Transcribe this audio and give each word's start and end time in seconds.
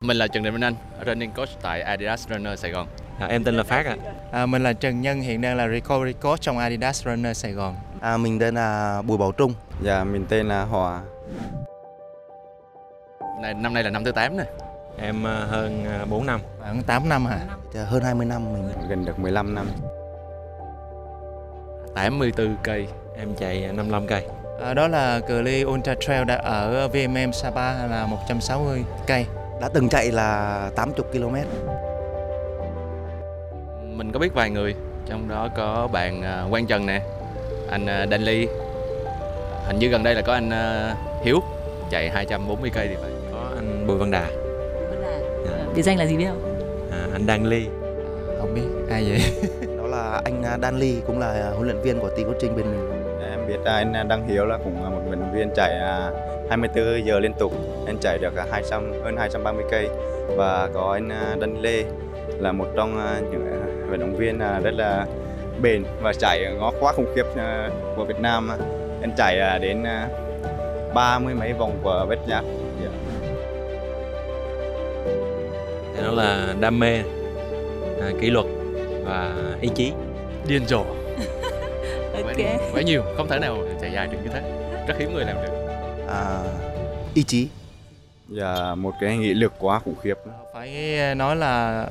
Mình 0.00 0.16
là 0.16 0.26
Trần 0.26 0.42
Đình 0.42 0.52
Minh 0.52 0.64
Anh, 0.64 0.74
running 1.06 1.30
coach 1.32 1.48
tại 1.62 1.82
Adidas 1.82 2.28
Runner 2.28 2.58
Sài 2.58 2.70
Gòn. 2.70 2.86
À, 3.20 3.26
em 3.26 3.44
tên 3.44 3.56
là 3.56 3.62
Phát 3.62 3.86
ạ. 3.86 3.96
À, 4.32 4.46
mình 4.46 4.62
là 4.62 4.72
Trần 4.72 5.00
Nhân, 5.00 5.20
hiện 5.20 5.40
đang 5.40 5.56
là 5.56 5.68
recovery 5.68 6.12
coach 6.12 6.40
trong 6.40 6.58
Adidas 6.58 7.04
Runner 7.06 7.36
Sài 7.36 7.52
Gòn. 7.52 7.76
À, 8.00 8.16
mình 8.16 8.38
tên 8.38 8.54
là 8.54 9.02
Bùi 9.02 9.18
Bảo 9.18 9.32
Trung. 9.32 9.54
Dạ, 9.82 10.04
mình 10.04 10.26
tên 10.28 10.48
là 10.48 10.62
Hòa. 10.62 11.00
Này, 13.42 13.54
năm 13.54 13.74
nay 13.74 13.82
là 13.82 13.90
năm 13.90 14.04
thứ 14.04 14.12
8 14.12 14.36
nè. 14.36 14.44
Em 14.98 15.26
à, 15.26 15.46
hơn 15.50 15.84
à, 15.84 16.04
4 16.04 16.26
năm. 16.26 16.40
Khoảng 16.60 16.82
8 16.82 17.08
năm 17.08 17.26
hả? 17.26 17.38
Dạ, 17.74 17.84
Hơn 17.84 18.02
20 18.02 18.26
năm 18.26 18.52
mình. 18.52 18.68
Gần 18.88 19.04
được 19.04 19.18
15 19.18 19.54
năm. 19.54 19.66
84 21.94 22.56
cây. 22.62 22.88
Em 23.18 23.34
chạy 23.34 23.60
55 23.72 24.06
cây. 24.06 24.26
À, 24.60 24.74
đó 24.74 24.88
là 24.88 25.20
cự 25.20 25.42
ly 25.42 25.64
Ultra 25.64 25.94
Trail 25.94 26.24
đã 26.24 26.36
ở 26.36 26.88
VMM 26.88 27.32
Sapa 27.32 27.86
là 27.86 28.06
160 28.06 28.84
cây. 29.06 29.26
Đã 29.60 29.68
từng 29.74 29.88
chạy 29.88 30.10
là 30.12 30.70
80 30.76 31.06
km. 31.12 31.36
Mình 33.96 34.12
có 34.12 34.18
biết 34.18 34.34
vài 34.34 34.50
người, 34.50 34.74
trong 35.06 35.28
đó 35.28 35.48
có 35.56 35.88
bạn 35.92 36.22
à, 36.22 36.44
Quang 36.50 36.66
Trần 36.66 36.86
nè, 36.86 37.00
anh 37.70 37.86
à, 37.86 38.06
Đan 38.06 38.22
Ly. 38.22 38.46
Hình 39.66 39.78
như 39.78 39.88
gần 39.88 40.02
đây 40.02 40.14
là 40.14 40.22
có 40.22 40.32
anh 40.32 40.50
à, 40.50 40.94
Hiếu 41.22 41.40
chạy 41.90 42.10
240 42.10 42.70
cây 42.74 42.88
thì 42.88 42.94
phải. 43.02 43.10
Có 43.32 43.50
anh 43.56 43.86
Bùi 43.86 43.96
Văn 43.96 44.10
Đà, 44.10 44.26
Biệt 45.74 45.82
danh 45.82 45.96
là 45.98 46.06
gì 46.06 46.16
biết 46.16 46.26
không? 46.28 46.58
à, 46.92 47.08
anh 47.12 47.26
Đăng 47.26 47.46
Ly. 47.46 47.66
Không 48.38 48.54
biết 48.54 48.62
ai 48.90 49.04
vậy? 49.08 49.20
Đó 49.78 49.86
là 49.86 50.20
anh 50.24 50.42
Dan 50.62 50.78
Ly 50.78 50.96
cũng 51.06 51.18
là 51.18 51.50
huấn 51.54 51.68
luyện 51.68 51.82
viên 51.82 52.00
của 52.00 52.08
team 52.08 52.24
coaching 52.24 52.56
bên 52.56 52.64
mình. 52.64 52.95
Biết 53.48 53.58
anh 53.64 54.08
Đăng 54.08 54.28
Hiếu 54.28 54.46
là 54.46 54.58
cũng 54.64 54.82
là 54.82 54.90
một 54.90 55.00
vận 55.08 55.20
động 55.20 55.32
viên 55.34 55.50
chạy 55.54 55.78
à, 55.78 56.10
24 56.48 57.06
giờ 57.06 57.18
liên 57.18 57.32
tục. 57.38 57.52
Anh 57.86 57.96
chạy 58.00 58.18
được 58.18 58.36
à, 58.36 58.46
200 58.50 58.92
hơn 59.04 59.16
230 59.16 59.64
cây 59.70 59.88
và 60.36 60.68
có 60.74 60.92
anh 60.92 61.08
à, 61.08 61.36
Đăng 61.40 61.60
Lê 61.60 61.84
là 62.38 62.52
một 62.52 62.66
trong 62.76 62.98
à, 62.98 63.20
những 63.30 63.46
à, 63.46 63.66
vận 63.90 64.00
động 64.00 64.16
viên 64.16 64.38
à, 64.38 64.60
rất 64.62 64.74
là 64.74 65.06
bền 65.62 65.84
và 66.02 66.12
chạy 66.12 66.54
ngó 66.58 66.72
quá 66.80 66.92
khủng 66.92 67.12
khiếp 67.14 67.26
à, 67.36 67.70
của 67.96 68.04
Việt 68.04 68.20
Nam. 68.20 68.50
Anh 69.00 69.10
chạy 69.16 69.40
à, 69.40 69.58
đến 69.58 69.82
à, 69.82 70.08
ba 70.94 71.18
mươi 71.18 71.34
mấy 71.34 71.52
vòng 71.52 71.78
của 71.82 72.06
Giác. 72.26 72.42
Dạ. 72.82 72.90
Thì 75.96 76.02
đó 76.02 76.10
là 76.10 76.54
đam 76.60 76.78
mê, 76.78 77.02
à, 78.00 78.10
kỷ 78.20 78.30
luật 78.30 78.46
và 79.04 79.34
ý 79.60 79.68
chí. 79.74 79.92
Điên 80.48 80.62
rồ. 80.66 80.84
Ok. 82.22 82.24
Quá, 82.24 82.34
nhiều, 82.36 82.72
quá 82.72 82.82
nhiều, 82.82 83.02
không 83.16 83.28
thể 83.28 83.38
nào 83.38 83.58
chạy 83.80 83.92
dài 83.92 84.06
được 84.06 84.18
như 84.24 84.30
thế. 84.32 84.42
Rất 84.88 84.94
hiếm 84.98 85.14
người 85.14 85.24
làm 85.24 85.36
được. 85.36 85.52
À, 86.08 86.42
ý 87.14 87.22
chí. 87.22 87.48
Dạ, 88.28 88.74
một 88.74 88.94
cái 89.00 89.16
nghị 89.16 89.34
lực 89.34 89.52
quá 89.58 89.78
khủng 89.78 89.94
khiếp. 90.02 90.14
Phải 90.54 90.96
nói 91.14 91.36
là 91.36 91.86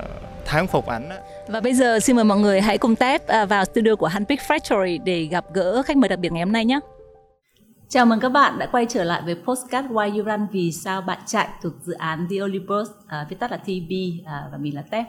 thán 0.46 0.68
phục 0.68 0.88
ảnh 0.88 1.09
á. 1.09 1.18
Và 1.48 1.62
bây 1.62 1.73
giờ 1.73 2.00
xin 2.00 2.16
mời 2.16 2.26
mọi 2.26 2.38
người 2.38 2.62
hãy 2.62 2.78
cùng 2.78 2.96
tap 2.96 3.28
à, 3.28 3.46
vào 3.46 3.66
studio 3.66 3.96
của 3.96 4.08
Handpick 4.08 4.44
Factory 4.44 5.03
để 5.03 5.23
gặp 5.23 5.46
gỡ 5.53 5.81
khách 5.81 5.98
mời 5.98 6.09
đặc 6.09 6.20
biệt 6.20 6.31
ngày 6.31 6.44
hôm 6.44 6.52
nay 6.52 6.66
nhé. 6.66 6.80
Chào 7.90 8.06
mừng 8.06 8.20
các 8.20 8.30
bạn 8.30 8.59
đã 8.59 8.66
quay 8.72 8.86
trở 8.90 9.03
lại 9.03 9.22
với 9.26 9.36
Postcard 9.36 9.88
Why 9.88 10.16
You 10.16 10.23
Run 10.23 10.48
Vì 10.52 10.72
sao 10.72 11.02
bạn 11.02 11.20
chạy 11.26 11.48
thuộc 11.62 11.73
dự 11.84 11.94
án 11.94 12.28
The 12.30 12.36
Olympus, 12.44 12.90
à, 13.08 13.26
viết 13.30 13.40
tắt 13.40 13.52
là 13.52 13.58
TB 13.58 13.92
à, 14.26 14.44
và 14.52 14.58
mình 14.58 14.76
là 14.76 14.81
Tép. 14.81 15.06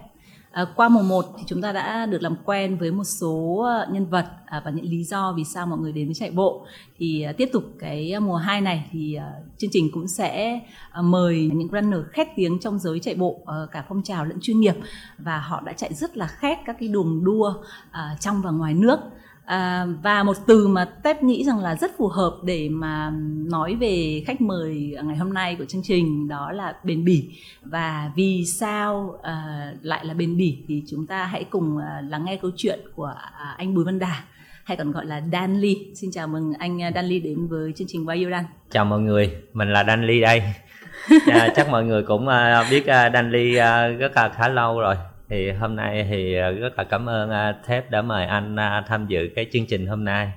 À, 0.56 0.64
qua 0.76 0.88
mùa 0.88 1.02
1 1.02 1.26
thì 1.38 1.44
chúng 1.46 1.62
ta 1.62 1.72
đã 1.72 2.06
được 2.06 2.22
làm 2.22 2.36
quen 2.44 2.76
với 2.78 2.90
một 2.90 3.04
số 3.04 3.62
ờ, 3.66 3.86
nhân 3.92 4.06
vật 4.06 4.26
à, 4.46 4.62
và 4.64 4.70
những 4.70 4.84
lý 4.84 5.04
do 5.04 5.32
vì 5.32 5.44
sao 5.44 5.66
mọi 5.66 5.78
người 5.78 5.92
đến 5.92 6.06
với 6.06 6.14
chạy 6.14 6.30
bộ. 6.30 6.66
Thì 6.98 7.22
à, 7.22 7.32
tiếp 7.32 7.50
tục 7.52 7.64
cái 7.78 8.20
mùa 8.20 8.36
2 8.36 8.60
này 8.60 8.90
thì 8.92 9.14
à, 9.14 9.32
chương 9.58 9.70
trình 9.72 9.90
cũng 9.92 10.08
sẽ 10.08 10.60
à, 10.90 11.02
mời 11.02 11.50
những 11.54 11.68
runner 11.72 12.00
khét 12.12 12.28
tiếng 12.36 12.58
trong 12.60 12.78
giới 12.78 13.00
chạy 13.00 13.14
bộ 13.14 13.40
à, 13.46 13.54
cả 13.72 13.84
phong 13.88 14.02
trào 14.02 14.24
lẫn 14.24 14.38
chuyên 14.40 14.60
nghiệp 14.60 14.74
và 15.18 15.38
họ 15.38 15.60
đã 15.60 15.72
chạy 15.72 15.94
rất 15.94 16.16
là 16.16 16.26
khét 16.26 16.58
các 16.66 16.76
cái 16.80 16.88
đường 16.88 17.24
đua 17.24 17.54
à, 17.90 18.16
trong 18.20 18.42
và 18.42 18.50
ngoài 18.50 18.74
nước. 18.74 18.98
À, 19.46 19.86
và 20.02 20.22
một 20.22 20.36
từ 20.46 20.68
mà 20.68 20.84
Tép 20.84 21.22
nghĩ 21.22 21.44
rằng 21.44 21.58
là 21.58 21.76
rất 21.76 21.90
phù 21.98 22.08
hợp 22.08 22.36
để 22.44 22.68
mà 22.68 23.12
nói 23.50 23.74
về 23.74 24.22
khách 24.26 24.40
mời 24.40 24.96
ngày 25.04 25.16
hôm 25.16 25.34
nay 25.34 25.56
của 25.58 25.64
chương 25.64 25.82
trình 25.84 26.28
đó 26.28 26.52
là 26.52 26.74
bền 26.84 27.04
bỉ 27.04 27.30
và 27.62 28.10
vì 28.16 28.44
sao 28.46 29.18
à, 29.22 29.66
lại 29.82 30.04
là 30.04 30.14
bền 30.14 30.36
bỉ 30.36 30.58
thì 30.68 30.82
chúng 30.88 31.06
ta 31.06 31.24
hãy 31.24 31.44
cùng 31.44 31.78
à, 31.78 32.02
lắng 32.08 32.24
nghe 32.24 32.36
câu 32.36 32.50
chuyện 32.56 32.80
của 32.94 33.14
à, 33.38 33.54
anh 33.58 33.74
Bùi 33.74 33.84
Văn 33.84 33.98
Đà 33.98 34.24
hay 34.64 34.76
còn 34.76 34.92
gọi 34.92 35.06
là 35.06 35.22
Dan 35.32 35.60
Lee. 35.60 35.74
Xin 35.94 36.10
chào 36.12 36.28
mừng 36.28 36.52
anh 36.58 36.82
à, 36.82 36.90
Dan 36.94 37.06
Lee 37.06 37.18
đến 37.18 37.46
với 37.48 37.72
chương 37.76 37.88
trình 37.90 38.04
Why 38.04 38.24
You 38.24 38.30
Run. 38.30 38.44
Chào 38.70 38.84
mọi 38.84 39.00
người, 39.00 39.34
mình 39.52 39.72
là 39.72 39.84
Dan 39.84 40.06
Ly 40.06 40.20
đây. 40.20 40.42
à, 41.32 41.48
chắc 41.56 41.68
mọi 41.68 41.84
người 41.84 42.02
cũng 42.02 42.28
à, 42.28 42.64
biết 42.70 42.86
à, 42.86 43.10
Dan 43.14 43.30
Ly 43.30 43.56
à, 43.56 43.86
rất 43.86 44.12
là 44.16 44.28
khá 44.28 44.48
lâu 44.48 44.80
rồi. 44.80 44.96
Thì 45.28 45.50
hôm 45.50 45.76
nay 45.76 46.06
thì 46.10 46.34
ờ, 46.34 46.52
rất 46.52 46.78
là 46.78 46.84
cảm 46.84 47.08
ơn 47.08 47.30
ờ, 47.30 47.54
Thép 47.64 47.90
đã 47.90 48.02
mời 48.02 48.26
anh 48.26 48.56
ờ, 48.56 48.82
tham 48.86 49.06
dự 49.06 49.28
cái 49.36 49.46
chương 49.52 49.66
trình 49.66 49.86
hôm 49.86 50.04
nay. 50.04 50.32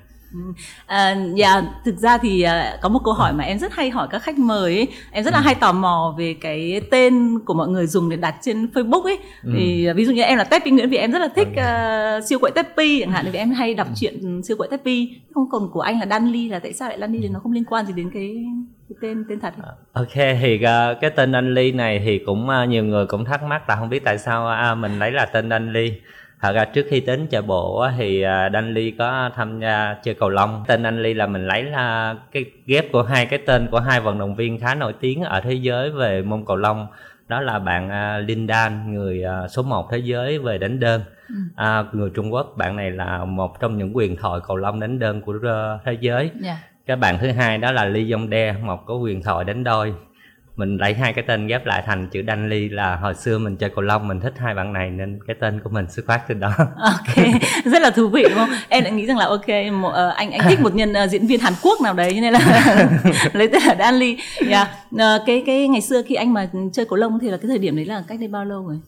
À, 0.86 1.16
dạ, 1.36 1.62
thực 1.86 1.98
ra 1.98 2.18
thì 2.18 2.42
à, 2.42 2.78
có 2.82 2.90
một 2.90 3.00
câu 3.04 3.14
hỏi 3.14 3.34
mà 3.34 3.44
em 3.44 3.60
rất 3.60 3.74
hay 3.74 3.90
hỏi 3.90 4.08
các 4.12 4.20
khách 4.20 4.38
mời 4.38 4.76
ấy. 4.76 4.88
em 5.12 5.24
rất 5.24 5.34
là 5.34 5.40
hay 5.40 5.56
tò 5.56 5.72
mò 5.72 6.16
về 6.18 6.36
cái 6.42 6.82
tên 6.92 7.40
của 7.46 7.54
mọi 7.54 7.68
người 7.68 7.88
dùng 7.88 8.10
để 8.10 8.18
đặt 8.18 8.36
trên 8.42 8.66
Facebook 8.74 9.04
ấy. 9.04 9.18
Thì 9.54 9.86
à, 9.86 9.94
ví 9.94 10.06
dụ 10.06 10.12
như 10.12 10.22
em 10.22 10.38
là 10.38 10.44
Tepi 10.44 10.72
Nguyễn 10.72 10.90
vì 10.90 10.98
em 10.98 11.12
rất 11.12 11.20
là 11.20 11.28
thích 11.36 11.48
à, 11.56 12.20
siêu 12.30 12.40
quậy 12.40 12.52
Tepi 12.52 13.00
chẳng 13.00 13.12
hạn 13.12 13.26
vì 13.32 13.40
em 13.40 13.52
hay 13.52 13.74
đọc 13.74 13.88
truyện 13.96 14.42
siêu 14.44 14.58
quậy 14.58 14.70
Tepi 14.72 15.10
không 15.34 15.50
còn 15.52 15.70
của 15.72 15.82
anh 15.82 16.00
là 16.00 16.06
Danly 16.06 16.50
là 16.50 16.60
tại 16.60 16.74
sao 16.74 16.90
lại 16.90 16.98
Danly 17.00 17.20
thì 17.22 17.30
nó 17.30 17.40
không 17.40 17.52
liên 17.52 17.66
quan 17.66 17.86
gì 17.86 17.94
đến 17.94 18.10
cái, 18.14 18.46
cái 18.90 18.98
tên 19.02 19.26
tên 19.30 19.40
thật 19.40 19.54
ấy. 19.64 19.76
Ok, 19.94 20.38
thì 20.42 20.64
à, 20.64 20.94
cái 21.02 21.12
tên 21.16 21.32
anh 21.32 21.54
Ly 21.54 21.72
này 21.72 22.02
thì 22.06 22.20
cũng 22.26 22.50
à, 22.50 22.66
nhiều 22.66 22.84
người 22.84 23.06
cũng 23.06 23.26
thắc 23.26 23.44
mắc 23.44 23.70
là 23.70 23.76
không 23.76 23.90
biết 23.90 24.04
tại 24.04 24.18
sao 24.18 24.48
à, 24.48 24.76
mình 24.76 25.00
lấy 25.00 25.12
là 25.12 25.26
tên 25.26 25.50
anh 25.50 25.74
Ly. 25.74 25.92
Thật 26.42 26.52
ra 26.52 26.66
trước 26.66 26.86
khi 26.90 27.02
đến 27.02 27.28
chạy 27.28 27.42
bộ 27.42 27.88
thì 27.98 28.22
à, 28.22 28.50
Dan 28.54 28.74
Ly 28.74 28.92
có 28.92 29.30
tham 29.36 29.60
gia 29.60 29.96
chơi 30.04 30.14
cầu 30.14 30.30
lông. 30.30 30.64
Tên 30.68 30.84
anh 30.84 31.04
Ly 31.04 31.14
là 31.14 31.28
mình 31.28 31.48
lấy 31.48 31.64
là 31.64 32.16
cái 32.32 32.46
ghép 32.66 32.92
của 32.92 33.04
hai 33.04 33.26
cái 33.26 33.40
tên 33.46 33.68
của 33.72 33.80
hai 33.80 34.02
vận 34.02 34.20
động 34.20 34.36
viên 34.36 34.60
khá 34.60 34.76
nổi 34.76 34.94
tiếng 35.00 35.24
ở 35.24 35.42
thế 35.42 35.54
giới 35.54 35.92
về 35.92 36.22
môn 36.22 36.46
cầu 36.46 36.56
lông. 36.56 36.88
Đó 37.28 37.42
là 37.42 37.60
bạn 37.60 37.90
à, 37.90 38.18
Lindan, 38.18 38.94
người 38.94 39.24
à, 39.24 39.48
số 39.48 39.64
1 39.64 39.92
thế 39.92 39.98
giới 39.98 40.40
về 40.40 40.58
đánh 40.58 40.80
đơn. 40.80 41.02
À, 41.56 41.84
người 41.92 42.10
Trung 42.16 42.34
Quốc, 42.34 42.54
bạn 42.58 42.76
này 42.76 42.92
là 42.92 43.26
một 43.26 43.60
trong 43.60 43.78
những 43.78 43.96
quyền 43.96 44.16
thoại 44.16 44.40
cầu 44.48 44.58
lông 44.58 44.80
đánh 44.80 45.00
đơn 45.00 45.22
của 45.22 45.34
ờ, 45.44 45.80
thế 45.86 45.98
giới. 46.00 46.32
Dạ. 46.42 46.58
Cái 46.86 46.96
bạn 46.96 47.18
thứ 47.22 47.32
hai 47.32 47.58
đó 47.58 47.72
là 47.72 47.86
Lee 47.86 48.12
Yong 48.12 48.30
Dae, 48.30 48.56
một 48.64 48.86
có 48.86 48.96
quyền 48.96 49.24
thoại 49.24 49.46
đánh 49.46 49.64
đôi. 49.64 49.94
Mình 50.60 50.78
lấy 50.78 50.94
hai 50.94 51.14
cái 51.14 51.24
tên 51.28 51.48
ghép 51.48 51.66
lại 51.66 51.84
thành 51.86 52.08
chữ 52.12 52.24
Dan 52.28 52.50
ly 52.50 52.70
là 52.70 52.96
hồi 52.96 53.14
xưa 53.16 53.38
mình 53.38 53.56
chơi 53.56 53.70
cầu 53.70 53.82
lông 53.82 54.08
mình 54.08 54.20
thích 54.20 54.34
hai 54.38 54.54
bạn 54.56 54.74
này 54.74 54.90
nên 54.90 55.20
cái 55.28 55.36
tên 55.40 55.60
của 55.64 55.70
mình 55.70 55.86
xuất 55.90 56.06
phát 56.08 56.22
từ 56.28 56.36
đó. 56.36 56.52
Ok, 56.76 57.26
rất 57.66 57.82
là 57.82 57.90
thú 57.90 58.08
vị 58.08 58.24
đúng 58.24 58.38
không? 58.38 58.50
Em 58.70 58.84
lại 58.84 58.94
nghĩ 58.94 59.06
rằng 59.06 59.18
là 59.18 59.26
ok, 59.26 59.48
một, 59.72 59.90
uh, 59.90 60.16
anh 60.16 60.32
anh 60.32 60.42
thích 60.50 60.60
một 60.62 60.76
nhân 60.76 60.94
uh, 61.04 61.10
diễn 61.10 61.28
viên 61.28 61.40
Hàn 61.40 61.54
Quốc 61.62 61.82
nào 61.82 61.94
đấy 61.94 62.12
cho 62.16 62.22
nên 62.22 62.34
là 62.34 62.40
lấy 63.34 63.48
tên 63.48 63.62
là 63.64 63.76
Dan 63.80 63.96
ly 63.96 64.18
Yeah. 64.50 64.68
uh, 64.96 65.02
cái 65.26 65.44
cái 65.46 65.68
ngày 65.68 65.82
xưa 65.82 66.02
khi 66.08 66.16
anh 66.16 66.34
mà 66.34 66.50
chơi 66.74 66.86
cầu 66.86 66.98
lông 66.98 67.20
thì 67.20 67.30
là 67.30 67.38
cái 67.38 67.48
thời 67.48 67.58
điểm 67.58 67.76
đấy 67.76 67.86
là 67.86 68.04
cách 68.08 68.20
đây 68.20 68.28
bao 68.28 68.46
lâu 68.46 68.68
rồi? 68.68 68.80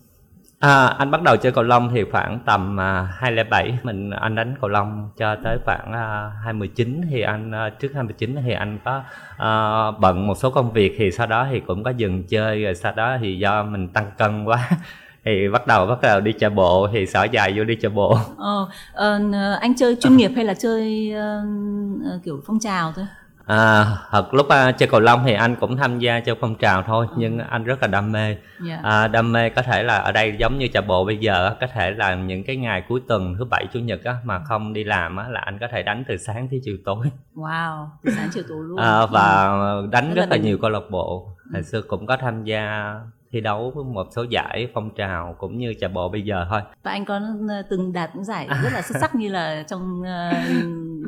À, 0.61 0.85
anh 0.85 1.11
bắt 1.11 1.21
đầu 1.21 1.37
chơi 1.37 1.51
cầu 1.51 1.63
lông 1.63 1.89
thì 1.93 2.03
khoảng 2.11 2.39
tầm 2.45 2.79
à, 2.79 3.07
2007 3.17 3.77
mình 3.83 4.09
anh 4.09 4.35
đánh 4.35 4.55
cầu 4.61 4.69
lông 4.69 5.09
cho 5.17 5.35
tới 5.43 5.57
khoảng 5.65 5.93
à, 5.93 6.31
29 6.43 7.01
thì 7.09 7.21
anh 7.21 7.51
à, 7.51 7.69
trước 7.69 7.91
29 7.95 8.35
thì 8.45 8.51
anh 8.53 8.79
có 8.85 9.01
à, 9.37 9.51
bận 9.91 10.27
một 10.27 10.37
số 10.37 10.49
công 10.49 10.73
việc 10.73 10.95
thì 10.97 11.11
sau 11.11 11.27
đó 11.27 11.47
thì 11.51 11.59
cũng 11.59 11.83
có 11.83 11.89
dừng 11.89 12.23
chơi. 12.23 12.63
Rồi 12.63 12.75
sau 12.75 12.93
đó 12.95 13.17
thì 13.21 13.37
do 13.37 13.63
mình 13.63 13.87
tăng 13.87 14.11
cân 14.17 14.45
quá 14.45 14.69
thì 15.25 15.49
bắt 15.49 15.67
đầu 15.67 15.85
bắt 15.85 16.01
đầu 16.01 16.19
đi 16.19 16.33
chạy 16.39 16.49
bộ. 16.49 16.87
Thì 16.93 17.05
xỏ 17.05 17.23
dài 17.23 17.53
vô 17.57 17.63
đi 17.63 17.75
chạy 17.81 17.91
bộ. 17.91 18.17
Ờ, 18.37 18.67
ờ, 18.93 19.19
anh 19.61 19.75
chơi 19.75 19.95
chuyên 19.95 20.17
nghiệp 20.17 20.31
hay 20.35 20.45
là 20.45 20.53
chơi 20.53 21.13
uh, 21.15 22.23
kiểu 22.23 22.41
phong 22.45 22.59
trào 22.59 22.93
thôi? 22.95 23.05
À, 23.51 23.85
thật 24.11 24.33
lúc 24.33 24.49
à, 24.49 24.71
chơi 24.71 24.89
cầu 24.89 24.99
lông 24.99 25.21
thì 25.25 25.33
anh 25.33 25.55
cũng 25.55 25.77
tham 25.77 25.99
gia 25.99 26.19
trong 26.19 26.37
phong 26.41 26.55
trào 26.55 26.83
thôi 26.83 27.07
nhưng 27.17 27.39
anh 27.39 27.63
rất 27.63 27.81
là 27.81 27.87
đam 27.87 28.11
mê. 28.11 28.37
Dạ. 28.67 28.79
à, 28.83 29.07
đam 29.07 29.31
mê 29.31 29.49
có 29.49 29.61
thể 29.61 29.83
là 29.83 29.97
ở 29.97 30.11
đây 30.11 30.35
giống 30.39 30.57
như 30.57 30.67
chạy 30.67 30.83
bộ 30.87 31.05
bây 31.05 31.17
giờ 31.17 31.45
á, 31.45 31.55
có 31.61 31.67
thể 31.73 31.91
là 31.91 32.15
những 32.15 32.43
cái 32.43 32.55
ngày 32.55 32.83
cuối 32.89 33.01
tuần 33.07 33.35
thứ 33.37 33.45
bảy 33.45 33.65
chủ 33.73 33.79
nhật 33.79 34.03
á, 34.03 34.15
mà 34.23 34.39
không 34.39 34.73
đi 34.73 34.83
làm 34.83 35.15
á, 35.15 35.27
là 35.29 35.39
anh 35.39 35.57
có 35.59 35.67
thể 35.71 35.83
đánh 35.83 36.03
từ 36.07 36.17
sáng 36.17 36.47
tới 36.51 36.61
chiều 36.63 36.77
tối. 36.85 37.07
Wow, 37.35 37.87
từ 38.03 38.11
sáng 38.11 38.29
chiều 38.33 38.43
tối 38.49 38.57
luôn. 38.61 38.77
à, 38.81 39.05
và 39.05 39.57
đánh 39.91 40.07
Rất 40.09 40.15
rất, 40.15 40.29
là 40.29 40.37
là 40.37 40.43
nhiều 40.43 40.57
câu 40.61 40.69
lạc 40.69 40.89
bộ. 40.89 41.29
Hồi 41.53 41.63
xưa 41.63 41.81
cũng 41.81 42.05
có 42.05 42.17
tham 42.17 42.43
gia 42.43 42.93
thi 43.31 43.41
đấu 43.41 43.71
với 43.75 43.83
một 43.83 44.07
số 44.15 44.25
giải 44.29 44.67
phong 44.73 44.89
trào 44.95 45.35
cũng 45.39 45.57
như 45.57 45.73
chạy 45.79 45.89
bộ 45.89 46.09
bây 46.09 46.21
giờ 46.21 46.45
thôi. 46.49 46.61
Và 46.83 46.91
anh 46.91 47.05
có 47.05 47.19
ờ, 47.49 47.61
từng 47.69 47.93
đạt 47.93 48.15
những 48.15 48.23
giải 48.23 48.47
rất 48.47 48.69
là 48.73 48.81
xuất 48.81 48.97
sắc 49.01 49.15
như 49.19 49.29
là 49.29 49.63
trong 49.67 50.03
ờ, 50.03 50.31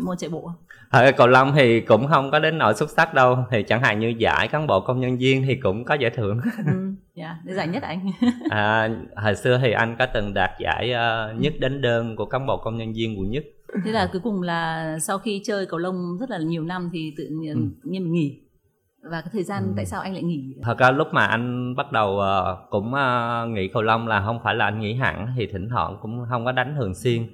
môn 0.01 0.17
chạy 0.17 0.29
bộ? 0.29 0.51
Ở 0.89 1.11
cầu 1.17 1.27
lông 1.27 1.51
thì 1.55 1.81
cũng 1.81 2.07
không 2.07 2.31
có 2.31 2.39
đến 2.39 2.57
nỗi 2.57 2.73
xuất 2.73 2.89
sắc 2.89 3.13
đâu 3.13 3.37
thì 3.51 3.63
chẳng 3.63 3.81
hạn 3.81 3.99
như 3.99 4.13
giải 4.17 4.47
cán 4.47 4.67
bộ 4.67 4.79
công 4.81 4.99
nhân 4.99 5.17
viên 5.17 5.43
thì 5.47 5.55
cũng 5.55 5.85
có 5.85 5.93
giải 5.95 6.11
thưởng 6.15 6.39
Ừ, 6.65 6.93
dạ, 7.15 7.37
để 7.43 7.53
giải 7.53 7.67
nhất 7.67 7.83
anh. 7.83 8.11
à, 8.49 8.89
hồi 9.15 9.35
xưa 9.35 9.59
thì 9.61 9.71
anh 9.71 9.95
có 9.99 10.05
từng 10.05 10.33
đạt 10.33 10.49
giải 10.59 10.91
ờ, 10.91 11.33
nhất 11.37 11.53
đánh 11.59 11.81
đơn 11.81 12.15
của 12.15 12.25
cán 12.25 12.45
bộ 12.45 12.57
công 12.57 12.77
nhân 12.77 12.93
viên 12.93 13.19
quận 13.19 13.29
nhất 13.31 13.43
Thế 13.85 13.91
là 13.91 14.09
cuối 14.11 14.21
cùng 14.23 14.41
là 14.41 14.97
sau 14.99 15.17
khi 15.17 15.41
chơi 15.45 15.65
cầu 15.65 15.79
lông 15.79 16.17
rất 16.19 16.29
là 16.29 16.37
nhiều 16.37 16.63
năm 16.63 16.89
thì 16.93 17.13
tự 17.17 17.27
nhiên, 17.31 17.53
Ừ. 17.53 17.89
nhiên 17.91 18.03
mình 18.03 18.13
nghỉ. 18.13 18.39
và 19.11 19.21
cái 19.21 19.29
thời 19.33 19.43
gian 19.43 19.63
Ừ. 19.63 19.73
tại 19.75 19.85
sao 19.85 20.01
anh 20.01 20.13
lại 20.13 20.23
nghỉ 20.23 20.53
thật 20.63 20.77
ra 20.77 20.91
lúc 20.91 21.07
mà 21.11 21.25
anh 21.25 21.75
bắt 21.75 21.91
đầu 21.91 22.19
ờ, 22.19 22.57
cũng 22.69 22.93
ờ, 22.93 23.45
nghỉ 23.49 23.67
cầu 23.67 23.81
lông 23.83 24.07
là 24.07 24.21
không 24.25 24.39
phải 24.43 24.55
là 24.55 24.65
anh 24.65 24.79
nghỉ 24.79 24.93
hẳn 24.93 25.27
thì 25.37 25.47
thỉnh 25.47 25.69
thoảng 25.69 25.97
cũng 26.01 26.25
không 26.29 26.45
có 26.45 26.51
đánh 26.51 26.75
thường 26.79 26.95
xuyên 26.95 27.27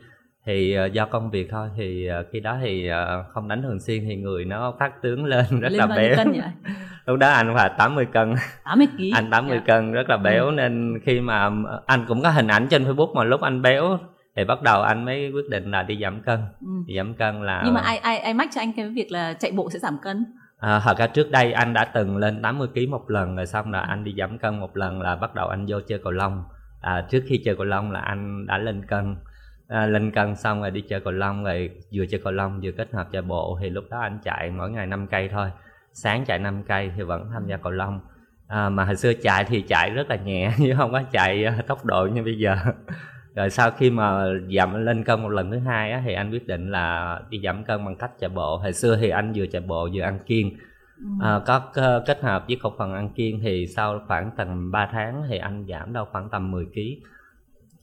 thì 0.49 0.73
ờ, 0.73 0.85
do 0.85 1.05
công 1.05 1.29
việc 1.31 1.47
thôi 1.51 1.69
thì 1.77 2.07
ờ, 2.07 2.23
khi 2.31 2.39
đó 2.39 2.57
thì 2.61 2.87
ờ, 2.87 3.23
không 3.29 3.47
đánh 3.47 3.61
thường 3.61 3.79
xuyên 3.79 4.03
thì 4.07 4.15
người 4.15 4.45
nó 4.45 4.73
phát 4.79 5.01
tướng 5.01 5.25
lên 5.25 5.45
rất 5.61 5.69
lên 5.71 5.79
là 5.79 5.95
béo 5.95 6.15
cân 6.17 6.31
nhỉ 6.31 6.39
lúc 7.05 7.17
đó 7.19 7.29
anh 7.29 7.53
phải 7.55 7.69
80 7.77 8.05
cân 8.13 8.33
80 8.63 8.87
kg 8.97 9.03
anh 9.13 9.29
80 9.31 9.57
Dạ. 9.57 9.63
cân 9.65 9.91
rất 9.91 10.09
là 10.09 10.17
béo 10.17 10.51
nên 10.51 10.99
khi 11.03 11.19
mà 11.21 11.49
anh 11.85 12.05
cũng 12.07 12.21
có 12.23 12.29
hình 12.29 12.47
ảnh 12.47 12.67
trên 12.67 12.83
Facebook 12.83 13.13
mà 13.15 13.23
lúc 13.23 13.41
anh 13.41 13.61
béo 13.61 13.99
thì 14.35 14.43
bắt 14.43 14.61
đầu 14.61 14.81
anh 14.81 15.05
mới 15.05 15.31
quyết 15.31 15.49
định 15.49 15.71
là 15.71 15.83
đi 15.83 15.99
giảm 16.01 16.21
cân 16.21 16.39
Ừ. 16.61 16.67
đi 16.87 16.97
giảm 16.97 17.13
cân 17.13 17.43
là 17.43 17.61
nhưng 17.65 17.73
mà 17.73 17.81
ai 17.81 17.97
ai 17.97 18.17
ai 18.17 18.33
mách 18.33 18.49
cho 18.55 18.61
anh 18.61 18.71
cái 18.73 18.89
việc 18.89 19.11
là 19.11 19.33
chạy 19.33 19.51
bộ 19.51 19.69
sẽ 19.69 19.79
giảm 19.79 19.97
cân 20.03 20.25
À, 20.59 20.81
thật 20.83 20.97
ra 20.97 21.07
trước 21.07 21.31
đây 21.31 21.51
anh 21.53 21.73
đã 21.73 21.85
từng 21.85 22.17
lên 22.17 22.41
80 22.41 22.67
kg 22.73 22.91
một 22.91 23.09
lần 23.09 23.35
rồi 23.35 23.45
xong 23.45 23.71
là 23.71 23.79
anh 23.79 24.03
đi 24.03 24.13
giảm 24.17 24.37
cân 24.37 24.59
một 24.59 24.77
lần 24.77 25.01
là 25.01 25.15
bắt 25.15 25.35
đầu 25.35 25.47
anh 25.47 25.65
vô 25.67 25.79
chơi 25.87 25.99
cầu 26.03 26.11
lông. 26.11 26.43
À, 26.81 27.05
trước 27.11 27.23
khi 27.27 27.41
chơi 27.45 27.55
cầu 27.55 27.65
lông 27.65 27.91
là 27.91 27.99
anh 27.99 28.45
đã 28.47 28.57
lên 28.57 28.85
cân. 28.85 29.15
À, 29.69 29.86
lên 29.86 30.12
cân 30.12 30.36
xong 30.36 30.62
rồi 30.62 30.71
đi 30.71 30.81
chơi 30.81 31.00
cầu 31.00 31.13
lông 31.13 31.44
rồi 31.44 31.69
vừa 31.94 32.06
chơi 32.06 32.21
cầu 32.24 32.33
lông 32.33 32.60
vừa 32.63 32.71
kết 32.71 32.94
hợp 32.94 33.07
chạy 33.12 33.21
bộ 33.21 33.57
thì 33.62 33.69
lúc 33.69 33.83
đó 33.89 34.00
anh 34.00 34.19
chạy 34.24 34.51
mỗi 34.51 34.69
ngày 34.69 34.88
5 34.88 35.07
cây 35.07 35.30
thôi. 35.30 35.51
Sáng 35.94 36.25
chạy 36.25 36.39
5 36.39 36.63
cây 36.63 36.92
thì 36.95 37.04
vẫn 37.04 37.30
tham 37.33 37.48
gia 37.48 37.57
cầu 37.57 37.71
lông. 37.71 38.00
À, 38.48 38.69
mà 38.69 38.86
hồi 38.86 38.95
xưa 38.95 39.13
chạy 39.13 39.44
thì 39.44 39.62
chạy 39.62 39.89
rất 39.89 40.10
là 40.10 40.16
nhẹ 40.16 40.51
chứ 40.57 40.74
không 40.77 40.92
có 40.92 41.01
chạy 41.12 41.45
à, 41.45 41.62
tốc 41.68 41.86
độ 41.86 42.07
như 42.13 42.24
bây 42.24 42.38
giờ. 42.38 42.56
Rồi 43.36 43.50
sau 43.50 43.71
khi 43.71 43.89
mà 43.89 44.25
giảm 44.57 44.86
lên 44.86 45.04
cân 45.04 45.21
một 45.21 45.30
lần 45.30 45.51
thứ 45.51 45.60
hai 45.60 45.92
á, 45.92 46.01
thì 46.06 46.13
anh 46.13 46.31
quyết 46.31 46.48
định 46.48 46.71
là 46.71 47.19
đi 47.30 47.42
giảm 47.44 47.63
cân 47.63 47.86
bằng 47.86 47.95
cách 47.95 48.12
chạy 48.19 48.30
bộ. 48.30 48.57
Hồi 48.57 48.74
xưa 48.74 48.98
thì 49.01 49.10
anh 49.10 49.33
vừa 49.36 49.45
chạy 49.45 49.62
bộ 49.62 49.89
vừa 49.94 50.01
ăn 50.01 50.19
kiêng. 50.25 50.50
Ừ. 50.98 51.06
À, 51.21 51.39
có 51.45 51.71
kết 52.06 52.21
hợp 52.21 52.44
với 52.48 52.57
khẩu 52.62 52.74
phần 52.77 52.94
ăn 52.94 53.10
kiêng 53.10 53.39
thì 53.44 53.68
sau 53.68 54.01
khoảng 54.07 54.31
tầm 54.38 54.71
3 54.71 54.89
tháng 54.92 55.24
thì 55.30 55.38
anh 55.38 55.66
giảm 55.69 55.94
đâu 55.94 56.06
khoảng 56.12 56.30
tầm 56.30 56.51
10 56.51 56.66
kg. 56.66 56.80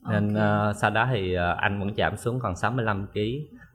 Nên 0.09 0.27
Ok. 0.33 0.35
ờ, 0.35 0.73
sau 0.73 0.91
đó 0.91 1.07
thì 1.11 1.33
ờ, 1.33 1.53
anh 1.59 1.79
vẫn 1.79 1.95
giảm 1.97 2.17
xuống 2.17 2.39
còn 2.39 2.55
65 2.55 3.07
kg. 3.13 3.19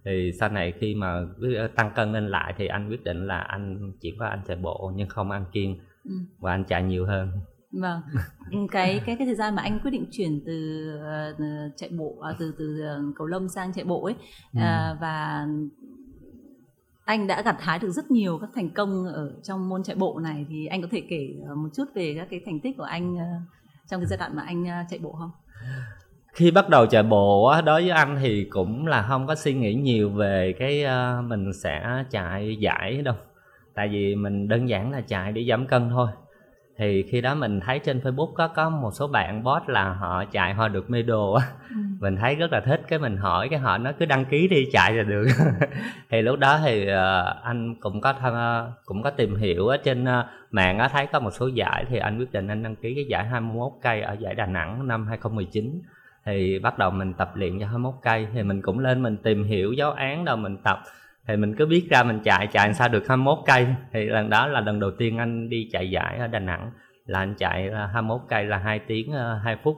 Thì 0.04 0.32
sau 0.40 0.48
này 0.48 0.72
khi 0.80 0.94
mà 0.94 1.20
quyết- 1.40 1.68
tăng 1.76 1.90
cân 1.94 2.12
lên 2.12 2.28
lại 2.28 2.54
thì 2.56 2.66
anh 2.66 2.88
quyết 2.88 3.04
định 3.04 3.26
là 3.26 3.38
anh 3.38 3.92
chỉ 4.00 4.12
có 4.18 4.26
anh 4.26 4.40
chạy 4.46 4.56
bộ 4.56 4.92
nhưng 4.96 5.08
không 5.08 5.30
ăn 5.30 5.44
kiêng 5.52 5.78
Ừ. 6.04 6.12
và 6.40 6.50
anh 6.52 6.64
chạy 6.64 6.82
nhiều 6.82 7.06
hơn. 7.06 7.30
vâng 7.72 8.00
Ừ, 8.50 8.58
cái 8.70 9.00
cái 9.06 9.16
cái 9.16 9.26
thời 9.26 9.34
gian 9.34 9.54
mà 9.54 9.62
anh 9.62 9.80
quyết 9.80 9.90
định 9.90 10.06
chuyển 10.10 10.40
từ 10.46 10.88
ờ, 11.02 11.34
chạy 11.76 11.90
bộ 11.98 12.18
à, 12.22 12.32
từ 12.38 12.54
từ 12.58 12.80
ờ, 12.80 13.02
cầu 13.16 13.26
lông 13.26 13.48
sang 13.48 13.72
chạy 13.72 13.84
bộ 13.84 14.04
ấy 14.04 14.14
Ừ. 14.54 14.58
à, 14.60 14.96
và 15.00 15.46
anh 17.04 17.26
đã 17.26 17.42
gặt 17.42 17.56
hái 17.60 17.78
được 17.78 17.90
rất 17.90 18.10
nhiều 18.10 18.38
các 18.38 18.50
thành 18.54 18.70
công 18.70 19.04
ở 19.06 19.32
trong 19.42 19.68
môn 19.68 19.82
chạy 19.82 19.96
bộ 19.96 20.18
này 20.22 20.46
thì 20.48 20.66
anh 20.66 20.82
có 20.82 20.88
thể 20.90 21.02
kể 21.10 21.34
ờ, 21.48 21.54
một 21.54 21.68
chút 21.76 21.84
về 21.94 22.14
các 22.18 22.28
cái 22.30 22.40
thành 22.46 22.60
tích 22.60 22.76
của 22.76 22.82
anh 22.84 23.16
ờ, 23.18 23.24
trong 23.88 24.00
cái 24.00 24.06
giai 24.06 24.18
đoạn 24.18 24.36
mà 24.36 24.42
anh 24.42 24.64
ờ, 24.66 24.76
chạy 24.90 24.98
bộ 24.98 25.12
không? 25.12 25.30
Khi 26.32 26.50
bắt 26.50 26.68
đầu 26.68 26.86
chạy 26.86 27.02
bộ 27.02 27.54
đối 27.64 27.82
với 27.82 27.90
anh 27.90 28.18
thì 28.20 28.44
cũng 28.50 28.86
là 28.86 29.02
không 29.02 29.26
có 29.26 29.34
suy 29.34 29.54
nghĩ 29.54 29.74
nhiều 29.74 30.10
về 30.10 30.54
cái 30.58 30.82
ờ, 30.82 31.22
mình 31.26 31.52
sẽ 31.52 32.04
chạy 32.10 32.56
giải 32.56 33.02
đâu. 33.02 33.14
Tại 33.74 33.88
vì 33.88 34.14
mình 34.14 34.48
đơn 34.48 34.68
giản 34.68 34.92
là 34.92 35.00
chạy 35.00 35.32
để 35.32 35.44
giảm 35.48 35.66
cân 35.66 35.90
thôi. 35.90 36.08
Thì 36.78 37.02
khi 37.02 37.20
đó 37.20 37.34
mình 37.34 37.60
thấy 37.60 37.78
trên 37.78 37.98
Facebook 37.98 38.32
có 38.32 38.48
có 38.48 38.70
một 38.70 38.90
số 38.90 39.06
bạn 39.08 39.44
post 39.44 39.68
là 39.68 39.92
họ 39.92 40.24
chạy 40.24 40.54
họ 40.54 40.68
được 40.68 40.90
medal 40.90 41.36
á. 41.40 41.46
Mình 42.00 42.16
thấy 42.16 42.34
rất 42.34 42.52
là 42.52 42.60
thích 42.60 42.80
cái 42.88 42.98
mình 42.98 43.16
hỏi 43.16 43.48
cái 43.48 43.58
họ 43.58 43.78
nó 43.78 43.92
cứ 43.98 44.06
đăng 44.06 44.24
ký 44.24 44.48
đi 44.48 44.68
chạy 44.72 44.92
là 44.92 45.02
được. 45.02 45.26
Thì 46.10 46.22
lúc 46.22 46.38
đó 46.38 46.60
thì 46.64 46.86
ờ, 46.86 47.40
anh 47.42 47.74
cũng 47.80 48.00
có 48.00 48.12
tham 48.12 48.34
cũng 48.84 49.02
có 49.02 49.10
tìm 49.10 49.36
hiểu 49.36 49.66
ở 49.66 49.76
trên 49.76 50.04
ờ, 50.04 50.26
mạng 50.50 50.78
á 50.78 50.88
thấy 50.88 51.06
có 51.06 51.20
một 51.20 51.30
số 51.30 51.46
giải 51.46 51.84
thì 51.88 51.98
anh 51.98 52.18
quyết 52.18 52.32
định 52.32 52.48
anh 52.48 52.62
đăng 52.62 52.76
ký 52.76 52.94
cái 52.94 53.04
giải 53.08 53.26
21 53.26 53.72
cây 53.82 54.02
ở 54.02 54.12
giải 54.12 54.34
Đà 54.34 54.46
Nẵng 54.46 54.88
năm 54.88 55.06
2019 55.06 55.82
thì 56.26 56.58
bắt 56.58 56.78
đầu 56.78 56.90
mình 56.90 57.14
tập 57.14 57.30
luyện 57.34 57.60
cho 57.60 57.66
21 57.66 57.94
cây. 58.02 58.26
Thì 58.34 58.42
mình 58.42 58.62
cũng 58.62 58.78
lên 58.78 59.02
mình 59.02 59.16
tìm 59.16 59.44
hiểu 59.44 59.72
giáo 59.72 59.92
án 59.92 60.24
đâu 60.24 60.36
mình 60.36 60.56
tập. 60.56 60.82
Thì 61.28 61.36
mình 61.36 61.54
cứ 61.56 61.66
biết 61.66 61.86
ra 61.90 62.02
mình 62.02 62.20
chạy 62.24 62.46
chạy 62.46 62.66
làm 62.68 62.74
sao 62.74 62.88
được 62.88 63.08
21 63.08 63.38
cây. 63.46 63.66
Thì 63.92 64.04
lần 64.06 64.30
đó 64.30 64.46
là 64.46 64.60
lần 64.60 64.80
đầu 64.80 64.90
tiên 64.98 65.18
anh 65.18 65.48
đi 65.48 65.68
chạy 65.72 65.90
giải 65.90 66.18
ở 66.18 66.26
Đà 66.26 66.38
Nẵng. 66.38 66.70
Là 67.06 67.18
anh 67.18 67.34
chạy 67.38 67.68
ờ, 67.68 67.86
21 67.86 68.20
cây 68.28 68.44
là 68.44 68.58
2 68.58 68.78
tiếng 68.78 69.12
ờ, 69.12 69.40
2 69.44 69.56
phút. 69.62 69.76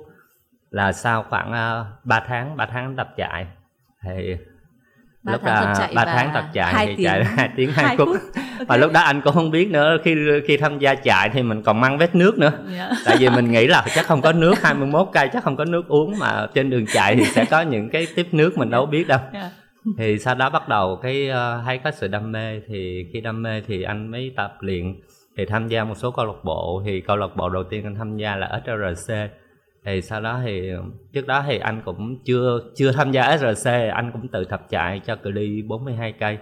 Là 0.70 0.92
sau 0.92 1.22
khoảng 1.22 1.48
uh, 1.50 2.04
3 2.04 2.20
tháng 2.26 2.56
3 2.56 2.66
tháng 2.66 2.96
tập 2.96 3.08
chạy. 3.16 3.46
Thì 4.02 4.36
Ba 5.22 5.32
lúc 5.32 5.40
tháng 5.44 5.54
tập 5.54 5.64
là 5.66 5.74
chạy 5.78 5.92
3 5.96 6.04
và 6.04 6.12
tháng 6.12 6.30
tập 6.34 6.44
chạy 6.52 6.72
hai 6.74 6.86
thì 6.86 6.94
tiếng- 6.96 7.04
chạy 7.06 7.24
2 7.24 7.50
tiếng 7.56 7.70
2 7.72 7.84
hai 7.86 7.96
phút. 7.96 8.08
phút. 8.08 8.43
Và 8.68 8.76
lúc 8.76 8.92
đó 8.92 9.00
anh 9.00 9.20
cũng 9.20 9.34
không 9.34 9.50
biết 9.50 9.70
nữa 9.70 9.96
khi 10.04 10.14
khi 10.46 10.56
tham 10.56 10.78
gia 10.78 10.94
chạy 10.94 11.28
thì 11.28 11.42
mình 11.42 11.62
còn 11.62 11.80
mang 11.80 11.98
vết 11.98 12.14
nước 12.14 12.38
nữa. 12.38 12.52
Dạ. 12.76 12.90
tại 13.04 13.16
vì 13.20 13.28
mình 13.28 13.52
nghĩ 13.52 13.66
là 13.66 13.84
chắc 13.94 14.06
không 14.06 14.20
có 14.20 14.32
nước 14.32 14.62
21 14.62 15.08
cây 15.12 15.28
chắc 15.32 15.44
không 15.44 15.56
có 15.56 15.64
nước 15.64 15.88
uống 15.88 16.18
mà 16.18 16.46
trên 16.54 16.70
đường 16.70 16.86
chạy 16.92 17.16
thì 17.16 17.24
sẽ 17.24 17.44
có 17.44 17.60
những 17.60 17.90
cái 17.90 18.06
tiếp 18.16 18.26
nước 18.32 18.58
mình 18.58 18.70
đâu 18.70 18.86
biết 18.86 19.08
đâu. 19.08 19.18
Dạ. 19.32 19.50
thì 19.98 20.18
sau 20.18 20.34
đó 20.34 20.50
bắt 20.50 20.68
đầu 20.68 20.98
cái 21.02 21.28
ờ, 21.28 21.62
thấy 21.64 21.78
có 21.78 21.90
sự 21.90 22.08
đam 22.08 22.32
mê 22.32 22.60
thì 22.68 23.06
khi 23.12 23.20
đam 23.20 23.42
mê 23.42 23.62
thì 23.66 23.82
anh 23.82 24.10
mới 24.10 24.32
tập 24.36 24.54
luyện 24.60 24.94
thì 25.36 25.46
tham 25.46 25.68
gia 25.68 25.84
một 25.84 25.94
số 25.96 26.10
câu 26.10 26.26
lạc 26.26 26.44
bộ. 26.44 26.82
Thì 26.86 27.00
câu 27.00 27.16
lạc 27.16 27.36
bộ 27.36 27.48
đầu 27.48 27.64
tiên 27.64 27.84
anh 27.84 27.94
tham 27.94 28.16
gia 28.16 28.36
là 28.36 28.60
SRC 28.66 29.14
thì 29.84 30.02
sau 30.02 30.20
đó 30.20 30.40
thì 30.44 30.70
trước 31.12 31.26
đó 31.26 31.44
thì 31.46 31.58
anh 31.58 31.82
cũng 31.84 32.18
chưa 32.24 32.60
chưa 32.76 32.92
tham 32.92 33.12
gia 33.12 33.38
SRC 33.38 33.70
anh 33.92 34.10
cũng 34.12 34.28
tự 34.28 34.44
tập 34.44 34.62
chạy 34.70 35.00
cho 35.06 35.16
cự 35.16 35.30
ly 35.30 35.62
42 35.62 36.12
cây 36.12 36.38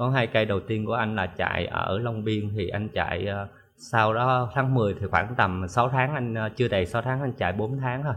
42 0.00 0.26
cây 0.26 0.44
đầu 0.44 0.60
tiên 0.60 0.86
của 0.86 0.92
anh 0.92 1.16
là 1.16 1.26
chạy 1.26 1.66
ở 1.66 1.98
Long 1.98 2.24
Biên 2.24 2.50
thì 2.56 2.68
anh 2.68 2.88
chạy 2.88 3.26
ờ, 3.26 3.48
sau 3.76 4.14
đó 4.14 4.50
tháng 4.54 4.74
10 4.74 4.94
thì 5.00 5.06
khoảng 5.10 5.34
tầm 5.36 5.68
6 5.68 5.88
tháng 5.88 6.14
anh 6.14 6.34
ờ, 6.34 6.48
chưa 6.56 6.68
đầy 6.68 6.86
6 6.86 7.02
tháng 7.02 7.20
anh 7.20 7.32
chạy 7.32 7.52
4 7.52 7.78
tháng 7.80 8.02
thôi. 8.02 8.14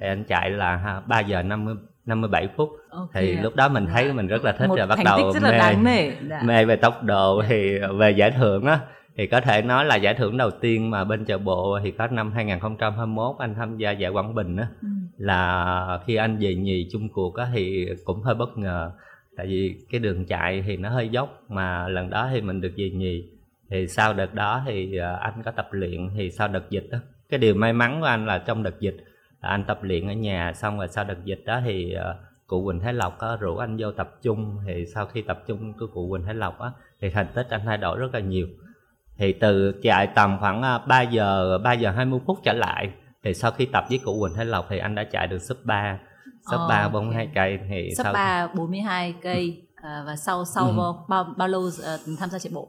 Thì 0.00 0.06
anh 0.06 0.24
chạy 0.24 0.50
là 0.50 0.76
ha, 0.76 1.00
3 1.06 1.20
giờ 1.20 1.42
50 1.42 1.74
57 2.06 2.48
phút. 2.56 2.68
Ok 2.90 3.10
thì 3.14 3.36
lúc 3.36 3.56
đó 3.56 3.68
mình 3.68 3.86
thấy 3.86 4.06
Dạ. 4.06 4.12
mình 4.12 4.26
rất 4.26 4.44
là 4.44 4.52
thích 4.52 4.66
một 4.68 4.76
rồi 4.78 4.86
bắt 4.86 4.98
đầu 5.04 5.32
rất 5.32 5.42
là 5.42 5.50
mê 5.50 5.58
đáng 5.58 5.84
nể. 5.84 6.10
Dạ. 6.30 6.40
mê 6.44 6.64
về 6.64 6.76
tốc 6.76 7.02
độ 7.02 7.42
thì 7.48 7.78
về 7.98 8.10
giải 8.10 8.30
thưởng 8.30 8.64
á. 8.64 8.80
Thì 9.16 9.26
có 9.26 9.40
thể 9.40 9.62
nói 9.62 9.84
là 9.84 9.96
giải 9.96 10.14
thưởng 10.14 10.36
đầu 10.36 10.50
tiên 10.50 10.90
mà 10.90 11.04
bên 11.04 11.24
chợ 11.24 11.38
bộ 11.38 11.78
thì 11.84 11.90
có 11.90 12.06
năm 12.06 12.32
2021 12.32 13.36
anh 13.38 13.54
tham 13.54 13.76
gia 13.76 13.90
giải 13.90 14.10
Quảng 14.10 14.34
Bình 14.34 14.56
á. 14.56 14.66
Ừ. 14.82 14.88
là 15.18 15.98
khi 16.06 16.14
anh 16.14 16.36
về 16.40 16.54
nhì 16.54 16.88
chung 16.92 17.08
cuộc 17.08 17.34
á 17.36 17.46
thì 17.54 17.86
cũng 18.04 18.22
hơi 18.22 18.34
bất 18.34 18.58
ngờ 18.58 18.92
tại 19.36 19.46
vì 19.46 19.76
cái 19.90 20.00
đường 20.00 20.24
chạy 20.24 20.62
thì 20.66 20.76
nó 20.76 20.88
hơi 20.88 21.08
dốc, 21.08 21.42
mà 21.48 21.88
lần 21.88 22.10
đó 22.10 22.28
thì 22.32 22.40
mình 22.40 22.60
được 22.60 22.72
về 22.76 22.90
nhì. 22.90 23.24
Thì 23.70 23.88
sau 23.88 24.14
đợt 24.14 24.34
đó 24.34 24.62
thì 24.66 24.96
ờ, 24.96 25.16
anh 25.16 25.42
có 25.44 25.50
tập 25.50 25.68
luyện 25.70 26.08
thì 26.16 26.30
sau 26.30 26.48
đợt 26.48 26.70
dịch 26.70 26.88
đó 26.90 26.98
cái 27.28 27.38
điều 27.38 27.54
may 27.54 27.72
mắn 27.72 28.00
của 28.00 28.06
anh 28.06 28.26
là 28.26 28.38
trong 28.38 28.62
đợt 28.62 28.80
dịch 28.80 28.96
là 29.42 29.48
anh 29.48 29.64
tập 29.64 29.78
luyện 29.82 30.08
ở 30.08 30.12
nhà, 30.12 30.52
xong 30.52 30.78
rồi 30.78 30.88
sau 30.88 31.04
đợt 31.04 31.24
dịch 31.24 31.42
đó 31.44 31.60
thì 31.64 31.92
ờ, 31.92 32.16
cụ 32.46 32.64
Quỳnh 32.64 32.80
Thái 32.80 32.92
Lộc 32.92 33.18
có 33.18 33.36
rủ 33.40 33.56
anh 33.56 33.76
vô 33.78 33.92
tập 33.92 34.10
trung 34.22 34.56
thì 34.66 34.86
sau 34.86 35.06
khi 35.06 35.22
tập 35.22 35.42
trung 35.46 35.72
của 35.78 35.86
cụ 35.86 36.10
Quỳnh 36.10 36.24
Thái 36.24 36.34
Lộc 36.34 36.58
á, 36.58 36.70
thì 37.00 37.10
thành 37.10 37.26
tích 37.34 37.46
anh 37.50 37.60
thay 37.64 37.76
đổi 37.76 37.98
rất 37.98 38.14
là 38.14 38.20
nhiều. 38.20 38.46
Thì 39.16 39.32
từ 39.32 39.80
chạy 39.82 40.06
tầm 40.06 40.36
khoảng 40.40 40.62
ờ, 40.62 40.84
3 40.88 41.02
giờ 41.02 41.58
3 41.58 41.72
giờ 41.72 41.90
20 41.90 42.20
phút 42.26 42.38
trở 42.44 42.52
lại, 42.52 42.90
thì 43.22 43.34
sau 43.34 43.50
khi 43.50 43.66
tập 43.66 43.84
với 43.88 44.00
cụ 44.04 44.20
Quỳnh 44.20 44.34
Thái 44.34 44.44
Lộc 44.44 44.66
thì 44.68 44.78
anh 44.78 44.94
đã 44.94 45.04
chạy 45.04 45.26
được 45.26 45.38
sub 45.38 45.58
3 45.64 45.98
sub 46.50 46.60
Ờ, 46.60 46.68
3 46.68 46.82
ok. 46.82 46.92
42 46.92 47.28
cây 47.34 47.58
thì 47.68 47.90
Sắp 47.96 48.02
sau 48.04 48.12
3 48.12 48.46
42 48.54 49.14
cây 49.22 49.62
à, 49.82 50.02
và 50.06 50.16
sau 50.16 50.44
sau 50.44 50.66
Ừ. 50.66 50.72
bao, 50.78 51.04
bao 51.08 51.34
bao 51.36 51.48
lâu 51.48 51.62
ờ, 51.84 51.98
tham 52.18 52.30
gia 52.30 52.38
chạy 52.38 52.50
bộ? 52.54 52.68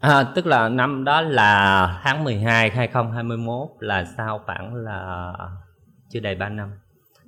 À, 0.00 0.22
tức 0.34 0.46
là 0.46 0.68
năm 0.68 1.04
đó 1.04 1.20
là 1.20 2.00
tháng 2.04 2.24
12 2.24 2.70
2021 2.70 3.68
là 3.78 4.04
sau 4.16 4.40
khoảng 4.46 4.74
là 4.74 5.32
chưa 6.10 6.20
đầy 6.20 6.34
3 6.34 6.48
năm. 6.48 6.70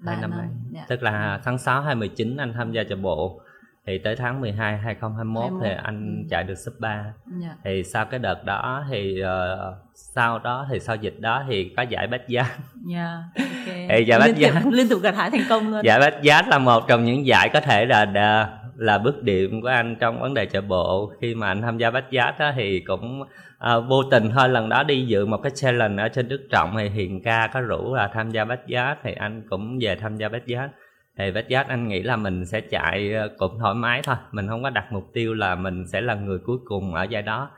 Ba 0.04 0.12
Hai 0.12 0.20
năm 0.20 0.30
năm, 0.30 0.48
dạ. 0.72 0.84
Tức 0.88 1.02
là 1.02 1.40
tháng 1.44 1.58
6 1.58 1.80
2019 1.82 2.36
anh 2.36 2.52
tham 2.52 2.72
gia 2.72 2.82
chạy 2.88 2.98
bộ 2.98 3.40
thì 3.87 3.99
tới 3.99 4.17
tháng 4.17 4.41
12 4.41 4.79
2021 4.79 5.50
thì 5.62 5.69
21, 5.69 5.85
anh 5.85 6.17
ừ. 6.23 6.26
chạy 6.31 6.45
được 6.45 6.55
sub 6.55 6.75
3. 6.79 7.05
Dạ. 7.43 7.57
Thì 7.64 7.85
sau 7.85 8.05
cái 8.05 8.21
đợt 8.21 8.45
đó 8.45 8.85
thì 8.91 9.21
ờ, 9.21 9.75
sau 9.95 10.38
đó 10.38 10.67
thì 10.71 10.81
sau 10.81 10.97
dịch 10.97 11.21
đó 11.21 11.45
thì 11.49 11.73
có 11.76 11.83
giải 11.83 12.07
bách 12.07 12.29
giá. 12.29 12.45
Dạ. 12.87 13.23
Ê, 13.88 14.00
dạ, 14.00 14.19
bác 14.19 14.26
liên, 14.26 14.35
tục, 14.35 14.43
dạ. 14.55 14.62
liên 14.71 14.88
tục 14.88 15.00
gặt 15.03 15.14
hái 15.17 15.31
thành 15.31 15.45
công 15.49 15.71
luôn. 15.71 15.85
Giải 15.85 16.00
bách 16.00 16.23
giá 16.23 16.43
là 16.43 16.59
một 16.59 16.88
trong 16.88 17.05
những 17.05 17.26
giải 17.26 17.49
có 17.53 17.61
thể 17.61 17.87
là 17.87 18.05
là, 18.05 18.59
là 18.76 18.99
bước 18.99 19.23
điểm 19.23 19.62
của 19.62 19.69
anh 19.69 19.97
trong 20.00 20.21
vấn 20.21 20.35
đề 20.35 20.47
chạy 20.47 20.62
bộ 20.62 21.12
khi 21.21 21.35
mà 21.35 21.47
anh 21.47 21.62
tham 21.62 21.79
gia 21.79 21.91
bách 21.91 22.11
giá 22.11 22.33
đó 22.38 22.53
thì 22.57 22.81
cũng 22.81 23.23
à, 23.59 23.79
vô 23.79 24.03
tình 24.03 24.31
thôi 24.31 24.49
lần 24.49 24.69
đó 24.69 24.83
đi 24.83 25.07
dự 25.07 25.26
một 25.26 25.38
cái 25.43 25.53
challenge 25.55 26.03
ở 26.03 26.09
trên 26.09 26.29
Đức 26.29 26.47
Trọng 26.50 26.76
thì 26.79 26.88
Hiền 26.88 27.23
ca 27.23 27.50
có 27.53 27.61
rủ 27.61 27.95
là 27.95 28.11
tham 28.14 28.31
gia 28.31 28.45
bách 28.45 28.67
giá 28.67 28.97
thì 29.03 29.12
anh 29.12 29.43
cũng 29.50 29.79
về 29.81 29.97
tham 29.97 30.17
gia 30.17 30.29
bách 30.29 30.47
giá 30.47 30.69
thì 31.18 31.30
bách 31.30 31.49
giá 31.49 31.64
anh 31.68 31.88
nghĩ 31.88 32.02
là 32.02 32.16
mình 32.16 32.47
sẽ 32.47 32.61
chạy 32.61 33.12
ờ, 33.12 33.28
cũng 33.38 33.59
thoải 33.59 33.75
mái 33.75 34.02
thôi. 34.04 34.16
Mình 34.33 34.49
không 34.49 34.62
có 34.62 34.71
đặt 34.71 34.92
mục 34.92 35.04
tiêu 35.12 35.35
là 35.35 35.54
mình 35.54 35.85
sẽ 35.92 36.00
là 36.00 36.14
người 36.14 36.38
cuối 36.38 36.59
cùng 36.64 36.94
ở 36.94 37.02
giải 37.04 37.23
đó. 37.23 37.50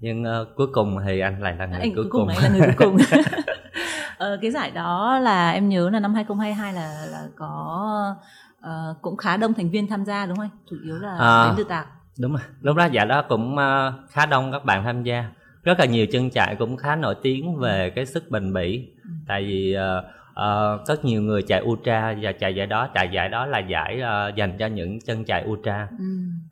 Nhưng 0.00 0.24
ờ, 0.24 0.46
cuối 0.56 0.66
cùng 0.72 0.98
thì 1.06 1.20
anh 1.20 1.42
lại 1.42 1.56
là 1.58 1.66
người 1.66 1.80
anh 1.80 1.94
cuối 1.94 2.06
cùng 2.10 2.28
cùng. 2.28 2.42
là 2.42 2.48
người 2.48 2.60
cuối 2.60 2.74
cùng. 2.76 2.96
Ờ, 4.18 4.38
cái 4.42 4.50
giải 4.50 4.70
đó 4.70 5.18
là 5.18 5.50
em 5.50 5.68
nhớ 5.68 5.90
là 5.90 6.00
năm 6.00 6.14
2022 6.14 6.72
là 6.72 7.06
là 7.10 7.22
có 7.36 8.14
ờ, 8.60 8.94
cũng 9.02 9.16
khá 9.16 9.36
đông 9.36 9.54
thành 9.54 9.70
viên 9.70 9.86
tham 9.88 10.04
gia 10.04 10.26
đúng 10.26 10.36
không 10.36 10.44
anh? 10.52 10.58
Chủ 10.70 10.76
yếu 10.84 10.98
là 10.98 11.16
À. 11.18 11.44
đến 11.46 11.54
từ 11.56 11.64
tạc 11.64 11.86
đúng 12.20 12.32
rồi. 12.32 12.40
Lúc 12.60 12.76
đó 12.76 12.84
giải 12.84 13.06
đó 13.06 13.22
cũng 13.28 13.56
ờ, 13.58 13.92
khá 14.10 14.26
đông 14.26 14.52
các 14.52 14.64
bạn 14.64 14.84
tham 14.84 15.02
gia. 15.02 15.24
Rất 15.62 15.78
là 15.78 15.84
nhiều 15.84 16.06
chân 16.12 16.30
chạy 16.30 16.56
cũng 16.56 16.76
khá 16.76 16.96
nổi 16.96 17.14
tiếng 17.22 17.56
về 17.56 17.90
cái 17.90 18.06
sức 18.06 18.30
bền 18.30 18.52
bỉ. 18.52 18.88
Ừ. 19.04 19.10
tại 19.28 19.42
vì 19.42 19.76
uh, 19.98 20.04
uh, 20.40 20.86
rất 20.86 21.04
nhiều 21.04 21.22
người 21.22 21.42
chạy 21.42 21.62
ultra 21.62 22.14
và 22.20 22.32
chạy 22.32 22.54
giải 22.54 22.66
đó. 22.66 22.88
Chạy 22.94 23.08
giải 23.12 23.28
đó 23.28 23.46
là 23.46 23.58
giải 23.58 24.00
uh, 24.00 24.34
dành 24.36 24.56
cho 24.58 24.66
những 24.66 25.00
chân 25.00 25.24
chạy 25.24 25.44
ultra. 25.46 25.88
Ừ. 25.98 26.04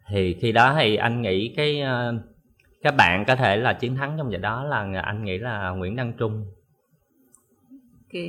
thì 0.09 0.37
khi 0.41 0.53
đó 0.53 0.75
thì 0.79 0.97
anh 0.97 1.23
nghĩ 1.23 1.55
cái 1.57 1.83
uh, 1.83 2.21
các 2.83 2.95
bạn 2.97 3.25
có 3.27 3.37
thể 3.37 3.57
là 3.57 3.73
chiến 3.73 3.97
thắng 3.97 4.15
trong 4.19 4.33
giải 4.33 4.41
đó 4.41 4.65
là 4.65 5.01
anh 5.01 5.25
nghĩ 5.25 5.39
là 5.39 5.71
Nguyễn 5.71 5.97
Đăng 5.97 6.13
Trung. 6.13 6.45
Ok. 8.05 8.23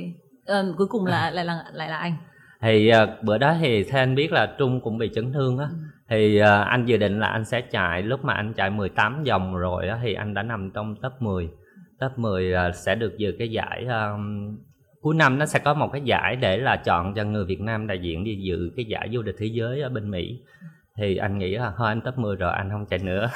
Ờ, 0.46 0.74
cuối 0.78 0.86
cùng 0.90 1.06
là 1.06 1.30
lại 1.30 1.44
là 1.44 1.64
lại 1.72 1.88
là 1.88 1.96
anh. 1.96 2.16
Thì 2.60 2.92
uh, 3.02 3.22
bữa 3.22 3.38
đó 3.38 3.56
thì 3.60 3.84
theo 3.84 4.02
anh 4.02 4.14
biết 4.14 4.32
là 4.32 4.54
Trung 4.58 4.80
cũng 4.80 4.98
bị 4.98 5.10
chấn 5.14 5.32
thương 5.32 5.58
á. 5.58 5.66
Ừ. 5.70 5.76
thì 6.08 6.40
uh, 6.42 6.66
anh 6.66 6.84
dự 6.86 6.96
định 6.96 7.20
là 7.20 7.26
anh 7.26 7.44
sẽ 7.44 7.60
chạy 7.60 8.02
lúc 8.02 8.24
mà 8.24 8.34
anh 8.34 8.52
chạy 8.54 8.70
18 8.70 9.24
vòng 9.24 9.56
rồi 9.56 9.88
á 9.88 9.98
thì 10.02 10.14
anh 10.14 10.34
đã 10.34 10.42
nằm 10.42 10.70
trong 10.74 10.96
top 11.02 11.12
10 11.20 11.48
top 12.00 12.18
10 12.18 12.52
uh, 12.52 12.74
sẽ 12.74 12.94
được 12.94 13.18
dự 13.18 13.32
cái 13.38 13.48
giải 13.48 13.84
um, 13.84 14.56
cuối 15.06 15.14
năm 15.14 15.38
nó 15.38 15.46
sẽ 15.46 15.58
có 15.58 15.74
một 15.74 15.92
cái 15.92 16.02
giải 16.04 16.36
để 16.36 16.56
là 16.56 16.76
chọn 16.76 17.14
cho 17.14 17.24
người 17.24 17.44
Việt 17.44 17.60
Nam 17.60 17.86
đại 17.86 17.98
diện 18.02 18.24
đi 18.24 18.36
dự 18.42 18.70
cái 18.76 18.84
giải 18.84 19.08
vô 19.12 19.22
địch 19.22 19.34
thế 19.38 19.46
giới 19.46 19.80
ở 19.80 19.88
bên 19.88 20.10
Mỹ 20.10 20.40
thì 20.96 21.16
anh 21.16 21.38
nghĩ 21.38 21.54
là 21.56 21.72
thôi 21.76 21.88
anh 21.88 22.00
top 22.00 22.18
10 22.18 22.36
rồi 22.36 22.52
anh 22.52 22.70
không 22.70 22.86
chạy 22.86 22.98
nữa 22.98 23.30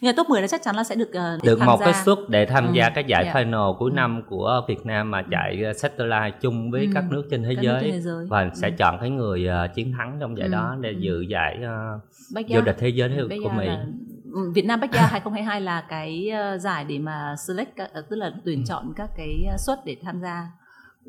nhưng 0.00 0.08
mà 0.08 0.14
top 0.16 0.28
10 0.28 0.40
là 0.40 0.46
chắc 0.48 0.62
chắn 0.64 0.76
là 0.76 0.84
sẽ 0.84 0.94
được 0.94 1.12
ờ, 1.12 1.38
được 1.44 1.58
một 1.60 1.80
gia. 1.80 1.84
cái 1.86 1.94
suất 2.04 2.18
để 2.28 2.46
tham 2.46 2.66
Ừ, 2.66 2.72
gia 2.74 2.90
cái 2.90 3.04
giải 3.06 3.24
dạ. 3.24 3.32
final 3.40 3.76
cuối 3.76 3.90
Ừ. 3.90 3.94
năm 3.94 4.22
của 4.28 4.62
Việt 4.68 4.86
Nam 4.86 5.10
mà 5.10 5.22
chạy 5.30 5.62
uh, 5.70 5.76
satellite 5.76 6.30
chung 6.40 6.70
với 6.70 6.80
Ừ, 6.84 6.90
các 6.94 7.04
nước 7.10 7.24
trên 7.30 7.42
thế 7.42 7.54
các 7.54 7.62
nước 7.64 7.68
giới 7.72 7.82
trên 7.82 7.92
thế 7.92 8.00
giới. 8.00 8.26
và 8.30 8.50
sẽ 8.54 8.68
Ừ. 8.68 8.74
chọn 8.78 8.98
cái 9.00 9.10
người 9.10 9.48
uh, 9.64 9.74
chiến 9.74 9.92
thắng 9.98 10.16
trong 10.20 10.38
giải 10.38 10.48
Ừ, 10.48 10.52
đó 10.52 10.76
để 10.80 10.90
ừ. 10.90 10.98
dự 10.98 11.20
giải 11.20 11.58
uh, 12.36 12.48
vô 12.48 12.60
địch 12.60 12.76
thế 12.78 12.88
giới 12.88 13.10
của 13.42 13.50
Mỹ. 13.50 13.68
Ừ, 14.34 14.50
Việt 14.54 14.64
Nam 14.64 14.80
Backyard 14.80 15.12
2022 15.12 15.60
là 15.60 15.80
cái 15.88 16.28
ờ, 16.28 16.58
giải 16.58 16.84
để 16.84 16.98
mà 16.98 17.34
select 17.46 17.76
ờ, 17.76 18.02
tức 18.10 18.16
là 18.16 18.30
tuyển 18.44 18.58
Ừ. 18.58 18.64
chọn 18.68 18.92
các 18.96 19.10
cái 19.16 19.44
ờ, 19.50 19.56
suất 19.58 19.78
để 19.84 19.96
tham 20.04 20.20
gia 20.20 20.48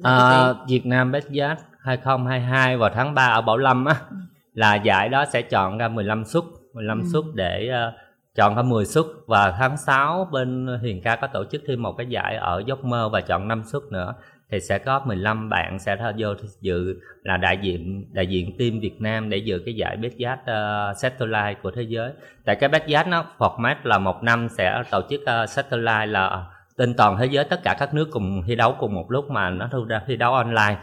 À. 0.03 0.53
Việt 0.67 0.85
Nam 0.85 1.11
Backyard 1.11 1.61
2022 1.79 2.77
vào 2.77 2.89
tháng 2.93 3.13
3 3.13 3.25
ở 3.25 3.41
Bảo 3.41 3.57
Lâm 3.57 3.85
á 3.85 3.95
Ừ. 4.09 4.15
là 4.53 4.75
giải 4.75 5.09
đó 5.09 5.25
sẽ 5.33 5.41
chọn 5.41 5.77
ra 5.77 5.87
15 5.87 6.25
suất, 6.25 6.43
15 6.73 6.99
Ừ. 7.01 7.05
suất 7.13 7.23
để 7.33 7.69
uh, 7.89 7.93
chọn 8.35 8.55
ra 8.55 8.61
10 8.61 8.85
suất 8.85 9.05
và 9.27 9.51
tháng 9.59 9.77
6 9.77 10.27
bên 10.31 10.67
Huyền 10.81 11.01
Ca 11.03 11.15
có 11.15 11.27
tổ 11.27 11.43
chức 11.51 11.61
thêm 11.67 11.81
một 11.81 11.93
cái 11.97 12.07
giải 12.09 12.35
ở 12.35 12.63
Dốc 12.65 12.83
Mơ 12.83 13.09
và 13.09 13.21
chọn 13.21 13.47
5 13.47 13.63
suất 13.65 13.81
nữa 13.91 14.13
thì 14.51 14.59
sẽ 14.59 14.77
có 14.77 15.01
15 15.05 15.49
bạn 15.49 15.79
sẽ 15.79 15.97
vô 16.17 16.29
dự 16.61 16.99
là 17.23 17.37
đại 17.37 17.57
diện 17.61 18.05
đại 18.13 18.27
diện 18.27 18.57
team 18.59 18.79
Việt 18.79 19.01
Nam 19.01 19.29
để 19.29 19.37
dự 19.37 19.61
cái 19.65 19.73
giải 19.73 19.97
Backyard 19.97 20.41
uh, 20.41 20.97
Satellite 20.97 21.53
của 21.63 21.71
thế 21.71 21.81
giới. 21.81 22.11
Tại 22.45 22.55
cái 22.55 22.69
Backyard 22.69 23.09
nó 23.09 23.25
format 23.37 23.75
là 23.83 23.99
một 23.99 24.23
năm 24.23 24.47
sẽ 24.49 24.83
tổ 24.91 25.01
chức 25.09 25.21
uh, 25.21 25.49
Satellite 25.49 26.05
là 26.05 26.45
trên 26.77 26.93
toàn 26.93 27.17
thế 27.17 27.25
giới 27.25 27.45
tất 27.45 27.63
cả 27.63 27.75
các 27.79 27.93
nước 27.93 28.07
cùng 28.11 28.43
thi 28.47 28.55
đấu 28.55 28.75
cùng 28.79 28.93
một 28.93 29.11
lúc 29.11 29.29
mà 29.29 29.49
nó 29.49 29.69
thu 29.71 29.83
ra 29.85 30.01
thi 30.07 30.15
đấu 30.15 30.33
online 30.33 30.77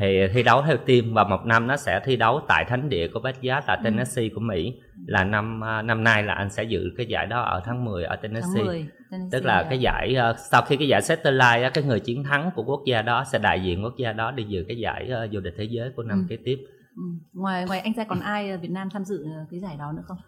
thì 0.00 0.28
thi 0.34 0.42
đấu 0.42 0.62
theo 0.66 0.76
team 0.76 1.14
và 1.14 1.24
một 1.24 1.46
năm 1.46 1.66
nó 1.66 1.76
sẽ 1.76 2.00
thi 2.04 2.16
đấu 2.16 2.40
tại 2.48 2.64
thánh 2.68 2.88
địa 2.88 3.08
của 3.08 3.20
Backyard 3.20 3.68
là 3.68 3.76
Ừ. 3.76 3.80
Tennessee 3.84 4.28
của 4.34 4.40
Mỹ 4.40 4.74
là 5.06 5.24
năm 5.24 5.64
à, 5.64 5.82
năm 5.82 6.04
nay 6.04 6.22
là 6.22 6.34
anh 6.34 6.50
sẽ 6.50 6.64
dự 6.64 6.90
cái 6.96 7.06
giải 7.06 7.26
đó 7.26 7.40
ở 7.42 7.62
tháng 7.64 7.84
10 7.84 8.04
ở 8.04 8.16
tháng 8.16 8.22
Tennessee 8.22 8.62
10 8.64 8.88
Tennessee, 9.10 9.28
tức 9.40 9.46
là 9.46 9.62
dạ. 9.62 9.68
cái 9.68 9.78
giải 9.78 10.14
ờ, 10.14 10.34
sau 10.50 10.62
khi 10.62 10.76
cái 10.76 10.88
giải 10.88 11.02
satellite 11.02 11.62
á, 11.62 11.70
cái 11.74 11.84
người 11.84 12.00
chiến 12.00 12.24
thắng 12.24 12.50
của 12.54 12.62
quốc 12.64 12.82
gia 12.86 13.02
đó 13.02 13.24
sẽ 13.32 13.38
đại 13.38 13.60
diện 13.64 13.84
quốc 13.84 13.94
gia 13.98 14.12
đó 14.12 14.30
đi 14.30 14.44
dự 14.44 14.64
cái 14.68 14.78
giải 14.78 15.08
ờ, 15.08 15.26
vô 15.32 15.40
địch 15.40 15.54
thế 15.58 15.64
giới 15.64 15.90
của 15.96 16.02
năm 16.02 16.18
Ừ. 16.18 16.26
kế 16.28 16.36
tiếp 16.44 16.58
Ừ. 16.96 17.02
ngoài 17.32 17.64
ngoài 17.66 17.80
anh 17.80 17.92
ra 17.92 18.04
còn 18.04 18.20
ai 18.20 18.56
Việt 18.56 18.70
Nam 18.70 18.88
tham 18.92 19.04
dự 19.04 19.24
ờ, 19.24 19.44
cái 19.50 19.60
giải 19.60 19.76
đó 19.78 19.92
nữa 19.92 20.02
không? 20.08 20.18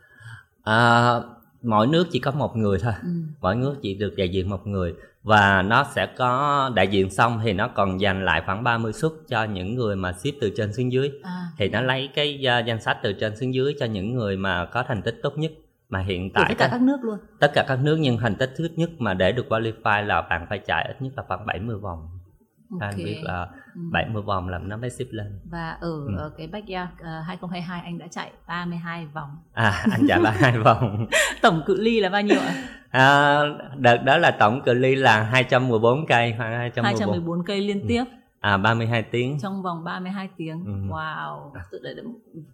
à, 0.63 1.13
mỗi 1.63 1.87
nước 1.87 2.07
chỉ 2.13 2.19
có 2.19 2.31
một 2.31 2.57
người 2.57 2.79
thôi 2.83 2.93
Ừ. 3.03 3.09
mỗi 3.41 3.57
nước 3.57 3.77
chỉ 3.83 3.95
được 3.95 4.15
đại 4.17 4.29
diện 4.29 4.51
một 4.51 4.67
người 4.67 4.95
và 5.23 5.63
nó 5.63 5.85
sẽ 5.95 6.07
có 6.07 6.71
đại 6.75 6.89
diện 6.89 7.11
xong 7.11 7.41
thì 7.45 7.53
nó 7.53 7.69
còn 7.69 8.01
dành 8.01 8.25
lại 8.25 8.43
khoảng 8.47 8.65
30 8.65 8.93
suất 8.93 9.13
cho 9.29 9.45
những 9.45 9.75
người 9.75 9.97
mà 9.97 10.13
xếp 10.13 10.31
từ 10.41 10.51
trên 10.57 10.73
xuống 10.73 10.93
dưới 10.93 11.11
À, 11.23 11.43
thì 11.59 11.69
nó 11.69 11.81
lấy 11.81 12.09
cái 12.15 12.45
uh, 12.61 12.67
danh 12.67 12.81
sách 12.81 12.99
từ 13.03 13.13
trên 13.13 13.37
xuống 13.37 13.55
dưới 13.55 13.75
cho 13.81 13.87
những 13.87 14.15
người 14.15 14.37
mà 14.37 14.65
có 14.65 14.85
thành 14.89 15.03
tích 15.03 15.21
tốt 15.23 15.39
nhất 15.39 15.53
mà 15.89 16.01
hiện 16.01 16.31
tại 16.31 16.45
tất 16.49 16.55
cả 16.59 16.69
các, 16.71 16.83
nước 16.83 16.97
luôn. 17.03 17.19
tất 17.41 17.51
cả 17.55 17.65
các 17.69 17.79
nước 17.83 17.97
nhưng 18.01 18.19
thành 18.19 18.35
tích 18.35 18.55
tốt 18.59 18.65
nhất 18.77 18.91
mà 18.99 19.15
để 19.15 19.33
được 19.33 19.47
qualify 19.49 20.07
là 20.07 20.23
bạn 20.23 20.47
phải 20.49 20.59
chạy 20.59 20.85
ít 20.89 21.03
nhất 21.03 21.13
là 21.17 21.23
khoảng 21.29 21.47
70 21.47 21.77
vòng 21.79 22.09
Các 22.81 22.87
Ok. 22.87 22.93
anh 22.93 23.05
biết 23.05 23.21
là 23.23 23.49
Ừ. 23.75 23.81
70 23.93 24.23
vòng 24.23 24.49
là 24.49 24.59
nó 24.59 24.77
mới 24.77 24.91
xếp 24.91 25.05
lên 25.11 25.41
Và 25.51 25.71
ở, 25.71 25.89
Ừ. 25.91 26.17
ở 26.19 26.31
cái 26.39 26.47
Backyard 26.47 26.91
ờ, 27.03 27.21
2022 27.21 27.81
anh 27.85 27.99
đã 27.99 28.07
chạy 28.11 28.31
32 28.49 29.07
vòng. 29.07 29.31
à 29.53 29.85
anh 29.93 30.07
chạy 30.09 30.21
ba 30.21 30.31
hai 30.31 30.59
vòng 30.65 31.07
Tổng 31.43 31.63
cự 31.67 31.81
ly 31.81 32.01
là 32.01 32.09
bao 32.09 32.23
nhiêu 32.23 32.39
ạ? 32.41 32.55
à, 32.91 33.41
đợt 33.77 33.97
đó 33.97 34.17
là 34.19 34.31
tổng 34.31 34.63
cự 34.67 34.75
ly 34.75 34.95
là 34.95 35.23
214 35.23 36.07
cây 36.07 36.35
khoảng 36.39 36.53
214 36.53 36.85
214 37.01 37.45
cây 37.47 37.61
liên 37.61 37.81
Ừ. 38.05 38.05
à 38.43 38.57
32 38.57 39.03
tiếng 39.03 39.39
trong 39.43 39.63
vòng 39.63 39.85
32 39.85 40.29
tiếng. 40.37 40.65
Ừ. 40.67 40.73
Wow. 40.95 41.51
Tự 41.71 41.79
đấy, 41.83 41.95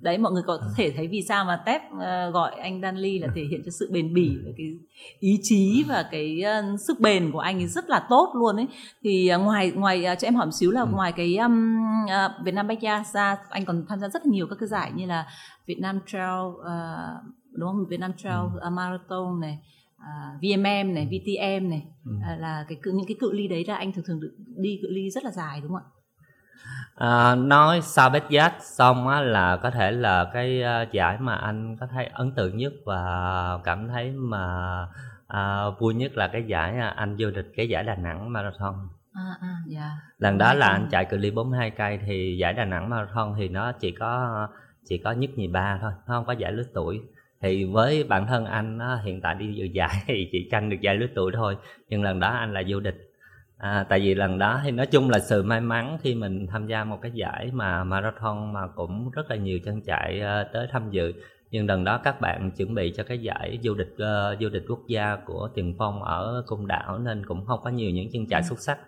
đấy 0.00 0.18
mọi 0.18 0.32
người 0.32 0.42
có 0.46 0.58
thể 0.76 0.92
thấy 0.96 1.08
vì 1.08 1.22
sao 1.28 1.44
mà 1.44 1.62
Tép 1.66 1.82
ờ, 2.00 2.30
gọi 2.30 2.50
anh 2.60 2.80
Danley 2.82 3.18
là 3.18 3.28
thể 3.34 3.42
hiện 3.50 3.62
cho 3.64 3.70
sự 3.70 3.90
bền 3.92 4.14
bỉ 4.14 4.36
và 4.46 4.50
cái 4.56 4.66
ý 5.20 5.38
chí 5.42 5.84
và 5.88 6.08
cái 6.10 6.40
ờ, 6.40 6.62
sức 6.86 7.00
bền 7.00 7.32
của 7.32 7.38
anh 7.38 7.56
ấy 7.62 7.66
rất 7.66 7.88
là 7.90 8.06
tốt 8.10 8.32
luôn 8.34 8.56
ấy. 8.56 8.66
Thì 9.02 9.28
ờ, 9.28 9.38
ngoài 9.38 9.70
ngoài 9.70 10.04
cho 10.18 10.28
em 10.28 10.34
hỏi 10.34 10.46
một 10.46 10.52
xíu 10.52 10.70
là 10.70 10.80
Ừ. 10.80 10.86
ngoài 10.92 11.12
cái 11.12 11.36
um, 11.36 11.76
ờ, 12.08 12.34
Việt 12.44 12.54
Nam 12.54 12.66
Backyard 12.68 13.10
ra 13.14 13.36
anh 13.50 13.64
còn 13.64 13.84
tham 13.88 14.00
gia 14.00 14.08
rất 14.08 14.26
là 14.26 14.30
nhiều 14.32 14.46
các 14.50 14.56
cái 14.60 14.68
giải 14.68 14.92
như 14.94 15.06
là 15.06 15.26
Việt 15.66 15.78
Nam 15.80 16.00
Trail 16.06 16.40
ờ, 16.64 16.96
đúng 17.52 17.68
không? 17.68 17.84
Việt 17.90 18.00
Nam 18.00 18.12
Trail 18.16 18.36
Ừ. 18.60 18.70
Marathon 18.70 19.40
này, 19.40 19.58
à, 19.98 20.38
VMM 20.42 20.94
này, 20.94 21.06
VTM 21.10 21.70
này 21.70 21.82
Ừ. 22.04 22.12
à, 22.22 22.36
là 22.36 22.64
cái 22.68 22.78
những 22.84 23.06
cái 23.08 23.16
cự 23.20 23.32
ly 23.32 23.48
đấy 23.48 23.64
là 23.68 23.76
anh 23.76 23.92
thường 23.92 24.04
thường 24.06 24.20
được 24.20 24.34
đi 24.56 24.78
cự 24.82 24.88
ly 24.90 25.10
rất 25.10 25.24
là 25.24 25.30
dài 25.30 25.60
đúng 25.60 25.72
không 25.72 25.82
ạ? 25.82 25.88
À, 26.94 27.34
nói 27.34 27.80
sau 27.82 28.10
Backyard 28.10 28.54
xong 28.60 29.08
á 29.08 29.20
là 29.20 29.56
có 29.56 29.70
thể 29.70 29.90
là 29.90 30.30
cái 30.32 30.62
à, 30.62 30.86
giải 30.92 31.18
mà 31.20 31.34
anh 31.34 31.76
có 31.80 31.86
thấy 31.86 32.06
ấn 32.06 32.32
tượng 32.34 32.56
nhất 32.56 32.72
và 32.86 33.02
cảm 33.64 33.88
thấy 33.88 34.10
mà 34.12 34.46
à, 35.26 35.64
vui 35.78 35.94
nhất 35.94 36.12
là 36.16 36.28
cái 36.28 36.44
giải 36.46 36.78
anh 36.96 37.16
vô 37.18 37.30
địch 37.30 37.52
cái 37.56 37.68
giải 37.68 37.84
Đà 37.84 37.94
Nẵng 37.94 38.32
Marathon. 38.32 38.74
À 39.12 39.36
à 39.40 39.56
dạ. 39.66 39.90
Lần 40.18 40.38
đó 40.38 40.54
là 40.54 40.68
anh 40.68 40.88
chạy 40.90 41.04
cự 41.04 41.16
ly 41.16 41.30
42 41.30 41.70
cây 41.70 41.98
thì 42.06 42.36
giải 42.40 42.52
Đà 42.52 42.64
Nẵng 42.64 42.90
Marathon 42.90 43.34
thì 43.38 43.48
nó 43.48 43.72
chỉ 43.72 43.90
có 43.90 44.48
chỉ 44.88 44.98
có 44.98 45.12
nhất 45.12 45.30
nhì 45.36 45.48
ba 45.48 45.78
thôi, 45.82 45.92
nó 46.06 46.14
không 46.14 46.24
có 46.24 46.32
giải 46.32 46.52
lứa 46.52 46.62
tuổi. 46.74 47.00
Thì 47.42 47.64
với 47.64 48.04
bản 48.04 48.26
thân 48.26 48.44
anh 48.44 48.78
á, 48.78 48.98
hiện 49.04 49.20
tại 49.20 49.34
đi 49.34 49.54
dự 49.54 49.64
giải 49.64 49.94
thì 50.06 50.28
chỉ 50.32 50.48
tranh 50.50 50.70
được 50.70 50.76
giải 50.80 50.94
lứa 50.94 51.06
tuổi 51.14 51.32
thôi, 51.34 51.56
nhưng 51.88 52.02
lần 52.02 52.20
đó 52.20 52.28
anh 52.28 52.52
là 52.52 52.62
vô 52.68 52.80
địch. 52.80 53.04
À, 53.58 53.84
tại 53.88 54.00
vì 54.00 54.14
lần 54.14 54.38
đó 54.38 54.60
thì 54.64 54.70
nói 54.70 54.86
chung 54.86 55.10
là 55.10 55.18
sự 55.18 55.42
may 55.42 55.60
mắn 55.60 55.98
khi 56.02 56.14
mình 56.14 56.46
tham 56.46 56.66
gia 56.66 56.84
một 56.84 56.98
cái 57.02 57.10
giải 57.14 57.50
mà 57.52 57.84
marathon 57.84 58.52
mà 58.52 58.60
cũng 58.76 59.10
rất 59.10 59.30
là 59.30 59.36
nhiều 59.36 59.58
chân 59.64 59.80
chạy 59.80 60.20
ờ, 60.20 60.44
tới 60.52 60.66
tham 60.72 60.90
dự 60.90 61.12
nhưng 61.50 61.66
lần 61.66 61.84
đó 61.84 61.98
các 62.04 62.20
bạn 62.20 62.50
chuẩn 62.50 62.74
bị 62.74 62.92
cho 62.96 63.02
cái 63.02 63.18
giải 63.18 63.58
vô 63.62 63.74
địch 63.74 63.94
ờ, 63.98 64.36
vô 64.40 64.48
địch 64.48 64.64
quốc 64.68 64.80
gia 64.88 65.16
của 65.16 65.48
tiền 65.54 65.74
phong 65.78 66.02
ở 66.02 66.42
cung 66.46 66.66
đảo 66.66 66.98
nên 66.98 67.26
cũng 67.26 67.44
không 67.46 67.60
có 67.64 67.70
nhiều 67.70 67.90
những 67.90 68.08
chân 68.12 68.26
chạy 68.26 68.40
Ừ. 68.40 68.46
xuất 68.48 68.58
sắc 68.60 68.78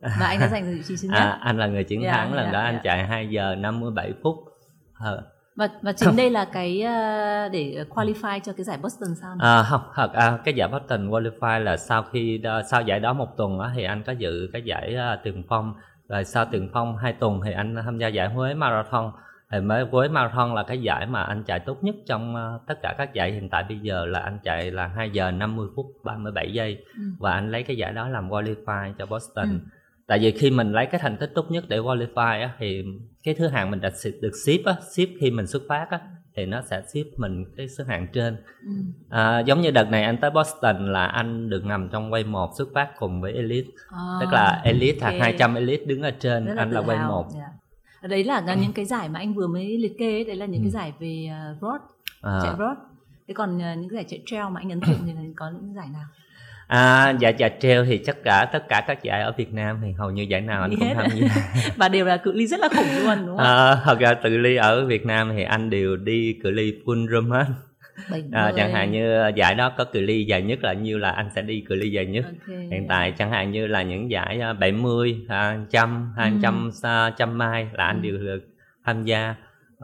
Và 0.00 0.26
anh 0.26 0.40
đã 0.40 0.48
giành 0.48 0.62
được 0.64 0.72
vị 0.76 0.82
trí 0.88 0.94
thứ 1.02 1.08
nhất. 1.08 1.14
à, 1.18 1.38
anh 1.42 1.58
là 1.58 1.66
người 1.66 1.84
chiến 1.84 2.02
Dạ, 2.02 2.12
thắng 2.12 2.34
lần 2.34 2.44
dạ, 2.46 2.52
đó 2.52 2.60
anh 2.60 2.74
dạ. 2.74 2.80
chạy 2.84 3.06
2 3.06 3.28
giờ 3.28 3.54
57 3.54 4.12
phút 4.22 4.36
Ờ, 4.98 5.22
Và 5.56 5.68
và 5.82 5.92
chính 5.92 6.16
đây 6.16 6.30
là 6.30 6.44
cái 6.44 6.82
ờ, 6.82 7.48
để 7.48 7.84
qualify 7.90 8.40
cho 8.44 8.52
cái 8.52 8.64
giải 8.64 8.78
Boston 8.82 9.08
sao? 9.20 9.36
À, 9.38 9.62
không, 9.62 9.80
thật 9.94 10.12
à, 10.12 10.38
cái 10.44 10.54
giải 10.54 10.68
Boston 10.68 11.10
Qualify 11.10 11.58
là 11.58 11.76
sau 11.76 12.02
khi 12.02 12.38
đo- 12.38 12.62
sau 12.70 12.82
giải 12.82 13.00
đó 13.00 13.12
một 13.12 13.36
tuần 13.36 13.58
á, 13.58 13.72
thì 13.76 13.84
anh 13.84 14.02
có 14.06 14.12
dự 14.12 14.48
cái 14.52 14.62
giải 14.62 14.94
à, 14.96 15.16
tiền 15.24 15.42
phong 15.48 15.74
rồi 16.08 16.24
sau 16.24 16.44
tiền 16.44 16.70
phong 16.72 16.96
hai 16.96 17.12
tuần 17.12 17.40
thì 17.44 17.52
anh 17.52 17.76
tham 17.84 17.98
gia 17.98 18.08
giải 18.08 18.28
Huế 18.28 18.54
Marathon 18.54 19.12
thì 19.52 19.60
mới 19.60 19.84
Huế 19.90 20.08
Marathon 20.08 20.54
là 20.54 20.62
cái 20.62 20.78
giải 20.82 21.06
mà 21.06 21.22
anh 21.22 21.44
chạy 21.44 21.58
tốt 21.60 21.78
nhất 21.84 21.94
trong 22.08 22.36
à, 22.36 22.42
tất 22.66 22.74
cả 22.82 22.94
các 22.98 23.14
giải 23.14 23.32
hiện 23.32 23.48
tại 23.50 23.64
bây 23.68 23.78
giờ 23.78 24.06
là 24.06 24.18
anh 24.20 24.38
chạy 24.42 24.70
là 24.70 24.86
2 24.86 25.10
giờ 25.10 25.30
50 25.30 25.66
phút 25.76 25.86
37 26.04 26.52
giây 26.52 26.84
Ừ. 26.96 27.02
và 27.18 27.32
anh 27.32 27.50
lấy 27.50 27.62
cái 27.62 27.76
giải 27.76 27.92
đó 27.92 28.08
làm 28.08 28.28
qualify 28.30 28.92
cho 28.98 29.06
Boston 29.06 29.48
Ừ. 29.48 29.58
tại 30.06 30.18
vì 30.18 30.30
khi 30.30 30.50
mình 30.50 30.72
lấy 30.72 30.86
cái 30.86 31.00
thành 31.00 31.16
tích 31.16 31.30
tốt 31.34 31.50
nhất 31.50 31.64
để 31.68 31.78
qualify 31.78 32.40
á, 32.42 32.50
thì 32.58 32.84
cái 33.24 33.34
thứ 33.34 33.48
hạng 33.48 33.70
mình 33.70 33.80
xếp- 33.94 34.12
được 34.20 34.32
ship 34.44 34.64
á, 34.66 34.76
ship 34.92 35.08
khi 35.20 35.30
mình 35.30 35.46
xuất 35.46 35.62
phát 35.68 35.86
á, 35.90 36.00
thì 36.36 36.46
nó 36.46 36.62
sẽ 36.70 36.82
ship 36.88 37.18
mình 37.18 37.44
cái 37.56 37.68
số 37.68 37.84
hạng 37.84 38.06
trên 38.12 38.36
Ừ. 38.66 38.72
À, 39.08 39.40
giống 39.40 39.60
như 39.60 39.70
đợt 39.70 39.90
này 39.90 40.02
anh 40.02 40.16
tới 40.20 40.30
Boston 40.30 40.92
là 40.92 41.06
anh 41.06 41.50
được 41.50 41.64
nằm 41.64 41.88
trong 41.92 42.12
quay 42.12 42.24
1 42.24 42.50
xuất 42.58 42.68
phát 42.74 42.88
cùng 42.98 43.20
với 43.20 43.32
Elite 43.32 43.68
À, 43.88 43.98
Tức 44.20 44.32
là 44.32 44.60
Elite 44.64 44.98
ok. 45.06 45.12
là 45.12 45.18
200 45.20 45.54
Elite 45.54 45.84
đứng 45.84 46.02
ở 46.02 46.10
trên, 46.10 46.46
Rất 46.46 46.54
anh 46.56 46.70
là 46.70 46.80
quay 46.80 46.98
hào. 46.98 47.08
1 47.10 47.26
Dạ. 47.34 48.08
Đấy 48.08 48.24
là 48.24 48.40
những 48.54 48.72
cái 48.72 48.84
giải 48.84 49.08
mà 49.08 49.18
anh 49.18 49.34
vừa 49.34 49.46
mới 49.46 49.78
liệt 49.78 49.92
kê 49.98 50.10
ấy, 50.12 50.24
đấy 50.24 50.36
là 50.36 50.46
những 50.46 50.60
Ừ. 50.60 50.64
cái 50.64 50.70
giải 50.70 50.92
về 50.98 51.28
uh, 51.56 51.62
road, 51.62 51.80
à, 52.22 52.40
chạy 52.42 52.52
road. 52.58 52.78
Thế 53.28 53.34
còn 53.34 53.58
ờ, 53.58 53.74
những 53.74 53.88
cái 53.90 53.94
giải 53.96 54.04
chạy 54.08 54.22
trail 54.26 54.44
mà 54.52 54.60
anh 54.60 54.70
ấn 54.70 54.80
tượng 54.80 54.98
thì 55.06 55.12
là 55.12 55.20
có 55.36 55.50
những 55.50 55.74
giải 55.74 55.86
nào? 55.92 56.04
À, 56.66 57.10
Giải 57.20 57.32
chạy 57.32 57.52
trail 57.60 57.84
thì 57.86 57.98
tất 57.98 58.24
cả 58.24 58.48
tất 58.52 58.68
cả 58.68 58.84
các 58.86 59.02
giải 59.02 59.22
ở 59.22 59.32
Việt 59.36 59.52
Nam 59.52 59.78
thì 59.82 59.92
hầu 59.98 60.10
như 60.10 60.22
giải 60.22 60.40
nào 60.40 60.62
anh 60.62 60.70
Đi 60.70 60.76
cũng 60.80 60.94
tham 60.94 61.10
gia 61.14 61.28
Và 61.76 61.88
đều 61.88 62.06
là 62.06 62.16
cự 62.16 62.32
ly 62.32 62.46
rất 62.46 62.60
là 62.60 62.68
khủng 62.68 62.86
luôn 63.02 63.26
đúng 63.26 63.36
không? 63.36 63.46
à, 63.46 63.76
Thật 63.84 63.98
ra 64.00 64.14
tự 64.14 64.38
ly 64.38 64.56
ở 64.56 64.86
Việt 64.86 65.06
Nam 65.06 65.32
thì 65.36 65.42
anh 65.42 65.70
đều 65.70 65.96
đi 65.96 66.38
cự 66.42 66.50
ly 66.50 66.74
full 66.84 67.10
room 67.10 67.30
hết 67.30 67.46
à, 68.32 68.52
chẳng 68.56 68.72
hạn 68.72 68.92
như 68.92 69.30
giải 69.36 69.54
đó 69.54 69.72
có 69.78 69.84
cự 69.84 70.00
ly 70.00 70.24
dài 70.24 70.42
nhất 70.42 70.58
là 70.62 70.72
nhiêu 70.72 70.98
là 70.98 71.10
anh 71.10 71.28
sẽ 71.34 71.42
đi 71.42 71.64
cự 71.68 71.74
ly 71.74 71.90
dài 71.90 72.06
nhất 72.06 72.24
okay. 72.24 72.68
hiện 72.70 72.86
tại 72.88 73.12
chẳng 73.18 73.30
hạn 73.30 73.50
như 73.50 73.66
là 73.66 73.82
những 73.82 74.10
giải 74.10 74.40
70 74.60 75.16
100 75.28 76.12
200 76.16 76.70
ừ. 76.82 77.10
trăm 77.18 77.38
mai 77.38 77.68
là 77.72 77.84
anh 77.84 78.02
ừ. 78.02 78.08
đều 78.08 78.18
được 78.18 78.48
tham 78.84 79.04
gia 79.04 79.34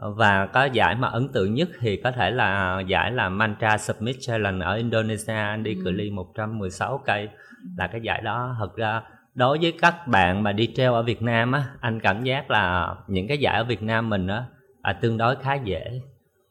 và 0.01 0.45
có 0.45 0.65
giải 0.65 0.95
mà 0.95 1.07
ấn 1.07 1.27
tượng 1.33 1.53
nhất 1.53 1.69
thì 1.79 1.97
có 2.03 2.11
thể 2.11 2.31
là 2.31 2.81
giải 2.87 3.11
là 3.11 3.29
Mantra 3.29 3.77
Submit 3.77 4.15
Challenge 4.19 4.65
ở 4.65 4.75
Indonesia 4.75 5.33
anh 5.33 5.63
đi 5.63 5.75
ừ. 5.75 5.81
cự 5.83 5.91
ly 5.91 6.09
116 6.09 7.01
cây 7.05 7.29
là 7.77 7.87
cái 7.87 8.01
giải 8.01 8.21
đó 8.21 8.55
thật 8.59 8.75
ra 8.75 9.01
đối 9.35 9.57
với 9.57 9.73
các 9.81 10.07
bạn 10.07 10.43
mà 10.43 10.51
đi 10.51 10.73
treo 10.75 10.93
ở 10.93 11.03
Việt 11.03 11.21
Nam 11.21 11.51
á 11.51 11.63
anh 11.79 11.99
cảm 11.99 12.23
giác 12.23 12.51
là 12.51 12.95
những 13.07 13.27
cái 13.27 13.37
giải 13.37 13.57
ở 13.57 13.63
Việt 13.63 13.83
Nam 13.83 14.09
mình 14.09 14.27
á 14.27 14.45
à, 14.81 14.93
tương 14.93 15.17
đối 15.17 15.35
khá 15.35 15.53
dễ 15.53 16.01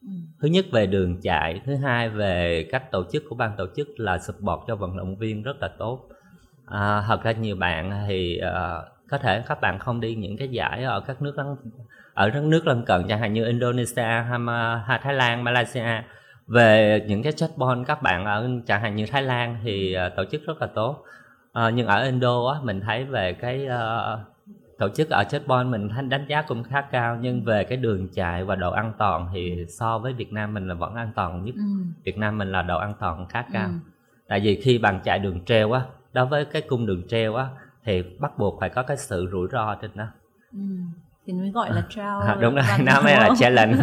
ừ. 0.01 0.09
thứ 0.41 0.47
nhất 0.47 0.65
về 0.71 0.87
đường 0.87 1.21
chạy 1.21 1.61
thứ 1.65 1.75
hai 1.75 2.09
về 2.09 2.67
cách 2.71 2.91
tổ 2.91 3.03
chức 3.11 3.23
của 3.29 3.35
ban 3.35 3.51
tổ 3.57 3.65
chức 3.75 3.87
là 3.97 4.17
support 4.17 4.59
cho 4.67 4.75
vận 4.75 4.97
động 4.97 5.17
viên 5.17 5.43
rất 5.43 5.57
là 5.61 5.69
tốt 5.77 6.09
à, 6.65 7.03
thật 7.07 7.23
ra 7.23 7.31
nhiều 7.31 7.55
bạn 7.55 8.05
thì 8.07 8.41
uh, 8.41 9.09
có 9.09 9.17
thể 9.17 9.43
các 9.47 9.61
bạn 9.61 9.79
không 9.79 9.99
đi 9.99 10.15
những 10.15 10.37
cái 10.37 10.47
giải 10.47 10.83
ở 10.83 11.01
các 11.01 11.21
nước 11.21 11.37
lân 11.37 11.55
ở 12.19 12.29
các 12.33 12.43
nước 12.43 12.67
lân 12.67 12.85
cận 12.85 13.07
chẳng 13.07 13.19
hạn 13.19 13.33
như 13.33 13.45
Indonesia 13.45 14.23
Thái 15.01 15.13
Lan 15.13 15.43
Malaysia. 15.43 16.03
Về 16.47 17.03
những 17.07 17.23
cái 17.23 17.31
chatbot 17.31 17.77
các 17.87 18.01
bạn 18.01 18.25
ở 18.25 18.49
chẳng 18.67 18.81
hạn 18.81 18.95
như 18.95 19.05
Thái 19.05 19.21
Lan 19.21 19.57
thì 19.63 19.95
uh, 20.07 20.15
tổ 20.15 20.23
chức 20.31 20.41
rất 20.45 20.61
là 20.61 20.67
tốt. 20.67 21.03
Uh, 21.59 21.73
nhưng 21.73 21.87
ở 21.87 22.03
Indo 22.03 22.47
á 22.53 22.59
mình 22.63 22.81
thấy 22.81 23.05
về 23.05 23.33
cái 23.33 23.67
uh, 23.67 24.19
tổ 24.77 24.89
chức 24.89 25.09
ở 25.09 25.23
chatbot 25.23 25.65
mình 25.65 25.89
đánh 26.09 26.25
giá 26.27 26.41
cũng 26.41 26.63
khá 26.63 26.81
cao 26.81 27.17
nhưng 27.21 27.43
về 27.43 27.63
cái 27.63 27.77
đường 27.77 28.07
chạy 28.13 28.43
và 28.43 28.55
độ 28.55 28.71
an 28.71 28.93
toàn 28.97 29.29
thì 29.33 29.65
so 29.69 29.97
với 29.97 30.13
Việt 30.13 30.33
Nam 30.33 30.53
mình 30.53 30.67
là 30.67 30.73
vẫn 30.73 30.95
an 30.95 31.11
toàn 31.15 31.45
nhất. 31.45 31.55
Ừ. 31.55 31.61
Việt 32.03 32.17
Nam 32.17 32.37
mình 32.37 32.51
là 32.51 32.61
độ 32.61 32.77
an 32.77 32.93
toàn 32.99 33.27
khá 33.29 33.45
cao. 33.53 33.67
Ừ. 33.67 33.73
tại 34.27 34.39
vì 34.39 34.61
khi 34.61 34.77
bạn 34.77 34.99
chạy 35.03 35.19
đường 35.19 35.45
treo 35.45 35.71
á 35.71 35.81
đối 36.13 36.25
với 36.25 36.45
cái 36.45 36.61
cung 36.61 36.85
đường 36.85 37.07
treo 37.07 37.35
á 37.35 37.47
thì 37.83 38.03
bắt 38.19 38.37
buộc 38.37 38.59
phải 38.59 38.69
có 38.69 38.83
cái 38.83 38.97
sự 38.97 39.29
rủi 39.31 39.47
ro 39.51 39.75
trên 39.75 39.91
đó. 39.95 40.05
Ừ 40.53 40.59
thì 41.29 41.35
mới 41.35 41.51
gọi 41.51 41.69
là 41.73 41.83
trail 41.89 42.27
à, 42.27 42.37
đúng 42.41 42.55
rồi 42.55 42.63
nó 42.83 43.01
mới 43.01 43.13
là 43.13 43.29
challenge. 43.39 43.75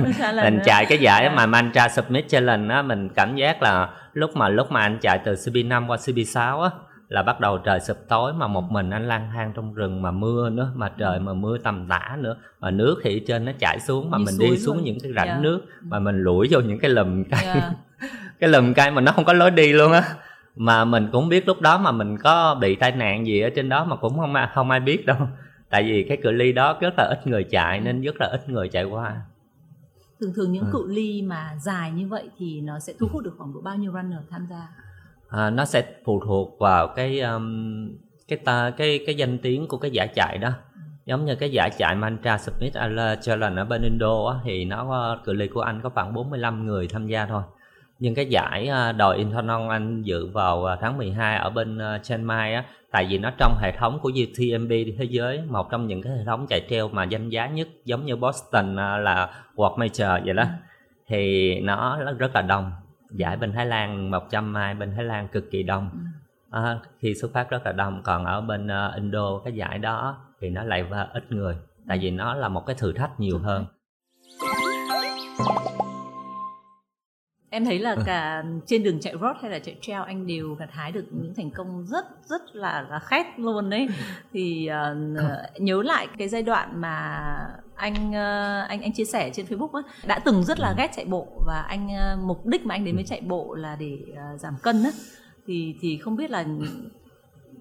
Mình 0.44 0.60
chạy 0.64 0.86
cái 0.86 0.98
giải 0.98 1.30
mà 1.30 1.46
mantra 1.46 1.88
submit 1.88 2.28
challenge 2.28 2.74
á 2.74 2.82
mình 2.82 3.08
cảm 3.08 3.36
giác 3.36 3.62
là 3.62 3.88
lúc 4.12 4.36
mà 4.36 4.48
lúc 4.48 4.72
mà 4.72 4.80
anh 4.80 4.98
chạy 5.00 5.18
từ 5.24 5.34
CB5 5.34 5.86
qua 5.86 5.96
CB6 5.96 6.60
á 6.60 6.70
là 7.08 7.22
bắt 7.22 7.40
đầu 7.40 7.58
trời 7.58 7.80
sụp 7.80 7.96
tối 8.08 8.32
mà 8.32 8.46
một 8.46 8.64
mình 8.70 8.90
anh 8.90 9.08
lang 9.08 9.30
thang 9.34 9.52
trong 9.56 9.74
rừng 9.74 10.02
mà 10.02 10.10
mưa 10.10 10.50
nữa 10.50 10.72
mà 10.74 10.88
trời 10.98 11.20
mà 11.20 11.32
mưa 11.32 11.58
tầm 11.58 11.86
tã 11.88 12.16
nữa 12.18 12.36
mà 12.60 12.70
nước 12.70 13.00
thì 13.04 13.22
trên 13.28 13.44
nó 13.44 13.52
chảy 13.58 13.80
xuống 13.80 14.10
mà 14.10 14.18
Như 14.18 14.24
mình 14.24 14.38
đi 14.38 14.58
xuống 14.58 14.76
rồi. 14.76 14.84
những 14.84 14.98
cái 15.02 15.12
rãnh 15.16 15.26
yeah. 15.26 15.40
nước 15.40 15.60
mà 15.80 15.98
mình 15.98 16.22
lủi 16.22 16.48
vô 16.50 16.60
những 16.60 16.78
cái 16.78 16.90
lùm 16.90 17.24
cây. 17.24 17.44
Yeah. 17.44 17.72
cái 18.40 18.50
lùm 18.50 18.74
cây 18.74 18.90
mà 18.90 19.00
nó 19.00 19.12
không 19.12 19.24
có 19.24 19.32
lối 19.32 19.50
đi 19.50 19.72
luôn 19.72 19.92
á. 19.92 20.02
Mà 20.56 20.84
mình 20.84 21.08
cũng 21.12 21.28
biết 21.28 21.48
lúc 21.48 21.60
đó 21.60 21.78
mà 21.78 21.92
mình 21.92 22.18
có 22.18 22.54
bị 22.60 22.76
tai 22.76 22.92
nạn 22.92 23.26
gì 23.26 23.40
ở 23.40 23.50
trên 23.50 23.68
đó 23.68 23.84
mà 23.84 23.96
cũng 23.96 24.18
không 24.18 24.34
không 24.54 24.70
ai 24.70 24.80
biết 24.80 25.06
đâu 25.06 25.16
tại 25.70 25.82
vì 25.82 26.06
cái 26.08 26.18
cự 26.22 26.30
ly 26.30 26.52
đó 26.52 26.78
rất 26.80 26.94
là 26.96 27.04
ít 27.04 27.26
người 27.26 27.44
chạy 27.44 27.80
nên 27.80 28.00
rất 28.00 28.14
là 28.20 28.26
ít 28.26 28.48
người 28.48 28.68
chạy 28.68 28.84
qua. 28.84 29.22
Thường 30.20 30.32
thường 30.34 30.52
những 30.52 30.64
ừ. 30.64 30.70
cự 30.72 30.86
ly 30.88 31.22
mà 31.22 31.50
dài 31.60 31.92
như 31.92 32.08
vậy 32.08 32.30
thì 32.38 32.60
nó 32.60 32.78
sẽ 32.78 32.92
thu 32.98 33.06
hút 33.12 33.24
được 33.24 33.34
khoảng 33.38 33.54
độ 33.54 33.60
bao 33.60 33.76
nhiêu 33.76 33.92
runner 33.92 34.18
tham 34.30 34.46
gia? 34.50 34.68
À, 35.28 35.50
nó 35.50 35.64
sẽ 35.64 35.86
phụ 36.04 36.20
thuộc 36.26 36.56
vào 36.58 36.88
cái 36.88 37.20
um, 37.20 37.88
cái 38.28 38.38
ta 38.44 38.70
cái 38.76 39.00
cái 39.06 39.14
danh 39.14 39.38
tiếng 39.38 39.68
của 39.68 39.78
cái 39.78 39.90
giải 39.90 40.08
chạy 40.14 40.38
đó. 40.38 40.48
Ừ. 40.48 40.80
giống 41.06 41.24
như 41.24 41.36
cái 41.36 41.50
giải 41.50 41.70
chạy 41.78 41.96
Mantra 41.96 42.38
Smith 42.38 42.74
Challenge 43.22 43.62
ở 43.62 43.64
bên 43.64 43.82
Indo 43.82 44.26
á, 44.26 44.38
thì 44.44 44.64
nó 44.64 45.16
cự 45.24 45.32
ly 45.32 45.48
của 45.48 45.60
anh 45.60 45.80
có 45.82 45.88
khoảng 45.88 46.14
45 46.14 46.66
người 46.66 46.88
tham 46.88 47.06
gia 47.06 47.26
thôi 47.26 47.42
nhưng 47.98 48.14
cái 48.14 48.26
giải 48.26 48.68
à, 48.68 48.92
đòi 48.92 49.16
Intonon 49.16 49.68
anh 49.68 50.02
dự 50.02 50.26
vào 50.26 50.64
à, 50.64 50.76
tháng 50.80 50.98
12 50.98 51.36
ở 51.36 51.50
bên 51.50 51.78
à, 51.78 51.98
Chiang 52.02 52.26
Mai 52.26 52.54
á 52.54 52.64
tại 52.90 53.06
vì 53.10 53.18
nó 53.18 53.30
trong 53.38 53.58
hệ 53.60 53.72
thống 53.72 53.98
của 54.02 54.10
UTMB 54.10 54.70
thế 54.70 55.04
giới 55.10 55.42
một 55.48 55.70
trong 55.70 55.86
những 55.86 56.02
cái 56.02 56.12
hệ 56.12 56.24
thống 56.26 56.46
chạy 56.48 56.66
treo 56.70 56.88
mà 56.88 57.04
danh 57.04 57.28
giá 57.28 57.46
nhất 57.46 57.68
giống 57.84 58.06
như 58.06 58.16
Boston 58.16 58.76
là 58.76 59.44
World 59.54 59.76
Major 59.76 60.24
vậy 60.24 60.34
đó. 60.34 60.44
Thì 61.08 61.54
nó 61.60 61.98
rất 62.18 62.34
là 62.34 62.42
đông 62.42 62.72
giải 63.10 63.36
bên 63.36 63.52
Thái 63.52 63.66
Lan 63.66 64.10
100 64.10 64.52
mai 64.52 64.74
bên 64.74 64.92
Thái 64.96 65.04
Lan 65.04 65.28
cực 65.28 65.50
kỳ 65.50 65.62
đông. 65.62 65.90
À, 66.50 66.78
khi 66.98 67.14
xuất 67.14 67.32
phát 67.32 67.50
rất 67.50 67.66
là 67.66 67.72
đông 67.72 68.02
còn 68.02 68.24
ở 68.24 68.40
bên 68.40 68.68
Indo 68.94 69.38
cái 69.44 69.52
giải 69.52 69.78
đó 69.78 70.18
thì 70.40 70.50
nó 70.50 70.62
lại 70.62 70.84
ít 71.12 71.32
người 71.32 71.56
tại 71.88 71.98
vì 71.98 72.10
nó 72.10 72.34
là 72.34 72.48
một 72.48 72.66
cái 72.66 72.76
thử 72.78 72.92
thách 72.92 73.20
nhiều 73.20 73.38
hơn 73.38 73.64
em 77.50 77.64
thấy 77.64 77.78
là 77.78 77.96
cả 78.06 78.44
trên 78.66 78.82
đường 78.82 79.00
chạy 79.00 79.14
road 79.20 79.36
hay 79.42 79.50
là 79.50 79.58
chạy 79.58 79.76
trail 79.80 80.02
anh 80.06 80.26
đều 80.26 80.54
gặt 80.54 80.68
hái 80.72 80.92
được 80.92 81.04
những 81.10 81.34
thành 81.34 81.50
công 81.50 81.86
rất 81.86 82.04
rất 82.24 82.56
là 82.56 82.86
là 82.90 82.98
khét 82.98 83.26
luôn 83.36 83.70
đấy 83.70 83.88
thì 84.32 84.68
uh, 84.70 85.60
nhớ 85.60 85.82
lại 85.82 86.08
cái 86.18 86.28
giai 86.28 86.42
đoạn 86.42 86.80
mà 86.80 87.24
anh 87.74 88.10
uh, 88.10 88.68
anh 88.68 88.82
anh 88.82 88.92
chia 88.92 89.04
sẻ 89.04 89.30
trên 89.34 89.46
Facebook 89.46 89.82
á 89.82 89.82
đã 90.06 90.18
từng 90.18 90.44
rất 90.44 90.60
là 90.60 90.74
ghét 90.78 90.90
chạy 90.96 91.04
bộ 91.04 91.28
và 91.46 91.64
anh 91.68 91.86
uh, 91.86 92.24
mục 92.24 92.46
đích 92.46 92.66
mà 92.66 92.74
anh 92.74 92.84
đến 92.84 92.94
với 92.94 93.04
chạy 93.04 93.20
bộ 93.20 93.54
là 93.54 93.76
để 93.80 93.98
uh, 94.10 94.40
giảm 94.40 94.54
cân 94.62 94.82
á. 94.84 94.90
Thì 95.46 95.76
thì 95.80 95.98
không 95.98 96.16
biết 96.16 96.30
là 96.30 96.44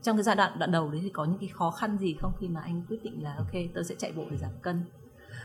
trong 0.03 0.17
cái 0.17 0.23
giai 0.23 0.35
đoạn 0.35 0.51
đoạn 0.59 0.71
đầu 0.71 0.89
đấy 0.91 1.01
thì 1.03 1.09
có 1.09 1.25
những 1.25 1.37
cái 1.39 1.49
khó 1.53 1.71
khăn 1.71 1.97
gì 1.97 2.15
không 2.21 2.31
khi 2.39 2.47
mà 2.47 2.61
anh 2.63 2.81
quyết 2.89 3.03
định 3.03 3.23
là 3.23 3.35
ok 3.37 3.51
tôi 3.75 3.83
sẽ 3.83 3.95
chạy 3.97 4.11
bộ 4.15 4.23
để 4.31 4.37
giảm 4.37 4.51
cân? 4.61 4.83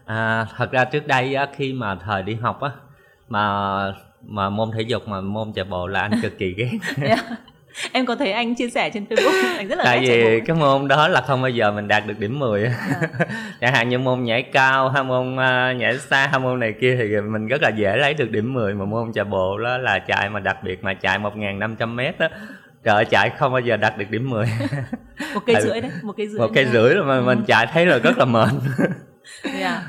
À, 0.05 0.46
thật 0.57 0.70
ra 0.72 0.85
trước 0.85 1.07
đây 1.07 1.37
khi 1.57 1.72
mà 1.72 1.94
thời 1.94 2.22
đi 2.22 2.35
học 2.35 2.61
á 2.61 2.70
mà 3.29 3.94
mà 4.22 4.50
môn 4.50 4.70
thể 4.74 4.83
dục 4.83 5.09
mà 5.09 5.20
môn 5.20 5.52
chạy 5.52 5.64
bộ 5.64 5.87
là 5.87 6.00
anh 6.00 6.12
cực 6.22 6.38
kỳ 6.38 6.54
ghét 6.56 6.70
yeah. 7.02 7.24
em 7.92 8.06
có 8.06 8.16
thấy 8.16 8.33
anh 8.33 8.54
chia 8.54 8.70
sẻ 8.70 8.90
trên 8.90 9.04
facebook 9.04 9.56
anh 9.56 9.68
rất 9.68 9.78
là 9.78 9.85
tại 9.85 10.00
vì 10.00 10.40
cái 10.40 10.56
môn 10.56 10.88
đó 10.88 11.09
là 11.09 11.20
không 11.20 11.42
bao 11.42 11.50
giờ 11.50 11.70
mình 11.70 11.88
đạt 11.88 12.06
được 12.06 12.18
điểm 12.18 12.38
10 12.38 12.62
yeah. 12.62 12.74
Dạ. 12.90 13.26
chẳng 13.61 13.74
hạn 13.74 13.88
như 13.88 13.98
môn 13.98 14.24
nhảy 14.24 14.42
cao 14.42 14.88
hay 14.88 15.04
môn 15.04 15.35
uh, 15.35 15.76
nhảy 15.76 15.98
xa 15.98 16.26
hay 16.26 16.40
môn 16.40 16.61
này 16.61 16.74
kia 16.80 16.96
thì 16.98 17.20
mình 17.20 17.46
rất 17.46 17.62
là 17.62 17.68
dễ 17.68 17.96
lấy 17.96 18.14
được 18.14 18.30
điểm 18.30 18.52
10 18.52 18.74
mà 18.74 18.85
môn 18.85 19.12
chạy 19.12 19.24
bộ 19.24 19.59
đó 19.59 19.78
là 19.78 19.98
chạy 19.98 20.30
mà 20.30 20.40
đặc 20.40 20.56
biệt 20.64 20.85
mà 20.85 20.94
chạy 20.94 21.18
1.500 21.18 21.94
mét 21.94 22.18
đó 22.18 22.28
trời 22.85 23.04
chạy 23.04 23.30
không 23.30 23.52
bao 23.52 23.61
giờ 23.61 23.76
đạt 23.76 23.98
được 23.98 24.11
điểm 24.11 24.30
10 24.30 24.46
một 25.35 25.40
cây 25.46 25.56
rưỡi 25.61 25.80
đấy 25.80 25.90
một 26.02 26.12
cây 26.16 26.28
rưỡi 26.28 26.40
một 26.40 26.50
cây 26.54 26.66
rưỡi 26.72 26.94
mà 26.94 27.16
ừ. 27.16 27.22
mình 27.22 27.44
chạy 27.46 27.66
thấy 27.72 27.87
rồi 27.87 28.00
rất 28.00 28.18
là 28.18 28.24
mệt 28.24 28.48
yeah 29.42 29.54
dạ 29.61 29.83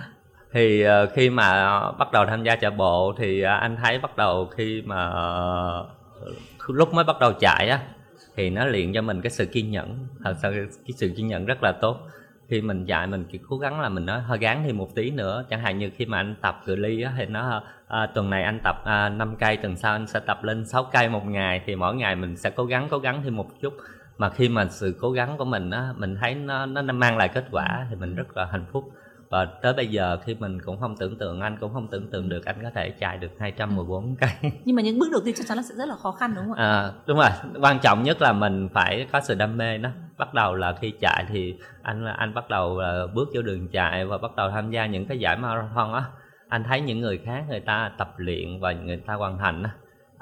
thì 0.53 0.81
ờ, 0.81 1.07
khi 1.07 1.29
mà 1.29 1.79
bắt 1.91 2.11
đầu 2.11 2.25
tham 2.25 2.43
gia 2.43 2.55
chạy 2.55 2.71
bộ 2.71 3.13
thì 3.17 3.41
ờ, 3.41 3.53
anh 3.53 3.75
thấy 3.83 3.99
bắt 3.99 4.17
đầu 4.17 4.45
khi 4.45 4.81
mà 4.85 5.09
ờ, 5.09 5.87
lúc 6.67 6.93
mới 6.93 7.03
bắt 7.03 7.19
đầu 7.19 7.33
chạy 7.39 7.69
á 7.69 7.79
thì 8.35 8.49
nó 8.49 8.65
luyện 8.65 8.93
cho 8.93 9.01
mình 9.01 9.21
cái 9.21 9.29
sự 9.29 9.45
kiên 9.45 9.71
nhẫn. 9.71 10.07
Thật 10.23 10.35
sự 10.41 10.51
cái 10.87 10.93
sự 10.95 11.13
kiên 11.17 11.27
nhẫn 11.27 11.45
rất 11.45 11.63
là 11.63 11.71
tốt. 11.71 11.99
Khi 12.49 12.61
mình 12.61 12.85
chạy 12.85 13.07
mình 13.07 13.25
chỉ 13.31 13.39
cố 13.49 13.57
gắng 13.57 13.81
là 13.81 13.89
mình 13.89 14.05
nói 14.05 14.21
hơi 14.21 14.37
gắng 14.37 14.63
thêm 14.65 14.77
một 14.77 14.95
tí 14.95 15.11
nữa. 15.11 15.45
Chẳng 15.49 15.61
hạn 15.61 15.77
như 15.77 15.91
khi 15.97 16.05
mà 16.05 16.17
anh 16.17 16.35
tập 16.41 16.61
cự 16.65 16.75
ly 16.75 17.01
á 17.01 17.13
thì 17.17 17.25
nó 17.25 17.63
à, 17.87 18.07
tuần 18.15 18.29
này 18.29 18.43
anh 18.43 18.59
tập 18.63 18.75
à, 18.85 19.09
5 19.09 19.35
cây 19.35 19.57
tuần 19.57 19.75
sau 19.75 19.95
anh 19.95 20.07
sẽ 20.07 20.19
tập 20.19 20.43
lên 20.43 20.65
6 20.65 20.83
cây 20.83 21.09
một 21.09 21.25
ngày. 21.25 21.61
Thì 21.65 21.75
mỗi 21.75 21.95
ngày 21.95 22.15
mình 22.15 22.37
sẽ 22.37 22.49
cố 22.49 22.65
gắng 22.65 22.87
cố 22.91 22.99
gắng 22.99 23.21
thêm 23.23 23.37
một 23.37 23.47
chút. 23.61 23.73
Mà 24.17 24.29
khi 24.29 24.49
mà 24.49 24.65
sự 24.69 24.97
cố 25.01 25.11
gắng 25.11 25.37
của 25.37 25.45
mình 25.45 25.69
á 25.69 25.93
mình 25.97 26.15
thấy 26.21 26.35
nó 26.35 26.65
nó 26.65 26.81
mang 26.81 27.17
lại 27.17 27.29
kết 27.29 27.45
quả 27.51 27.87
thì 27.89 27.95
mình 27.95 28.15
rất 28.15 28.37
là 28.37 28.45
hạnh 28.45 28.65
phúc 28.71 28.91
và 29.31 29.45
tới 29.45 29.73
bây 29.73 29.87
giờ 29.87 30.17
khi 30.23 30.35
mình 30.35 30.61
cũng 30.65 30.79
không 30.79 30.95
tưởng 30.97 31.17
tượng 31.17 31.41
anh 31.41 31.57
cũng 31.59 31.73
không 31.73 31.87
tưởng 31.87 32.11
tượng 32.11 32.29
được 32.29 32.45
anh 32.45 32.55
có 32.63 32.69
thể 32.75 32.89
chạy 32.89 33.17
được 33.17 33.31
214 33.39 34.15
cây. 34.15 34.29
Nhưng 34.65 34.75
mà 34.75 34.81
những 34.81 34.99
bước 34.99 35.07
đầu 35.11 35.21
tiên 35.25 35.35
chắc 35.37 35.47
chắn 35.47 35.57
là 35.57 35.63
sẽ 35.63 35.75
rất 35.75 35.85
là 35.85 35.95
khó 35.95 36.11
khăn 36.11 36.33
đúng 36.35 36.45
không 36.45 36.53
ạ? 36.53 36.63
À, 36.63 36.91
đúng 37.05 37.17
rồi. 37.17 37.29
Quan 37.61 37.79
trọng 37.79 38.03
nhất 38.03 38.21
là 38.21 38.33
mình 38.33 38.69
phải 38.73 39.07
có 39.11 39.21
sự 39.21 39.35
đam 39.35 39.57
mê 39.57 39.77
đó. 39.77 39.89
Bắt 40.17 40.33
đầu 40.33 40.55
là 40.55 40.73
khi 40.81 40.93
chạy 40.99 41.25
thì 41.29 41.55
anh 41.81 42.05
anh 42.05 42.33
bắt 42.33 42.49
đầu 42.49 42.79
là 42.79 43.07
bước 43.13 43.29
vô 43.33 43.41
đường 43.41 43.67
chạy 43.67 44.05
và 44.05 44.17
bắt 44.17 44.35
đầu 44.35 44.49
tham 44.51 44.71
gia 44.71 44.85
những 44.85 45.05
cái 45.05 45.19
giải 45.19 45.37
marathon 45.37 45.93
á. 45.93 46.03
Anh 46.49 46.63
thấy 46.63 46.81
những 46.81 46.99
người 46.99 47.17
khác 47.17 47.45
người 47.49 47.59
ta 47.59 47.91
tập 47.97 48.13
luyện 48.17 48.59
và 48.59 48.71
người 48.71 48.97
ta 48.97 49.13
hoàn 49.13 49.37
thành 49.37 49.63
á 49.63 49.71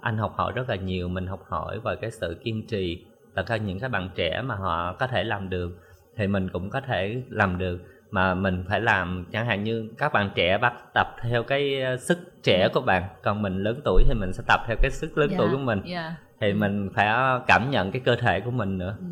anh 0.01 0.17
học 0.17 0.33
hỏi 0.35 0.51
rất 0.55 0.69
là 0.69 0.75
nhiều 0.75 1.07
mình 1.09 1.27
học 1.27 1.43
hỏi 1.49 1.79
về 1.79 1.95
cái 2.01 2.11
sự 2.11 2.41
kiên 2.43 2.67
trì. 2.67 3.05
Thật 3.35 3.47
ra 3.47 3.57
những 3.57 3.79
cái 3.79 3.89
bạn 3.89 4.09
trẻ 4.15 4.41
mà 4.41 4.55
họ 4.55 4.93
có 4.93 5.07
thể 5.07 5.23
làm 5.23 5.49
được 5.49 5.71
thì 6.15 6.27
mình 6.27 6.49
cũng 6.49 6.69
có 6.69 6.81
thể 6.81 7.21
làm 7.29 7.57
được 7.57 7.79
mà 8.11 8.33
mình 8.33 8.63
phải 8.69 8.81
làm 8.81 9.25
chẳng 9.31 9.45
hạn 9.45 9.63
như 9.63 9.89
các 9.97 10.13
bạn 10.13 10.29
trẻ 10.35 10.57
bắt 10.57 10.73
tập 10.93 11.15
theo 11.21 11.43
cái 11.43 11.81
ờ, 11.81 11.97
sức 11.97 12.43
trẻ 12.43 12.67
của 12.73 12.81
bạn 12.81 13.03
còn 13.23 13.41
mình 13.41 13.63
lớn 13.63 13.81
tuổi 13.85 14.03
thì 14.07 14.13
mình 14.13 14.33
sẽ 14.33 14.43
tập 14.47 14.59
theo 14.67 14.75
cái 14.81 14.91
sức 14.91 15.17
lớn 15.17 15.29
yeah, 15.29 15.39
tuổi 15.39 15.49
của 15.51 15.57
mình 15.57 15.81
yeah. 15.81 16.13
thì 16.41 16.53
mình 16.53 16.89
phải 16.95 17.07
cảm 17.47 17.71
nhận 17.71 17.91
cái 17.91 18.01
cơ 18.05 18.15
thể 18.15 18.39
của 18.39 18.51
mình 18.51 18.77
nữa 18.77 18.95
ừ. 18.99 19.05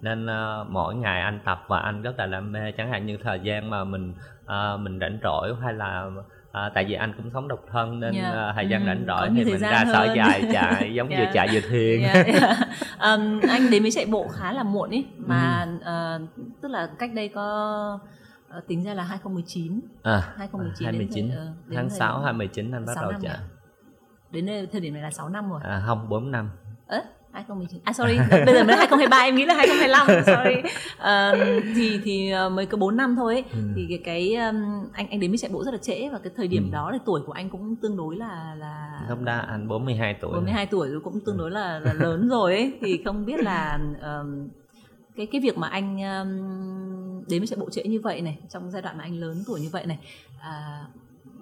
nên 0.00 0.26
uh, 0.26 0.70
mỗi 0.70 0.94
ngày 0.94 1.20
anh 1.20 1.40
tập 1.44 1.64
và 1.68 1.78
anh 1.78 2.02
rất 2.02 2.18
là 2.18 2.26
đam 2.26 2.52
mê 2.52 2.72
chẳng 2.72 2.90
hạn 2.90 3.06
như 3.06 3.16
thời 3.16 3.40
gian 3.40 3.70
mà 3.70 3.84
mình 3.84 4.14
uh, 4.44 4.80
mình 4.80 4.98
rảnh 5.00 5.18
rỗi 5.22 5.54
hay 5.62 5.74
là 5.74 6.10
À, 6.52 6.70
tại 6.74 6.84
vì 6.84 6.94
anh 6.94 7.12
cũng 7.16 7.30
sống 7.34 7.48
độc 7.48 7.64
thân 7.72 8.00
nên 8.00 8.14
yeah. 8.14 8.48
uh, 8.48 8.54
thời 8.54 8.68
gian 8.68 8.80
ừ, 8.82 8.86
rảnh 8.86 9.04
rỗi 9.06 9.28
thì 9.36 9.44
mình 9.44 9.60
ra 9.60 9.84
sở 9.92 10.14
dài 10.16 10.42
chạy 10.52 10.94
giống 10.94 11.08
yeah. 11.08 11.20
vừa 11.26 11.32
chạy 11.32 11.48
vừa 11.52 11.60
thiền 11.70 12.00
yeah, 12.02 12.26
yeah. 12.26 12.58
Um, 13.00 13.40
anh 13.50 13.70
đến 13.70 13.82
với 13.82 13.90
chạy 13.90 14.06
bộ 14.06 14.28
khá 14.28 14.52
là 14.52 14.62
muộn 14.62 14.90
ý 14.90 15.04
mà 15.16 15.66
ừ. 15.84 16.16
uh, 16.16 16.28
tức 16.62 16.68
là 16.68 16.88
cách 16.98 17.10
đây 17.14 17.28
có 17.28 17.98
À, 17.98 18.21
tính 18.60 18.84
ra 18.84 18.94
là 18.94 19.04
2019 19.04 19.80
à 20.02 20.34
2019 20.36 20.84
2019 20.84 21.28
đến 21.28 21.36
thời, 21.36 21.48
uh, 21.48 21.68
đến 21.68 21.76
tháng 21.76 21.88
thời 21.88 21.98
6 21.98 22.20
2019 22.20 22.72
anh 22.72 22.86
bắt 22.86 22.94
đầu 23.02 23.12
chạy 23.22 23.38
đến 24.32 24.46
đây 24.46 24.66
thời 24.72 24.80
điểm 24.80 24.94
này 24.94 25.02
là 25.02 25.10
6 25.10 25.28
năm 25.28 25.50
rồi. 25.50 25.60
À, 25.64 25.82
không 25.86 26.08
4 26.08 26.30
năm. 26.30 26.50
Ớ 26.86 27.00
2019 27.32 27.80
à 27.84 27.92
sorry 27.92 28.18
bây 28.46 28.54
giờ 28.54 28.64
mới 28.64 28.76
2023 28.76 29.18
em 29.18 29.34
nghĩ 29.34 29.44
là 29.46 29.54
2025 29.54 30.06
sorry. 30.26 30.56
Uh, 30.58 31.64
thì 31.76 32.00
thì 32.04 32.32
uh, 32.46 32.52
mới 32.52 32.66
có 32.66 32.78
4 32.78 32.96
năm 32.96 33.16
thôi 33.16 33.34
ấy. 33.34 33.44
Ừ. 33.52 33.58
thì 33.76 33.86
cái 33.88 33.98
cái 34.04 34.34
anh 34.92 35.08
anh 35.10 35.20
đến 35.20 35.30
với 35.30 35.38
chạy 35.38 35.50
bộ 35.50 35.64
rất 35.64 35.70
là 35.70 35.78
trễ 35.78 36.08
và 36.08 36.18
cái 36.18 36.32
thời 36.36 36.48
điểm 36.48 36.64
ừ. 36.64 36.72
đó 36.72 36.90
thì 36.92 36.98
tuổi 37.04 37.20
của 37.26 37.32
anh 37.32 37.50
cũng 37.50 37.76
tương 37.82 37.96
đối 37.96 38.16
là 38.16 38.54
là 38.58 39.00
lúc 39.08 39.22
đó 39.22 39.38
anh 39.48 39.68
42 39.68 40.14
tuổi. 40.20 40.32
42 40.32 40.66
tuổi 40.66 40.88
rồi 40.88 41.00
cũng 41.00 41.20
tương 41.26 41.38
đối 41.38 41.50
là, 41.50 41.78
là 41.78 41.92
lớn 41.92 42.28
rồi 42.28 42.54
ấy. 42.54 42.78
Thì 42.80 43.02
không 43.04 43.26
biết 43.26 43.40
là 43.40 43.78
um, 44.02 44.48
cái 45.16 45.26
cái 45.26 45.40
việc 45.40 45.58
mà 45.58 45.68
anh 45.68 45.96
um, 45.96 47.24
đến 47.28 47.40
với 47.40 47.46
chạy 47.46 47.58
bộ 47.58 47.70
trễ 47.70 47.82
như 47.82 48.00
vậy 48.00 48.20
này 48.20 48.38
trong 48.48 48.70
giai 48.70 48.82
đoạn 48.82 48.98
mà 48.98 49.04
anh 49.04 49.20
lớn 49.20 49.42
tuổi 49.46 49.60
như 49.60 49.68
vậy 49.72 49.86
này 49.86 49.98
uh, 50.36 50.90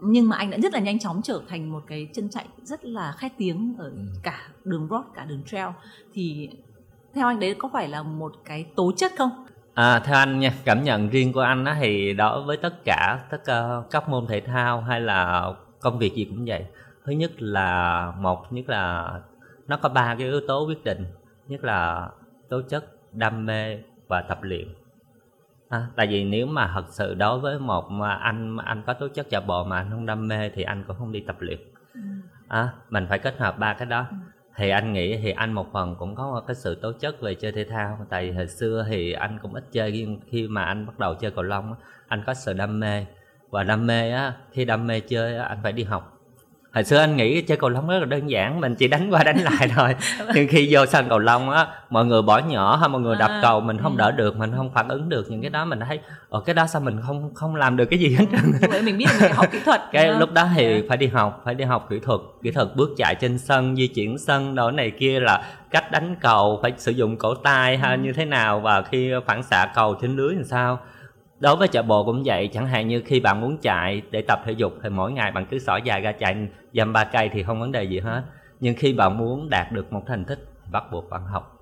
nhưng 0.02 0.28
mà 0.28 0.36
anh 0.36 0.50
đã 0.50 0.58
rất 0.62 0.74
là 0.74 0.80
nhanh 0.80 0.98
chóng 0.98 1.20
trở 1.22 1.40
thành 1.48 1.72
một 1.72 1.82
cái 1.86 2.08
chân 2.14 2.28
chạy 2.30 2.46
rất 2.62 2.84
là 2.84 3.12
khét 3.12 3.32
tiếng 3.38 3.74
ở 3.78 3.84
ừ. 3.84 3.96
cả 4.22 4.48
đường 4.64 4.86
road 4.90 5.04
cả 5.14 5.24
đường 5.24 5.42
trail 5.46 5.68
thì 6.14 6.48
theo 7.14 7.26
anh 7.26 7.40
đấy 7.40 7.54
có 7.58 7.70
phải 7.72 7.88
là 7.88 8.02
một 8.02 8.32
cái 8.44 8.66
tố 8.76 8.92
chất 8.96 9.12
không 9.18 9.46
À, 9.74 10.00
theo 10.04 10.16
anh 10.16 10.38
nha, 10.40 10.52
cảm 10.64 10.82
nhận 10.82 11.08
riêng 11.08 11.32
của 11.32 11.40
anh 11.40 11.64
á, 11.64 11.76
thì 11.80 12.12
đối 12.12 12.42
với 12.42 12.56
tất 12.56 12.74
cả 12.84 13.18
tất 13.30 13.38
cả 13.44 13.64
các 13.90 14.08
môn 14.08 14.26
thể 14.26 14.40
thao 14.40 14.80
hay 14.80 15.00
là 15.00 15.52
công 15.80 15.98
việc 15.98 16.14
gì 16.14 16.24
cũng 16.24 16.44
vậy. 16.46 16.64
Thứ 17.04 17.12
nhất 17.12 17.42
là 17.42 18.12
một 18.18 18.52
nhất 18.52 18.68
là 18.68 19.12
nó 19.66 19.76
có 19.76 19.88
ba 19.88 20.14
cái 20.18 20.28
yếu 20.28 20.40
tố 20.48 20.66
quyết 20.66 20.84
định, 20.84 21.04
nhất 21.48 21.64
là 21.64 22.08
tố 22.48 22.62
chất, 22.68 22.84
đam 23.12 23.46
mê 23.46 23.78
và 24.08 24.22
tập 24.22 24.38
luyện 24.42 24.68
À, 25.70 25.86
tại 25.96 26.06
vì 26.06 26.24
nếu 26.24 26.46
mà 26.46 26.70
thật 26.74 26.84
sự 26.90 27.14
đối 27.14 27.40
với 27.40 27.58
một 27.58 27.90
mà 27.90 28.14
anh 28.14 28.56
anh 28.56 28.82
có 28.86 28.92
tố 28.92 29.08
chất 29.08 29.30
chạy 29.30 29.40
bộ 29.40 29.64
mà 29.64 29.76
anh 29.76 29.90
không 29.90 30.06
đam 30.06 30.28
mê 30.28 30.50
thì 30.50 30.62
anh 30.62 30.84
cũng 30.86 30.96
không 30.98 31.12
đi 31.12 31.20
tập 31.20 31.36
luyện. 31.40 31.58
Ừ. 31.94 32.00
À, 32.48 32.72
mình 32.88 33.06
phải 33.08 33.18
kết 33.18 33.38
hợp 33.38 33.58
ba 33.58 33.74
cái 33.74 33.86
đó. 33.86 34.06
Ừ. 34.10 34.16
Thì 34.56 34.70
anh 34.70 34.92
nghĩ 34.92 35.16
thì 35.16 35.30
anh 35.30 35.52
một 35.52 35.66
phần 35.72 35.96
cũng 35.98 36.14
có 36.14 36.42
cái 36.46 36.54
sự 36.54 36.74
tố 36.74 36.92
chất 36.92 37.20
về 37.20 37.34
chơi 37.34 37.52
thể 37.52 37.64
thao. 37.64 38.06
Tại 38.10 38.26
vì 38.26 38.36
hồi 38.36 38.46
xưa 38.46 38.86
thì 38.88 39.12
anh 39.12 39.38
cũng 39.42 39.54
ít 39.54 39.64
chơi 39.72 40.18
khi 40.26 40.48
mà 40.48 40.64
anh 40.64 40.86
bắt 40.86 40.98
đầu 40.98 41.14
chơi 41.14 41.30
cầu 41.30 41.44
lông 41.44 41.74
anh 42.08 42.22
có 42.26 42.34
sự 42.34 42.52
đam 42.52 42.80
mê 42.80 43.06
và 43.50 43.62
đam 43.64 43.86
mê 43.86 44.10
á 44.10 44.34
khi 44.52 44.64
đam 44.64 44.86
mê 44.86 45.00
chơi 45.00 45.36
á, 45.36 45.44
anh 45.44 45.58
phải 45.62 45.72
đi 45.72 45.84
học 45.84 46.09
hồi 46.74 46.84
xưa 46.84 46.98
anh 46.98 47.16
nghĩ 47.16 47.42
chơi 47.42 47.58
cầu 47.58 47.70
lông 47.70 47.88
rất 47.88 47.98
là 47.98 48.04
đơn 48.04 48.30
giản 48.30 48.60
mình 48.60 48.74
chỉ 48.74 48.88
đánh 48.88 49.10
qua 49.10 49.24
đánh 49.24 49.38
lại 49.38 49.68
thôi 49.76 49.94
nhưng 50.34 50.48
khi 50.48 50.68
vô 50.70 50.86
sân 50.86 51.08
cầu 51.08 51.18
lông 51.18 51.50
á 51.50 51.66
mọi 51.90 52.04
người 52.04 52.22
bỏ 52.22 52.38
nhỏ 52.38 52.76
hay 52.76 52.88
mọi 52.88 53.00
người 53.00 53.16
đập 53.18 53.30
à, 53.30 53.40
cầu 53.42 53.60
mình 53.60 53.78
không 53.78 53.92
ừ. 53.92 53.98
đỡ 53.98 54.10
được 54.10 54.36
mình 54.36 54.52
không 54.56 54.70
phản 54.74 54.88
ứng 54.88 55.08
được 55.08 55.30
những 55.30 55.40
cái 55.40 55.50
đó 55.50 55.64
mình 55.64 55.80
thấy 55.88 56.00
ở 56.28 56.40
cái 56.40 56.54
đó 56.54 56.66
sao 56.66 56.82
mình 56.82 57.00
không 57.06 57.34
không 57.34 57.56
làm 57.56 57.76
được 57.76 57.84
cái 57.84 57.98
gì 57.98 58.16
hết 58.16 58.24
trơn 58.32 58.84
mình 58.84 58.98
biết 58.98 59.06
mình 59.10 59.20
phải 59.20 59.32
học 59.32 59.46
kỹ 59.52 59.58
thuật 59.64 59.80
cái 59.92 60.14
lúc 60.18 60.32
đó 60.32 60.48
thì 60.54 60.66
yeah. 60.66 60.82
Dạ. 60.82 60.86
phải 60.88 60.96
đi 60.96 61.06
học 61.06 61.42
phải 61.44 61.54
đi 61.54 61.64
học 61.64 61.86
kỹ 61.90 61.98
thuật 62.02 62.20
kỹ 62.42 62.50
thuật 62.50 62.68
bước 62.76 62.90
chạy 62.96 63.14
trên 63.14 63.38
sân 63.38 63.76
di 63.76 63.86
chuyển 63.86 64.18
sân 64.18 64.54
đó 64.54 64.70
này 64.70 64.90
kia 64.90 65.20
là 65.20 65.42
cách 65.70 65.90
đánh 65.92 66.16
cầu 66.20 66.58
phải 66.62 66.72
sử 66.76 66.92
dụng 66.92 67.16
cổ 67.16 67.34
tay 67.34 67.76
hay 67.76 67.96
ừ. 67.96 68.02
như 68.02 68.12
thế 68.12 68.24
nào 68.24 68.60
và 68.60 68.82
khi 68.82 69.12
phản 69.26 69.42
xạ 69.42 69.72
cầu 69.74 69.96
trên 70.02 70.16
lưới 70.16 70.34
làm 70.34 70.44
sao 70.44 70.78
đối 71.40 71.56
với 71.56 71.68
chạy 71.68 71.82
bộ 71.82 72.04
cũng 72.04 72.22
vậy, 72.24 72.48
chẳng 72.52 72.66
hạn 72.66 72.88
như 72.88 73.02
khi 73.06 73.20
bạn 73.20 73.40
muốn 73.40 73.58
chạy 73.58 74.02
để 74.10 74.22
tập 74.28 74.40
thể 74.44 74.52
dục 74.52 74.72
thì 74.82 74.88
mỗi 74.88 75.12
ngày 75.12 75.32
bạn 75.32 75.46
cứ 75.50 75.58
xỏ 75.58 75.76
dài 75.76 76.00
ra 76.00 76.12
chạy 76.12 76.48
dăm 76.74 76.92
ba 76.92 77.04
cây 77.04 77.28
thì 77.32 77.42
không 77.42 77.60
vấn 77.60 77.72
đề 77.72 77.84
gì 77.84 78.00
hết. 78.00 78.22
Nhưng 78.60 78.74
khi 78.78 78.92
bạn 78.92 79.18
muốn 79.18 79.50
đạt 79.50 79.72
được 79.72 79.92
một 79.92 80.02
thành 80.06 80.24
tích 80.24 80.38
thì 80.64 80.70
bắt 80.72 80.84
buộc 80.92 81.10
bạn 81.10 81.26
học. 81.26 81.56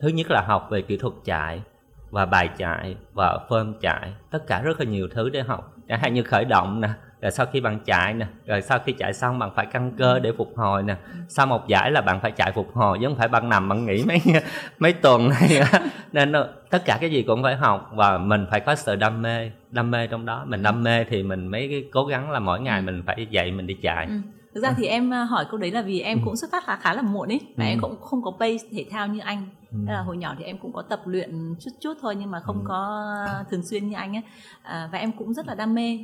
Thứ 0.00 0.08
nhất 0.08 0.26
là 0.30 0.42
học 0.46 0.68
về 0.70 0.82
kỹ 0.82 0.96
thuật 0.96 1.14
chạy 1.24 1.62
và 2.10 2.26
bài 2.26 2.48
chạy 2.58 2.96
và 3.12 3.38
phơm 3.48 3.74
chạy, 3.80 4.12
tất 4.30 4.46
cả 4.46 4.62
rất 4.62 4.80
là 4.80 4.86
nhiều 4.86 5.08
thứ 5.14 5.30
để 5.30 5.42
học. 5.42 5.72
Chẳng 5.88 6.00
hạn 6.00 6.14
như 6.14 6.22
khởi 6.22 6.44
động 6.44 6.80
nè 6.80 6.88
rồi 7.20 7.30
sau 7.30 7.46
khi 7.46 7.60
bạn 7.60 7.78
chạy 7.84 8.14
nè 8.14 8.26
rồi 8.46 8.62
sau 8.62 8.78
khi 8.78 8.92
chạy 8.92 9.12
xong 9.14 9.38
bạn 9.38 9.50
phải 9.54 9.66
căng 9.66 9.92
cơ 9.98 10.18
để 10.18 10.32
phục 10.38 10.52
hồi 10.56 10.82
nè. 10.82 10.96
Sau 11.28 11.46
một 11.46 11.68
giải 11.68 11.90
là 11.90 12.00
bạn 12.00 12.20
phải 12.20 12.30
chạy 12.30 12.52
phục 12.52 12.74
hồi 12.74 12.98
chứ 13.00 13.06
không 13.06 13.16
phải 13.16 13.28
bạn 13.28 13.48
nằm 13.48 13.68
bạn 13.68 13.86
nghỉ 13.86 14.04
mấy 14.04 14.20
mấy 14.78 14.92
tuần 14.92 15.28
này 15.28 15.60
nên 16.12 16.32
tất 16.70 16.84
cả 16.84 16.98
cái 17.00 17.10
gì 17.10 17.22
cũng 17.22 17.42
phải 17.42 17.56
học 17.56 17.90
và 17.94 18.18
mình 18.18 18.46
phải 18.50 18.60
có 18.60 18.74
sự 18.74 18.96
đam 18.96 19.22
mê 19.22 19.50
đam 19.70 19.90
mê 19.90 20.06
trong 20.06 20.26
đó. 20.26 20.44
Mình 20.46 20.62
đam 20.62 20.82
mê 20.82 21.04
thì 21.04 21.22
mình 21.22 21.46
mới 21.46 21.88
cố 21.92 22.04
gắng 22.04 22.30
là 22.30 22.38
mỗi 22.38 22.60
ngày 22.60 22.82
mình 22.82 23.02
phải 23.06 23.26
dậy 23.30 23.52
mình 23.52 23.66
đi 23.66 23.74
chạy. 23.82 24.06
Ừ 24.06 24.12
thực 24.58 24.62
ra 24.62 24.74
thì 24.76 24.86
em 24.86 25.14
à, 25.14 25.24
hỏi 25.24 25.46
câu 25.50 25.60
đấy 25.60 25.70
là 25.70 25.82
vì 25.82 26.00
em 26.00 26.18
ừ. 26.18 26.22
cũng 26.24 26.36
xuất 26.36 26.50
phát 26.52 26.64
khá 26.66 26.76
khá 26.76 26.94
là 26.94 27.02
muộn 27.02 27.28
ấy 27.28 27.40
và 27.56 27.64
ừ. 27.64 27.68
em 27.68 27.80
cũng 27.80 28.00
không 28.00 28.22
có 28.22 28.30
base 28.30 28.68
thể 28.70 28.86
thao 28.90 29.06
như 29.06 29.20
anh 29.20 29.48
ừ. 29.72 29.78
là 29.86 30.00
hồi 30.00 30.16
nhỏ 30.16 30.34
thì 30.38 30.44
em 30.44 30.58
cũng 30.58 30.72
có 30.72 30.82
tập 30.82 31.00
luyện 31.04 31.54
chút 31.60 31.70
chút 31.80 31.94
thôi 32.00 32.16
nhưng 32.20 32.30
mà 32.30 32.40
không 32.40 32.58
ừ. 32.58 32.64
có 32.68 33.06
thường 33.50 33.62
xuyên 33.62 33.88
như 33.88 33.96
anh 33.96 34.16
ấy 34.16 34.22
à, 34.62 34.88
và 34.92 34.98
em 34.98 35.12
cũng 35.12 35.34
rất 35.34 35.46
là 35.46 35.54
đam 35.54 35.74
mê 35.74 35.98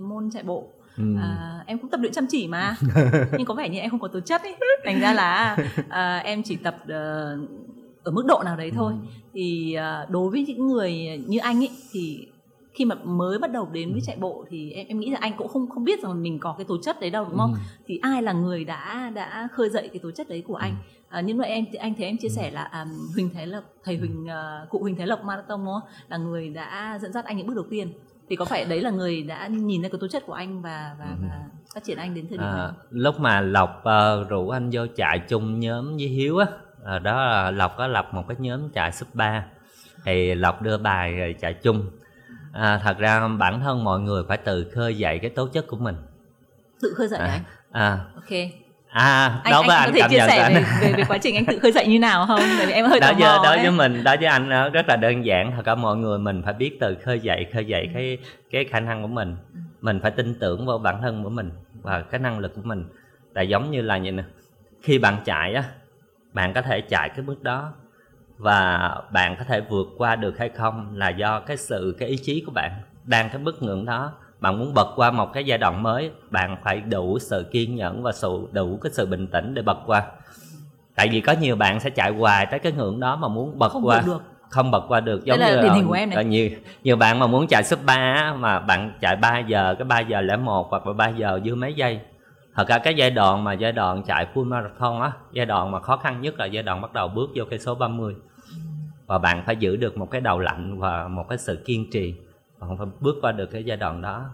môn 0.00 0.30
chạy 0.30 0.42
bộ 0.42 0.64
Ừ. 0.96 1.16
À, 1.20 1.64
em 1.66 1.78
cũng 1.78 1.90
tập 1.90 2.00
luyện 2.00 2.12
chăm 2.12 2.26
chỉ 2.26 2.48
mà 2.48 2.76
nhưng 3.32 3.46
có 3.46 3.54
vẻ 3.54 3.68
như 3.68 3.78
em 3.78 3.90
không 3.90 4.00
có 4.00 4.08
tố 4.08 4.20
chất 4.20 4.42
ấy 4.42 4.56
thành 4.84 5.00
ra 5.00 5.12
là 5.12 5.56
à, 5.88 6.18
em 6.18 6.42
chỉ 6.42 6.56
tập 6.56 6.76
uh, 6.82 7.48
ở 8.02 8.12
mức 8.12 8.24
độ 8.26 8.42
nào 8.44 8.56
đấy 8.56 8.70
thôi 8.74 8.92
ừ. 8.92 9.08
thì 9.34 9.76
uh, 10.04 10.10
đối 10.10 10.30
với 10.30 10.44
những 10.46 10.66
người 10.66 10.92
như 11.26 11.38
anh 11.38 11.62
ấy 11.62 11.70
thì 11.92 12.26
khi 12.76 12.84
mà 12.84 12.94
mới 13.04 13.38
bắt 13.38 13.52
đầu 13.52 13.68
đến 13.72 13.92
với 13.92 14.00
ừ. 14.00 14.04
chạy 14.06 14.16
bộ 14.16 14.44
thì 14.50 14.72
em 14.72 14.86
em 14.88 15.00
nghĩ 15.00 15.10
là 15.10 15.18
anh 15.20 15.32
cũng 15.36 15.48
không 15.48 15.68
không 15.68 15.84
biết 15.84 16.02
rằng 16.02 16.22
mình 16.22 16.38
có 16.38 16.54
cái 16.58 16.64
tố 16.64 16.76
chất 16.82 17.00
đấy 17.00 17.10
đâu 17.10 17.26
đúng 17.28 17.38
không? 17.38 17.52
Ừ. 17.52 17.58
Thì 17.86 17.98
ai 18.02 18.22
là 18.22 18.32
người 18.32 18.64
đã 18.64 19.10
đã 19.14 19.48
khơi 19.52 19.70
dậy 19.70 19.88
cái 19.92 20.00
tố 20.02 20.10
chất 20.10 20.28
đấy 20.28 20.42
của 20.46 20.54
anh? 20.56 20.70
Ừ. 20.70 20.96
À, 21.08 21.20
nhưng 21.20 21.38
mà 21.38 21.44
em 21.44 21.64
anh 21.78 21.94
thấy 21.94 22.06
em 22.06 22.16
chia 22.16 22.28
sẻ 22.28 22.50
là 22.50 22.70
um, 22.82 22.88
Huỳnh 23.14 23.30
Thái 23.34 23.46
Lộc 23.46 23.64
thầy 23.84 23.96
Huỳnh 23.96 24.24
uh, 24.24 24.70
cụ 24.70 24.78
Huỳnh 24.78 24.96
Thái 24.96 25.06
Lộc 25.06 25.24
marathon 25.24 25.64
không? 25.64 25.80
là 26.08 26.16
người 26.16 26.48
đã 26.48 26.98
dẫn 27.02 27.12
dắt 27.12 27.24
anh 27.24 27.36
những 27.36 27.46
bước 27.46 27.54
đầu 27.54 27.64
tiên 27.70 27.92
thì 28.28 28.36
có 28.36 28.44
phải 28.44 28.64
đấy 28.64 28.80
là 28.80 28.90
người 28.90 29.22
đã 29.22 29.46
nhìn 29.46 29.82
ra 29.82 29.88
cái 29.88 29.98
tố 30.00 30.08
chất 30.08 30.26
của 30.26 30.32
anh 30.32 30.62
và 30.62 30.96
và, 30.98 31.16
và 31.22 31.44
phát 31.74 31.84
triển 31.84 31.98
anh 31.98 32.14
đến 32.14 32.26
thời 32.28 32.38
điểm 32.38 32.46
à, 32.46 32.56
này 32.56 32.70
lúc 32.90 33.20
mà 33.20 33.40
lộc 33.40 33.70
uh, 33.78 34.28
rủ 34.28 34.48
anh 34.48 34.70
vô 34.72 34.86
chạy 34.96 35.18
chung 35.28 35.60
nhóm 35.60 35.96
với 35.96 36.06
hiếu 36.06 36.38
á 36.38 36.46
à, 36.84 36.98
đó 36.98 37.24
là 37.24 37.50
lộc 37.50 37.74
có 37.76 37.86
lập 37.86 38.08
một 38.12 38.24
cái 38.28 38.36
nhóm 38.40 38.68
chạy 38.70 38.92
sub 38.92 39.08
3 39.14 39.44
thì 40.04 40.34
lộc 40.34 40.62
đưa 40.62 40.78
bài 40.78 41.34
chạy 41.40 41.54
chung 41.54 41.90
à, 42.60 42.80
thật 42.84 42.98
ra 42.98 43.28
bản 43.28 43.60
thân 43.60 43.84
mọi 43.84 44.00
người 44.00 44.22
phải 44.28 44.36
tự 44.36 44.70
khơi 44.74 44.96
dậy 44.96 45.18
cái 45.18 45.30
tố 45.30 45.46
chất 45.46 45.66
của 45.66 45.76
mình. 45.76 45.96
Tự 46.82 46.94
khơi 46.96 47.08
dậy 47.08 47.20
à, 47.20 47.26
anh? 47.26 47.40
à. 47.72 47.98
Ok. 48.14 48.38
À 48.88 49.40
anh, 49.44 49.50
đó 49.50 49.62
với 49.66 49.76
anh, 49.76 49.84
anh 49.84 49.92
có 49.92 50.00
thể 50.00 50.08
chia 50.10 50.18
sẻ 50.18 50.50
về, 50.54 50.64
về, 50.80 50.92
về 50.92 51.04
quá 51.08 51.18
trình 51.18 51.34
anh 51.34 51.46
tự 51.46 51.58
khơi 51.58 51.72
dậy 51.72 51.86
như 51.86 51.98
nào 51.98 52.26
không? 52.26 52.40
Tại 52.58 52.66
vì 52.66 52.72
em 52.72 52.86
hơi 52.86 53.00
đó 53.00 53.06
tò 53.06 53.18
mò 53.18 53.40
đó 53.44 53.56
với 53.62 53.70
mình 53.70 54.04
đó 54.04 54.14
với 54.20 54.26
anh 54.26 54.72
rất 54.72 54.88
là 54.88 54.96
đơn 54.96 55.24
giản. 55.24 55.52
Thật 55.56 55.62
cả 55.64 55.74
mọi 55.74 55.96
người 55.96 56.18
mình 56.18 56.42
phải 56.44 56.54
biết 56.54 56.76
từ 56.80 56.96
khơi 57.04 57.20
dậy 57.20 57.46
khơi 57.52 57.64
dậy 57.64 57.90
cái 57.94 58.18
cái 58.50 58.64
khả 58.64 58.80
năng 58.80 59.02
của 59.02 59.08
mình. 59.08 59.36
Ừ. 59.54 59.60
mình 59.80 60.00
phải 60.02 60.10
tin 60.10 60.38
tưởng 60.40 60.66
vào 60.66 60.78
bản 60.78 61.02
thân 61.02 61.24
của 61.24 61.30
mình 61.30 61.50
và 61.82 62.00
cái 62.00 62.20
năng 62.20 62.38
lực 62.38 62.54
của 62.54 62.62
mình. 62.64 62.84
Tại 63.34 63.48
giống 63.48 63.70
như 63.70 63.82
là 63.82 63.98
như 63.98 64.12
nè. 64.12 64.22
Khi 64.82 64.98
bạn 64.98 65.16
chạy 65.24 65.54
á 65.54 65.64
bạn 66.32 66.52
có 66.54 66.62
thể 66.62 66.80
chạy 66.80 67.08
cái 67.08 67.24
bước 67.24 67.42
đó 67.42 67.72
và 68.38 68.90
bạn 69.12 69.36
có 69.38 69.44
thể 69.44 69.60
vượt 69.60 69.86
qua 69.98 70.16
được 70.16 70.38
hay 70.38 70.48
không 70.48 70.96
là 70.96 71.08
do 71.08 71.40
cái 71.40 71.56
sự 71.56 71.96
cái 71.98 72.08
ý 72.08 72.16
chí 72.16 72.42
của 72.46 72.52
bạn 72.52 72.72
đang 73.04 73.28
cái 73.28 73.38
bức 73.38 73.62
ngưỡng 73.62 73.84
đó 73.84 74.12
bạn 74.40 74.58
muốn 74.58 74.74
bật 74.74 74.88
qua 74.96 75.10
một 75.10 75.32
cái 75.32 75.44
giai 75.44 75.58
đoạn 75.58 75.82
mới 75.82 76.10
bạn 76.30 76.56
phải 76.64 76.80
đủ 76.80 77.18
sự 77.18 77.46
kiên 77.52 77.76
nhẫn 77.76 78.02
và 78.02 78.12
sự 78.12 78.48
đủ 78.52 78.78
cái 78.82 78.92
sự 78.92 79.06
bình 79.06 79.26
tĩnh 79.26 79.54
để 79.54 79.62
bật 79.62 79.78
qua 79.86 80.02
tại 80.94 81.08
vì 81.08 81.20
có 81.20 81.32
nhiều 81.32 81.56
bạn 81.56 81.80
sẽ 81.80 81.90
chạy 81.90 82.10
hoài 82.10 82.46
tới 82.46 82.58
cái 82.58 82.72
ngưỡng 82.72 83.00
đó 83.00 83.16
mà 83.16 83.28
muốn 83.28 83.58
bật 83.58 83.68
không 83.68 83.86
qua 83.86 84.02
được. 84.06 84.22
không 84.48 84.70
bật 84.70 84.84
qua 84.88 85.00
được 85.00 85.24
giống 85.24 85.38
như 85.38 85.56
là 85.56 85.74
hình 85.74 85.86
của 85.86 85.92
em 85.92 86.10
này. 86.10 86.24
nhiều 86.24 86.50
nhiều 86.84 86.96
bạn 86.96 87.18
mà 87.18 87.26
muốn 87.26 87.46
chạy 87.46 87.62
sub 87.64 87.78
3 87.84 88.34
mà 88.38 88.60
bạn 88.60 88.92
chạy 89.00 89.16
3 89.16 89.38
giờ 89.38 89.74
cái 89.78 89.84
3 89.84 90.00
giờ 90.00 90.20
lẻ 90.20 90.36
một 90.36 90.66
hoặc 90.70 90.86
là 90.86 90.92
3 90.92 91.08
giờ 91.08 91.40
dư 91.44 91.54
mấy 91.54 91.74
giây 91.74 92.00
thật 92.56 92.68
ra 92.68 92.78
cái 92.78 92.94
giai 92.94 93.10
đoạn 93.10 93.44
mà 93.44 93.52
giai 93.52 93.72
đoạn 93.72 94.02
chạy 94.02 94.26
full 94.34 94.44
marathon 94.44 95.00
á 95.00 95.12
giai 95.32 95.46
đoạn 95.46 95.70
mà 95.70 95.80
khó 95.80 95.96
khăn 95.96 96.20
nhất 96.20 96.38
là 96.38 96.46
giai 96.46 96.62
đoạn 96.62 96.80
bắt 96.80 96.92
đầu 96.92 97.08
bước 97.08 97.30
vô 97.34 97.44
cây 97.50 97.58
số 97.58 97.74
30 97.74 98.16
và 99.06 99.18
bạn 99.18 99.42
phải 99.46 99.56
giữ 99.56 99.76
được 99.76 99.98
một 99.98 100.10
cái 100.10 100.20
đầu 100.20 100.38
lạnh 100.38 100.78
và 100.78 101.08
một 101.08 101.28
cái 101.28 101.38
sự 101.38 101.62
kiên 101.66 101.90
trì 101.90 102.14
bạn 102.60 102.76
phải 102.78 102.86
bước 103.00 103.16
qua 103.22 103.32
được 103.32 103.46
cái 103.46 103.64
giai 103.64 103.76
đoạn 103.76 104.02
đó. 104.02 104.24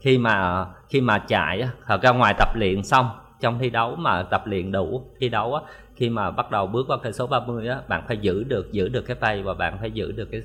Khi 0.00 0.18
mà 0.18 0.66
khi 0.88 1.00
mà 1.00 1.18
chạy 1.18 1.60
á 1.60 1.68
thật 1.86 2.02
ra 2.02 2.10
ngoài 2.10 2.34
tập 2.38 2.48
luyện 2.56 2.82
xong 2.82 3.08
trong 3.40 3.58
thi 3.58 3.70
đấu 3.70 3.96
mà 3.96 4.22
tập 4.22 4.42
luyện 4.46 4.72
đủ 4.72 5.02
thi 5.20 5.28
đấu 5.28 5.54
á 5.54 5.62
khi 5.96 6.10
mà 6.10 6.30
bắt 6.30 6.50
đầu 6.50 6.66
bước 6.66 6.86
qua 6.88 6.96
cây 7.02 7.12
số 7.12 7.26
30 7.26 7.68
á 7.68 7.80
bạn 7.88 8.04
phải 8.08 8.16
giữ 8.16 8.44
được 8.44 8.72
giữ 8.72 8.88
được 8.88 9.02
cái 9.02 9.16
tay 9.20 9.42
và 9.42 9.54
bạn 9.54 9.78
phải 9.80 9.90
giữ 9.90 10.12
được 10.12 10.28
cái 10.30 10.42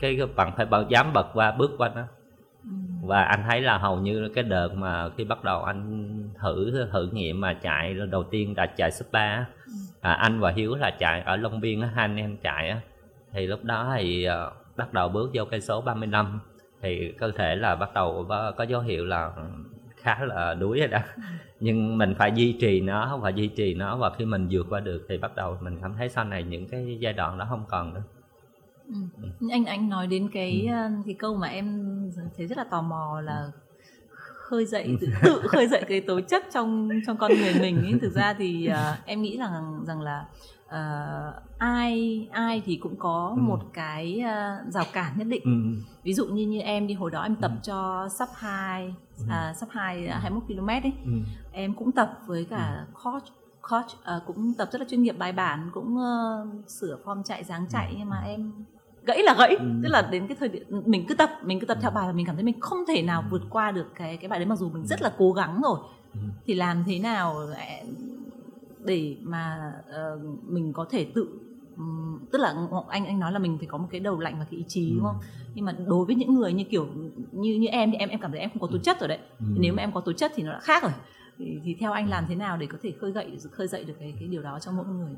cái, 0.00 0.16
cái 0.18 0.26
bạn 0.36 0.52
phải 0.56 0.66
dám 0.88 1.12
bật 1.12 1.26
qua 1.34 1.52
bước 1.52 1.70
qua 1.78 1.90
nó 1.94 2.02
và 3.02 3.22
anh 3.22 3.42
thấy 3.48 3.60
là 3.60 3.78
hầu 3.78 3.98
như 3.98 4.28
cái 4.34 4.44
đợt 4.44 4.68
mà 4.74 5.08
khi 5.16 5.24
bắt 5.24 5.44
đầu 5.44 5.62
anh 5.62 6.12
thử 6.40 6.86
thử 6.92 7.08
nghiệm 7.12 7.40
mà 7.40 7.54
chạy 7.54 7.94
đầu 7.94 8.22
tiên 8.22 8.54
là 8.56 8.66
chạy 8.66 8.90
sub 8.90 9.12
3 9.12 9.46
à, 10.00 10.12
anh 10.12 10.40
và 10.40 10.50
hiếu 10.50 10.74
là 10.74 10.90
chạy 10.90 11.20
ở 11.20 11.36
long 11.36 11.60
biên 11.60 11.80
hai 11.80 11.90
anh 11.94 12.16
em 12.16 12.36
chạy 12.36 12.80
thì 13.32 13.46
lúc 13.46 13.64
đó 13.64 13.94
thì 13.96 14.28
uh, 14.28 14.76
bắt 14.76 14.92
đầu 14.92 15.08
bước 15.08 15.30
vô 15.34 15.44
cây 15.44 15.60
số 15.60 15.80
35 15.80 16.40
thì 16.82 17.12
cơ 17.18 17.30
thể 17.30 17.56
là 17.56 17.74
bắt 17.76 17.94
đầu 17.94 18.26
có, 18.28 18.52
có 18.56 18.64
dấu 18.64 18.80
hiệu 18.80 19.04
là 19.04 19.32
khá 19.96 20.24
là 20.24 20.54
đuối 20.54 20.78
rồi 20.78 20.88
đó. 20.88 20.98
Nhưng 21.60 21.98
mình 21.98 22.14
phải 22.18 22.32
duy 22.34 22.56
trì 22.60 22.80
nó 22.80 23.16
và 23.16 23.30
duy 23.30 23.48
trì 23.48 23.74
nó. 23.74 23.96
Và 23.96 24.10
khi 24.10 24.24
mình 24.24 24.48
vượt 24.50 24.66
qua 24.70 24.80
được 24.80 25.06
thì 25.08 25.18
bắt 25.18 25.36
đầu 25.36 25.58
mình 25.60 25.78
cảm 25.82 25.94
thấy 25.94 26.08
sau 26.08 26.24
này 26.24 26.42
những 26.42 26.68
cái 26.68 26.96
giai 27.00 27.12
đoạn 27.12 27.38
đó 27.38 27.46
không 27.48 27.64
còn 27.68 27.94
nữa 27.94 28.02
ừ. 28.92 29.28
Anh 29.50 29.64
anh 29.64 29.88
nói 29.88 30.06
đến 30.06 30.28
cái 30.32 30.68
cái 31.06 31.14
câu 31.18 31.34
mà 31.34 31.48
em 31.48 31.96
thấy 32.36 32.46
rất 32.46 32.58
là 32.58 32.64
tò 32.64 32.82
mò 32.82 33.20
là 33.20 33.50
khơi 34.52 34.66
dậy 34.66 34.96
tự, 35.00 35.06
tự 35.22 35.42
khơi 35.48 35.68
dậy 35.68 35.84
cái 35.88 36.00
tố 36.00 36.20
chất 36.20 36.44
trong 36.52 36.88
trong 37.06 37.16
con 37.16 37.32
người 37.34 37.54
mình 37.60 37.82
ấy 37.82 37.94
thực 38.00 38.12
ra 38.12 38.34
thì 38.38 38.68
uh, 38.70 39.06
em 39.06 39.22
nghĩ 39.22 39.38
rằng 39.38 39.84
rằng 39.86 40.00
là 40.00 40.24
uh, 40.66 41.34
ai 41.58 42.28
ai 42.32 42.62
thì 42.64 42.76
cũng 42.76 42.96
có 42.96 43.32
ừ. 43.36 43.40
một 43.40 43.60
cái 43.72 44.20
uh, 44.20 44.72
rào 44.72 44.84
cản 44.92 45.18
nhất 45.18 45.26
định 45.26 45.42
ừ. 45.44 45.82
ví 46.02 46.14
dụ 46.14 46.26
như 46.26 46.46
như 46.46 46.60
em 46.60 46.86
đi 46.86 46.94
hồi 46.94 47.10
đó 47.10 47.22
em 47.22 47.36
tập 47.36 47.50
ừ. 47.50 47.58
cho 47.62 48.08
sub 48.18 48.28
2 48.34 48.94
ừ. 49.18 49.24
à, 49.30 49.54
sub 49.60 49.68
2 49.70 50.08
21 50.08 50.42
km 50.46 50.68
ấy 50.68 50.92
ừ. 51.04 51.12
em 51.52 51.74
cũng 51.74 51.92
tập 51.92 52.18
với 52.26 52.46
cả 52.50 52.86
ừ. 52.86 53.00
coach 53.04 53.24
coach 53.70 54.16
uh, 54.16 54.26
cũng 54.26 54.54
tập 54.58 54.68
rất 54.72 54.80
là 54.80 54.86
chuyên 54.90 55.02
nghiệp 55.02 55.18
bài 55.18 55.32
bản 55.32 55.70
cũng 55.74 55.96
uh, 55.96 56.70
sửa 56.70 56.98
form 57.04 57.22
chạy 57.22 57.44
dáng 57.44 57.66
chạy 57.70 57.94
nhưng 57.98 58.08
mà 58.08 58.22
em 58.26 58.52
gãy 59.04 59.22
là 59.22 59.34
gãy 59.38 59.54
ừ. 59.54 59.64
tức 59.82 59.88
là 59.88 60.08
đến 60.10 60.26
cái 60.26 60.36
thời 60.40 60.48
điểm 60.48 60.62
mình 60.86 61.04
cứ 61.08 61.14
tập 61.14 61.30
mình 61.44 61.60
cứ 61.60 61.66
tập 61.66 61.78
theo 61.80 61.90
bài 61.90 62.06
và 62.06 62.12
mình 62.12 62.26
cảm 62.26 62.36
thấy 62.36 62.44
mình 62.44 62.60
không 62.60 62.84
thể 62.88 63.02
nào 63.02 63.24
vượt 63.30 63.42
qua 63.50 63.70
được 63.70 63.86
cái 63.94 64.16
cái 64.16 64.28
bài 64.28 64.38
đấy 64.38 64.46
mặc 64.46 64.58
dù 64.58 64.70
mình 64.70 64.86
rất 64.86 65.02
là 65.02 65.12
cố 65.18 65.32
gắng 65.32 65.60
rồi 65.64 65.78
ừ. 66.14 66.20
thì 66.46 66.54
làm 66.54 66.84
thế 66.86 66.98
nào 66.98 67.36
để 68.84 69.16
mà 69.22 69.72
uh, 69.88 70.50
mình 70.50 70.72
có 70.72 70.86
thể 70.90 71.04
tự 71.14 71.28
um, 71.76 72.18
tức 72.32 72.38
là 72.38 72.54
anh 72.88 73.06
anh 73.06 73.20
nói 73.20 73.32
là 73.32 73.38
mình 73.38 73.58
phải 73.58 73.66
có 73.66 73.78
một 73.78 73.88
cái 73.90 74.00
đầu 74.00 74.18
lạnh 74.18 74.34
và 74.38 74.46
cái 74.50 74.58
ý 74.58 74.64
chí 74.68 74.90
ừ. 74.90 74.94
đúng 74.94 75.04
không 75.04 75.16
nhưng 75.54 75.64
mà 75.64 75.72
đối 75.86 76.04
với 76.04 76.14
những 76.14 76.34
người 76.34 76.52
như 76.52 76.64
kiểu 76.64 76.86
như 77.32 77.54
như 77.54 77.66
em 77.66 77.90
thì 77.90 77.96
em 77.96 78.08
em 78.08 78.20
cảm 78.20 78.30
thấy 78.30 78.40
em 78.40 78.50
không 78.50 78.60
có 78.60 78.68
tố 78.72 78.78
chất 78.78 79.00
rồi 79.00 79.08
đấy 79.08 79.18
ừ. 79.38 79.46
nếu 79.58 79.74
mà 79.74 79.82
em 79.82 79.92
có 79.92 80.00
tố 80.00 80.12
chất 80.12 80.32
thì 80.34 80.42
nó 80.42 80.52
đã 80.52 80.60
khác 80.60 80.82
rồi 80.82 80.92
thì, 81.38 81.60
thì 81.64 81.76
theo 81.80 81.92
anh 81.92 82.08
làm 82.08 82.24
thế 82.28 82.34
nào 82.34 82.56
để 82.56 82.66
có 82.66 82.78
thể 82.82 82.92
khơi 83.00 83.12
dậy 83.12 83.38
khơi 83.52 83.68
dậy 83.68 83.84
được 83.84 83.94
cái 84.00 84.14
cái 84.20 84.28
điều 84.28 84.42
đó 84.42 84.58
trong 84.60 84.76
mỗi 84.76 84.86
người 84.86 85.16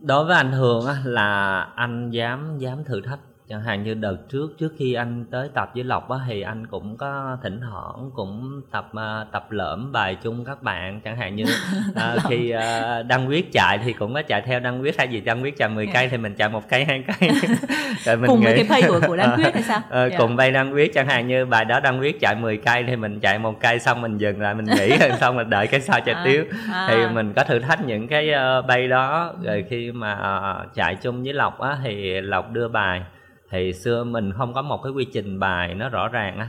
đối 0.00 0.24
với 0.24 0.36
anh 0.36 0.52
thường 0.52 0.86
á 0.86 1.02
là 1.04 1.60
anh 1.60 2.10
dám 2.10 2.58
dám 2.58 2.84
thử 2.84 3.00
thách? 3.00 3.20
Chẳng 3.48 3.62
hạn 3.62 3.82
như 3.82 3.94
đợt 3.94 4.16
trước 4.28 4.58
trước 4.58 4.72
khi 4.78 4.94
anh 4.94 5.24
tới 5.30 5.48
tập 5.54 5.70
với 5.74 5.84
lộc 5.84 6.10
á 6.10 6.18
thì 6.28 6.42
anh 6.42 6.66
cũng 6.66 6.96
có 6.96 7.38
thỉnh 7.42 7.60
thoảng 7.60 8.10
cũng 8.14 8.60
tập 8.70 8.88
uh, 8.96 9.32
tập 9.32 9.46
lỡm 9.50 9.92
bài 9.92 10.16
chung 10.22 10.44
các 10.44 10.62
bạn. 10.62 11.00
Chẳng 11.00 11.16
hạn 11.16 11.36
như 11.36 11.44
uh, 11.90 12.22
khi 12.28 12.54
uh, 12.54 13.06
đăng 13.06 13.28
quyết 13.28 13.52
chạy 13.52 13.78
thì 13.84 13.92
cũng 13.92 14.14
có 14.14 14.22
chạy 14.22 14.42
theo 14.42 14.60
đăng 14.60 14.82
quyết. 14.82 14.98
Hay 14.98 15.08
gì 15.08 15.20
đăng 15.20 15.42
quyết 15.42 15.56
chạy 15.56 15.68
10 15.68 15.86
cây 15.86 16.08
thì 16.08 16.16
mình 16.16 16.34
chạy 16.34 16.48
một 16.48 16.68
cây 16.68 16.84
hai 16.84 17.04
cây. 17.06 17.30
Rồi 18.04 18.16
mình 18.16 18.26
cùng 18.26 18.40
nghĩ, 18.40 18.46
với 18.46 18.56
cái 18.56 18.66
pay 18.68 18.82
của 18.82 19.00
của 19.06 19.16
đăng 19.16 19.36
quyết 19.36 19.54
hay 19.54 19.62
sao? 19.62 19.78
Uh, 19.86 19.92
yeah. 19.92 20.12
cùng 20.18 20.36
bay 20.36 20.50
đăng 20.50 20.74
quyết. 20.74 20.94
Chẳng 20.94 21.06
hạn 21.06 21.26
như 21.26 21.46
bài 21.46 21.64
đó 21.64 21.80
đăng 21.80 22.00
quyết 22.00 22.20
chạy 22.20 22.34
10 22.34 22.56
cây 22.56 22.84
thì 22.86 22.96
mình 22.96 23.20
chạy 23.20 23.38
một 23.38 23.60
cây 23.60 23.78
xong 23.78 24.02
mình 24.02 24.18
dừng 24.18 24.40
lại 24.40 24.54
mình 24.54 24.66
nghỉ 24.78 24.98
xong 25.20 25.36
mình 25.36 25.50
đợi 25.50 25.66
cái 25.66 25.80
sau 25.80 26.00
chạy 26.00 26.14
à, 26.14 26.22
tiếp 26.24 26.48
à. 26.72 26.86
thì 26.90 27.14
mình 27.14 27.32
có 27.32 27.44
thử 27.44 27.58
thách 27.58 27.84
những 27.84 28.08
cái 28.08 28.30
uh, 28.30 28.66
bay 28.66 28.88
đó. 28.88 29.34
Rồi 29.42 29.64
khi 29.70 29.92
mà 29.92 30.12
uh, 30.12 30.74
chạy 30.74 30.94
chung 30.94 31.22
với 31.22 31.32
lộc 31.32 31.60
á 31.60 31.76
thì 31.82 32.20
lộc 32.20 32.52
đưa 32.52 32.68
bài 32.68 33.02
thì 33.50 33.72
xưa 33.72 34.04
mình 34.04 34.32
không 34.32 34.54
có 34.54 34.62
một 34.62 34.82
cái 34.82 34.92
quy 34.92 35.04
trình 35.12 35.40
bài 35.40 35.74
nó 35.74 35.88
rõ 35.88 36.08
ràng 36.08 36.38
á 36.38 36.48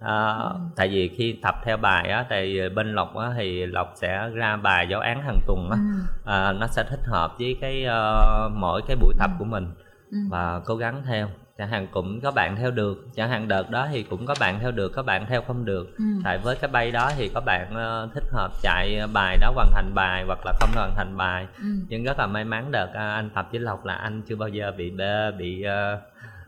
à, 0.00 0.28
ừ. 0.32 0.56
tại 0.76 0.88
vì 0.88 1.08
khi 1.08 1.38
tập 1.42 1.54
theo 1.64 1.76
bài 1.76 2.08
á 2.10 2.26
thì 2.30 2.68
bên 2.68 2.94
lộc 2.94 3.16
á 3.16 3.30
thì 3.36 3.66
lộc 3.66 3.92
sẽ 3.94 4.28
ra 4.34 4.56
bài 4.56 4.86
giáo 4.90 5.00
án 5.00 5.22
hàng 5.22 5.38
tuần 5.46 5.70
á 5.70 5.76
ừ. 5.76 6.32
à, 6.32 6.52
nó 6.52 6.66
sẽ 6.66 6.84
thích 6.90 7.04
hợp 7.04 7.38
với 7.38 7.56
cái 7.60 7.86
uh, 7.86 8.52
mỗi 8.54 8.82
cái 8.86 8.96
buổi 8.96 9.14
tập 9.18 9.30
ừ. 9.30 9.36
của 9.38 9.44
mình 9.44 9.66
ừ. 10.10 10.18
và 10.30 10.60
cố 10.64 10.76
gắng 10.76 11.02
theo 11.06 11.28
chẳng 11.58 11.68
hạn 11.68 11.86
cũng 11.92 12.20
có 12.20 12.30
bạn 12.30 12.56
theo 12.56 12.70
được 12.70 13.06
chẳng 13.14 13.30
hạn 13.30 13.48
đợt 13.48 13.70
đó 13.70 13.88
thì 13.92 14.02
cũng 14.02 14.26
có 14.26 14.34
bạn 14.40 14.58
theo 14.60 14.70
được 14.70 14.88
có 14.88 15.02
bạn 15.02 15.26
theo 15.28 15.42
không 15.42 15.64
được 15.64 15.96
ừ. 15.98 16.04
tại 16.24 16.38
với 16.38 16.56
cái 16.56 16.70
bay 16.70 16.90
đó 16.90 17.10
thì 17.16 17.30
có 17.34 17.40
bạn 17.40 17.72
uh, 17.72 18.14
thích 18.14 18.24
hợp 18.32 18.50
chạy 18.62 19.00
bài 19.12 19.38
đó 19.40 19.52
hoàn 19.54 19.68
thành 19.74 19.94
bài 19.94 20.24
hoặc 20.26 20.38
là 20.44 20.52
không 20.60 20.70
hoàn 20.74 20.94
thành 20.96 21.16
bài 21.16 21.46
ừ. 21.58 21.68
nhưng 21.88 22.04
rất 22.04 22.18
là 22.18 22.26
may 22.26 22.44
mắn 22.44 22.70
đợt 22.70 22.88
uh, 22.90 22.96
anh 22.96 23.30
tập 23.34 23.48
với 23.50 23.60
lộc 23.60 23.84
là 23.84 23.94
anh 23.94 24.22
chưa 24.22 24.36
bao 24.36 24.48
giờ 24.48 24.72
bị 24.76 24.92
bị 25.38 25.64
uh, 25.66 26.00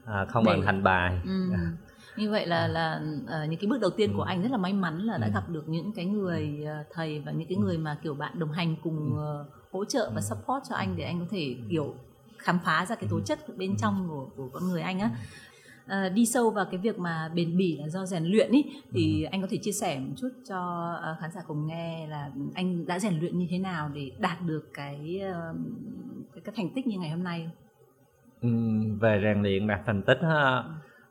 à, 0.05 0.25
không 0.29 0.45
Để... 0.45 0.53
hoàn 0.53 0.67
thành 0.67 0.83
bài 0.83 1.21
ừ. 1.25 1.51
như 2.17 2.31
vậy 2.31 2.47
là 2.47 2.69
là 2.69 3.01
uh, 3.25 3.51
những 3.51 3.61
cái 3.61 3.71
bước 3.71 3.81
đầu 3.81 3.91
tiên 3.91 4.11
ừ. 4.11 4.17
của 4.17 4.23
anh 4.23 4.43
rất 4.43 4.51
là 4.51 4.57
may 4.57 4.73
mắn 4.73 4.99
là 4.99 5.19
đã 5.19 5.27
ừ. 5.27 5.33
gặp 5.35 5.49
được 5.49 5.69
những 5.69 5.93
cái 5.93 6.05
người 6.05 6.59
uh, 6.63 6.87
thầy 6.93 7.21
và 7.21 7.33
những 7.33 7.49
cái 7.49 7.57
ừ. 7.57 7.63
người 7.63 7.79
mà 7.79 7.99
kiểu 8.03 8.15
bạn 8.15 8.39
đồng 8.39 8.53
hành 8.53 8.77
cùng 8.83 9.13
uh, 9.13 9.47
hỗ 9.73 9.85
trợ 9.85 10.11
và 10.15 10.21
support 10.21 10.65
cho 10.69 10.75
anh 10.75 10.97
để 10.97 11.05
anh 11.05 11.21
có 11.21 11.27
thể 11.31 11.57
kiểu 11.71 11.95
khám 12.39 12.59
phá 12.65 12.87
ra 12.87 12.95
cái 12.95 13.09
tố 13.11 13.21
chất 13.21 13.39
bên 13.57 13.77
trong 13.77 14.09
của, 14.09 14.29
của 14.37 14.49
con 14.53 14.69
người 14.69 14.83
anh 14.83 15.01
á 15.01 15.11
à, 15.87 16.09
đi 16.09 16.27
sâu 16.27 16.51
vào 16.51 16.65
cái 16.65 16.81
việc 16.81 16.99
mà 16.99 17.31
bền 17.35 17.57
bỉ 17.57 17.77
là 17.77 17.89
do 17.89 18.07
rèn 18.07 18.25
luyện 18.25 18.51
ý 18.51 18.65
thì 18.93 19.23
anh 19.23 19.43
có 19.43 19.49
thể 19.51 19.57
chia 19.57 19.73
sẻ 19.73 19.99
một 19.99 20.15
chút 20.17 20.29
cho 20.49 20.91
uh, 21.13 21.21
khán 21.21 21.31
giả 21.33 21.41
cùng 21.47 21.67
nghe 21.67 22.07
là 22.07 22.31
anh 22.55 22.87
đã 22.87 22.99
rèn 22.99 23.19
luyện 23.21 23.39
như 23.39 23.47
thế 23.51 23.59
nào 23.59 23.89
để 23.95 24.11
đạt 24.19 24.43
được 24.47 24.71
cái 24.75 25.21
uh, 25.31 25.57
cái, 26.33 26.43
cái 26.45 26.55
thành 26.57 26.71
tích 26.75 26.87
như 26.87 26.99
ngày 26.99 27.11
hôm 27.11 27.23
nay 27.23 27.47
không? 27.47 27.70
Về 29.01 29.21
rèn 29.23 29.43
luyện 29.43 29.67
đạt 29.67 29.81
thành 29.87 30.03
tích 30.03 30.19
ha 30.23 30.63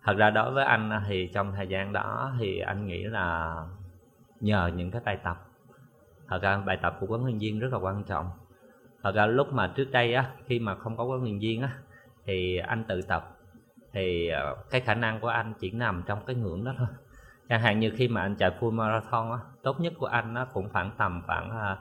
thật 0.03 0.13
ra 0.17 0.29
đối 0.29 0.51
với 0.51 0.65
anh 0.65 0.91
thì 1.07 1.29
trong 1.33 1.51
thời 1.51 1.67
gian 1.67 1.93
đó 1.93 2.31
thì 2.39 2.59
anh 2.59 2.87
nghĩ 2.87 3.03
là 3.03 3.55
nhờ 4.39 4.71
những 4.75 4.91
cái 4.91 5.01
bài 5.05 5.17
tập. 5.23 5.37
Thật 6.27 6.41
ra 6.41 6.57
bài 6.57 6.77
tập 6.81 6.97
của 6.99 7.07
huấn 7.07 7.21
luyện 7.21 7.37
viên 7.37 7.59
rất 7.59 7.73
là 7.73 7.79
quan 7.79 8.03
trọng. 8.03 8.29
Thật 9.03 9.15
ra 9.15 9.25
lúc 9.25 9.53
mà 9.53 9.67
trước 9.75 9.91
đây 9.91 10.13
á, 10.13 10.29
khi 10.45 10.59
mà 10.59 10.75
không 10.75 10.97
có 10.97 11.03
huấn 11.03 11.23
luyện 11.23 11.39
viên 11.39 11.61
á, 11.61 11.77
thì 12.25 12.57
anh 12.57 12.83
tự 12.83 13.01
tập. 13.01 13.23
Thì 13.93 14.29
ờ, 14.29 14.55
cái 14.69 14.81
khả 14.81 14.93
năng 14.93 15.19
của 15.19 15.27
anh 15.27 15.53
chỉ 15.59 15.71
nằm 15.71 16.03
trong 16.05 16.25
cái 16.25 16.35
ngưỡng 16.35 16.63
đó 16.63 16.73
thôi. 16.77 16.87
Chẳng 17.49 17.61
hạn 17.61 17.79
như 17.79 17.91
khi 17.97 18.07
mà 18.07 18.21
anh 18.21 18.35
chạy 18.35 18.51
full 18.59 18.71
marathon 18.71 19.31
á, 19.31 19.37
tốt 19.63 19.79
nhất 19.79 19.93
của 19.97 20.05
anh 20.05 20.33
nó 20.33 20.45
cũng 20.45 20.69
khoảng 20.69 20.91
tầm 20.97 21.21
khoảng 21.25 21.49
ờ, 21.49 21.77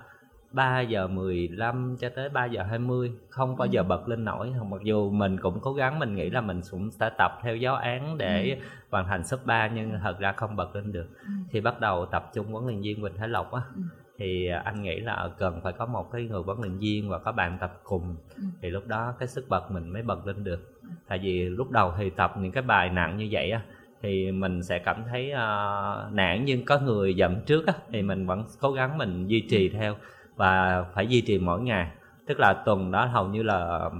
3 0.52 0.80
giờ 0.80 1.06
15 1.06 1.96
cho 2.00 2.08
tới 2.08 2.28
3 2.28 2.44
giờ 2.44 2.62
20 2.62 3.12
không 3.28 3.56
bao 3.56 3.66
giờ 3.66 3.80
ừ. 3.80 3.86
bật 3.88 4.08
lên 4.08 4.24
nổi 4.24 4.52
mặc 4.70 4.82
dù 4.82 5.10
mình 5.10 5.38
cũng 5.40 5.60
cố 5.60 5.72
gắng 5.72 5.98
mình 5.98 6.14
nghĩ 6.14 6.30
là 6.30 6.40
mình 6.40 6.60
cũng 6.70 6.90
sẽ 6.90 7.10
tập 7.18 7.38
theo 7.42 7.56
giáo 7.56 7.74
án 7.74 8.18
để 8.18 8.50
ừ. 8.50 8.66
hoàn 8.90 9.06
thành 9.06 9.24
sub 9.24 9.40
3 9.44 9.68
nhưng 9.68 9.92
thật 10.02 10.18
ra 10.18 10.32
không 10.32 10.56
bật 10.56 10.76
lên 10.76 10.92
được 10.92 11.06
ừ. 11.20 11.28
khi 11.50 11.60
bắt 11.60 11.80
đầu 11.80 12.06
tập 12.06 12.30
trung 12.34 12.46
huấn 12.46 12.66
luyện 12.66 12.80
viên 12.80 13.02
Quỳnh 13.02 13.16
Thái 13.16 13.28
Lộc 13.28 13.52
á 13.52 13.62
ừ. 13.76 13.82
thì 14.18 14.48
anh 14.64 14.82
nghĩ 14.82 15.00
là 15.00 15.30
cần 15.38 15.60
phải 15.62 15.72
có 15.72 15.86
một 15.86 16.10
cái 16.12 16.22
người 16.22 16.42
huấn 16.42 16.58
luyện 16.60 16.78
viên 16.78 17.08
và 17.08 17.18
có 17.18 17.32
bạn 17.32 17.58
tập 17.60 17.80
cùng 17.84 18.16
ừ. 18.36 18.42
thì 18.62 18.70
lúc 18.70 18.86
đó 18.86 19.14
cái 19.18 19.28
sức 19.28 19.48
bật 19.48 19.70
mình 19.70 19.88
mới 19.88 20.02
bật 20.02 20.26
lên 20.26 20.44
được 20.44 20.80
ừ. 20.82 20.88
tại 21.08 21.18
vì 21.18 21.48
lúc 21.48 21.70
đầu 21.70 21.92
thì 21.98 22.10
tập 22.10 22.34
những 22.38 22.52
cái 22.52 22.62
bài 22.62 22.90
nặng 22.90 23.16
như 23.16 23.28
vậy 23.30 23.50
á 23.50 23.62
thì 24.02 24.32
mình 24.32 24.62
sẽ 24.62 24.78
cảm 24.78 25.02
thấy 25.10 25.32
uh, 25.32 26.12
nản 26.12 26.44
nhưng 26.44 26.64
có 26.64 26.78
người 26.78 27.14
dậm 27.14 27.40
trước 27.46 27.66
á 27.66 27.72
thì 27.92 28.02
mình 28.02 28.26
vẫn 28.26 28.44
cố 28.60 28.72
gắng 28.72 28.98
mình 28.98 29.26
duy 29.26 29.46
trì 29.50 29.68
theo 29.68 29.96
và 30.38 30.84
phải 30.94 31.06
duy 31.06 31.20
trì 31.20 31.38
mỗi 31.38 31.60
ngày. 31.60 31.90
Tức 32.26 32.40
là 32.40 32.54
tuần 32.64 32.90
đó 32.90 33.04
hầu 33.04 33.28
như 33.28 33.42
là 33.42 33.90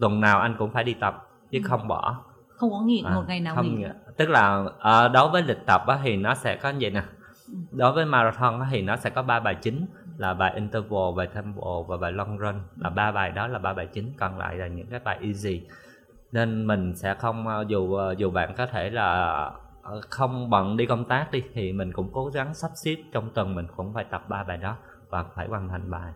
tuần 0.00 0.20
nào 0.20 0.40
anh 0.40 0.56
cũng 0.58 0.70
phải 0.70 0.84
đi 0.84 0.94
tập 0.94 1.26
chứ 1.50 1.60
không 1.64 1.88
bỏ. 1.88 2.16
Không 2.48 2.70
có 2.70 2.80
nghỉ 2.80 3.02
à, 3.06 3.14
một 3.14 3.24
ngày 3.28 3.40
nào 3.40 3.54
không 3.54 3.74
nghỉ. 3.74 3.84
tức 4.16 4.28
là 4.28 4.64
à, 4.80 5.08
đối 5.08 5.28
với 5.28 5.42
lịch 5.42 5.66
tập 5.66 5.82
á, 5.86 5.98
thì 6.02 6.16
nó 6.16 6.34
sẽ 6.34 6.56
có 6.56 6.70
như 6.70 6.78
vậy 6.80 6.90
nè. 6.90 7.02
Đối 7.70 7.92
với 7.92 8.06
marathon 8.06 8.60
á, 8.60 8.68
thì 8.70 8.82
nó 8.82 8.96
sẽ 8.96 9.10
có 9.10 9.22
ba 9.22 9.40
bài 9.40 9.54
chính 9.54 9.86
là 10.18 10.34
bài 10.34 10.52
interval 10.54 11.16
bài 11.16 11.26
tempo 11.34 11.82
và 11.88 11.96
bài 11.96 12.12
long 12.12 12.38
run. 12.38 12.54
Là 12.76 12.90
ba 12.90 13.12
bài 13.12 13.30
đó 13.30 13.46
là 13.46 13.58
ba 13.58 13.72
bài 13.72 13.86
chính 13.86 14.12
còn 14.18 14.38
lại 14.38 14.56
là 14.56 14.66
những 14.66 14.86
cái 14.86 15.00
bài 15.04 15.18
easy. 15.22 15.62
Nên 16.32 16.66
mình 16.66 16.96
sẽ 16.96 17.14
không 17.14 17.48
ờ, 17.48 17.64
dù 17.68 17.94
ờ, 17.94 18.14
dù 18.18 18.30
bạn 18.30 18.54
có 18.56 18.66
thể 18.66 18.90
là 18.90 19.50
không 20.10 20.50
bận 20.50 20.76
đi 20.76 20.86
công 20.86 21.04
tác 21.04 21.30
đi 21.30 21.42
thì 21.54 21.72
mình 21.72 21.92
cũng 21.92 22.10
cố 22.12 22.26
gắng 22.26 22.54
sắp 22.54 22.70
xếp 22.84 22.96
trong 23.12 23.30
tuần 23.34 23.54
mình 23.54 23.66
cũng 23.76 23.94
phải 23.94 24.04
tập 24.04 24.24
ba 24.28 24.44
bài 24.44 24.56
đó 24.56 24.76
và 25.10 25.24
phải 25.34 25.46
hoàn 25.48 25.68
thành 25.68 25.90
bài 25.90 26.12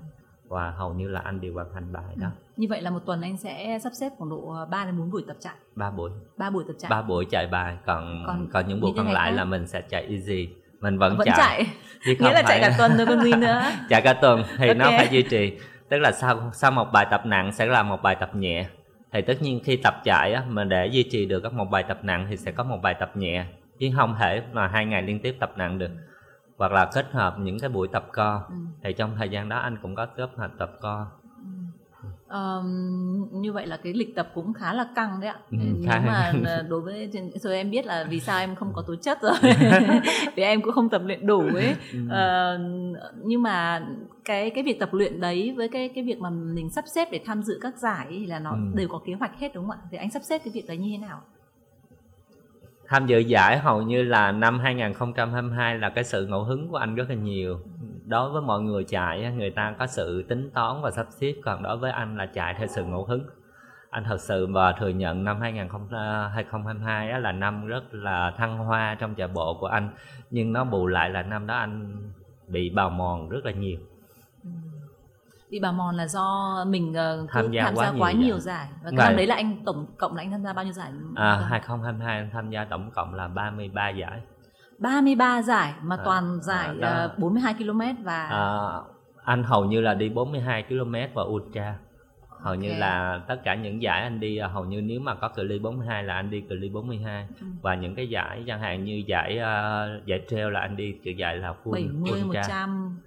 và 0.49 0.71
hầu 0.71 0.95
như 0.95 1.09
là 1.09 1.21
anh 1.21 1.41
đều 1.41 1.55
hoàn 1.55 1.67
thành 1.75 1.93
bài 1.93 2.05
đó. 2.17 2.27
Ừ. 2.27 2.43
Như 2.57 2.67
vậy 2.71 2.83
là 2.83 2.91
một 2.91 2.99
tuần 3.07 3.21
anh 3.21 3.37
sẽ 3.37 3.79
sắp 3.83 3.93
xếp 4.01 4.13
khoảng 4.19 4.31
độ 4.31 4.67
3 4.71 4.85
đến 4.85 4.99
4 4.99 5.11
buổi 5.11 5.25
tập 5.27 5.37
chạy. 5.41 5.55
3 5.75 5.91
buổi. 5.91 6.11
3 6.37 6.51
buổi 6.51 6.65
tập 6.67 6.75
chạy. 6.79 6.89
3 6.91 7.03
buổi 7.03 7.27
chạy 7.31 7.47
bài, 7.47 7.77
còn 7.87 8.25
còn, 8.27 8.49
còn 8.53 8.69
những 8.69 8.81
buổi 8.81 8.93
còn 8.97 9.13
lại 9.13 9.31
khác. 9.31 9.37
là 9.37 9.45
mình 9.45 9.67
sẽ 9.67 9.83
chạy 9.89 10.07
easy. 10.07 10.49
Mình 10.81 10.99
vẫn, 10.99 11.17
vẫn 11.17 11.27
chạy. 11.27 11.37
chạy. 11.37 11.67
Chứ 12.05 12.15
Nghĩa 12.19 12.33
là 12.33 12.43
phải... 12.43 12.45
chạy 12.49 12.61
cả 12.61 12.75
tuần 12.79 12.97
rồi 12.97 13.07
còn 13.07 13.21
gì 13.21 13.33
nữa. 13.33 13.63
chạy 13.89 14.03
cả 14.03 14.13
tuần 14.13 14.43
thì 14.49 14.69
okay. 14.69 14.75
nó 14.75 14.85
phải 14.85 15.09
duy 15.11 15.23
trì. 15.23 15.59
Tức 15.89 15.99
là 15.99 16.13
sau 16.13 16.51
sau 16.53 16.71
một 16.71 16.89
bài 16.93 17.07
tập 17.11 17.27
nặng 17.27 17.53
sẽ 17.53 17.67
là 17.67 17.83
một 17.83 18.03
bài 18.03 18.17
tập 18.21 18.37
nhẹ. 18.37 18.67
Thì 19.13 19.23
tất 19.23 19.43
nhiên 19.43 19.61
khi 19.65 19.77
tập 19.77 19.95
chạy 20.05 20.33
á 20.33 20.45
mà 20.49 20.65
để 20.65 20.87
duy 20.87 21.03
trì 21.03 21.27
được 21.27 21.41
các 21.41 21.53
một 21.53 21.71
bài 21.71 21.85
tập 21.89 21.99
nặng 22.03 22.27
thì 22.31 22.37
sẽ 22.37 22.53
có 22.53 22.65
một 22.65 22.79
bài 22.83 22.95
tập 23.01 23.17
nhẹ 23.17 23.45
chứ 23.79 23.91
không 23.97 24.17
thể 24.19 24.43
mà 24.53 24.67
hai 24.67 24.87
ngày 24.87 25.03
liên 25.03 25.21
tiếp 25.23 25.37
tập 25.41 25.53
nặng 25.57 25.79
được 25.79 25.91
hoặc 26.57 26.73
là 26.73 26.91
kết 26.95 27.07
hợp 27.13 27.39
những 27.39 27.59
cái 27.59 27.71
buổi 27.71 27.89
tập 27.89 28.07
co. 28.13 28.43
Ừ. 28.49 28.55
thì 28.85 28.93
trong 28.93 29.15
thời 29.19 29.29
gian 29.29 29.49
đó 29.49 29.59
anh 29.59 29.77
cũng 29.83 29.95
có 29.95 30.07
kết 30.07 30.29
hợp 30.37 30.51
tập 30.59 30.71
co. 30.81 31.07
Um, 32.33 33.29
như 33.33 33.53
vậy 33.53 33.67
là 33.67 33.77
cái 33.77 33.93
lịch 33.93 34.15
tập 34.15 34.31
cũng 34.35 34.53
khá 34.53 34.73
là 34.73 34.87
căng 34.95 35.21
đấy 35.21 35.31
ạ. 35.31 35.39
Ừ, 35.51 35.59
nhưng 35.61 36.07
mà 36.07 36.33
đối 36.69 36.81
với 36.81 37.11
rồi 37.35 37.57
em 37.57 37.71
biết 37.71 37.87
là 37.87 38.07
vì 38.09 38.21
sao 38.21 38.39
em 38.39 38.55
không 38.55 38.73
có 38.75 38.83
tố 38.87 38.95
chất 38.97 39.19
rồi. 39.23 39.35
Vì 40.37 40.43
em 40.43 40.63
cũng 40.63 40.73
không 40.73 40.89
tập 40.89 41.03
luyện 41.05 41.27
đủ 41.27 41.41
ấy. 41.55 41.75
Uh, 42.07 42.61
nhưng 43.25 43.43
mà 43.43 43.83
cái 44.25 44.51
cái 44.51 44.65
việc 44.65 44.81
tập 44.81 44.89
luyện 44.93 45.21
đấy 45.21 45.55
với 45.57 45.69
cái 45.69 45.89
cái 45.95 46.05
việc 46.05 46.19
mà 46.21 46.31
mình 46.31 46.71
sắp 46.71 46.85
xếp 46.95 47.09
để 47.13 47.21
tham 47.27 47.43
dự 47.43 47.59
các 47.63 47.77
giải 47.77 48.07
ấy 48.07 48.27
là 48.27 48.39
nó 48.39 48.51
ừ. 48.51 48.59
đều 48.75 48.89
có 48.89 49.01
kế 49.07 49.13
hoạch 49.13 49.39
hết 49.39 49.55
đúng 49.55 49.69
không 49.69 49.79
ạ? 49.83 49.89
Thì 49.91 49.99
anh 49.99 50.11
sắp 50.11 50.23
xếp 50.23 50.39
cái 50.45 50.53
việc 50.55 50.67
đấy 50.69 50.77
như 50.77 50.89
thế 50.91 50.99
nào 50.99 51.21
tham 52.93 53.07
dự 53.07 53.19
giải 53.19 53.59
hầu 53.59 53.83
như 53.83 54.03
là 54.03 54.33
năm 54.33 54.59
2022 54.59 55.79
là 55.79 55.91
cái 55.91 56.05
sự 56.05 56.27
ngẫu 56.27 56.45
hứng 56.45 56.69
của 56.69 56.77
anh 56.77 56.95
rất 56.95 57.09
là 57.09 57.15
nhiều. 57.15 57.61
Đối 58.07 58.31
với 58.31 58.43
mọi 58.43 58.63
người 58.63 58.85
chạy 58.85 59.33
người 59.33 59.51
ta 59.51 59.75
có 59.79 59.87
sự 59.87 60.25
tính 60.29 60.51
toán 60.55 60.83
và 60.83 60.91
sắp 60.91 61.07
xếp, 61.11 61.35
còn 61.45 61.63
đối 61.63 61.77
với 61.77 61.91
anh 61.91 62.17
là 62.17 62.27
chạy 62.27 62.55
theo 62.59 62.67
sự 62.67 62.85
ngẫu 62.85 63.05
hứng. 63.05 63.25
Anh 63.91 64.05
thật 64.05 64.21
sự 64.21 64.47
và 64.47 64.73
thừa 64.73 64.89
nhận 64.89 65.25
năm 65.25 65.41
2022 65.41 67.21
là 67.21 67.33
năm 67.33 67.67
rất 67.67 67.95
là 67.95 68.31
thăng 68.37 68.59
hoa 68.59 68.97
trong 69.01 69.15
chạy 69.15 69.29
bộ 69.29 69.57
của 69.61 69.67
anh, 69.67 69.91
nhưng 70.31 70.53
nó 70.53 70.65
bù 70.65 70.87
lại 70.87 71.11
là 71.11 71.23
năm 71.23 71.47
đó 71.47 71.55
anh 71.57 71.97
bị 72.49 72.71
bào 72.71 72.91
mòn 72.91 73.29
rất 73.29 73.45
là 73.45 73.53
nhiều 73.53 73.79
bị 75.53 75.61
bào 75.61 75.73
mòn 75.73 75.95
là 75.97 76.07
do 76.07 76.57
mình 76.69 76.91
uh, 76.91 77.31
Tham 77.31 77.51
gia 77.53 77.63
tham 77.65 77.75
quá 77.75 77.85
gia 77.85 77.91
nhiều 77.93 78.03
quá 78.03 78.11
giải. 78.11 78.23
nhiều 78.23 78.39
giải 78.39 78.69
và 78.85 78.91
cái 78.91 78.97
Vậy. 78.97 79.07
năm 79.07 79.17
đấy 79.17 79.27
là 79.27 79.35
anh 79.35 79.65
tổng 79.65 79.87
cộng 79.99 80.17
là 80.17 80.23
anh 80.23 80.31
tham 80.31 80.43
gia 80.45 80.53
bao 80.53 80.65
nhiêu 80.65 80.73
giải 80.73 80.91
à, 81.17 81.47
2022 81.51 82.17
anh 82.19 82.31
tham 82.33 82.51
gia 82.51 82.65
tổng 82.65 82.91
cộng 82.91 83.15
là 83.15 83.29
33 83.29 83.89
giải 83.89 84.21
33 84.79 85.43
giải 85.43 85.75
mà 85.83 85.97
À, 85.97 86.03
toàn 86.05 86.39
giải 86.43 86.67
à, 86.83 86.89
ờ, 86.89 87.15
42 87.19 87.55
km 87.55 87.81
và 88.05 88.25
à, 88.27 88.41
anh 89.25 89.43
hầu 89.45 89.65
như 89.65 89.81
là 89.81 89.95
đi 89.95 90.09
42 90.09 90.63
km 90.63 90.95
và 91.15 91.23
ultra 91.23 91.75
hầu 92.43 92.55
như 92.55 92.69
Ok. 92.71 92.79
là 92.79 93.21
tất 93.29 93.37
cả 93.45 93.55
những 93.55 93.83
giải 93.83 94.03
anh 94.03 94.21
đi 94.21 94.37
à, 94.37 94.47
hầu 94.49 94.65
như 94.65 94.81
nếu 94.81 95.01
mà 95.01 95.15
có 95.15 95.29
cự 95.29 95.43
ly 95.43 95.59
42 95.59 96.03
là 96.05 96.15
anh 96.15 96.31
đi 96.31 96.41
cự 96.41 96.55
ly 96.55 96.69
42 96.69 97.27
Ừ. 97.41 97.47
và 97.63 97.75
những 97.75 97.95
cái 97.95 98.09
giải 98.09 98.45
chẳng 98.47 98.61
hạn 98.61 98.85
như 98.85 99.03
giải 99.07 99.39
à, 99.39 99.87
giải 100.07 100.23
trail 100.31 100.51
là 100.53 100.61
anh 100.61 100.77
đi 100.77 100.95
cái 101.05 101.15
giải 101.15 101.37
là 101.37 101.55
full 101.65 101.73
70 101.73 102.23
ultra 102.29 102.43
100 102.67 102.99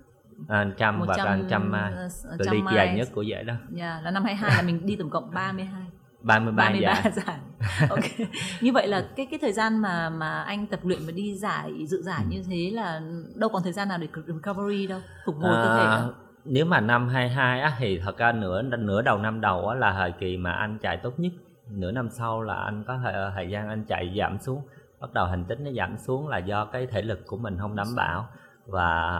à, 0.47 0.65
trăm 0.77 0.99
và 0.99 1.05
100 1.05 1.25
100 1.39 1.49
trăm 1.49 1.71
mai 1.71 1.91
ờ, 1.93 2.37
trăm 2.45 2.53
ly 2.55 2.61
mai. 2.61 2.75
dài 2.75 2.95
nhất 2.97 3.07
của 3.13 3.21
giải 3.21 3.43
đó 3.43 3.53
Yeah, 3.77 4.03
là 4.03 4.11
năm 4.11 4.23
22 4.23 4.51
là 4.55 4.61
mình 4.61 4.85
đi 4.85 4.95
tổng 4.95 5.09
cộng 5.09 5.31
32 5.33 5.81
33, 6.21 6.63
33 6.63 6.93
giải 6.93 7.11
giải. 7.15 7.37
Ok. 7.89 8.27
Như 8.61 8.71
vậy 8.73 8.87
là 8.87 9.05
cái 9.15 9.27
cái 9.31 9.39
thời 9.41 9.51
gian 9.53 9.77
mà 9.81 10.09
mà 10.09 10.43
anh 10.43 10.67
tập 10.67 10.79
luyện 10.83 10.99
và 11.05 11.11
đi 11.11 11.35
giải 11.35 11.71
dự 11.87 12.01
giải 12.01 12.21
Ừ. 12.23 12.27
như 12.29 12.43
thế 12.49 12.71
là 12.73 13.01
đâu 13.35 13.49
còn 13.53 13.63
thời 13.63 13.73
gian 13.73 13.87
nào 13.87 13.97
để 13.97 14.07
recovery 14.27 14.87
đâu, 14.87 14.99
phục 15.25 15.35
hồi 15.41 15.55
cơ 15.63 15.77
thể 15.77 15.83
À, 15.85 15.97
đâu. 15.99 16.09
nếu 16.45 16.65
mà 16.65 16.79
năm 16.81 17.07
22 17.07 17.61
á 17.61 17.75
thì 17.79 17.99
thật 17.99 18.17
ra 18.17 18.31
nửa 18.31 18.61
nửa 18.61 19.01
đầu 19.01 19.17
năm 19.17 19.41
đầu 19.41 19.67
á 19.69 19.75
là 19.75 19.93
thời 19.93 20.11
kỳ 20.11 20.37
mà 20.37 20.51
anh 20.51 20.77
chạy 20.81 20.97
tốt 20.97 21.13
nhất 21.19 21.31
nửa 21.71 21.91
năm 21.91 22.09
sau 22.09 22.41
là 22.41 22.53
anh 22.55 22.83
có 22.87 22.99
thời, 23.03 23.13
thời 23.35 23.49
gian 23.49 23.69
anh 23.69 23.85
chạy 23.85 24.15
giảm 24.19 24.39
xuống 24.39 24.61
bắt 25.01 25.13
đầu 25.13 25.25
hành 25.25 25.45
tích 25.45 25.59
nó 25.59 25.71
giảm 25.71 25.97
xuống 25.97 26.27
là 26.27 26.37
do 26.37 26.65
cái 26.65 26.87
thể 26.87 27.01
lực 27.01 27.19
của 27.27 27.37
mình 27.37 27.57
không 27.59 27.75
đảm 27.75 27.87
bảo 27.95 28.27
và 28.65 29.11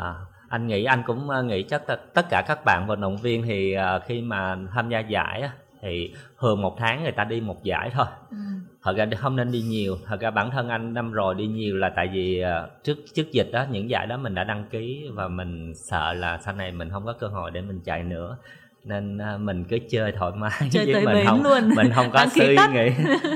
anh 0.55 0.67
nghĩ 0.67 0.83
anh 0.83 1.03
cũng 1.07 1.29
ờ, 1.29 1.43
nghĩ 1.43 1.63
chắc 1.63 1.81
tất- 2.13 2.25
cả 2.29 2.43
các 2.47 2.65
bạn 2.65 2.87
vận 2.87 3.01
động 3.01 3.17
viên 3.17 3.43
thì 3.43 3.73
ờ, 3.73 3.99
khi 4.07 4.21
mà 4.21 4.55
tham 4.73 4.89
gia 4.89 4.99
giải 4.99 5.41
á, 5.41 5.49
thì 5.81 6.13
thường 6.39 6.61
một 6.61 6.75
tháng 6.79 7.03
người 7.03 7.11
ta 7.11 7.23
đi 7.23 7.41
một 7.41 7.63
giải 7.63 7.89
thôi 7.93 8.05
Ừ. 8.31 8.37
thật 8.83 8.93
ra 8.97 9.05
không 9.17 9.35
nên 9.35 9.51
đi 9.51 9.61
nhiều 9.61 9.97
thật 10.07 10.19
ra 10.21 10.31
bản 10.31 10.51
thân 10.51 10.69
anh 10.69 10.93
năm 10.93 11.11
rồi 11.11 11.35
đi 11.35 11.47
nhiều 11.47 11.77
là 11.77 11.89
tại 11.95 12.07
vì 12.13 12.39
ờ, 12.39 12.69
trước 12.83 12.95
trước 13.13 13.31
dịch 13.31 13.49
đó 13.51 13.65
những 13.71 13.89
giải 13.89 14.07
đó 14.07 14.17
mình 14.17 14.35
đã 14.35 14.43
đăng 14.43 14.65
ký 14.71 15.05
và 15.13 15.27
mình 15.27 15.73
sợ 15.75 16.13
là 16.13 16.37
sau 16.37 16.53
này 16.55 16.71
mình 16.71 16.89
không 16.89 17.05
có 17.05 17.13
cơ 17.13 17.27
hội 17.27 17.51
để 17.51 17.61
mình 17.61 17.81
chạy 17.85 18.03
nữa 18.03 18.37
nên 18.83 19.17
mình 19.39 19.63
cứ 19.63 19.77
chơi 19.89 20.11
thoải 20.11 20.31
mái 20.35 20.51
Chơi 20.71 20.85
chứ 20.85 21.01
mình 21.05 21.25
không 21.25 21.43
luôn. 21.43 21.69
mình 21.75 21.91
không 21.95 22.11
có 22.13 22.25
suy 22.35 22.55
tắt. 22.55 22.69
nghĩ 22.73 22.89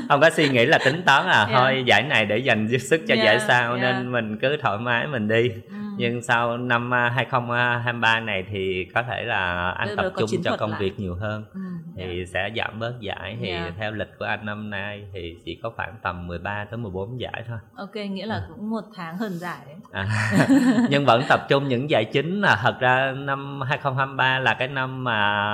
không 0.09 0.21
có 0.21 0.29
suy 0.29 0.49
nghĩ 0.49 0.65
là 0.65 0.77
tính 0.85 1.01
toán 1.05 1.25
à 1.27 1.45
Yeah. 1.45 1.49
thôi 1.53 1.83
giải 1.87 2.03
này 2.03 2.25
để 2.25 2.37
dành 2.37 2.79
sức 2.79 3.01
cho 3.07 3.15
Yeah, 3.15 3.25
giải 3.25 3.39
sau 3.39 3.75
yeah. 3.75 3.81
nên 3.81 4.11
mình 4.11 4.37
cứ 4.41 4.57
thoải 4.61 4.77
mái 4.77 5.07
mình 5.07 5.27
đi 5.27 5.49
Ừ. 5.69 5.75
nhưng 5.99 6.21
sau 6.21 6.57
năm 6.57 6.93
à, 6.93 7.09
2023 7.15 8.19
này 8.19 8.43
thì 8.51 8.85
có 8.93 9.03
thể 9.03 9.23
là 9.23 9.69
anh 9.71 9.87
Bây 9.87 9.95
tập 9.95 10.13
trung 10.17 10.41
cho 10.43 10.57
công 10.57 10.71
lại. 10.71 10.79
việc 10.79 10.99
nhiều 10.99 11.15
hơn 11.15 11.43
Ừ. 11.53 11.59
thì 11.97 12.25
sẽ 12.33 12.49
giảm 12.57 12.79
bớt 12.79 12.93
giải 12.99 13.37
thì 13.41 13.49
Yeah. 13.49 13.73
theo 13.77 13.91
lịch 13.91 14.07
của 14.19 14.25
anh 14.25 14.45
năm 14.45 14.69
nay 14.69 15.05
thì 15.13 15.35
chỉ 15.45 15.59
có 15.63 15.69
khoảng 15.75 15.95
tầm 16.03 16.27
13 16.27 16.65
tới 16.71 16.77
14 16.77 17.19
giải 17.19 17.43
thôi 17.47 17.57
Ok, 17.75 17.95
nghĩa 17.95 18.25
là 18.25 18.41
cũng 18.49 18.69
một 18.69 18.83
tháng 18.95 19.17
hơn 19.17 19.31
giải 19.31 19.57
đấy. 19.65 19.75
à, 19.91 20.07
nhưng 20.89 21.05
vẫn 21.05 21.21
tập 21.29 21.39
trung 21.49 21.67
những 21.67 21.89
giải 21.89 22.05
chính 22.05 22.41
là 22.41 22.59
thật 22.63 22.79
ra 22.79 23.11
năm 23.17 23.61
2023 23.61 24.39
là 24.39 24.53
cái 24.53 24.67
năm 24.67 25.03
mà 25.03 25.49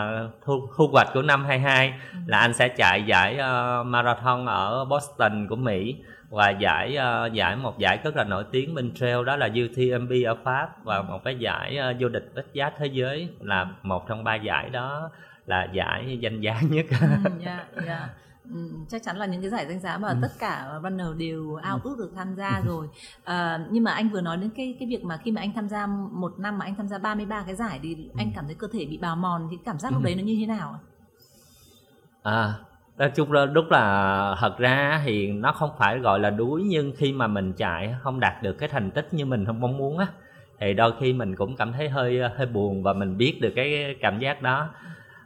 thu, 0.45 0.67
thu 0.77 0.87
hoạch 0.91 1.07
của 1.13 1.21
năm 1.21 1.45
22 1.45 1.93
Ừ. 2.13 2.17
là 2.27 2.39
anh 2.39 2.53
sẽ 2.53 2.67
chạy 2.67 3.03
giải 3.03 3.37
ờ, 3.37 3.83
marathon 3.83 4.45
ở 4.45 4.85
Boston 4.85 5.47
của 5.49 5.55
Mỹ 5.55 5.95
và 6.29 6.49
giải 6.49 6.95
ờ, 6.95 7.29
giải 7.33 7.55
một 7.55 7.79
giải 7.79 7.99
rất 8.03 8.15
là 8.15 8.23
nổi 8.23 8.43
tiếng 8.51 8.75
bên 8.75 8.93
trail 8.95 9.25
đó 9.25 9.35
là 9.35 9.45
UTMB 9.65 10.11
ở 10.25 10.35
Pháp 10.43 10.83
và 10.83 11.01
một 11.01 11.19
cái 11.23 11.35
giải 11.39 11.77
ờ, 11.77 11.93
vô 11.99 12.09
địch 12.09 12.31
bách 12.35 12.53
giá 12.53 12.69
thế 12.77 12.85
giới 12.87 13.29
là 13.39 13.67
một 13.83 14.07
trong 14.07 14.23
ba 14.23 14.35
giải 14.35 14.69
đó 14.69 15.09
là 15.45 15.67
giải 15.73 16.17
danh 16.21 16.41
giá 16.41 16.61
nhất 16.69 16.85
Ừ, 17.01 17.07
yeah, 17.45 17.67
yeah. 17.85 18.09
Ừ, 18.53 18.69
chắc 18.89 19.03
chắn 19.03 19.17
là 19.17 19.25
những 19.25 19.41
cái 19.41 19.49
giải 19.49 19.65
danh 19.67 19.79
giá 19.79 19.93
Ừ. 19.93 19.97
mà 20.01 20.13
tất 20.21 20.31
cả 20.39 20.65
runner 20.83 21.07
đều 21.17 21.55
ao 21.55 21.79
ước 21.83 21.95
được 21.99 22.11
tham 22.15 22.35
gia 22.35 22.61
rồi 22.65 22.87
à, 23.23 23.59
nhưng 23.71 23.83
mà 23.83 23.91
anh 23.91 24.09
vừa 24.09 24.21
nói 24.21 24.37
đến 24.37 24.49
cái 24.57 24.75
cái 24.79 24.87
việc 24.89 25.03
mà 25.03 25.17
khi 25.17 25.31
mà 25.31 25.41
anh 25.41 25.53
tham 25.55 25.69
gia 25.69 25.85
một 26.11 26.33
năm 26.39 26.57
mà 26.57 26.65
anh 26.65 26.75
tham 26.75 26.87
gia 26.87 26.97
33 26.97 27.43
cái 27.45 27.55
giải 27.55 27.79
thì 27.83 27.95
Ừ. 27.95 28.09
anh 28.17 28.31
cảm 28.35 28.45
thấy 28.45 28.55
cơ 28.55 28.67
thể 28.73 28.85
bị 28.85 28.97
bào 28.97 29.15
mòn 29.15 29.47
thì 29.51 29.57
cảm 29.65 29.79
giác 29.79 29.93
lúc 29.93 30.01
đấy 30.03 30.15
nó 30.15 30.23
như 30.23 30.37
thế 30.39 30.45
nào 30.45 30.79
À, 32.23 32.53
nói 32.97 33.11
chung 33.15 33.31
là 33.31 33.45
lúc 33.45 33.65
là 33.71 34.35
thật 34.39 34.57
ra 34.57 35.01
thì 35.05 35.31
nó 35.31 35.51
không 35.51 35.69
phải 35.77 35.99
gọi 35.99 36.19
là 36.19 36.29
đuối 36.29 36.63
nhưng 36.65 36.93
khi 36.97 37.13
mà 37.13 37.27
mình 37.27 37.53
chạy 37.53 37.95
không 38.01 38.19
đạt 38.19 38.43
được 38.43 38.53
cái 38.53 38.69
thành 38.69 38.91
tích 38.91 39.13
như 39.13 39.25
mình 39.25 39.45
không 39.45 39.59
mong 39.59 39.77
muốn 39.77 39.97
á 39.97 40.07
thì 40.59 40.73
đôi 40.73 40.93
khi 40.99 41.13
mình 41.13 41.35
cũng 41.35 41.55
cảm 41.55 41.73
thấy 41.73 41.89
hơi 41.89 42.21
hơi 42.37 42.47
buồn 42.47 42.83
và 42.83 42.93
mình 42.93 43.17
biết 43.17 43.37
được 43.41 43.53
cái 43.55 43.95
cảm 44.01 44.19
giác 44.19 44.41
đó. 44.41 44.69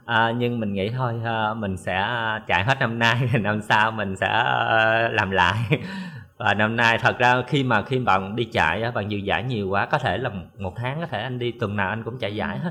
À, 0.04 0.32
nhưng 0.36 0.60
mình 0.60 0.72
nghĩ 0.72 0.90
thôi 0.90 1.14
à, 1.24 1.54
mình 1.54 1.76
sẽ 1.76 2.08
chạy 2.46 2.64
hết 2.64 2.78
năm 2.80 2.98
nay 2.98 3.30
năm 3.40 3.60
sau 3.62 3.90
mình 3.90 4.16
sẽ 4.16 4.26
à, 4.26 5.08
làm 5.12 5.30
lại. 5.30 5.58
Và 6.36 6.54
năm 6.54 6.76
nay 6.76 6.98
thật 6.98 7.18
ra 7.18 7.42
khi 7.46 7.64
mà 7.64 7.82
khi 7.82 7.98
bạn 7.98 8.36
đi 8.36 8.44
chạy 8.44 8.92
bạn 8.94 9.10
dự 9.10 9.18
giải 9.18 9.42
nhiều 9.42 9.68
quá 9.68 9.86
có 9.86 9.98
thể 9.98 10.18
là 10.18 10.30
một 10.58 10.72
tháng 10.76 11.00
có 11.00 11.06
thể 11.06 11.22
anh 11.22 11.38
đi 11.38 11.52
tuần 11.52 11.76
nào 11.76 11.88
anh 11.88 12.02
cũng 12.04 12.18
chạy 12.18 12.36
giải 12.36 12.58
hết. 12.58 12.70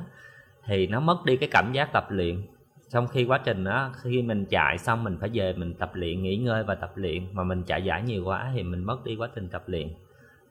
Thì 0.66 0.88
nó 0.88 1.00
mất 1.00 1.26
đi 1.26 1.38
cái 1.38 1.50
cảm 1.52 1.72
giác 1.74 1.94
tập 1.94 2.06
luyện 2.10 2.42
trong 2.90 3.08
khi 3.08 3.24
quá 3.26 3.38
trình 3.46 3.64
đó 3.64 3.92
khi 4.02 4.22
mình 4.22 4.46
chạy 4.50 4.78
xong 4.78 5.04
mình 5.04 5.18
phải 5.22 5.30
về 5.34 5.54
mình 5.54 5.74
tập 5.74 5.92
luyện 5.94 6.24
nghỉ 6.24 6.36
ngơi 6.38 6.64
và 6.64 6.76
tập 6.76 6.92
luyện 6.96 7.28
mà 7.36 7.44
mình 7.44 7.64
chạy 7.64 7.84
giải 7.84 8.04
nhiều 8.04 8.24
quá 8.26 8.52
thì 8.56 8.64
mình 8.64 8.84
mất 8.84 9.04
đi 9.06 9.16
quá 9.16 9.30
trình 9.36 9.50
tập 9.50 9.64
luyện 9.68 9.88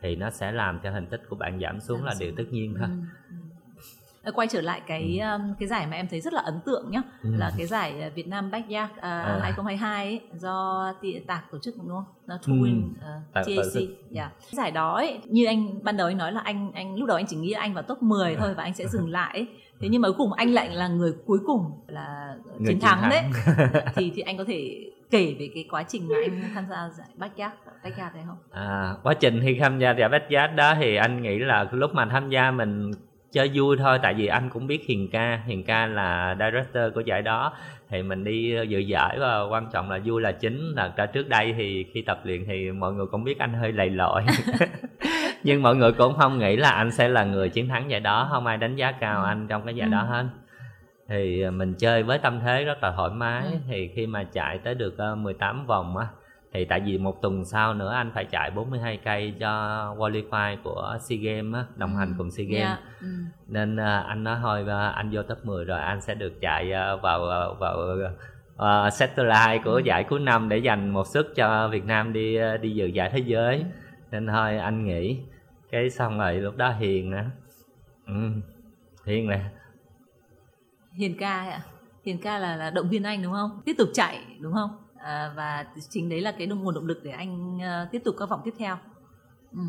thì 0.03 0.17
nó 0.17 0.31
sẽ 0.31 0.53
làm 0.53 0.79
cho 0.83 0.91
thành 0.91 1.07
tích 1.07 1.23
của 1.29 1.37
bạn 1.37 1.61
giảm 1.61 1.81
xuống 1.81 1.99
Giảm 1.99 2.07
là 2.07 2.13
xuống. 2.15 2.21
điều 2.21 2.33
tất 2.37 2.45
nhiên 2.53 2.75
thôi 2.79 2.89
Ừ, 2.91 2.97
ừ. 3.31 4.33
Quay 4.35 4.49
trở 4.49 4.61
lại 4.61 4.81
cái 4.87 5.19
um, 5.19 5.55
cái 5.59 5.69
giải 5.69 5.87
mà 5.87 5.97
em 5.97 6.09
thấy 6.09 6.21
rất 6.21 6.33
là 6.33 6.41
ấn 6.41 6.61
tượng 6.67 6.91
nhá 6.91 7.03
Ừ. 7.23 7.31
là 7.39 7.53
cái 7.59 7.67
giải 7.67 7.95
uh, 8.07 8.15
Việt 8.15 8.29
Nam 8.29 8.51
Backyard 8.51 8.93
uh, 8.93 9.01
À. 9.03 9.39
2022 9.43 10.05
ấy, 10.07 10.21
do 10.35 10.87
Tạc 11.27 11.45
tổ 11.53 11.59
chức 11.59 11.75
đúng 11.79 11.89
không? 11.89 12.05
Nó 12.27 12.35
Ừ. 12.47 12.53
Twin 12.53 12.89
uh, 12.89 13.33
Tạc 13.33 13.45
tổ 13.47 13.63
TAC. 13.75 13.83
Yeah. 14.15 14.33
Cái 14.41 14.53
giải 14.53 14.71
đó 14.71 14.95
ấy, 14.95 15.21
như 15.25 15.47
anh 15.47 15.85
ban 15.85 15.97
đầu 15.97 16.07
anh 16.07 16.17
nói 16.19 16.33
là 16.33 16.41
anh 16.41 16.73
anh 16.75 16.97
lúc 16.97 17.09
đầu 17.09 17.17
anh 17.17 17.27
chỉ 17.29 17.37
nghĩ 17.37 17.53
anh 17.53 17.75
vào 17.75 17.83
top 17.83 18.03
10 18.03 18.37
thôi 18.37 18.55
và 18.55 18.63
anh 18.63 18.75
sẽ 18.75 18.87
dừng 18.89 19.11
lại 19.11 19.33
ấy. 19.39 19.47
Thế 19.81 19.89
nhưng 19.91 20.03
mà 20.03 20.09
cuối 20.09 20.17
cùng 20.19 20.33
anh 20.33 20.49
lại 20.49 20.71
là 20.71 20.89
người 20.89 21.13
cuối 21.27 21.39
cùng 21.47 21.63
là 21.89 22.35
Người 22.59 22.67
chiến 22.69 22.81
thắng 22.81 23.01
thắng. 23.01 23.11
đấy. 23.11 23.23
thì 23.95 24.13
thì 24.15 24.23
anh 24.23 24.37
có 24.39 24.45
thể 24.45 24.91
kể 25.11 25.37
về 25.39 25.49
cái 25.55 25.65
quá 25.71 25.83
trình 25.83 26.09
mà 26.09 26.17
anh 26.25 26.51
tham 26.55 26.65
gia 26.71 26.89
giải 26.99 27.09
Backyard 27.17 27.55
Backyard 27.85 28.15
đấy 28.15 28.25
không? 28.27 28.37
À, 28.51 28.95
quá 29.03 29.15
trình 29.15 29.41
khi 29.43 29.59
tham 29.61 29.79
gia 29.79 29.91
giải 29.91 30.11
giá 30.31 30.47
đó 30.47 30.75
thì 30.81 30.97
anh 30.97 31.23
nghĩ 31.23 31.39
là 31.39 31.69
lúc 31.73 31.95
mà 31.95 32.07
tham 32.07 32.31
gia 32.31 32.51
mình 32.51 32.91
chơi 33.33 33.51
vui 33.55 33.77
thôi 33.77 33.99
tại 34.03 34.15
vì 34.15 34.27
anh 34.27 34.51
cũng 34.51 34.67
biết 34.67 34.87
Hiền 34.87 35.09
ca 35.13 35.43
Hiền 35.47 35.65
ca 35.65 35.87
là 35.87 36.37
director 36.39 36.95
của 36.95 37.01
giải 37.01 37.23
đó 37.23 37.53
thì 37.91 38.03
mình 38.03 38.25
đi 38.25 38.57
dự 38.69 38.79
giải 38.79 39.17
và 39.21 39.43
quan 39.51 39.71
trọng 39.73 39.91
là 39.91 40.01
vui 40.05 40.23
là 40.23 40.33
chính 40.33 40.73
là 40.77 40.89
cả 40.97 41.07
trước 41.07 41.29
đây 41.29 41.55
thì 41.59 41.85
khi 41.95 42.03
tập 42.03 42.21
luyện 42.25 42.45
thì 42.49 42.71
mọi 42.73 42.93
người 42.93 43.07
cũng 43.07 43.25
biết 43.25 43.39
anh 43.39 43.55
hơi 43.55 43.73
lầy 43.73 43.91
lội 43.91 44.23
nhưng 45.49 45.63
mọi 45.63 45.77
người 45.77 45.93
cũng 45.93 46.15
không 46.15 46.39
nghĩ 46.39 46.57
là 46.57 46.71
anh 46.71 46.91
sẽ 46.91 47.09
là 47.09 47.25
người 47.25 47.49
chiến 47.49 47.69
thắng 47.69 47.91
giải 47.91 48.01
đó. 48.01 48.29
Không 48.31 48.47
ai 48.47 48.57
đánh 48.57 48.77
giá 48.77 48.93
cao 48.93 49.25
anh 49.25 49.47
trong 49.49 49.65
cái 49.65 49.75
giải 49.75 49.89
đó 49.89 50.03
hết. 50.03 50.27
Thì 51.09 51.51
mình 51.51 51.75
chơi 51.75 52.03
với 52.03 52.19
tâm 52.19 52.41
thế 52.41 52.65
rất 52.65 52.83
là 52.83 52.93
thoải 52.97 53.11
mái. 53.11 53.43
Ừ. 53.43 53.59
thì 53.69 53.91
khi 53.95 54.07
mà 54.07 54.25
chạy 54.25 54.59
tới 54.59 54.75
được 54.75 54.99
ờ, 54.99 55.15
18 55.15 55.67
vòng 55.67 55.97
á 55.97 56.07
thì 56.53 56.65
tại 56.65 56.81
vì 56.81 56.99
một 56.99 57.23
tuần 57.23 57.45
sau 57.45 57.75
nữa 57.75 57.93
anh 57.93 58.11
phải 58.15 58.25
chạy 58.25 58.51
42 58.51 58.97
cây 59.05 59.35
cho 59.41 59.51
qualify 59.99 60.57
của 60.65 60.97
SEA 61.01 61.19
Games 61.19 61.55
á, 61.55 61.65
đồng 61.77 61.97
hành 61.97 62.15
cùng 62.19 62.31
SEA 62.31 62.47
Games. 62.47 62.67
Yeah. 62.67 62.79
Ừ. 63.01 63.07
nên 63.49 63.77
à, 63.77 63.99
anh 64.01 64.25
nói 64.25 64.39
thôi 64.43 64.65
à, 64.69 64.89
anh 64.89 65.11
vô 65.13 65.23
top 65.23 65.39
10 65.45 65.65
rồi 65.65 65.81
anh 65.81 66.01
sẽ 66.01 66.15
được 66.15 66.41
chạy 66.41 66.73
à, 66.73 66.97
vào 66.97 67.29
à, 67.29 67.47
vào 67.59 67.79
uh, 68.55 68.93
satellite 68.93 69.59
của 69.65 69.79
giải 69.79 70.05
cuối 70.05 70.21
năm 70.21 70.49
để 70.49 70.59
dành 70.59 70.91
một 70.91 71.07
suất 71.07 71.27
cho 71.37 71.69
Việt 71.69 71.85
Nam 71.85 72.13
đi 72.13 72.37
à, 72.37 72.57
đi 72.57 72.71
dự 72.71 72.87
giải 72.87 73.11
thế 73.11 73.19
giới. 73.19 73.65
Nên 74.11 74.27
thôi 74.27 74.59
anh 74.59 74.85
nghĩ 74.85 75.19
cái 75.71 75.91
xong 75.91 76.19
rồi 76.19 76.35
lúc 76.35 76.57
đó 76.57 76.73
Hiền 76.73 77.11
nữa 77.11 77.25
ừ, 78.07 78.31
Hiền 79.07 79.29
nè 79.29 79.41
Hiền 80.93 81.17
ca 81.19 81.51
ạ. 81.51 81.63
Hiền 82.05 82.19
ca 82.19 82.39
là, 82.39 82.57
là 82.57 82.71
động 82.71 82.89
viên 82.89 83.03
anh 83.03 83.23
đúng 83.23 83.33
không? 83.33 83.61
Tiếp 83.65 83.75
tục 83.79 83.89
chạy 83.95 84.25
đúng 84.41 84.53
không? 84.53 84.71
À, 84.97 85.33
và 85.37 85.67
chính 85.91 86.09
đấy 86.09 86.21
là 86.21 86.33
cái 86.33 86.47
nguồn 86.47 86.75
động 86.75 86.87
lực 86.87 87.01
để 87.05 87.11
anh 87.11 87.59
ờ, 87.63 87.89
tiếp 87.93 88.03
tục 88.05 88.15
các 88.19 88.29
vòng 88.29 88.41
tiếp 88.45 88.55
theo. 88.59 88.77
Ừ. 89.53 89.61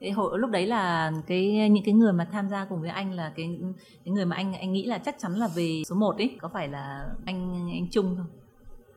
Thế 0.00 0.10
hồi 0.10 0.38
lúc 0.38 0.50
đấy 0.50 0.66
là 0.66 1.12
cái 1.26 1.68
những 1.70 1.84
cái 1.84 1.94
người 1.94 2.12
mà 2.12 2.28
tham 2.32 2.48
gia 2.48 2.64
cùng 2.64 2.80
với 2.80 2.90
anh 2.90 3.12
là 3.12 3.32
cái 3.36 3.58
cái 4.04 4.12
người 4.12 4.24
mà 4.24 4.36
anh 4.36 4.54
anh 4.54 4.72
nghĩ 4.72 4.86
là 4.86 4.98
chắc 4.98 5.14
chắn 5.18 5.32
là 5.32 5.48
về 5.54 5.82
số 5.86 5.96
1 5.96 6.16
ấy, 6.18 6.38
có 6.40 6.48
phải 6.52 6.68
là 6.68 7.06
anh 7.26 7.68
anh 7.72 7.90
Trung 7.90 8.16
không? 8.16 8.26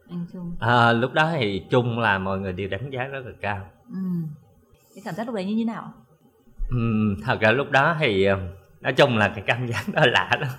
Anh 0.09 0.25
Trung. 0.33 0.55
à, 0.59 0.91
lúc 0.93 1.13
đó 1.13 1.31
thì 1.33 1.63
chung 1.69 1.99
là 1.99 2.19
mọi 2.19 2.39
người 2.39 2.53
đều 2.53 2.67
đánh 2.67 2.89
giá 2.89 3.03
rất 3.03 3.19
là 3.25 3.31
cao 3.41 3.65
Ừ. 3.89 3.99
Cái 4.95 5.01
cảm 5.05 5.15
giác 5.15 5.27
lúc 5.27 5.35
đấy 5.35 5.45
như 5.45 5.55
thế 5.57 5.63
nào? 5.63 5.93
Thật 7.25 7.37
ra 7.41 7.51
lúc 7.51 7.71
đó 7.71 7.95
thì 7.99 8.25
à, 8.25 8.37
nói 8.81 8.93
chung 8.93 9.17
là 9.17 9.31
cái 9.35 9.43
cảm 9.47 9.67
giác 9.67 9.83
đó 9.93 10.01
lạ 10.05 10.31
lắm 10.39 10.49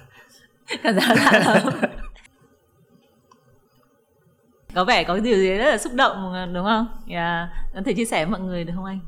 Cảm 0.82 0.94
giác 0.94 1.16
lạ 1.16 1.42
lắm. 1.44 1.62
có 4.74 4.84
vẻ 4.84 5.04
có 5.04 5.18
điều 5.18 5.36
gì 5.36 5.56
rất 5.56 5.70
là 5.70 5.78
xúc 5.78 5.92
động 5.94 6.34
đúng 6.54 6.64
không 6.64 6.86
yeah. 7.09 7.48
có 7.74 7.80
thể 7.84 7.92
chia 7.92 8.04
sẻ 8.04 8.24
với 8.24 8.30
mọi 8.30 8.40
người 8.40 8.64
được 8.64 8.72
không 8.76 8.84
anh 8.84 9.00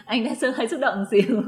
anh 0.05 0.25
đã 0.25 0.31
hơi 0.57 0.69
xúc 0.69 0.81
động 0.81 1.05
xíu 1.11 1.43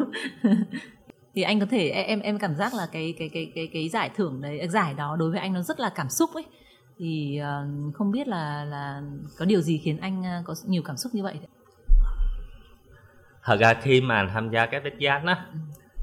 thì 1.35 1.43
anh 1.43 1.61
có 1.61 1.67
thể 1.71 1.89
em 1.89 2.21
em 2.21 2.39
cảm 2.39 2.55
giác 2.55 2.75
là 2.75 2.87
cái 2.93 3.15
cái 3.19 3.31
cái 3.33 3.53
cái 3.55 3.69
cái 3.73 3.89
giải 3.89 4.11
thưởng 4.17 4.43
đấy 4.43 4.69
giải 4.69 4.95
đó 4.95 5.17
đối 5.19 5.31
với 5.31 5.41
anh 5.41 5.53
nó 5.53 5.63
rất 5.63 5.81
là 5.81 5.91
cảm 5.95 6.09
xúc 6.09 6.31
ấy 6.35 6.45
thì 6.99 7.41
uh, 7.43 7.95
không 7.95 8.11
biết 8.11 8.29
là 8.29 8.65
là 8.65 9.03
có 9.39 9.45
điều 9.45 9.61
gì 9.61 9.79
khiến 9.79 9.99
anh 10.01 10.21
uh, 10.21 10.47
có 10.47 10.55
nhiều 10.67 10.83
cảm 10.83 10.97
xúc 10.97 11.15
như 11.15 11.23
vậy 11.23 11.39
thật 13.43 13.57
ra 13.61 13.75
khi 13.75 14.01
mà 14.01 14.29
tham 14.33 14.51
gia 14.51 14.67
cái 14.67 14.81
bích 14.81 14.99
giác 14.99 15.25
đó 15.25 15.35
ừ. 15.53 15.59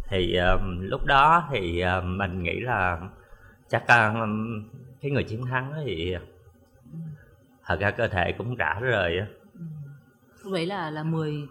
thì 0.10 0.38
uh, 0.56 0.62
lúc 0.80 1.06
đó 1.06 1.48
thì 1.52 1.84
uh, 1.98 2.04
mình 2.04 2.44
nghĩ 2.44 2.60
là 2.60 3.00
chắc 3.70 3.84
uh, 3.84 3.89
cái 5.02 5.12
người 5.12 5.24
chiến 5.24 5.46
thắng 5.46 5.74
thì 5.86 6.14
ừ. 6.14 7.00
thật 7.66 7.80
ra 7.80 7.92
cơ 7.92 8.08
thể 8.08 8.32
cũng 8.38 8.56
rã 8.56 8.80
rời 8.82 9.20
á 9.20 9.26
ừ. 9.54 9.62
lúc 10.44 10.54
đấy 10.54 10.66
là 10.66 10.89
là 10.89 11.04
10 11.04 11.48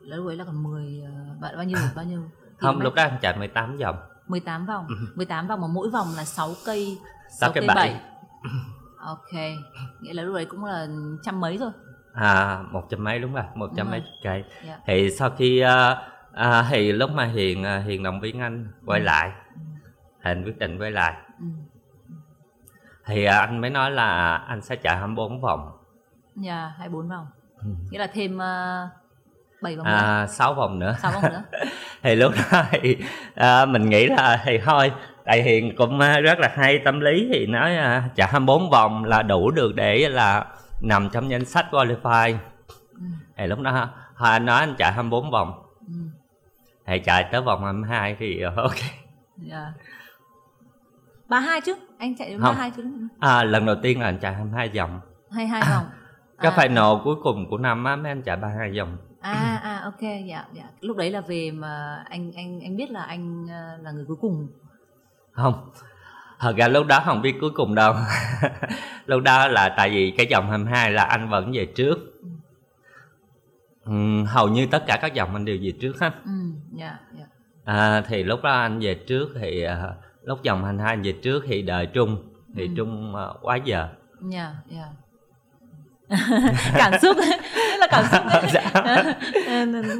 lúc 0.00 0.26
đấy 0.26 0.36
là 0.36 0.44
còn 0.44 0.62
10 0.62 1.02
uh, 1.02 1.40
bao 1.40 1.64
nhiêu 1.64 1.78
bao 1.94 2.04
nhiêu 2.04 2.22
không 2.58 2.80
lúc 2.80 2.94
đó 2.94 3.02
anh 3.02 3.18
chạy 3.22 3.38
18 3.38 3.76
vòng 3.76 3.96
18 4.28 4.66
vòng 4.66 4.86
18 5.14 5.46
vòng 5.46 5.60
mà 5.60 5.66
mỗi 5.66 5.90
vòng 5.90 6.06
là 6.16 6.24
6 6.24 6.54
cây 6.66 6.98
6, 7.30 7.30
6 7.30 7.52
cây 7.54 7.66
7. 7.66 7.74
7 7.74 8.00
ok 9.04 9.32
nghĩa 10.00 10.12
là 10.12 10.22
lúc 10.22 10.34
đấy 10.34 10.46
cũng 10.46 10.64
là 10.64 10.86
trăm 11.22 11.40
mấy 11.40 11.58
rồi 11.58 11.70
à 12.14 12.62
một 12.70 12.82
trăm 12.90 13.04
mấy 13.04 13.18
đúng 13.18 13.34
rồi 13.34 13.44
một 13.54 13.70
trăm 13.76 13.90
mấy 13.90 14.02
cây 14.22 14.44
yeah. 14.44 14.64
Dạ. 14.66 14.78
thì 14.86 15.10
sau 15.10 15.30
khi 15.30 15.64
uh, 15.64 15.98
uh, 16.32 16.64
thì 16.70 16.92
lúc 16.92 17.10
mà 17.10 17.24
hiền 17.24 17.62
uh, 17.62 17.86
hiền 17.86 18.02
động 18.02 18.20
viên 18.20 18.40
anh 18.40 18.68
quay 18.86 19.00
ừ. 19.00 19.04
lại 19.04 19.32
ừ. 19.54 19.60
hình 20.22 20.44
quyết 20.44 20.58
định 20.58 20.78
quay 20.78 20.90
lại 20.90 21.14
ừ. 21.38 21.46
thì 23.06 23.26
uh, 23.26 23.30
anh 23.30 23.60
mới 23.60 23.70
nói 23.70 23.90
là 23.90 24.36
anh 24.36 24.60
sẽ 24.60 24.76
chạy 24.76 24.96
24 24.96 25.40
vòng 25.40 25.78
dạ 26.36 26.60
yeah, 26.60 26.78
24 26.78 27.08
vòng 27.08 27.26
ừ. 27.56 27.68
nghĩa 27.90 27.98
là 27.98 28.06
thêm 28.06 28.36
uh, 28.36 28.90
7 29.62 29.76
vòng 29.76 29.86
à, 29.86 30.20
nữa 30.20 30.26
6 30.32 30.54
vòng 30.54 30.78
nữa 30.78 30.96
6 31.02 31.12
vòng 31.12 31.32
nữa 31.32 31.42
thì 32.02 32.14
lúc 32.14 32.32
đó 32.52 32.62
thì 32.70 32.96
uh, 33.32 33.68
mình 33.68 33.88
nghĩ 33.88 34.06
là 34.06 34.42
thì 34.44 34.58
thôi 34.58 34.92
tại 35.24 35.42
hiền 35.42 35.76
cũng 35.76 35.98
rất 35.98 36.38
là 36.38 36.52
hay 36.54 36.78
tâm 36.78 37.00
lý 37.00 37.28
thì 37.32 37.46
nói 37.46 37.72
uh, 37.76 38.14
chạy 38.14 38.28
24 38.28 38.70
vòng 38.70 39.04
là 39.04 39.22
đủ 39.22 39.50
được 39.50 39.74
để 39.74 40.08
là 40.08 40.46
nằm 40.82 41.08
trong 41.12 41.30
danh 41.30 41.44
sách 41.44 41.66
qualify 41.70 42.36
ừ. 42.92 43.04
thì 43.36 43.46
lúc 43.46 43.60
đó 43.60 43.88
hồi 44.14 44.30
anh 44.30 44.46
nói 44.46 44.60
anh 44.60 44.74
chạy 44.78 44.92
24 44.92 45.30
vòng 45.30 45.52
ừ. 45.86 45.94
thì 46.86 46.98
chạy 46.98 47.28
tới 47.32 47.40
vòng 47.40 47.62
22 47.64 48.16
thì 48.18 48.42
uh, 48.46 48.56
ok 48.56 48.74
yeah. 48.74 48.92
Dạ. 49.36 49.72
32 51.28 51.60
chứ 51.60 51.74
anh 51.98 52.16
chạy 52.16 52.30
đến 52.30 52.40
32 52.40 52.70
chứ 52.76 52.84
à, 53.20 53.44
lần 53.44 53.66
đầu 53.66 53.76
tiên 53.82 54.00
là 54.00 54.06
anh 54.06 54.18
chạy 54.18 54.34
22 54.34 54.68
vòng 54.68 55.00
22 55.30 55.62
vòng 55.74 55.84
cái 56.38 56.52
à. 56.52 56.56
final 56.56 57.02
cuối 57.04 57.16
cùng 57.22 57.50
của 57.50 57.58
năm 57.58 57.84
á 57.84 57.96
mấy 57.96 58.12
anh 58.12 58.22
chạy 58.22 58.36
32 58.36 58.78
vòng 58.78 58.96
à 59.20 59.60
à 59.62 59.80
ok 59.84 60.00
dạ 60.00 60.44
dạ 60.52 60.64
lúc 60.80 60.96
đấy 60.96 61.10
là 61.10 61.20
về 61.20 61.50
mà 61.50 62.04
anh 62.10 62.32
anh 62.36 62.60
anh 62.60 62.76
biết 62.76 62.90
là 62.90 63.02
anh 63.02 63.46
là 63.82 63.90
người 63.92 64.04
cuối 64.08 64.16
cùng 64.20 64.48
không 65.34 65.70
thật 66.38 66.56
ra 66.56 66.68
lúc 66.68 66.86
đó 66.86 67.02
không 67.04 67.22
biết 67.22 67.34
cuối 67.40 67.50
cùng 67.50 67.74
đâu 67.74 67.94
lúc 69.06 69.22
đó 69.22 69.48
là 69.48 69.74
tại 69.76 69.90
vì 69.90 70.10
cái 70.10 70.26
dòng 70.30 70.50
22 70.50 70.92
là 70.92 71.04
anh 71.04 71.28
vẫn 71.28 71.52
về 71.52 71.66
trước 71.66 71.98
ừ, 73.84 74.24
hầu 74.26 74.48
như 74.48 74.66
tất 74.66 74.84
cả 74.86 74.98
các 75.02 75.14
dòng 75.14 75.34
anh 75.34 75.44
đều 75.44 75.58
về 75.62 75.72
trước 75.80 76.00
hết 76.00 76.12
ừ, 76.24 76.30
yeah, 76.78 76.94
yeah. 77.16 77.28
À, 77.64 78.00
thì 78.08 78.22
lúc 78.22 78.42
đó 78.42 78.50
anh 78.50 78.78
về 78.78 78.94
trước 78.94 79.28
thì 79.40 79.66
uh, 79.66 79.72
lúc 80.22 80.42
dòng 80.42 80.64
22 80.64 80.92
anh 80.92 81.02
về 81.02 81.12
trước 81.22 81.44
thì 81.46 81.62
đợi 81.62 81.86
trung 81.86 82.32
thì 82.54 82.62
ừ. 82.62 82.72
trung 82.76 83.14
uh, 83.14 83.42
quá 83.42 83.56
giờ 83.56 83.88
yeah, 84.32 84.52
yeah. 84.70 84.88
cảm 86.74 86.92
xúc 87.02 87.16
rất 87.16 87.78
là 87.80 87.86
cảm 87.90 88.04
xúc 88.12 88.22
đấy. 88.32 88.42
dạ. 88.52 88.70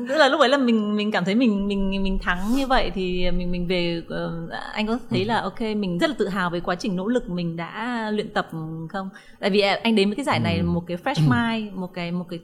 tức 0.09 0.17
là 0.17 0.29
lúc 0.29 0.41
ấy 0.41 0.49
là 0.49 0.57
mình 0.59 0.97
mình 0.97 1.13
cảm 1.13 1.25
thấy 1.25 1.35
mình 1.35 1.69
mình 1.69 2.03
mình 2.03 2.19
thắng 2.19 2.55
như 2.55 2.67
vậy 2.67 2.91
thì 2.95 3.31
mình 3.31 3.51
mình 3.51 3.67
về 3.67 4.03
uh, 4.07 4.51
anh 4.73 4.87
có 4.87 4.99
thấy 5.11 5.25
là 5.25 5.41
ok 5.41 5.61
mình 5.61 5.99
rất 5.99 6.11
là 6.11 6.17
tự 6.19 6.29
hào 6.29 6.51
về 6.51 6.61
quá 6.61 6.75
trình 6.75 6.97
nỗ 6.97 7.09
lực 7.09 7.31
mình 7.31 7.57
đã 7.57 8.11
luyện 8.11 8.35
tập 8.35 8.49
không 8.89 9.09
tại 9.41 9.51
vì 9.51 9.61
anh 9.61 9.95
đến 9.95 10.09
với 10.09 10.17
cái 10.17 10.25
giải 10.25 10.41
này 10.41 10.59
ừ. 10.59 10.65
một 10.65 10.85
cái 10.87 10.97
fresh 11.05 11.23
mind 11.31 11.75
một 11.75 11.95
cái 11.95 12.13
một 12.13 12.25
cái 12.31 12.39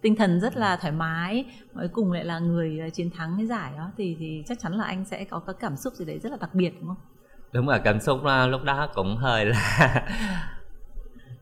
tinh 0.00 0.16
thần 0.16 0.40
rất 0.40 0.56
là 0.56 0.76
thoải 0.76 0.92
mái 0.92 1.44
cuối 1.74 1.88
cùng 1.92 2.12
lại 2.12 2.24
là 2.24 2.38
người 2.38 2.78
chiến 2.94 3.10
thắng 3.10 3.34
cái 3.36 3.46
giải 3.46 3.72
đó 3.76 3.90
thì 3.96 4.16
thì 4.18 4.42
chắc 4.48 4.58
chắn 4.58 4.72
là 4.72 4.84
anh 4.84 5.04
sẽ 5.04 5.24
có 5.24 5.38
cái 5.38 5.54
cảm 5.60 5.76
xúc 5.76 5.94
gì 5.94 6.04
đấy 6.04 6.18
rất 6.22 6.32
là 6.32 6.38
đặc 6.40 6.54
biệt 6.54 6.70
đúng 6.80 6.88
không 6.88 6.96
đúng 7.52 7.66
rồi 7.66 7.80
cảm 7.84 8.00
xúc 8.00 8.18
lúc 8.50 8.62
đó 8.64 8.88
cũng 8.94 9.16
hơi 9.16 9.44
là 9.44 10.06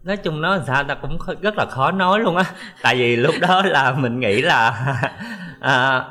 nói 0.04 0.16
chung 0.16 0.40
nó 0.40 0.58
sao 0.66 0.84
ta 0.84 0.94
cũng 0.94 1.18
rất 1.42 1.54
là 1.56 1.66
khó 1.66 1.90
nói 1.90 2.20
luôn 2.20 2.36
á 2.36 2.44
tại 2.82 2.96
vì 2.96 3.16
lúc 3.16 3.34
đó 3.40 3.62
là 3.64 3.92
mình 3.92 4.20
nghĩ 4.20 4.42
là 4.42 4.70
à, 5.60 6.04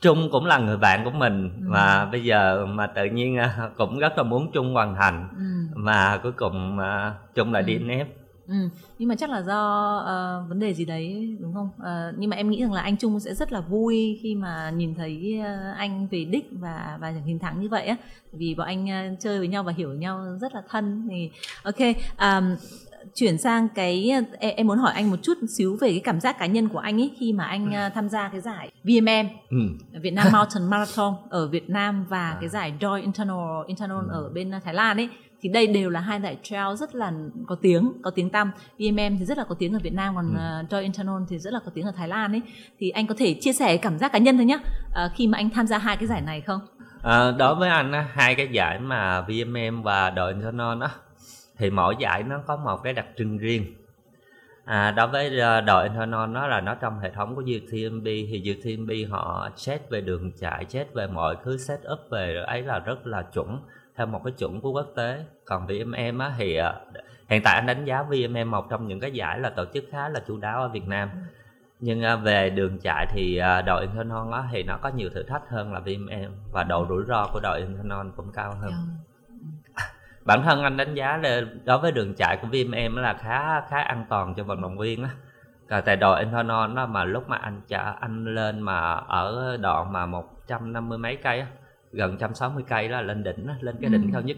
trung 0.00 0.28
cũng 0.32 0.46
là 0.46 0.58
người 0.58 0.76
bạn 0.76 1.04
của 1.04 1.10
mình 1.10 1.50
ừ. 1.60 1.66
mà 1.68 2.04
bây 2.04 2.24
giờ 2.24 2.66
mà 2.66 2.86
tự 2.86 3.04
nhiên 3.04 3.38
à, 3.38 3.70
cũng 3.76 3.98
rất 3.98 4.18
là 4.18 4.22
muốn 4.22 4.52
trung 4.52 4.74
hoàn 4.74 4.94
thành 4.94 5.28
ừ. 5.38 5.44
mà 5.74 6.20
cuối 6.22 6.32
cùng 6.32 6.78
à, 6.78 7.14
trung 7.34 7.52
lại 7.52 7.62
ừ. 7.62 7.66
đi 7.66 7.78
nép 7.78 8.08
Ừ, 8.48 8.54
nhưng 8.98 9.08
mà 9.08 9.14
chắc 9.14 9.30
là 9.30 9.42
do 9.42 9.96
uh, 9.98 10.48
vấn 10.48 10.60
đề 10.60 10.74
gì 10.74 10.84
đấy 10.84 11.36
đúng 11.40 11.54
không? 11.54 11.70
Uh, 11.76 12.18
nhưng 12.18 12.30
mà 12.30 12.36
em 12.36 12.50
nghĩ 12.50 12.62
rằng 12.62 12.72
là 12.72 12.80
anh 12.80 12.96
Trung 12.96 13.20
sẽ 13.20 13.34
rất 13.34 13.52
là 13.52 13.60
vui 13.60 14.18
khi 14.22 14.34
mà 14.34 14.70
nhìn 14.70 14.94
thấy 14.94 15.40
uh, 15.40 15.76
anh 15.76 16.06
về 16.10 16.24
đích 16.24 16.48
và 16.52 16.98
và 17.00 17.10
hình 17.26 17.38
thắng 17.38 17.60
như 17.60 17.68
vậy 17.68 17.86
á, 17.86 17.96
vì 18.32 18.54
bọn 18.54 18.66
anh 18.66 18.84
uh, 18.84 19.20
chơi 19.20 19.38
với 19.38 19.48
nhau 19.48 19.62
và 19.62 19.72
hiểu 19.76 19.94
nhau 19.94 20.24
rất 20.40 20.54
là 20.54 20.62
thân 20.68 21.08
thì 21.10 21.30
ok. 21.62 21.80
Um, 22.18 22.56
chuyển 23.14 23.38
sang 23.38 23.68
cái 23.74 24.10
em 24.38 24.66
muốn 24.66 24.78
hỏi 24.78 24.92
anh 24.94 25.10
một 25.10 25.16
chút 25.22 25.34
xíu 25.48 25.76
về 25.80 25.90
cái 25.90 26.00
cảm 26.04 26.20
giác 26.20 26.38
cá 26.38 26.46
nhân 26.46 26.68
của 26.68 26.78
anh 26.78 27.00
ấy 27.00 27.10
khi 27.18 27.32
mà 27.32 27.44
anh 27.44 27.72
ừ. 27.72 27.78
tham 27.94 28.08
gia 28.08 28.28
cái 28.28 28.40
giải 28.40 28.70
VMM 28.84 29.28
ừ. 29.50 29.58
Việt 30.02 30.10
Nam 30.10 30.26
Mountain 30.32 30.70
Marathon 30.70 31.14
ở 31.30 31.48
Việt 31.48 31.70
Nam 31.70 32.06
và 32.08 32.30
à. 32.30 32.36
cái 32.40 32.48
giải 32.48 32.72
Joy 32.80 33.00
Internal 33.02 33.66
Internal 33.66 33.98
ừ. 33.98 34.12
ở 34.12 34.30
bên 34.34 34.52
Thái 34.64 34.74
Lan 34.74 34.96
ấy 34.96 35.08
thì 35.40 35.48
đây 35.48 35.66
đều 35.66 35.90
là 35.90 36.00
hai 36.00 36.20
giải 36.20 36.36
trail 36.42 36.76
rất 36.76 36.94
là 36.94 37.12
có 37.46 37.56
tiếng 37.62 37.92
có 38.02 38.10
tiếng 38.10 38.30
tăm 38.30 38.50
VMM 38.78 39.18
thì 39.18 39.24
rất 39.24 39.38
là 39.38 39.44
có 39.44 39.54
tiếng 39.58 39.72
ở 39.72 39.78
Việt 39.82 39.92
Nam 39.92 40.14
còn 40.14 40.34
ừ. 40.34 40.64
uh, 40.64 40.70
Joy 40.70 40.82
Internal 40.82 41.22
thì 41.28 41.38
rất 41.38 41.52
là 41.52 41.60
có 41.64 41.70
tiếng 41.74 41.84
ở 41.84 41.92
Thái 41.96 42.08
Lan 42.08 42.32
ấy 42.32 42.42
thì 42.78 42.90
anh 42.90 43.06
có 43.06 43.14
thể 43.18 43.34
chia 43.40 43.52
sẻ 43.52 43.76
cảm 43.76 43.98
giác 43.98 44.12
cá 44.12 44.18
nhân 44.18 44.36
thôi 44.36 44.46
nhé 44.46 44.58
khi 45.14 45.26
mà 45.26 45.38
anh 45.38 45.50
tham 45.50 45.66
gia 45.66 45.78
hai 45.78 45.96
cái 45.96 46.06
giải 46.06 46.20
này 46.20 46.40
không 46.40 46.60
à, 47.02 47.30
đối 47.38 47.54
với 47.54 47.68
anh 47.68 47.92
hai 48.12 48.34
cái 48.34 48.48
giải 48.52 48.78
mà 48.78 49.20
VMM 49.20 49.82
và 49.82 50.10
đội 50.10 50.32
Internal 50.32 50.80
đó 50.80 50.88
thì 51.58 51.70
mỗi 51.70 51.96
giải 51.98 52.22
nó 52.22 52.38
có 52.46 52.56
một 52.56 52.82
cái 52.82 52.92
đặc 52.92 53.06
trưng 53.16 53.38
riêng. 53.38 53.74
À, 54.64 54.90
đối 54.90 55.08
với 55.08 55.40
ờ, 55.40 55.60
đội 55.60 55.82
Internal 55.82 56.30
nó 56.30 56.46
là 56.46 56.60
nó 56.60 56.74
trong 56.74 56.98
hệ 56.98 57.10
thống 57.10 57.34
của 57.34 57.42
UTMB 57.42 58.04
thì 58.04 58.54
UTMB 58.58 58.90
họ 59.10 59.48
xét 59.56 59.90
về 59.90 60.00
đường 60.00 60.32
chạy 60.40 60.64
xét 60.68 60.94
về 60.94 61.06
mọi 61.06 61.36
thứ 61.44 61.58
set 61.58 61.80
up 61.92 61.98
về 62.10 62.42
ấy 62.46 62.62
là 62.62 62.78
rất 62.78 63.06
là 63.06 63.22
chuẩn 63.22 63.58
theo 63.96 64.06
một 64.06 64.20
cái 64.24 64.32
chuẩn 64.38 64.60
của 64.60 64.70
quốc 64.70 64.86
tế. 64.96 65.24
Còn 65.44 65.66
VMM 65.66 66.18
á, 66.18 66.34
thì 66.38 66.56
ờ, 66.56 66.80
hiện 67.28 67.42
tại 67.44 67.54
anh 67.54 67.66
đánh 67.66 67.84
giá 67.84 68.02
VMM 68.02 68.50
một 68.50 68.70
trong 68.70 68.88
những 68.88 69.00
cái 69.00 69.12
giải 69.12 69.40
là 69.40 69.50
tổ 69.50 69.64
chức 69.74 69.84
khá 69.90 70.08
là 70.08 70.20
chú 70.26 70.36
đáo 70.36 70.62
ở 70.62 70.68
Việt 70.68 70.88
Nam. 70.88 71.10
Nhưng 71.80 72.02
ờ, 72.02 72.16
về 72.16 72.50
đường 72.50 72.78
chạy 72.78 73.06
thì 73.10 73.40
đội 73.66 73.80
Internal 73.80 74.32
á, 74.32 74.48
thì 74.52 74.62
nó 74.62 74.76
có 74.82 74.88
nhiều 74.88 75.10
thử 75.14 75.22
thách 75.22 75.42
hơn 75.48 75.72
là 75.72 75.80
VMM 75.80 76.32
và 76.52 76.64
độ 76.64 76.86
rủi 76.88 77.04
ro 77.08 77.26
của 77.32 77.40
đội 77.42 77.60
Internal 77.60 78.06
cũng 78.16 78.32
cao 78.32 78.54
hơn. 78.60 78.70
Yeah 78.70 79.13
bản 80.24 80.42
thân 80.42 80.62
anh 80.62 80.76
đánh 80.76 80.94
giá 80.94 81.16
là 81.16 81.40
đối 81.64 81.78
với 81.78 81.92
đường 81.92 82.14
chạy 82.14 82.38
của 82.42 82.48
VMM 82.48 82.96
là 82.96 83.14
khá 83.14 83.60
khá 83.60 83.80
an 83.80 84.04
toàn 84.08 84.34
cho 84.34 84.44
vận 84.44 84.62
động 84.62 84.78
viên 84.78 85.02
á 85.02 85.10
tại 85.84 85.96
đội 85.96 86.20
Internal 86.20 86.72
nó 86.72 86.86
mà 86.86 87.04
lúc 87.04 87.28
mà 87.28 87.36
anh 87.36 87.60
chạy 87.68 87.94
anh 88.00 88.34
lên 88.34 88.60
mà 88.60 88.94
ở 88.94 89.56
đoạn 89.56 89.92
mà 89.92 90.06
150 90.06 90.98
mấy 90.98 91.16
cây 91.16 91.40
á 91.40 91.46
gần 91.92 92.10
160 92.10 92.64
cây 92.68 92.88
đó 92.88 93.00
lên 93.00 93.22
đỉnh 93.22 93.46
đó, 93.46 93.54
lên 93.60 93.76
cái 93.80 93.90
đỉnh 93.90 94.02
ừ. 94.02 94.08
cao 94.12 94.22
nhất 94.22 94.36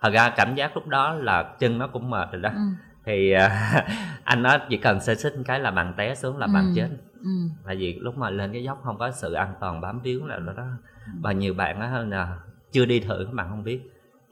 thật 0.00 0.10
ra 0.12 0.30
cảm 0.36 0.54
giác 0.54 0.76
lúc 0.76 0.86
đó 0.86 1.14
là 1.14 1.42
chân 1.58 1.78
nó 1.78 1.86
cũng 1.86 2.10
mệt 2.10 2.32
rồi 2.32 2.42
đó 2.42 2.50
ừ. 2.54 2.60
thì 3.04 3.34
uh, 3.34 3.84
anh 4.24 4.42
nói 4.42 4.58
chỉ 4.68 4.76
cần 4.76 5.00
sơ 5.00 5.14
xích 5.14 5.34
cái 5.44 5.60
là 5.60 5.70
bạn 5.70 5.94
té 5.96 6.14
xuống 6.14 6.38
là 6.38 6.46
ừ. 6.46 6.50
bạn 6.54 6.72
chết 6.76 6.88
ừ. 7.22 7.30
tại 7.66 7.76
vì 7.76 7.98
lúc 8.00 8.18
mà 8.18 8.30
lên 8.30 8.52
cái 8.52 8.62
dốc 8.62 8.80
không 8.84 8.98
có 8.98 9.10
sự 9.10 9.32
an 9.32 9.54
toàn 9.60 9.80
bám 9.80 10.00
víu 10.00 10.26
là 10.26 10.38
đó, 10.38 10.52
đó. 10.56 10.66
Ừ. 11.06 11.12
và 11.20 11.32
nhiều 11.32 11.54
bạn 11.54 11.80
á 11.80 11.98
là 12.08 12.38
chưa 12.72 12.84
đi 12.84 13.00
thử 13.00 13.24
các 13.24 13.34
bạn 13.34 13.46
không 13.48 13.64
biết 13.64 13.80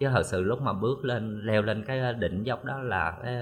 chứ 0.00 0.08
thật 0.12 0.22
sự 0.26 0.42
lúc 0.42 0.62
mà 0.62 0.72
bước 0.72 1.04
lên 1.04 1.40
leo 1.44 1.62
lên 1.62 1.84
cái 1.86 2.14
đỉnh 2.14 2.46
dốc 2.46 2.64
đó 2.64 2.78
là 2.78 3.18
cái, 3.22 3.36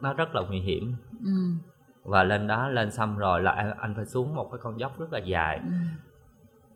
nó 0.00 0.12
rất 0.12 0.34
là 0.34 0.42
nguy 0.48 0.60
hiểm 0.60 0.94
ừ. 1.24 1.32
và 2.04 2.24
lên 2.24 2.46
đó 2.46 2.68
lên 2.68 2.90
xong 2.90 3.18
rồi 3.18 3.40
là 3.42 3.74
anh 3.80 3.94
phải 3.94 4.04
xuống 4.04 4.34
một 4.34 4.48
cái 4.52 4.58
con 4.62 4.80
dốc 4.80 4.98
rất 4.98 5.12
là 5.12 5.18
dài 5.18 5.60
ừ. 5.64 5.72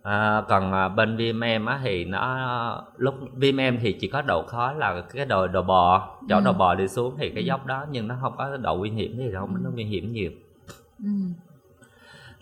à, 0.03 0.43
còn 0.49 0.73
à, 0.73 0.89
bên 0.89 1.17
VMM 1.17 1.67
á 1.67 1.81
thì 1.83 2.05
nó 2.05 2.85
lúc 2.97 3.15
VMM 3.33 3.79
thì 3.81 3.93
chỉ 4.01 4.09
có 4.09 4.23
độ 4.23 4.43
khó 4.47 4.73
là 4.73 5.03
cái 5.13 5.27
đồ 5.27 5.47
đồ 5.47 5.63
bò 5.63 6.17
chỗ 6.29 6.37
ừ. 6.37 6.43
đồ 6.45 6.53
bò 6.53 6.75
đi 6.75 6.89
xuống 6.89 7.15
thì 7.19 7.31
cái 7.31 7.43
ừ. 7.43 7.47
dốc 7.47 7.67
đó 7.67 7.87
nhưng 7.91 8.09
nó 8.09 8.15
không 8.21 8.35
có 8.37 8.57
độ 8.57 8.77
nguy 8.77 8.91
hiểm 8.91 9.15
thì 9.17 9.31
không 9.35 9.65
nó 9.65 9.71
nguy 9.71 9.85
hiểm 9.85 10.13
nhiều 10.13 10.31
ừ. 10.99 11.11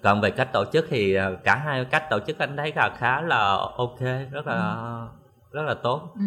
còn 0.03 0.21
về 0.21 0.31
cách 0.31 0.53
tổ 0.53 0.65
chức 0.73 0.87
thì 0.91 1.15
à, 1.15 1.31
cả 1.45 1.55
hai 1.55 1.85
cách 1.85 2.05
tổ 2.11 2.19
chức 2.27 2.39
anh 2.39 2.57
thấy 2.57 2.73
là 2.77 2.91
khá 2.99 3.21
là 3.21 3.57
ok 3.77 4.01
rất 4.31 4.47
là 4.47 4.75
ừ 4.75 5.24
rất 5.55 5.63
là 5.63 5.75
tốt 5.75 6.13
ừ. 6.15 6.21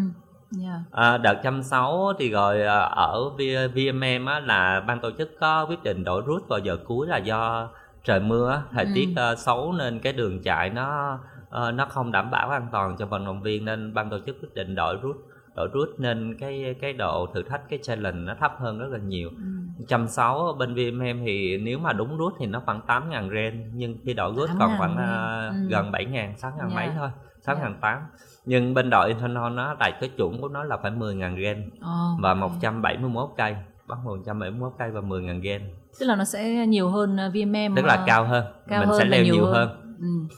Yeah. 0.64 0.80
À, 0.92 1.18
đợt 1.18 1.36
trăm 1.44 1.64
sáu 1.64 2.14
thì 2.20 2.30
rồi 2.32 2.62
à, 2.64 2.80
ở 2.80 3.30
VMM 3.76 4.26
á, 4.26 4.40
là 4.40 4.80
ban 4.88 5.00
tổ 5.02 5.12
chức 5.18 5.30
có 5.40 5.66
quyết 5.66 5.84
định 5.84 6.04
đổi 6.04 6.22
rút 6.26 6.42
vào 6.50 6.60
giờ 6.60 6.78
cuối 6.86 7.08
là 7.08 7.18
do 7.18 7.70
trời 8.04 8.20
mưa 8.20 8.62
thời 8.72 8.86
Ừ. 8.86 8.92
tiết 8.96 9.10
à, 9.16 9.36
xấu 9.36 9.74
nên 9.74 10.00
cái 10.00 10.14
đường 10.14 10.42
chạy 10.44 10.70
nó 10.70 11.20
ờ, 11.50 11.72
nó 11.72 11.86
không 11.86 12.12
đảm 12.12 12.32
bảo 12.32 12.50
an 12.50 12.68
toàn 12.72 12.96
cho 13.00 13.06
vận 13.06 13.26
động 13.26 13.42
viên 13.42 13.66
nên 13.66 13.94
ban 13.94 14.10
tổ 14.10 14.18
chức 14.26 14.36
quyết 14.42 14.54
định 14.54 14.76
đổi 14.76 14.96
rút 15.02 15.16
đổi 15.56 15.68
rút 15.74 15.90
nên 15.98 16.38
cái 16.40 16.76
cái 16.82 16.94
độ 16.94 17.28
thử 17.34 17.44
thách 17.44 17.62
cái 17.70 17.80
challenge 17.84 18.20
nó 18.20 18.34
thấp 18.40 18.52
hơn 18.60 18.80
rất 18.80 18.88
là 18.92 18.98
nhiều 18.98 19.30
Ừ. 19.30 19.84
trăm 19.88 20.08
sáu 20.08 20.56
bên 20.60 20.76
VMM 20.76 21.26
thì 21.26 21.58
nếu 21.58 21.80
mà 21.80 21.94
đúng 21.94 22.18
rút 22.18 22.34
thì 22.40 22.46
nó 22.46 22.62
khoảng 22.66 22.82
8 22.88 23.10
ngàn 23.10 23.30
ren 23.30 23.72
nhưng 23.74 23.98
khi 24.06 24.14
đổi 24.14 24.34
rút 24.36 24.50
8.000 24.50 24.60
còn 24.60 24.78
khoảng 24.78 24.98
à, 24.98 25.48
Ừ. 25.48 25.68
gần 25.70 25.92
7 25.92 26.06
ngàn 26.06 26.38
6 26.38 26.52
ngàn 26.58 26.76
mấy 26.76 26.88
Dạ. 26.88 26.94
thôi 26.98 27.10
6 27.48 27.58
ngàn 27.58 27.78
8 27.82 28.02
nhưng 28.46 28.74
bên 28.74 28.90
đội 28.90 29.08
Internal 29.08 29.54
nó 29.54 29.76
tại 29.80 29.92
cái 30.02 30.10
chuẩn 30.18 30.42
của 30.42 30.48
nó 30.48 30.64
là 30.64 30.78
phải 30.78 30.92
10 30.92 31.16
ngàn 31.16 31.38
ren 31.44 31.70
Ồ, 31.82 32.18
và 32.20 32.30
ok. 32.30 32.40
171 32.40 33.30
cây 33.38 33.56
bắt 33.88 33.98
171 34.04 34.74
cây 34.80 34.92
và 34.92 35.02
10 35.02 35.22
ngàn 35.22 35.42
gen 35.42 35.62
tức 36.00 36.06
là 36.06 36.16
nó 36.16 36.24
sẽ 36.24 36.68
nhiều 36.68 36.90
hơn 36.90 37.18
uh, 37.28 37.34
VMM 37.34 37.76
tức 37.76 37.86
là 37.86 37.94
uh, 37.94 38.08
cao 38.08 38.26
hơn 38.26 38.46
cao 38.68 38.80
mình 38.80 38.90
hơn 38.90 38.98
sẽ 39.00 39.04
và 39.06 39.10
leo 39.10 39.24
nhiều 39.24 39.34
nhiều 39.34 39.46
hơn. 39.46 39.54
hơn, 39.70 39.96
ừ. 40.00 40.36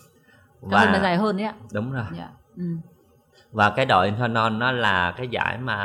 cao 0.72 0.80
hơn 0.80 0.90
và 0.94 1.00
dài 1.00 1.18
hơn 1.18 1.38
đấy 1.38 1.46
ạ 1.46 1.54
đúng 1.74 1.92
rồi 1.94 2.06
dạ 2.18 2.30
ừ. 2.58 2.64
và 3.52 3.70
cái 3.70 3.86
đội 3.86 4.06
Internal 4.06 4.54
nó 4.54 4.72
là 4.72 5.14
cái 5.18 5.28
giải 5.28 5.58
mà 5.58 5.76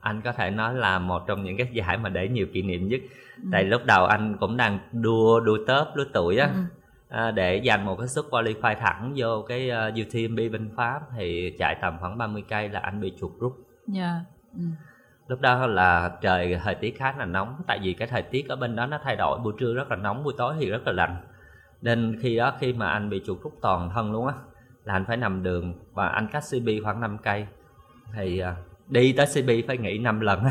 anh 0.00 0.20
có 0.20 0.32
thể 0.32 0.50
nói 0.50 0.74
là 0.74 0.98
một 0.98 1.26
trong 1.26 1.44
những 1.44 1.56
cái 1.56 1.66
giải 1.72 1.98
mà 1.98 2.08
để 2.08 2.28
nhiều 2.28 2.46
kỷ 2.54 2.62
niệm 2.62 2.88
nhất 2.88 3.00
Ừ. 3.42 3.48
tại 3.52 3.64
lúc 3.64 3.84
đầu 3.84 4.04
anh 4.04 4.36
cũng 4.40 4.56
đang 4.56 4.78
đua 4.92 5.40
đua 5.40 5.58
tớp 5.66 5.86
lứa 5.94 6.04
tuổi 6.12 6.36
á 6.36 6.46
Ừ. 6.46 6.60
à, 7.08 7.30
để 7.30 7.62
giành 7.66 7.84
một 7.84 7.96
cái 7.96 8.08
suất 8.08 8.24
qualify 8.30 8.74
thẳng 8.74 9.12
vô 9.16 9.42
cái 9.48 9.70
uh, 9.70 10.06
UTMB 10.06 10.38
bên 10.52 10.70
Pháp 10.76 11.00
thì 11.16 11.56
chạy 11.58 11.76
tầm 11.80 11.96
khoảng 12.00 12.18
30 12.18 12.44
cây 12.48 12.68
là 12.68 12.80
anh 12.80 13.00
bị 13.00 13.12
chuột 13.20 13.32
rút. 13.38 13.52
Dạ 13.86 14.20
ừ. 14.54 14.60
lúc 15.26 15.40
đó 15.40 15.66
là 15.66 16.10
trời 16.20 16.60
thời 16.64 16.74
tiết 16.74 16.98
khá 16.98 17.14
là 17.18 17.24
nóng 17.24 17.54
tại 17.66 17.78
vì 17.82 17.92
cái 17.92 18.08
thời 18.08 18.22
tiết 18.22 18.48
ở 18.48 18.56
bên 18.56 18.76
đó 18.76 18.86
nó 18.86 18.98
thay 19.04 19.16
đổi 19.16 19.38
buổi 19.40 19.52
trưa 19.58 19.74
rất 19.74 19.90
là 19.90 19.96
nóng 19.96 20.24
buổi 20.24 20.34
tối 20.38 20.54
thì 20.60 20.70
rất 20.70 20.86
là 20.86 20.92
lạnh. 20.92 21.16
Nên 21.82 22.18
khi 22.20 22.36
đó 22.36 22.52
khi 22.60 22.72
mà 22.72 22.88
anh 22.88 23.10
bị 23.10 23.22
chuột 23.26 23.42
rút 23.42 23.52
toàn 23.62 23.90
thân 23.94 24.12
luôn 24.12 24.26
á 24.26 24.34
là 24.84 24.94
anh 24.94 25.04
phải 25.04 25.16
nằm 25.16 25.42
đường 25.42 25.74
và 25.92 26.08
anh 26.08 26.28
cách 26.32 26.42
CB 26.50 26.68
khoảng 26.82 27.00
5 27.00 27.18
cây. 27.18 27.46
Thì 28.14 28.38
à, 28.38 28.56
đi 28.88 29.12
tới 29.12 29.26
CB 29.26 29.50
phải 29.66 29.78
nghỉ 29.78 29.98
5 29.98 30.20
lần. 30.20 30.44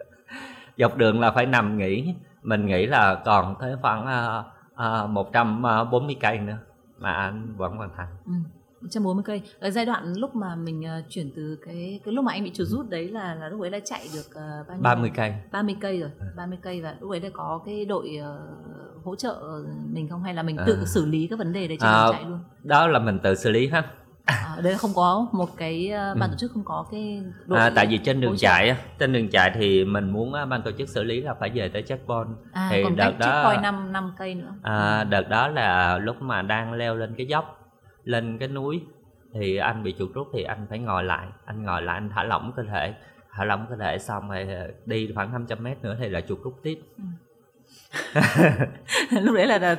Dọc 0.78 0.96
đường 0.96 1.20
là 1.20 1.30
phải 1.30 1.46
nằm 1.46 1.78
nghỉ 1.78 2.14
mình 2.46 2.66
nghĩ 2.66 2.86
là 2.86 3.22
còn 3.24 3.54
tới 3.60 3.76
khoảng 3.82 4.06
à, 4.06 4.42
à, 4.76 5.06
140 5.06 6.16
cây 6.20 6.38
nữa 6.38 6.58
mà 6.98 7.12
anh 7.12 7.54
vẫn 7.56 7.76
hoàn 7.76 7.90
thành 7.96 8.08
Ừ. 8.26 8.32
140 8.80 9.22
cây. 9.26 9.42
Ở 9.60 9.70
giai 9.70 9.86
đoạn 9.86 10.12
lúc 10.16 10.34
mà 10.36 10.54
mình 10.56 10.80
uh, 10.80 11.04
chuyển 11.10 11.30
từ 11.36 11.58
cái 11.66 12.00
cái 12.04 12.14
lúc 12.14 12.24
mà 12.24 12.32
anh 12.32 12.44
bị 12.44 12.50
chuột 12.54 12.68
rút 12.68 12.90
đấy 12.90 13.08
là 13.08 13.34
là 13.34 13.48
lúc 13.48 13.60
ấy 13.60 13.70
đã 13.70 13.78
chạy 13.84 14.08
được 14.14 14.26
uh, 14.30 14.68
bao 14.68 14.76
nhiêu? 14.76 14.82
30 14.82 15.10
cây 15.16 15.34
30 15.52 15.76
cây 15.80 16.00
rồi, 16.00 16.10
Ừ. 16.18 16.26
30 16.36 16.58
cây 16.62 16.82
và 16.82 16.94
lúc 17.00 17.10
ấy 17.10 17.20
đã 17.20 17.28
có 17.32 17.60
cái 17.66 17.84
đội 17.84 18.18
uh, 18.20 19.04
hỗ 19.04 19.16
trợ 19.16 19.42
mình 19.92 20.08
không 20.08 20.22
hay 20.22 20.34
là 20.34 20.42
mình 20.42 20.56
À. 20.56 20.64
tự 20.66 20.84
xử 20.84 21.06
lý 21.06 21.26
các 21.30 21.38
vấn 21.38 21.52
đề 21.52 21.68
đấy 21.68 21.76
trên 21.80 21.88
À, 21.90 22.06
chạy 22.12 22.24
luôn. 22.24 22.38
đó 22.62 22.86
là 22.86 22.98
mình 22.98 23.18
tự 23.22 23.34
xử 23.34 23.50
lý 23.50 23.68
hết 23.68 23.82
À, 24.26 24.56
là 24.62 24.76
không 24.78 24.90
có 24.94 25.26
một 25.32 25.56
cái 25.56 25.90
uh, 25.92 26.18
ban 26.18 26.30
Ừ. 26.30 26.32
tổ 26.32 26.36
chức 26.38 26.50
không 26.54 26.64
có 26.64 26.86
cái 26.90 27.22
đội 27.46 27.58
À, 27.60 27.70
tại 27.74 27.86
vì 27.86 27.98
trên 27.98 28.20
đường 28.20 28.36
chạy 28.38 28.68
á, 28.68 28.76
trên 28.98 29.12
đường 29.12 29.28
chạy 29.30 29.50
thì 29.54 29.84
mình 29.84 30.10
muốn 30.10 30.34
á, 30.34 30.44
ban 30.44 30.62
tổ 30.62 30.70
chức 30.78 30.88
xử 30.88 31.02
lý 31.02 31.20
là 31.20 31.34
phải 31.34 31.50
về 31.54 31.68
tới 31.68 31.82
checkpoint. 31.82 32.28
à, 32.52 32.68
thì 32.70 32.82
còn 32.84 32.96
đợt 32.96 33.18
đó- 33.18 33.54
5 33.62 33.92
5 33.92 34.12
cây 34.18 34.34
nữa. 34.34 34.54
À, 34.62 35.04
đợt 35.04 35.28
đó 35.28 35.48
là 35.48 35.98
lúc 35.98 36.22
mà 36.22 36.42
đang 36.42 36.72
leo 36.72 36.94
lên 36.94 37.14
cái 37.16 37.26
dốc, 37.26 37.60
lên 38.04 38.38
cái 38.38 38.48
núi 38.48 38.80
thì 39.34 39.56
anh 39.56 39.82
bị 39.82 39.94
chuột 39.98 40.10
rút 40.14 40.26
thì 40.34 40.42
anh 40.42 40.66
phải 40.70 40.78
ngồi 40.78 41.04
lại, 41.04 41.26
anh 41.44 41.62
ngồi 41.62 41.82
lại 41.82 41.94
anh 41.96 42.10
thả 42.14 42.22
lỏng 42.24 42.52
cơ 42.56 42.62
thể, 42.72 42.94
thả 43.32 43.44
lỏng 43.44 43.66
cơ 43.70 43.76
thể 43.80 43.98
xong 43.98 44.28
rồi 44.30 44.46
đi 44.86 45.10
khoảng 45.14 45.32
500 45.32 45.62
mét 45.62 45.82
nữa 45.82 45.96
thì 46.00 46.08
là 46.08 46.20
chuột 46.20 46.38
rút 46.44 46.54
tiếp. 46.62 46.78
lúc 49.22 49.34
đấy 49.34 49.46
là, 49.46 49.58
là 49.58 49.76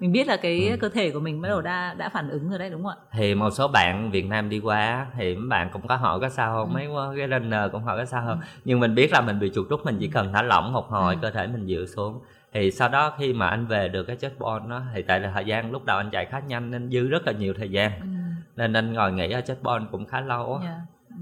mình 0.00 0.12
biết 0.12 0.26
là 0.26 0.36
cái 0.36 0.68
Ừ. 0.68 0.76
cơ 0.80 0.88
thể 0.88 1.10
của 1.10 1.20
mình 1.20 1.40
bắt 1.42 1.48
đầu 1.48 1.60
đã 1.60 1.94
đã 1.98 2.08
phản 2.08 2.28
ứng 2.28 2.48
rồi 2.50 2.58
đấy 2.58 2.70
đúng 2.70 2.82
không 2.82 2.90
ạ? 2.92 2.96
Thì 3.12 3.34
một 3.34 3.50
số 3.50 3.68
bạn 3.68 4.10
Việt 4.10 4.26
Nam 4.26 4.48
đi 4.48 4.58
qua 4.60 5.06
thì 5.18 5.34
mấy 5.34 5.48
bạn 5.48 5.70
cũng 5.72 5.86
có 5.86 5.96
hỏi 5.96 6.20
có 6.20 6.28
sao 6.28 6.54
không, 6.56 6.74
Ừ. 6.74 6.74
mấy 6.74 7.16
cái 7.18 7.28
runner 7.28 7.72
cũng 7.72 7.82
hỏi 7.82 7.98
có 7.98 8.04
sao 8.04 8.22
không. 8.26 8.40
Ừ. 8.40 8.46
Nhưng 8.64 8.80
mình 8.80 8.94
biết 8.94 9.12
là 9.12 9.20
mình 9.20 9.38
bị 9.40 9.50
chuột 9.54 9.68
rút 9.68 9.80
mình 9.84 9.96
chỉ 10.00 10.08
cần 10.08 10.32
thả 10.32 10.42
lỏng 10.42 10.72
một 10.72 10.88
hồi 10.90 11.14
Ừ. 11.14 11.18
cơ 11.22 11.30
thể 11.30 11.46
mình 11.46 11.66
dựa 11.66 11.84
xuống. 11.96 12.20
Thì 12.52 12.70
sau 12.70 12.88
đó 12.88 13.12
khi 13.18 13.32
mà 13.32 13.48
anh 13.48 13.66
về 13.66 13.88
được 13.88 14.02
cái 14.02 14.16
checkpoint 14.16 14.68
đó 14.68 14.82
thì 14.94 15.02
tại 15.02 15.20
là 15.20 15.30
thời 15.34 15.44
gian 15.44 15.70
lúc 15.72 15.84
đầu 15.84 15.96
anh 15.98 16.10
chạy 16.10 16.24
khá 16.26 16.40
nhanh 16.40 16.70
nên 16.70 16.90
dư 16.90 17.08
rất 17.08 17.26
là 17.26 17.32
nhiều 17.32 17.54
thời 17.58 17.68
gian 17.70 17.90
Ừ. 18.00 18.06
nên 18.56 18.72
anh 18.72 18.92
ngồi 18.92 19.12
nghỉ 19.12 19.30
ở 19.30 19.40
checkpoint 19.40 19.90
cũng 19.90 20.06
khá 20.06 20.20
lâu 20.20 20.54
á. 20.54 20.60
dạ. 20.68 20.80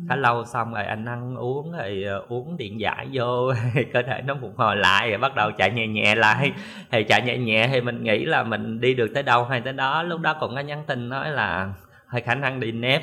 Khá 0.09 0.17
lâu 0.17 0.45
xong 0.45 0.75
rồi 0.75 0.85
anh 0.85 1.05
ăn 1.05 1.37
uống 1.37 1.73
rồi 1.73 2.05
ờ, 2.09 2.25
uống 2.29 2.57
điện 2.57 2.81
giải 2.81 3.09
vô 3.13 3.53
cơ 3.93 4.03
thể 4.03 4.23
nó 4.23 4.37
phục 4.41 4.59
hồi 4.59 4.77
lại 4.77 5.11
rồi 5.11 5.19
bắt 5.19 5.35
đầu 5.35 5.51
chạy 5.53 5.71
nhẹ 5.71 5.87
nhẹ 5.87 6.15
lại 6.15 6.53
thì 6.91 7.05
chạy 7.05 7.23
nhẹ 7.23 7.39
nhẹ 7.39 7.69
thì 7.73 7.81
mình 7.81 8.03
nghĩ 8.05 8.25
là 8.25 8.43
mình 8.43 8.81
đi 8.81 8.95
được 8.95 9.11
tới 9.15 9.23
đâu 9.23 9.45
hay 9.45 9.61
tới 9.61 9.73
đó 9.73 10.03
lúc 10.03 10.21
đó 10.21 10.37
cũng 10.41 10.55
có 10.55 10.61
nhắn 10.61 10.85
tin 10.87 11.09
nói 11.09 11.31
là 11.31 11.73
hơi 12.07 12.21
khả 12.23 12.35
năng 12.35 12.61
đi 12.61 12.73
nép 12.73 13.03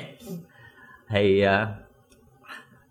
thì 1.08 1.40
ờ, 1.40 1.66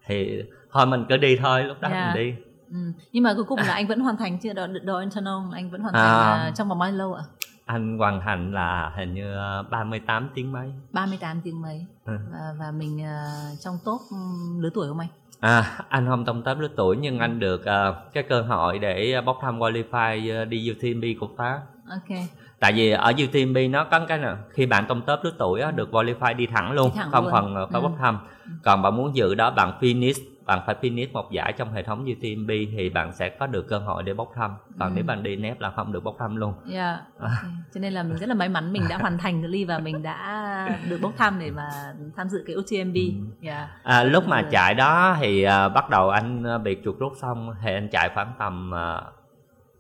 thì 0.05 0.43
thôi 0.71 0.85
mình 0.85 1.05
cứ 1.09 1.17
đi 1.17 1.35
thôi 1.35 1.63
lúc 1.63 1.81
đó 1.81 1.89
Dạ. 1.91 2.11
mình 2.15 2.23
đi 2.25 2.35
Ừ. 2.71 2.79
Nhưng 3.11 3.23
mà 3.23 3.33
cuối 3.35 3.43
cùng 3.43 3.59
là 3.59 3.73
anh 3.73 3.87
vẫn 3.87 3.99
hoàn 3.99 4.17
thành 4.17 4.37
chưa? 4.37 4.53
Đội 4.83 5.01
internal 5.01 5.33
anh 5.53 5.69
vẫn 5.69 5.81
hoàn 5.81 5.93
thành 5.93 6.03
à, 6.39 6.51
trong 6.55 6.69
vòng 6.69 6.79
bao 6.79 6.91
lâu 6.91 7.13
ạ? 7.13 7.23
Anh 7.65 7.97
hoàn 7.97 8.21
thành 8.21 8.53
là 8.53 8.91
hình 8.97 9.13
như 9.13 9.35
ờ, 9.35 9.63
38 9.69 10.29
tiếng 10.35 10.51
mấy 10.51 10.73
38 10.93 11.41
tiếng 11.43 11.61
mấy. 11.61 11.85
Ừ. 12.05 12.13
Và, 12.31 12.39
và 12.59 12.71
mình 12.71 13.01
à, 13.03 13.25
trong 13.59 13.77
top 13.85 14.01
ừm, 14.11 14.59
lứa 14.61 14.69
tuổi 14.73 14.87
không 14.87 14.99
anh? 14.99 15.09
À, 15.39 15.77
anh 15.89 16.05
không 16.07 16.25
trong 16.25 16.43
tóm 16.43 16.59
lứa 16.59 16.67
tuổi 16.75 16.97
nhưng 17.01 17.19
anh 17.19 17.39
được 17.39 17.65
ờ, 17.65 18.03
cái 18.13 18.23
cơ 18.23 18.41
hội 18.41 18.79
để 18.79 19.21
bốc 19.25 19.37
thăm 19.41 19.59
qualify 19.59 20.35
ờ, 20.39 20.45
đi 20.45 20.71
UTMB 20.71 21.03
của 21.19 21.27
Pháp 21.37 21.61
Ok. 21.89 22.17
tại 22.59 22.73
vì 22.73 22.91
ở 22.91 23.13
UTMB 23.23 23.57
nó 23.69 23.83
có 23.83 23.99
cái 24.07 24.17
là 24.19 24.37
khi 24.49 24.65
bạn 24.65 24.85
trong 24.89 25.01
top 25.01 25.19
lứa 25.23 25.31
tuổi 25.39 25.61
á, 25.61 25.71
được 25.71 25.91
qualify 25.91 26.35
đi 26.35 26.45
thẳng 26.47 26.71
luôn 26.71 26.89
Đi 26.93 26.97
thẳng 26.99 27.09
không 27.11 27.23
luôn. 27.23 27.31
phần 27.33 27.55
ờ, 27.55 27.67
phải 27.71 27.81
Ừ. 27.81 27.83
bốc 27.83 27.91
thăm 27.99 28.17
còn 28.63 28.81
bạn 28.81 28.97
muốn 28.97 29.15
dự 29.15 29.35
đó 29.35 29.51
bạn 29.51 29.73
finish 29.81 30.21
bạn 30.45 30.59
phải 30.65 30.75
finish 30.81 31.07
một 31.13 31.31
giải 31.31 31.53
trong 31.57 31.73
hệ 31.73 31.83
thống 31.83 32.05
UTMB 32.11 32.49
thì 32.77 32.89
bạn 32.89 33.11
sẽ 33.13 33.29
có 33.29 33.47
được 33.47 33.67
cơ 33.69 33.77
hội 33.77 34.03
để 34.03 34.13
bốc 34.13 34.31
thăm 34.35 34.51
còn 34.79 34.89
Ừ. 34.89 34.93
nếu 34.95 35.03
bạn 35.05 35.23
đi 35.23 35.35
nép 35.35 35.59
là 35.59 35.71
không 35.71 35.91
được 35.93 36.03
bốc 36.03 36.15
thăm 36.19 36.35
luôn 36.35 36.53
Yeah. 36.71 36.99
ok. 37.19 37.29
Cho 37.73 37.79
nên 37.79 37.93
là 37.93 38.03
mình 38.03 38.17
rất 38.17 38.29
là 38.29 38.35
may 38.35 38.49
mắn 38.49 38.73
mình 38.73 38.83
đã 38.89 38.97
hoàn 38.97 39.17
thành 39.17 39.43
ly 39.45 39.65
và 39.65 39.79
mình 39.79 40.03
đã 40.03 40.69
được 40.89 40.97
bốc 41.01 41.11
thăm 41.17 41.39
để 41.39 41.51
mà 41.51 41.69
tham 42.17 42.29
dự 42.29 42.43
cái 42.47 42.55
UTMB. 42.55 42.95
Ừ. 42.95 43.47
Yeah. 43.47 43.69
à, 43.83 44.03
lúc 44.03 44.27
mà 44.27 44.41
chạy 44.51 44.73
đó 44.73 45.17
thì 45.19 45.43
à, 45.43 45.69
bắt 45.69 45.89
đầu 45.89 46.09
anh 46.09 46.43
à, 46.43 46.57
bị 46.57 46.77
chuột 46.85 46.99
rút 46.99 47.13
xong 47.21 47.53
thì 47.63 47.73
anh 47.73 47.89
chạy 47.91 48.09
khoảng 48.13 48.33
tầm 48.39 48.75
à, 48.75 49.01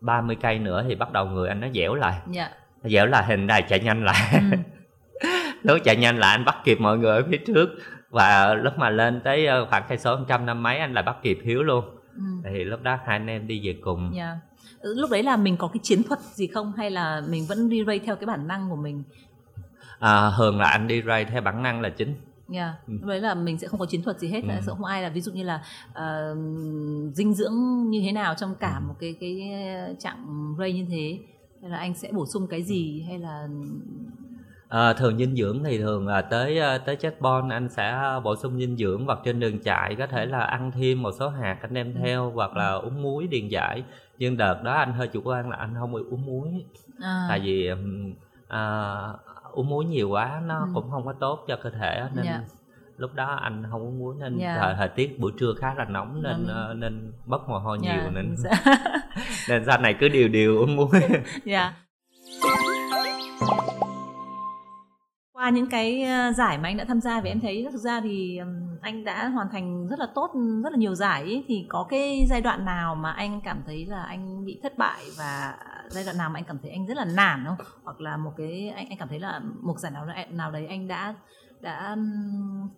30 0.01 0.35
cây 0.41 0.59
nữa 0.59 0.83
thì 0.87 0.95
bắt 0.95 1.11
đầu 1.11 1.25
người 1.25 1.47
anh 1.49 1.59
nó 1.59 1.67
dẻo 1.73 1.95
lại 1.95 2.19
Yeah. 2.33 2.51
dẻo 2.83 3.05
lại 3.05 3.25
hình 3.25 3.47
đài 3.47 3.61
chạy 3.61 3.79
nhanh 3.79 4.03
lại 4.05 4.33
Ừ. 4.33 4.57
lúc 5.63 5.77
chạy 5.83 5.95
nhanh 5.95 6.17
là 6.17 6.29
anh 6.31 6.45
bắt 6.45 6.55
kịp 6.63 6.77
mọi 6.81 6.97
người 6.97 7.15
ở 7.15 7.23
phía 7.31 7.37
trước 7.47 7.69
và 8.13 8.53
lúc 8.53 8.73
mà 8.77 8.89
lên 8.89 9.21
tới 9.23 9.45
ờ, 9.45 9.65
khoảng 9.69 9.83
cây 9.89 9.97
số 9.97 10.17
100 10.17 10.45
năm 10.45 10.63
mấy 10.63 10.77
anh 10.77 10.93
lại 10.93 11.03
bắt 11.03 11.15
kịp 11.23 11.39
Hiếu 11.43 11.63
luôn 11.63 11.85
Ừ. 12.17 12.23
thì 12.43 12.63
lúc 12.63 12.81
đó 12.83 12.95
hai 13.05 13.17
anh 13.17 13.27
em 13.27 13.47
đi 13.47 13.67
về 13.67 13.79
cùng 13.81 14.11
Yeah. 14.15 14.37
Ừ, 14.79 14.93
Lúc 14.97 15.09
đấy 15.11 15.23
là 15.23 15.37
mình 15.37 15.57
có 15.57 15.67
cái 15.67 15.79
chiến 15.83 16.03
thuật 16.03 16.19
gì 16.19 16.47
không 16.47 16.73
hay 16.77 16.91
là 16.91 17.21
mình 17.29 17.45
vẫn 17.49 17.69
đi 17.69 17.83
race 17.87 18.05
theo 18.05 18.15
cái 18.15 18.25
bản 18.25 18.47
năng 18.47 18.69
của 18.69 18.75
mình? 18.75 19.03
à, 19.99 20.31
thường 20.37 20.59
là 20.59 20.69
anh 20.69 20.87
đi 20.87 21.01
race 21.07 21.29
theo 21.31 21.41
bản 21.41 21.63
năng 21.63 21.81
là 21.81 21.89
chính 21.89 22.15
Yeah. 22.53 22.73
Ừ. 22.87 22.93
Lúc 22.93 23.05
đấy 23.09 23.21
là 23.21 23.35
mình 23.35 23.57
sẽ 23.57 23.67
không 23.67 23.79
có 23.79 23.85
chiến 23.85 24.01
thuật 24.03 24.19
gì 24.19 24.27
hết, 24.27 24.41
Ừ. 24.43 24.49
sẽ 24.61 24.65
không 24.67 24.83
ai 24.85 25.01
là 25.01 25.09
ví 25.09 25.21
dụ 25.21 25.31
như 25.31 25.43
là 25.43 25.63
ờ, 25.93 26.35
dinh 27.13 27.33
dưỡng 27.33 27.53
như 27.89 28.01
thế 28.05 28.11
nào 28.11 28.35
trong 28.37 28.55
cả 28.55 28.75
Ừ. 28.81 28.87
một 28.87 28.93
cái 28.99 29.15
cái 29.19 29.41
chặng 29.99 30.53
race 30.59 30.71
như 30.71 30.85
thế 30.89 31.19
hay 31.61 31.69
là 31.71 31.77
anh 31.77 31.93
sẽ 31.93 32.09
bổ 32.11 32.25
sung 32.25 32.47
cái 32.47 32.63
gì 32.63 33.03
hay 33.07 33.19
là 33.19 33.47
à, 34.73 34.93
thường 34.93 35.17
dinh 35.17 35.35
dưỡng 35.35 35.63
thì 35.63 35.77
thường 35.77 36.07
là 36.07 36.21
tới 36.21 36.57
ờ, 36.59 36.77
tới 36.77 36.95
checkpoint 36.95 37.51
anh 37.51 37.69
sẽ 37.69 37.99
bổ 38.23 38.35
sung 38.35 38.59
dinh 38.59 38.77
dưỡng 38.77 39.05
hoặc 39.05 39.19
trên 39.25 39.39
đường 39.39 39.59
chạy 39.59 39.95
có 39.95 40.07
thể 40.07 40.25
là 40.25 40.39
ăn 40.39 40.71
thêm 40.71 41.01
một 41.01 41.11
số 41.19 41.29
hạt 41.29 41.57
anh 41.61 41.73
đem 41.73 41.93
theo 41.93 42.31
hoặc 42.35 42.55
là 42.55 42.71
uống 42.73 43.01
muối 43.01 43.27
điền 43.27 43.47
giải 43.47 43.83
nhưng 44.17 44.37
đợt 44.37 44.63
đó 44.63 44.73
anh 44.73 44.93
hơi 44.93 45.07
chủ 45.07 45.21
quan 45.23 45.49
là 45.49 45.55
anh 45.57 45.73
không 45.79 45.93
uống 45.95 46.25
muối 46.25 46.49
à, 47.01 47.25
tại 47.29 47.39
vì 47.39 47.69
à, 48.47 48.95
uống 49.51 49.69
muối 49.69 49.85
nhiều 49.85 50.09
quá 50.09 50.41
nó 50.45 50.59
Ừ. 50.59 50.67
cũng 50.73 50.91
không 50.91 51.05
có 51.05 51.13
tốt 51.19 51.45
cho 51.47 51.55
cơ 51.63 51.69
thể 51.69 52.03
nên 52.15 52.25
Dạ. 52.25 52.41
lúc 52.97 53.13
đó 53.13 53.25
anh 53.41 53.63
không 53.71 53.81
uống 53.81 53.99
muối 53.99 54.15
nên 54.19 54.37
Dạ. 54.37 54.55
thời, 54.59 54.75
thời 54.77 54.87
tiết 54.89 55.19
buổi 55.19 55.31
trưa 55.39 55.53
khá 55.59 55.73
là 55.73 55.85
nóng 55.85 56.23
nên 56.23 56.47
ờ, 56.47 56.73
nên 56.77 57.11
mất 57.25 57.49
mồ 57.49 57.59
hôi 57.59 57.77
yeah, 57.83 57.95
nhiều 58.03 58.11
nên 58.11 58.35
nên 59.49 59.65
sau 59.65 59.77
này 59.81 59.95
cứ 59.99 60.09
điều 60.09 60.27
điều 60.27 60.57
uống 60.59 60.75
muối 60.75 60.89
yeah. 61.45 61.73
Qua 65.43 65.49
những 65.49 65.69
cái 65.69 66.03
ờ, 66.03 66.31
giải 66.31 66.57
mà 66.57 66.69
anh 66.69 66.77
đã 66.77 66.85
tham 66.87 67.01
gia 67.01 67.21
thì 67.21 67.29
em 67.29 67.39
thấy 67.39 67.67
thực 67.71 67.77
ra 67.77 68.01
thì 68.03 68.39
anh 68.81 69.03
đã 69.03 69.27
hoàn 69.27 69.47
thành 69.51 69.87
rất 69.87 69.99
là 69.99 70.07
tốt 70.15 70.31
rất 70.63 70.71
là 70.71 70.77
nhiều 70.77 70.95
giải 70.95 71.21
ấy. 71.21 71.45
thì 71.47 71.65
có 71.69 71.87
cái 71.89 72.25
giai 72.29 72.41
đoạn 72.41 72.65
nào 72.65 72.95
mà 72.95 73.11
anh 73.11 73.41
cảm 73.43 73.61
thấy 73.65 73.85
là 73.85 74.03
anh 74.03 74.45
bị 74.45 74.59
thất 74.63 74.77
bại 74.77 75.03
và 75.17 75.57
giai 75.89 76.03
đoạn 76.03 76.17
nào 76.17 76.29
mà 76.29 76.39
anh 76.39 76.43
cảm 76.43 76.57
thấy 76.61 76.71
anh 76.71 76.85
rất 76.85 76.97
là 76.97 77.05
nản 77.05 77.45
không 77.47 77.57
hoặc 77.83 78.01
là 78.01 78.17
một 78.17 78.31
cái 78.37 78.73
anh 78.75 78.89
anh 78.89 78.97
cảm 78.97 79.07
thấy 79.07 79.19
là 79.19 79.41
một 79.61 79.79
giải 79.79 79.91
nào 79.91 80.07
nào 80.29 80.51
đấy 80.51 80.67
anh 80.67 80.87
đã 80.87 81.13
đã 81.61 81.95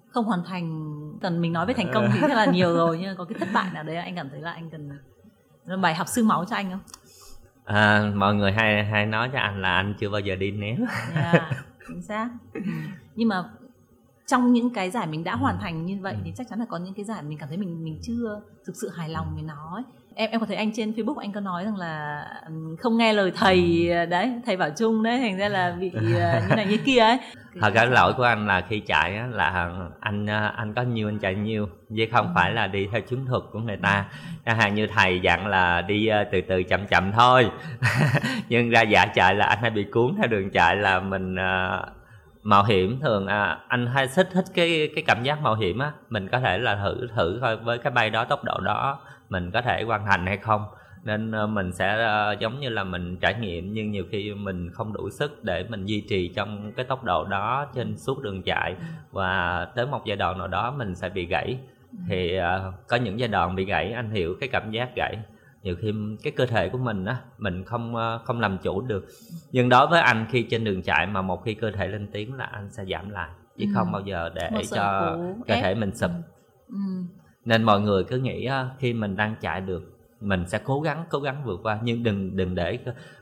không 0.09 0.25
hoàn 0.25 0.43
thành 0.47 0.93
cần 1.21 1.41
mình 1.41 1.53
nói 1.53 1.65
về 1.65 1.73
thành 1.73 1.91
công 1.93 2.09
thì 2.13 2.19
rất 2.19 2.35
là 2.35 2.45
nhiều 2.45 2.73
rồi 2.73 2.99
nhưng 3.01 3.17
có 3.17 3.25
cái 3.25 3.39
thất 3.39 3.49
bại 3.53 3.69
nào 3.73 3.83
đấy 3.83 3.95
anh 3.95 4.15
cảm 4.15 4.29
thấy 4.29 4.41
là 4.41 4.51
anh 4.51 4.69
cần 4.69 4.89
là 5.65 5.77
bài 5.77 5.95
học 5.95 6.07
xương 6.07 6.27
máu 6.27 6.45
cho 6.49 6.55
anh 6.55 6.71
không? 6.71 6.81
à, 7.65 8.11
mọi 8.15 8.35
người 8.35 8.51
hay 8.51 8.85
hay 8.85 9.05
nói 9.05 9.29
cho 9.33 9.39
anh 9.39 9.61
là 9.61 9.75
anh 9.75 9.93
chưa 9.99 10.09
bao 10.09 10.21
giờ 10.21 10.35
đi 10.35 10.51
ném 10.51 10.85
Yeah, 11.15 11.43
chính 11.87 12.01
xác. 12.01 12.29
Ừ. 12.53 12.61
Nhưng 13.15 13.27
mà 13.27 13.49
trong 14.27 14.53
những 14.53 14.73
cái 14.73 14.91
giải 14.91 15.07
mình 15.07 15.23
đã 15.23 15.35
hoàn 15.35 15.57
thành 15.61 15.85
như 15.85 15.97
vậy 16.01 16.15
thì 16.23 16.33
chắc 16.35 16.47
chắn 16.49 16.59
là 16.59 16.65
có 16.69 16.77
những 16.77 16.93
cái 16.93 17.05
giải 17.05 17.23
mình 17.23 17.37
cảm 17.37 17.49
thấy 17.49 17.57
mình 17.57 17.83
mình 17.83 17.99
chưa 18.01 18.41
thực 18.65 18.75
sự 18.75 18.89
hài 18.89 19.09
lòng 19.09 19.31
với 19.33 19.43
nó 19.43 19.75
ấy. 19.75 19.83
Em 20.17 20.31
em 20.31 20.39
có 20.39 20.45
thấy 20.45 20.55
anh 20.55 20.71
trên 20.73 20.91
Facebook 20.91 21.17
anh 21.17 21.31
có 21.31 21.39
nói 21.39 21.65
rằng 21.65 21.77
là 21.77 22.25
không 22.79 22.97
nghe 22.97 23.13
lời 23.13 23.31
thầy 23.35 23.89
đấy, 24.09 24.31
thầy 24.45 24.57
bảo 24.57 24.69
chung 24.77 25.03
đấy 25.03 25.19
thành 25.19 25.37
ra 25.37 25.49
là 25.49 25.75
bị 25.79 25.91
ờ, 26.19 26.41
như 26.49 26.55
này 26.55 26.65
như 26.65 26.77
kia 26.77 26.99
ấy. 26.99 27.17
thật 27.61 27.73
ra 27.73 27.85
lỗi 27.85 28.13
của 28.13 28.23
anh 28.23 28.47
là 28.47 28.61
khi 28.69 28.79
chạy 28.79 29.15
á, 29.17 29.27
là 29.31 29.71
anh 29.99 30.29
à, 30.29 30.53
anh 30.57 30.73
có 30.73 30.81
nhiêu 30.81 31.09
anh 31.09 31.19
chạy 31.19 31.35
nhiêu 31.35 31.67
chứ 31.97 32.05
không 32.11 32.31
phải 32.35 32.51
là 32.51 32.67
đi 32.67 32.87
theo 32.91 33.01
chiến 33.01 33.25
thuật 33.25 33.43
của 33.51 33.59
người 33.59 33.77
ta. 33.77 34.05
Chẳng 34.45 34.57
hạn 34.57 34.75
như 34.75 34.87
thầy 34.87 35.19
dặn 35.19 35.47
là 35.47 35.81
đi 35.81 36.09
từ 36.31 36.41
từ 36.41 36.63
chậm 36.63 36.87
chậm 36.87 37.11
thôi. 37.11 37.49
Nhưng 38.49 38.69
ra 38.69 38.81
dạ 38.81 39.05
chạy 39.05 39.35
là 39.35 39.45
anh 39.45 39.59
hay 39.61 39.69
bị 39.69 39.83
cuốn 39.83 40.15
theo 40.17 40.27
đường 40.27 40.49
chạy 40.49 40.75
là 40.75 40.99
mình 40.99 41.35
mạo 42.43 42.63
hiểm 42.63 42.99
thường 43.01 43.27
à, 43.27 43.57
anh 43.67 43.87
hay 43.87 44.07
thích 44.15 44.29
thích 44.33 44.45
cái 44.53 44.89
cái 44.95 45.03
cảm 45.07 45.23
giác 45.23 45.41
mạo 45.41 45.55
hiểm 45.55 45.79
á. 45.79 45.91
Mình 46.09 46.27
có 46.31 46.39
thể 46.39 46.57
là 46.57 46.75
thử 46.83 47.07
thử 47.15 47.39
coi 47.41 47.57
với 47.57 47.77
cái 47.77 47.91
bay 47.91 48.09
đó 48.09 48.25
tốc 48.25 48.43
độ 48.43 48.59
đó 48.59 48.99
mình 49.29 49.51
có 49.51 49.61
thể 49.61 49.83
hoàn 49.83 50.05
thành 50.05 50.25
hay 50.25 50.37
không. 50.37 50.65
Nên 51.03 51.31
ờ, 51.31 51.47
mình 51.47 51.71
sẽ 51.73 52.03
ờ, 52.03 52.35
giống 52.39 52.59
như 52.59 52.69
là 52.69 52.83
mình 52.83 53.17
trải 53.17 53.33
nghiệm 53.39 53.73
nhưng 53.73 53.91
nhiều 53.91 54.03
khi 54.11 54.33
mình 54.33 54.69
không 54.73 54.93
đủ 54.93 55.09
sức 55.09 55.43
để 55.43 55.65
mình 55.69 55.85
duy 55.85 56.01
trì 56.09 56.27
trong 56.35 56.71
cái 56.75 56.85
tốc 56.85 57.03
độ 57.03 57.25
đó 57.25 57.65
trên 57.75 57.97
suốt 57.97 58.21
đường 58.21 58.41
chạy. 58.43 58.75
Và 59.11 59.65
tới 59.75 59.85
một 59.87 60.01
giai 60.05 60.17
đoạn 60.17 60.37
nào 60.37 60.47
đó 60.47 60.71
mình 60.77 60.95
sẽ 60.95 61.09
bị 61.09 61.25
gãy. 61.25 61.57
Thì 62.09 62.35
ờ, 62.35 62.73
có 62.87 62.97
những 62.97 63.19
giai 63.19 63.27
đoạn 63.29 63.55
bị 63.55 63.65
gãy 63.65 63.91
anh 63.91 64.11
hiểu 64.11 64.35
cái 64.39 64.49
cảm 64.49 64.71
giác 64.71 64.89
gãy. 64.95 65.17
Nhiều 65.63 65.75
khi 65.81 65.93
cái 66.23 66.33
cơ 66.35 66.45
thể 66.45 66.69
của 66.69 66.77
mình 66.77 67.05
á 67.05 67.17
mình 67.37 67.63
không 67.63 67.95
không 68.23 68.39
làm 68.39 68.57
chủ 68.57 68.81
được. 68.81 69.05
Nhưng 69.51 69.69
đối 69.69 69.87
với 69.87 70.01
anh 70.01 70.25
khi 70.29 70.43
trên 70.43 70.63
đường 70.63 70.81
chạy 70.81 71.07
mà 71.07 71.21
một 71.21 71.43
khi 71.43 71.53
cơ 71.53 71.71
thể 71.71 71.87
lên 71.87 72.07
tiếng 72.11 72.33
là 72.33 72.45
anh 72.45 72.69
sẽ 72.71 72.85
giảm 72.85 73.09
lại 73.09 73.29
chứ 73.57 73.65
Ừ. 73.65 73.71
không 73.75 73.91
bao 73.91 74.01
giờ 74.01 74.29
để 74.35 74.49
cho 74.71 75.17
cơ 75.47 75.55
thể 75.61 75.75
mình 75.75 75.95
sụp. 75.95 76.11
Ừ 76.69 76.75
nên 77.45 77.63
mọi 77.63 77.81
người 77.81 78.03
cứ 78.03 78.19
nghĩ 78.19 78.45
à, 78.45 78.69
khi 78.79 78.93
mình 78.93 79.15
đang 79.15 79.35
chạy 79.41 79.61
được, 79.61 79.97
mình 80.21 80.47
sẽ 80.47 80.59
cố 80.63 80.81
gắng 80.81 81.05
cố 81.09 81.19
gắng 81.19 81.41
vượt 81.45 81.59
qua. 81.63 81.79
Nhưng 81.83 82.03
đừng 82.03 82.37
đừng 82.37 82.55
để 82.55 82.79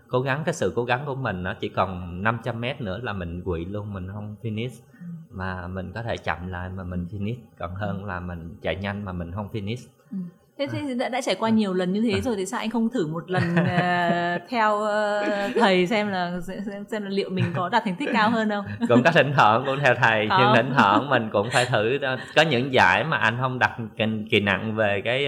cố 0.07 0.21
gắng, 0.21 0.41
cái 0.45 0.53
sự 0.53 0.74
cố 0.76 0.86
gắng 0.86 1.03
của 1.05 1.15
mình 1.15 1.43
nó 1.43 1.53
chỉ 1.59 1.69
còn 1.69 2.24
500 2.24 2.61
mét 2.61 2.82
nữa 2.82 2.99
là 3.03 3.13
mình 3.13 3.41
quỵ 3.41 3.65
luôn, 3.65 3.93
mình 3.93 4.07
không 4.13 4.36
finish. 4.41 4.82
Mà 5.30 5.67
mình 5.67 5.91
có 5.95 6.03
thể 6.03 6.17
chậm 6.17 6.47
lại 6.47 6.69
mà 6.69 6.84
mình 6.84 7.07
finish, 7.11 7.38
còn 7.57 7.76
hơn 7.76 8.05
là 8.05 8.19
mình 8.19 8.57
chạy 8.61 8.76
nhanh 8.76 9.05
mà 9.05 9.11
mình 9.11 9.32
không 9.32 9.49
finish. 9.51 9.88
Ừ. 10.11 10.17
Thế 10.58 10.68
thì 10.72 10.93
đã, 10.93 11.10
đã 11.10 11.22
trải 11.22 11.36
qua 11.36 11.49
nhiều 11.49 11.74
lần 11.74 11.93
như 11.93 12.01
thế 12.01 12.22
rồi 12.22 12.36
thì 12.38 12.45
sao 12.45 12.60
anh 12.60 12.70
không 12.70 12.89
thử 12.89 13.08
một 13.08 13.30
lần 13.32 13.43
ờ, 13.56 14.38
theo 14.49 14.82
ờ, 14.82 15.24
thầy 15.60 15.88
xem 15.88 16.08
là 16.08 16.32
xem, 16.47 16.86
xem 16.91 17.04
là 17.04 17.10
liệu 17.10 17.30
mình 17.30 17.45
có 17.56 17.70
đạt 17.70 17.84
thành 17.86 17.95
tích 17.95 18.10
cao 18.14 18.30
hơn 18.30 18.49
không? 18.49 18.66
cũng 18.89 19.04
có 19.04 19.12
thỉnh 19.12 19.32
thoảng 19.36 19.64
cũng 19.66 19.80
theo 19.84 19.95
thầy 19.95 20.20
nhưng 20.20 20.30
Không. 20.39 20.56
thỉnh 20.56 20.72
thoảng 20.78 21.10
mình 21.10 21.30
cũng 21.32 21.49
phải 21.54 21.66
thử 21.66 21.97
đó. 21.97 22.16
có 22.36 22.41
những 22.41 22.74
giải 22.74 23.04
mà 23.04 23.18
anh 23.18 23.38
không 23.41 23.60
đặt 23.60 23.72
kỳ, 23.97 24.04
kỳ 24.32 24.39
nặng 24.39 24.76
về 24.76 25.01
cái 25.06 25.28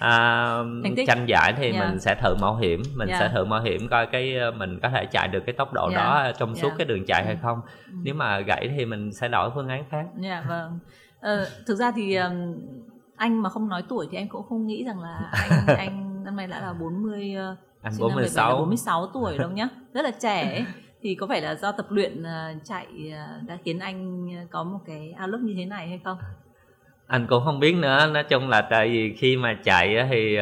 Thành 0.00 0.94
tích. 0.96 1.06
tranh 1.06 1.26
giải 1.26 1.52
thì 1.56 1.72
Dạ. 1.72 1.80
mình 1.80 2.00
sẽ 2.00 2.14
thử 2.14 2.34
mạo 2.40 2.56
hiểm 2.56 2.82
mình 2.96 3.08
Dạ. 3.08 3.16
sẽ 3.20 3.28
thử 3.34 3.44
mạo 3.44 3.62
hiểm 3.62 3.88
coi 3.88 4.06
cái 4.06 4.36
ờ, 4.36 4.50
mình 4.50 4.78
có 4.82 4.88
thể 4.88 5.06
chạy 5.06 5.28
được 5.28 5.42
cái 5.46 5.52
tốc 5.58 5.72
độ 5.72 5.90
Dạ. 5.92 5.96
đó 5.98 6.30
trong 6.38 6.54
suốt 6.56 6.68
Dạ. 6.68 6.74
cái 6.78 6.84
đường 6.86 7.04
chạy 7.06 7.24
hay 7.24 7.34
Ừ. 7.34 7.38
không 7.42 7.60
Ừ. 7.86 7.92
nếu 8.04 8.14
mà 8.14 8.40
gãy 8.40 8.70
thì 8.76 8.84
mình 8.84 9.12
sẽ 9.12 9.28
đổi 9.28 9.50
phương 9.54 9.68
án 9.68 9.84
khác 9.90 10.04
Dạ 10.20 10.44
vâng. 10.48 10.78
Ờ, 11.20 11.46
thực 11.66 11.74
ra 11.74 11.92
thì 11.96 12.14
ừm, 12.14 12.54
anh 13.22 13.42
mà 13.42 13.50
không 13.50 13.68
nói 13.68 13.82
tuổi 13.88 14.08
thì 14.10 14.16
em 14.18 14.28
cũng 14.28 14.42
không 14.48 14.66
nghĩ 14.66 14.84
rằng 14.84 15.00
là 15.00 15.30
anh 15.32 15.76
anh 15.76 16.24
năm 16.24 16.36
nay 16.36 16.46
đã 16.46 16.60
là 16.60 16.72
40 16.72 17.34
ờ, 17.34 17.56
anh 17.82 17.92
sinh 17.92 18.08
năm 18.08 18.16
77 18.16 18.48
là 18.48 18.54
46 18.54 18.58
46 18.58 19.06
tuổi 19.14 19.38
đâu 19.38 19.50
nhá. 19.50 19.68
Rất 19.92 20.02
là 20.02 20.10
trẻ 20.10 20.42
ấy. 20.52 20.64
Thì 21.02 21.14
có 21.14 21.26
phải 21.26 21.40
là 21.40 21.54
do 21.54 21.72
tập 21.72 21.86
luyện 21.90 22.22
ờ, 22.22 22.52
chạy 22.64 22.86
ờ, 23.12 23.40
đã 23.46 23.58
khiến 23.64 23.78
anh 23.78 24.26
có 24.50 24.64
một 24.64 24.78
cái 24.86 25.14
outlook 25.22 25.40
như 25.40 25.54
thế 25.56 25.64
này 25.64 25.88
hay 25.88 26.00
không? 26.04 26.18
anh 27.06 27.26
cũng 27.26 27.44
không 27.44 27.60
biết 27.60 27.72
nữa 27.76 28.06
nói 28.06 28.24
chung 28.24 28.48
là 28.48 28.60
tại 28.62 28.88
vì 28.88 29.14
khi 29.18 29.36
mà 29.36 29.58
chạy 29.64 30.06
thì 30.10 30.36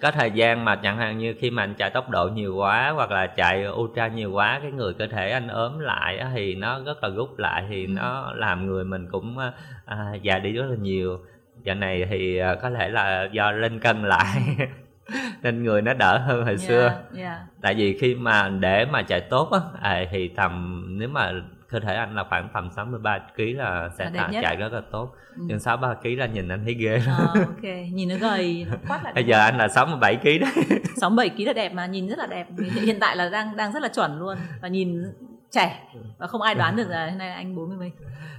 có 0.00 0.10
thời 0.10 0.30
gian 0.30 0.64
mà 0.64 0.76
chẳng 0.76 0.96
hạn 0.98 1.18
như 1.18 1.34
khi 1.38 1.50
mà 1.50 1.62
anh 1.62 1.74
chạy 1.74 1.90
tốc 1.90 2.10
độ 2.10 2.28
nhiều 2.28 2.54
quá 2.56 2.92
hoặc 2.94 3.10
là 3.10 3.26
chạy 3.26 3.64
ultra 3.72 4.08
nhiều 4.08 4.32
quá 4.32 4.58
cái 4.62 4.72
người 4.72 4.94
cơ 4.94 5.06
thể 5.06 5.30
anh 5.30 5.48
ốm 5.48 5.78
lại 5.78 6.24
thì 6.34 6.54
nó 6.54 6.80
rất 6.80 7.02
là 7.02 7.08
rút 7.08 7.38
lại 7.38 7.66
thì 7.70 7.86
Ừ. 7.86 7.92
nó 7.96 8.32
làm 8.34 8.66
người 8.66 8.84
mình 8.84 9.08
cũng 9.12 9.36
à, 9.84 10.14
già 10.22 10.38
đi 10.38 10.52
rất 10.52 10.66
là 10.70 10.76
nhiều 10.80 11.18
giờ 11.64 11.74
này 11.74 12.06
thì 12.10 12.36
ờ, 12.38 12.56
có 12.62 12.70
thể 12.70 12.88
là 12.88 13.28
do 13.32 13.50
lên 13.52 13.80
cân 13.80 14.02
lại 14.02 14.56
nên 15.42 15.62
người 15.64 15.82
nó 15.82 15.94
đỡ 15.94 16.18
hơn 16.18 16.44
hồi 16.44 16.58
xưa 16.58 16.82
Yeah, 16.88 17.16
yeah. 17.16 17.38
tại 17.62 17.74
vì 17.74 17.98
khi 18.00 18.14
mà 18.14 18.48
để 18.48 18.84
mà 18.84 19.02
chạy 19.02 19.20
tốt 19.20 19.48
á 19.52 19.60
à, 19.80 20.04
thì 20.10 20.28
tầm 20.28 20.84
nếu 20.98 21.08
mà 21.08 21.32
cơ 21.68 21.80
thể 21.80 21.94
anh 21.94 22.14
là 22.14 22.24
khoảng 22.28 22.48
tầm 22.54 22.70
63 22.76 23.18
kg 23.36 23.42
là 23.56 23.88
sẽ 23.98 24.10
Là 24.14 24.30
chạy, 24.42 24.56
rất 24.56 24.72
là 24.72 24.80
tốt 24.92 25.14
Ừ. 25.36 25.42
nhưng 25.46 25.60
63 25.60 25.94
kg 25.94 26.08
là 26.18 26.26
nhìn 26.26 26.48
anh 26.48 26.64
thấy 26.64 26.74
ghê 26.74 26.98
lắm. 27.06 27.16
Ờ, 27.34 27.40
ok, 27.40 27.62
nhìn 27.92 28.08
nó 28.08 28.14
gầy, 28.20 28.66
nó 28.70 28.76
quát 28.88 29.00
lại. 29.04 29.12
bây 29.14 29.24
giờ 29.24 29.38
anh 29.40 29.56
là 29.56 29.68
67 29.68 30.16
kg 30.16 30.24
đấy 30.24 30.50
67 30.96 31.28
kg 31.36 31.42
là 31.46 31.52
đẹp 31.52 31.72
mà 31.72 31.86
nhìn 31.86 32.08
rất 32.08 32.18
là 32.18 32.26
đẹp. 32.26 32.46
Hiện 32.82 33.00
tại 33.00 33.16
là 33.16 33.28
đang 33.28 33.56
đang 33.56 33.72
rất 33.72 33.82
là 33.82 33.88
chuẩn 33.88 34.18
luôn 34.18 34.36
và 34.62 34.68
nhìn 34.68 35.02
trẻ 35.50 35.82
và 36.18 36.26
không 36.26 36.42
ai 36.42 36.54
đoán 36.54 36.76
được 36.76 36.88
là 36.88 37.06
hôm 37.08 37.18
nay 37.18 37.30
anh 37.32 37.56
40 37.56 37.76
mấy. 37.78 37.92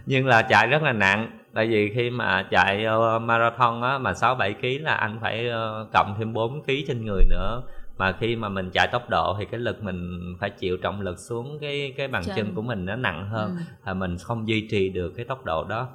nhưng 0.05 0.27
là 0.27 0.41
chạy 0.41 0.67
rất 0.67 0.83
là 0.83 0.91
nặng 0.93 1.31
tại 1.53 1.67
vì 1.67 1.91
khi 1.95 2.09
mà 2.09 2.47
chạy 2.51 2.85
ờ, 2.85 3.19
marathon 3.19 3.81
á 3.81 3.97
mà 3.97 4.13
67 4.13 4.53
kg 4.53 4.83
là 4.83 4.93
anh 4.93 5.17
phải 5.21 5.47
ờ, 5.49 5.87
cộng 5.93 6.15
thêm 6.19 6.33
4 6.33 6.63
kg 6.63 6.71
trên 6.87 7.05
người 7.05 7.23
nữa 7.29 7.61
mà 7.97 8.11
khi 8.19 8.35
mà 8.35 8.49
mình 8.49 8.69
chạy 8.73 8.87
tốc 8.91 9.09
độ 9.09 9.35
thì 9.39 9.45
cái 9.45 9.59
lực 9.59 9.83
mình 9.83 10.19
phải 10.39 10.49
chịu 10.49 10.77
trọng 10.77 11.01
lực 11.01 11.19
xuống 11.19 11.57
cái 11.61 11.93
cái 11.97 12.07
bàn 12.07 12.23
Chân. 12.25 12.35
chân 12.35 12.55
của 12.55 12.61
mình 12.61 12.85
nó 12.85 12.95
nặng 12.95 13.29
hơn 13.29 13.49
Ừ. 13.55 13.61
là 13.85 13.93
mình 13.93 14.17
không 14.17 14.47
duy 14.47 14.67
trì 14.71 14.89
được 14.89 15.13
cái 15.17 15.25
tốc 15.25 15.45
độ 15.45 15.63
đó 15.63 15.89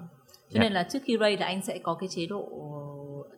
Cho 0.52 0.60
nên 0.60 0.72
là 0.72 0.82
trước 0.82 0.98
khi 1.04 1.16
race 1.20 1.36
là 1.36 1.46
anh 1.46 1.62
sẽ 1.62 1.78
có 1.78 1.94
cái 1.94 2.08
chế 2.08 2.26
độ 2.26 2.48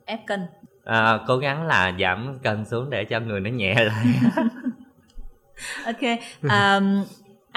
ép 0.05 0.21
cân. 0.27 0.41
à, 0.85 1.19
cố 1.27 1.37
gắng 1.39 1.66
là 1.66 1.93
giảm 2.01 2.39
cân 2.43 2.64
xuống 2.64 2.91
để 2.91 3.05
cho 3.05 3.21
người 3.21 3.41
nó 3.41 3.51
nhẹ 3.51 3.75
lại 3.75 4.07
Ok. 5.85 6.03
Um, 6.43 7.05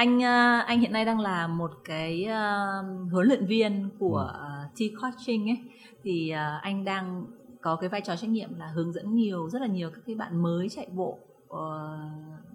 anh 0.01 0.17
uh, 0.17 0.67
anh 0.67 0.79
hiện 0.79 0.93
nay 0.93 1.05
đang 1.05 1.19
là 1.19 1.47
một 1.47 1.71
cái 1.85 2.27
uh, 2.27 3.11
huấn 3.11 3.27
luyện 3.27 3.45
viên 3.45 3.89
của 3.99 4.33
uh, 4.33 4.75
T 4.75 5.01
coaching 5.01 5.49
ấy. 5.49 5.57
Thì 6.03 6.33
uh, 6.33 6.61
anh 6.61 6.85
đang 6.85 7.25
có 7.61 7.75
cái 7.75 7.89
vai 7.89 8.01
trò 8.01 8.15
trách 8.15 8.29
nhiệm 8.29 8.49
là 8.57 8.67
hướng 8.67 8.93
dẫn 8.93 9.15
nhiều 9.15 9.49
rất 9.49 9.61
là 9.61 9.67
nhiều 9.67 9.89
các 9.89 10.01
cái 10.07 10.15
bạn 10.15 10.41
mới 10.41 10.69
chạy 10.69 10.87
bộ 10.93 11.19
ờ, 11.49 11.99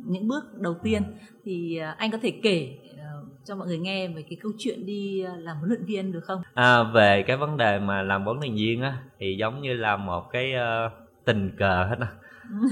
những 0.06 0.28
bước 0.28 0.60
đầu 0.60 0.74
tiên. 0.82 1.02
Thì 1.44 1.80
uh, 1.90 1.98
anh 1.98 2.10
có 2.10 2.18
thể 2.22 2.30
kể 2.42 2.78
uh, 2.94 3.28
cho 3.44 3.56
mọi 3.56 3.66
người 3.66 3.78
nghe 3.78 4.08
về 4.08 4.22
cái 4.22 4.38
câu 4.42 4.52
chuyện 4.58 4.86
đi 4.86 5.24
uh, 5.24 5.44
làm 5.44 5.56
huấn 5.56 5.68
luyện 5.68 5.84
viên 5.84 6.12
được 6.12 6.24
không? 6.24 6.42
à, 6.54 6.82
về 6.82 7.24
cái 7.26 7.36
vấn 7.36 7.56
đề 7.56 7.78
mà 7.78 8.02
làm 8.02 8.24
huấn 8.24 8.38
luyện 8.40 8.54
viên 8.54 8.82
á 8.82 8.98
thì 9.18 9.36
giống 9.38 9.62
như 9.62 9.74
là 9.74 9.96
một 9.96 10.30
cái 10.32 10.52
ờ, 10.52 10.90
tình 11.24 11.50
cờ 11.58 11.86
hết 11.90 11.96
á 12.00 12.08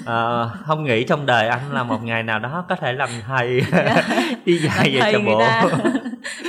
Ờ, 0.05 0.51
không 0.67 0.85
nghĩ 0.85 1.05
trong 1.05 1.27
đời 1.27 1.49
anh 1.49 1.73
là 1.73 1.83
một 1.83 2.05
ngày 2.05 2.23
nào 2.23 2.39
đó 2.39 2.65
có 2.69 2.77
thể 2.77 2.93
làm 2.93 3.09
thầy 3.27 3.63
đi 4.45 4.59
dạy 4.59 4.91
Làm 4.91 5.05
về 5.05 5.13
cho 5.13 5.21
bộ. 5.21 5.41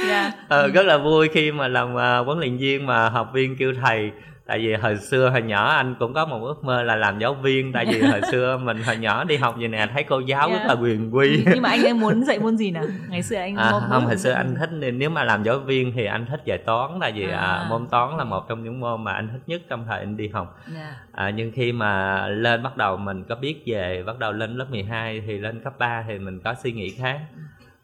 Yeah. 0.08 0.34
ờ, 0.48 0.68
rất 0.68 0.86
là 0.86 0.98
vui 0.98 1.30
khi 1.34 1.52
mà 1.52 1.68
làm 1.68 1.96
ờ, 1.96 2.22
huấn 2.24 2.40
luyện 2.40 2.58
viên 2.58 2.86
mà 2.86 3.10
học 3.10 3.30
viên 3.34 3.58
kêu 3.58 3.74
thầy 3.82 4.12
tại 4.48 4.60
vì 4.60 4.74
hồi 4.74 4.98
xưa 4.98 5.30
hồi 5.30 5.42
nhỏ 5.42 5.70
anh 5.70 5.96
cũng 6.00 6.14
có 6.14 6.26
một 6.26 6.44
ước 6.44 6.64
mơ 6.64 6.84
là 6.84 6.96
làm 6.96 7.20
giáo 7.20 7.34
viên 7.34 7.74
tại 7.74 7.86
vì 7.86 8.02
hồi 8.02 8.22
xưa 8.32 8.58
mình 8.58 8.84
hồi 8.84 8.98
nhỏ 8.98 9.24
đi 9.24 9.38
học 9.38 9.56
vậy 9.60 9.68
nè 9.68 9.88
thấy 9.94 10.04
cô 10.04 10.20
giáo 10.20 10.48
Yeah. 10.50 10.62
rất 10.62 10.68
là 10.68 10.82
quyền 10.82 11.16
quy 11.16 11.44
Nhưng 11.54 11.62
mà 11.62 11.70
anh 11.70 11.84
ấy 11.84 11.94
muốn 11.94 12.24
dạy 12.24 12.40
môn 12.40 12.58
gì 12.58 12.72
nào? 12.72 12.84
Ngày 13.10 13.24
xưa 13.24 13.36
anh 13.36 13.56
À, 13.56 13.72
không 13.90 14.06
hồi 14.06 14.18
xưa 14.18 14.32
anh 14.32 14.50
gì? 14.50 14.56
thích 14.60 14.70
nên 14.72 15.00
nếu 15.00 15.10
mà 15.10 15.24
làm 15.24 15.44
giáo 15.44 15.60
viên 15.60 15.92
thì 15.96 16.06
anh 16.06 16.26
thích 16.26 16.42
dạy 16.46 16.58
toán 16.58 16.92
tại 17.02 17.12
vì 17.12 17.30
À. 17.30 17.38
à, 17.40 17.66
môn 17.70 17.88
toán 17.88 18.18
là 18.18 18.24
một 18.24 18.48
trong 18.50 18.64
những 18.64 18.80
môn 18.80 19.04
mà 19.04 19.12
anh 19.14 19.30
thích 19.32 19.42
nhất 19.48 19.62
trong 19.70 19.86
thời 19.88 20.00
anh 20.00 20.18
đi 20.18 20.28
học 20.28 20.60
Yeah. 20.76 20.94
à, 21.12 21.30
nhưng 21.30 21.52
khi 21.52 21.72
mà 21.72 22.28
lên 22.28 22.64
bắt 22.64 22.78
đầu 22.78 22.98
mình 22.98 23.24
có 23.30 23.36
biết 23.36 23.64
về 23.66 24.04
bắt 24.08 24.20
đầu 24.20 24.32
lên 24.32 24.56
lớp 24.58 24.66
12 24.70 25.22
thì 25.28 25.38
lên 25.40 25.62
cấp 25.64 25.74
3 25.80 26.04
thì 26.08 26.20
mình 26.20 26.40
có 26.44 26.54
suy 26.64 26.72
nghĩ 26.72 26.90
khác 26.90 27.20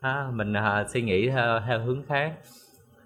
à, 0.01 0.25
mình 0.33 0.53
à, 0.53 0.83
suy 0.93 1.01
nghĩ 1.01 1.29
theo, 1.29 1.59
theo 1.67 1.79
hướng 1.79 2.03
khác 2.09 2.31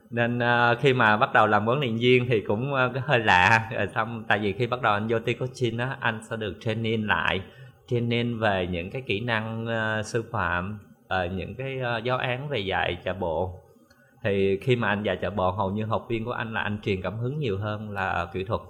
nên 0.10 0.38
uh, 0.38 0.80
khi 0.80 0.93
mà 0.93 1.18
bắt 1.18 1.34
đầu 1.34 1.47
làm 1.47 1.66
huấn 1.66 1.80
luyện 1.80 1.95
viên 1.95 2.26
thì 2.30 2.41
cũng 2.41 2.74
uh, 2.74 3.03
hơi 3.06 3.20
lạ. 3.20 3.70
Rồi 3.72 3.88
xong 3.88 4.24
tại 4.28 4.39
vì 4.39 4.53
khi 4.53 4.68
bắt 4.68 4.82
đầu 4.82 4.93
anh 4.93 5.08
vô 5.08 5.20
ti 5.20 5.34
coaching 5.34 5.78
á 5.78 5.97
anh 5.99 6.20
sẽ 6.24 6.36
được 6.36 6.53
training 6.60 7.08
lại 7.08 7.41
training 7.88 8.39
về 8.39 8.68
những 8.68 8.89
cái 8.89 9.01
kỹ 9.01 9.20
năng 9.20 9.66
uh, 9.66 10.06
sư 10.06 10.24
phạm 10.32 10.80
uh, 11.03 11.32
những 11.32 11.56
cái 11.56 11.80
uh, 11.97 12.03
giáo 12.03 12.18
án 12.18 12.49
về 12.49 12.60
dạy 12.60 12.97
chạy 13.03 13.14
bộ. 13.14 13.62
Thì 14.24 14.58
khi 14.62 14.76
mà 14.76 14.88
anh 14.88 15.03
dạy 15.03 15.18
chạy 15.22 15.32
bộ 15.32 15.51
hầu 15.51 15.72
như 15.72 15.86
học 15.86 16.06
viên 16.10 16.26
của 16.26 16.32
anh 16.32 16.53
là 16.53 16.62
anh 16.62 16.80
truyền 16.84 17.01
cảm 17.01 17.18
hứng 17.18 17.39
nhiều 17.39 17.58
hơn 17.58 17.89
là 17.89 18.28
kỹ 18.34 18.43
thuật. 18.43 18.62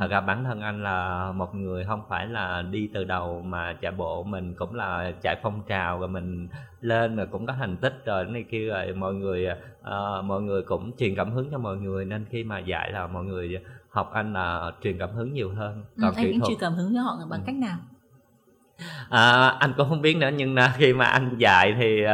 Thật 0.00 0.06
ra 0.10 0.20
bản 0.20 0.44
thân 0.44 0.60
anh 0.60 0.82
là 0.82 1.32
một 1.32 1.54
người 1.54 1.84
không 1.84 2.02
phải 2.08 2.26
là 2.26 2.62
đi 2.62 2.88
từ 2.94 3.04
đầu 3.04 3.42
mà 3.42 3.76
chạy 3.80 3.92
bộ 3.92 4.22
mình 4.22 4.54
cũng 4.54 4.74
là 4.74 5.12
chạy 5.22 5.36
phong 5.42 5.62
trào 5.68 5.98
rồi 5.98 6.08
mình 6.08 6.48
lên 6.80 7.16
rồi 7.16 7.26
cũng 7.26 7.46
có 7.46 7.52
thành 7.58 7.76
tích 7.76 8.02
rồi 8.04 8.24
này 8.24 8.44
kia 8.50 8.68
rồi 8.68 8.92
mọi 8.92 9.14
người 9.14 9.48
uh, 9.88 10.24
mọi 10.24 10.42
người 10.42 10.62
cũng 10.62 10.92
truyền 10.98 11.14
cảm 11.14 11.32
hứng 11.32 11.50
cho 11.50 11.58
mọi 11.58 11.76
người 11.76 12.04
nên 12.04 12.26
khi 12.30 12.44
mà 12.44 12.58
dạy 12.58 12.92
là 12.92 13.06
mọi 13.06 13.24
người 13.24 13.58
học 13.90 14.10
anh 14.12 14.32
là 14.32 14.72
truyền 14.82 14.98
cảm 14.98 15.10
hứng 15.10 15.32
nhiều 15.32 15.50
hơn. 15.54 15.84
Ừ, 15.96 16.00
còn 16.02 16.14
ừ, 16.14 16.16
anh, 16.16 16.32
anh 16.32 16.40
truyền 16.48 16.58
cảm 16.60 16.72
hứng 16.72 16.94
cho 16.94 17.02
họ 17.02 17.18
bằng 17.30 17.40
ừ. 17.40 17.44
cách 17.46 17.56
nào? 17.56 17.78
À, 19.10 19.48
anh 19.48 19.72
cũng 19.76 19.88
không 19.88 20.02
biết 20.02 20.16
nữa 20.16 20.30
nhưng 20.36 20.56
khi 20.76 20.92
mà 20.92 21.04
anh 21.04 21.34
dạy 21.38 21.74
thì 21.78 22.04
uh, 22.04 22.08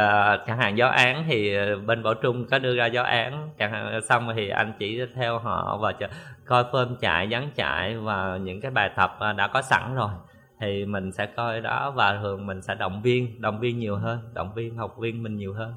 chẳng 0.47 0.57
hạn 0.57 0.77
giáo 0.77 0.89
án 0.89 1.25
thì 1.27 1.57
bên 1.85 2.03
bảo 2.03 2.13
trung 2.13 2.45
có 2.51 2.59
đưa 2.59 2.75
ra 2.75 2.85
giáo 2.85 3.03
án. 3.03 3.49
Chẳng 3.57 3.71
hạn 3.71 4.01
xong 4.01 4.29
thì 4.35 4.49
anh 4.49 4.73
chỉ 4.79 5.01
theo 5.15 5.39
họ 5.39 5.77
và 5.81 5.91
ch- 5.91 6.07
coi 6.45 6.65
phơm 6.71 6.95
chạy 6.95 7.29
dán 7.29 7.49
chạy 7.55 7.97
và 7.97 8.37
những 8.37 8.61
cái 8.61 8.71
bài 8.71 8.91
tập 8.95 9.19
uh, 9.31 9.37
đã 9.37 9.47
có 9.47 9.61
sẵn 9.61 9.95
rồi. 9.95 10.09
Thì 10.59 10.85
mình 10.85 11.11
sẽ 11.11 11.25
coi 11.25 11.61
đó 11.61 11.91
và 11.91 12.19
thường 12.21 12.45
mình 12.45 12.61
sẽ 12.61 12.75
động 12.75 13.01
viên 13.01 13.41
động 13.41 13.59
viên 13.59 13.79
nhiều 13.79 13.95
hơn 13.95 14.19
động 14.33 14.53
viên 14.53 14.77
học 14.77 14.95
viên 14.97 15.23
mình 15.23 15.37
nhiều 15.37 15.53
hơn 15.53 15.73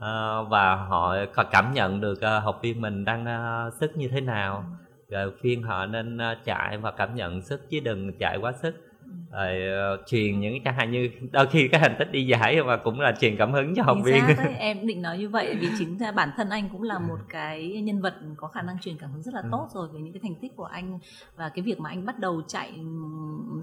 uh, 0.00 0.48
và 0.48 0.74
họ 0.74 1.16
cảm 1.50 1.72
nhận 1.74 2.00
được 2.00 2.18
uh, 2.36 2.44
học 2.44 2.58
viên 2.62 2.80
mình 2.80 3.04
đang 3.04 3.24
uh, 3.24 3.74
sức 3.74 3.96
như 3.96 4.08
thế 4.08 4.20
nào. 4.20 4.64
Rồi 5.08 5.32
khuyên 5.40 5.62
họ 5.62 5.86
nên 5.86 6.16
uh, 6.16 6.44
chạy 6.44 6.78
và 6.78 6.90
cảm 6.90 7.14
nhận 7.14 7.42
sức 7.42 7.70
chứ 7.70 7.80
đừng 7.80 8.18
chạy 8.18 8.38
quá 8.38 8.52
sức 8.52 8.89
rồi 9.30 9.58
uh, 9.94 10.06
truyền 10.06 10.40
những 10.40 10.64
chẳng 10.64 10.74
hạn 10.74 10.90
như 10.90 11.10
đôi 11.32 11.46
khi 11.46 11.68
cái 11.68 11.80
thành 11.80 11.96
tích 11.98 12.12
đi 12.12 12.26
giải 12.26 12.62
mà 12.62 12.76
cũng 12.76 13.00
là 13.00 13.14
truyền 13.20 13.36
cảm 13.36 13.52
hứng 13.52 13.74
cho 13.74 13.82
học 13.82 13.98
viên. 14.04 14.22
đấy, 14.26 14.54
em 14.58 14.86
định 14.86 15.02
nói 15.02 15.18
như 15.18 15.28
vậy 15.28 15.56
vì 15.60 15.68
chính 15.78 15.98
ra 15.98 16.12
bản 16.12 16.30
thân 16.36 16.50
anh 16.50 16.68
cũng 16.72 16.82
là 16.82 16.98
một 16.98 17.18
cái 17.28 17.82
nhân 17.82 18.00
vật 18.00 18.14
có 18.36 18.48
khả 18.48 18.62
năng 18.62 18.78
truyền 18.80 18.96
cảm 18.98 19.12
hứng 19.12 19.22
rất 19.22 19.34
là 19.34 19.40
ừ. 19.40 19.48
tốt 19.52 19.68
rồi 19.74 19.88
về 19.92 20.00
những 20.00 20.12
cái 20.12 20.20
thành 20.22 20.34
tích 20.34 20.56
của 20.56 20.64
anh 20.64 20.98
và 21.36 21.48
cái 21.48 21.62
việc 21.62 21.80
mà 21.80 21.90
anh 21.90 22.06
bắt 22.06 22.18
đầu 22.18 22.42
chạy 22.48 22.72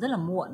rất 0.02 0.10
là 0.10 0.18
muộn. 0.18 0.50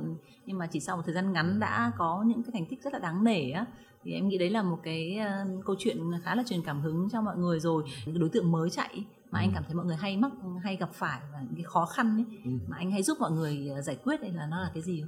Nhưng 0.46 0.58
mà 0.58 0.68
chỉ 0.72 0.80
sau 0.80 0.98
một 0.98 1.04
thời 1.06 1.16
gian 1.16 1.34
ngắn 1.34 1.60
đã 1.60 1.92
có 1.98 2.24
những 2.28 2.44
cái 2.44 2.52
thành 2.54 2.66
tích 2.66 2.84
rất 2.84 2.94
là 2.94 3.00
đáng 3.00 3.24
nể 3.24 3.52
á 3.52 3.66
thì 4.04 4.14
em 4.14 4.28
nghĩ 4.28 4.38
đấy 4.38 4.50
là 4.50 4.64
một 4.64 4.80
cái 4.84 5.20
uh, 5.22 5.66
câu 5.66 5.76
chuyện 5.80 5.98
khá 6.24 6.36
là 6.36 6.44
truyền 6.46 6.62
cảm 6.66 6.82
hứng 6.82 7.10
cho 7.12 7.22
mọi 7.22 7.38
người 7.38 7.60
rồi. 7.60 7.84
Đối 8.06 8.30
tượng 8.30 8.52
mới 8.52 8.70
chạy 8.70 9.04
mà 9.34 9.40
anh 9.40 9.50
ừ. 9.50 9.54
cảm 9.54 9.64
thấy 9.64 9.76
mọi 9.76 9.86
người 9.86 9.96
hay 9.96 10.18
mắc 10.18 10.32
hay 10.64 10.76
gặp 10.76 10.90
phải 10.94 11.20
và 11.34 11.40
những 11.42 11.56
cái 11.56 11.64
khó 11.64 11.86
khăn 11.86 12.18
ấy 12.18 12.40
ừ. 12.46 12.52
mà 12.68 12.78
anh 12.78 12.92
hay 12.92 13.04
giúp 13.04 13.18
mọi 13.20 13.32
người 13.32 13.70
ờ, 13.76 13.82
giải 13.82 13.98
quyết 14.04 14.22
đây 14.22 14.32
là 14.32 14.48
nó 14.52 14.60
là 14.60 14.70
cái 14.74 14.84
gì? 14.84 15.04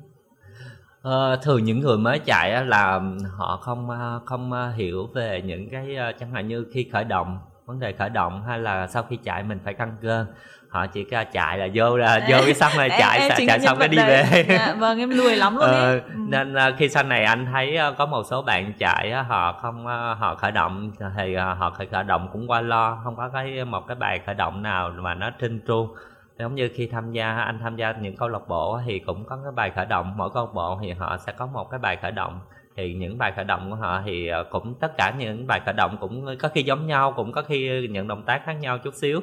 Ờ, 1.02 1.36
thường 1.44 1.64
những 1.64 1.80
người 1.80 1.98
mới 1.98 2.20
chạy 2.20 2.66
là 2.66 3.02
họ 3.38 3.58
không 3.58 3.90
ờ, 3.90 4.22
không 4.26 4.52
hiểu 4.76 5.08
về 5.16 5.42
những 5.46 5.70
cái 5.72 5.96
chẳng 6.20 6.32
hạn 6.32 6.48
như 6.48 6.66
khi 6.74 6.90
khởi 6.92 7.04
động 7.04 7.40
vấn 7.66 7.80
đề 7.80 7.92
khởi 7.92 8.10
động 8.10 8.44
hay 8.48 8.60
là 8.60 8.88
sau 8.88 9.04
khi 9.04 9.18
chạy 9.24 9.44
mình 9.44 9.60
phải 9.64 9.74
căng 9.74 9.98
cơ? 10.02 10.26
Họ 10.70 10.88
chỉ 10.88 11.04
ca 11.04 11.24
chạy 11.24 11.58
là 11.58 11.68
vô 11.74 11.98
là 11.98 12.20
vô 12.30 12.38
cái 12.46 12.54
sân 12.54 12.72
này 12.78 12.90
chạy 12.90 13.20
em, 13.20 13.32
em 13.32 13.48
chạy 13.48 13.60
xong 13.60 13.78
cái 13.80 13.88
đi 13.88 13.98
về. 13.98 14.46
Dạ, 14.48 14.76
vâng 14.80 15.00
em 15.00 15.10
lười 15.10 15.36
lắm 15.36 15.56
luôn 15.56 15.66
ờ, 15.66 15.92
ừ. 15.94 16.00
nên 16.16 16.56
khi 16.78 16.90
sau 16.90 17.04
này 17.04 17.24
anh 17.24 17.46
thấy 17.52 17.78
có 17.98 18.06
một 18.06 18.24
số 18.30 18.42
bạn 18.42 18.74
chạy 18.80 19.14
họ 19.14 19.60
không 19.62 19.86
họ 20.20 20.36
khởi 20.36 20.52
động 20.52 20.92
thì 21.18 21.36
họ 21.36 21.70
khởi 21.70 21.88
khởi 21.88 22.04
động 22.04 22.30
cũng 22.34 22.48
qua 22.48 22.62
lo 22.62 23.00
không 23.04 23.16
có 23.16 23.30
cái 23.30 23.66
một 23.66 23.88
cái 23.88 23.96
bài 23.96 24.22
khởi 24.26 24.36
động 24.36 24.64
nào 24.64 24.92
mà 24.98 25.14
nó 25.14 25.30
trinh 25.40 25.60
tru. 25.68 25.96
Giống 26.40 26.56
như 26.56 26.70
khi 26.76 26.90
tham 26.92 27.12
gia 27.12 27.36
anh 27.36 27.60
tham 27.64 27.76
gia 27.76 27.92
những 27.92 28.18
câu 28.18 28.28
lạc 28.28 28.48
bộ 28.48 28.80
thì 28.86 29.00
cũng 29.00 29.26
có 29.26 29.38
cái 29.44 29.52
bài 29.56 29.72
khởi 29.76 29.86
động 29.86 30.14
mỗi 30.18 30.30
câu 30.34 30.46
lạc 30.46 30.54
bộ 30.54 30.80
thì 30.82 30.92
họ 30.92 31.18
sẽ 31.18 31.32
có 31.32 31.46
một 31.46 31.70
cái 31.72 31.80
bài 31.80 31.98
khởi 32.02 32.12
động 32.12 32.40
thì 32.76 32.94
những 32.94 33.18
bài 33.18 33.32
khởi 33.36 33.46
động 33.46 33.70
của 33.70 33.76
họ 33.76 34.02
thì 34.06 34.28
ờ, 34.28 34.44
cũng 34.44 34.76
tất 34.80 34.92
cả 34.98 35.14
những 35.18 35.48
bài 35.48 35.62
khởi 35.66 35.74
động 35.74 35.98
cũng 36.00 36.38
có 36.40 36.50
khi 36.50 36.64
giống 36.64 36.88
nhau 36.88 37.14
cũng 37.16 37.32
có 37.32 37.42
khi 37.42 37.88
những 37.88 38.08
động 38.08 38.24
tác 38.24 38.46
khác 38.46 38.54
nhau 38.54 38.78
chút 38.78 38.94
xíu. 38.94 39.22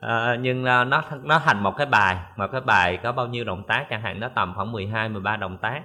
À, 0.00 0.36
nhưng 0.40 0.64
nó 0.64 0.84
nó 1.22 1.38
thành 1.44 1.62
một 1.62 1.76
cái 1.76 1.86
bài 1.86 2.16
một 2.36 2.46
cái 2.52 2.60
bài 2.60 2.98
có 3.02 3.12
bao 3.12 3.26
nhiêu 3.26 3.44
động 3.44 3.62
tác 3.62 3.86
chẳng 3.90 4.02
hạn 4.02 4.20
nó 4.20 4.28
tầm 4.28 4.52
khoảng 4.56 4.72
12 4.72 5.08
13 5.08 5.36
động 5.36 5.56
tác 5.56 5.82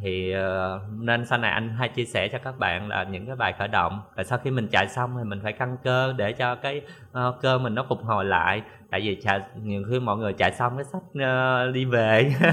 thì 0.00 0.34
uh, 0.34 0.82
nên 0.98 1.26
sau 1.26 1.38
này 1.38 1.50
anh 1.50 1.76
hay 1.78 1.88
chia 1.88 2.04
sẻ 2.04 2.28
cho 2.28 2.38
các 2.38 2.58
bạn 2.58 2.88
là 2.88 3.04
những 3.04 3.26
cái 3.26 3.36
bài 3.36 3.54
khởi 3.58 3.68
động. 3.68 4.00
Và 4.16 4.24
sau 4.24 4.38
khi 4.38 4.50
mình 4.50 4.68
chạy 4.72 4.88
xong 4.88 5.14
thì 5.18 5.24
mình 5.24 5.40
phải 5.42 5.52
căng 5.52 5.76
cơ 5.84 6.12
để 6.16 6.32
cho 6.32 6.54
cái 6.54 6.80
uh, 7.10 7.34
cơ 7.42 7.58
mình 7.58 7.74
nó 7.74 7.86
phục 7.88 8.04
hồi 8.04 8.24
lại. 8.24 8.62
Tại 8.90 9.00
vì 9.00 9.18
chạy 9.22 9.40
nhiều 9.62 9.82
khi 9.90 10.00
mọi 10.00 10.16
người 10.16 10.32
chạy 10.32 10.52
xong 10.52 10.76
cái 10.76 10.84
sách 10.84 11.02
uh, 11.02 11.74
đi 11.74 11.84
về. 11.84 12.34
Ừ, 12.42 12.50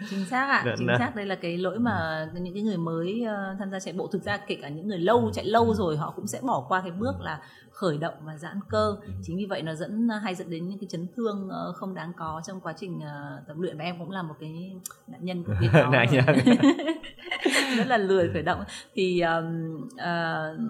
chính 0.10 0.24
xác 0.24 0.48
ạ 0.48 0.62
à, 0.66 0.74
chính 0.78 0.88
xác. 0.98 1.16
Đây 1.16 1.26
là 1.26 1.34
cái 1.34 1.58
lỗi 1.58 1.78
mà 1.78 2.26
những 2.34 2.54
cái 2.54 2.62
người 2.62 2.76
mới 2.76 3.24
uh, 3.24 3.58
tham 3.58 3.70
gia 3.70 3.80
chạy 3.80 3.94
bộ. 3.94 4.08
Thực 4.12 4.22
ra 4.22 4.36
kể 4.46 4.56
cả 4.62 4.68
những 4.68 4.88
người 4.88 4.98
lâu 4.98 5.30
chạy 5.34 5.44
lâu 5.44 5.74
rồi 5.74 5.96
họ 5.96 6.12
cũng 6.16 6.26
sẽ 6.26 6.38
bỏ 6.42 6.64
qua 6.68 6.80
cái 6.80 6.90
bước 6.90 7.14
là 7.20 7.40
khởi 7.74 7.98
động 7.98 8.14
và 8.22 8.36
giãn 8.36 8.60
cơ. 8.68 8.96
Chính 9.22 9.36
vì 9.36 9.46
vậy 9.46 9.62
nó 9.62 9.74
dẫn 9.74 10.08
hay 10.22 10.34
dẫn 10.34 10.50
đến 10.50 10.68
những 10.68 10.78
cái 10.78 10.86
chấn 10.90 11.06
thương 11.16 11.50
không 11.74 11.94
đáng 11.94 12.12
có 12.16 12.42
trong 12.46 12.60
quá 12.60 12.74
trình 12.76 13.00
tập 13.48 13.54
luyện. 13.58 13.78
Và 13.78 13.84
em 13.84 13.98
cũng 13.98 14.10
là 14.10 14.22
một 14.22 14.34
cái 14.40 14.76
nạn 15.06 15.24
nhân 15.24 15.44
của 15.44 15.52
việc 15.60 15.68
đó. 15.72 15.90
Rất 17.76 17.86
là 17.86 17.96
lười 17.96 18.30
khởi 18.32 18.42
động. 18.42 18.64
Thì 18.94 19.20
um, 19.20 19.74
uh, 19.84 20.60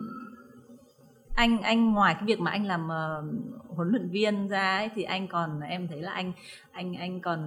anh 1.35 1.62
anh 1.62 1.93
ngoài 1.93 2.14
cái 2.14 2.24
việc 2.24 2.41
mà 2.41 2.51
anh 2.51 2.66
làm 2.66 2.85
uh, 2.85 3.76
huấn 3.76 3.89
luyện 3.91 4.09
viên 4.09 4.49
ra 4.49 4.76
ấy, 4.76 4.91
thì 4.95 5.03
anh 5.03 5.28
còn 5.28 5.61
em 5.61 5.89
thấy 5.89 6.03
là 6.03 6.12
anh 6.12 6.32
anh 6.72 6.95
anh 6.95 7.20
còn 7.20 7.41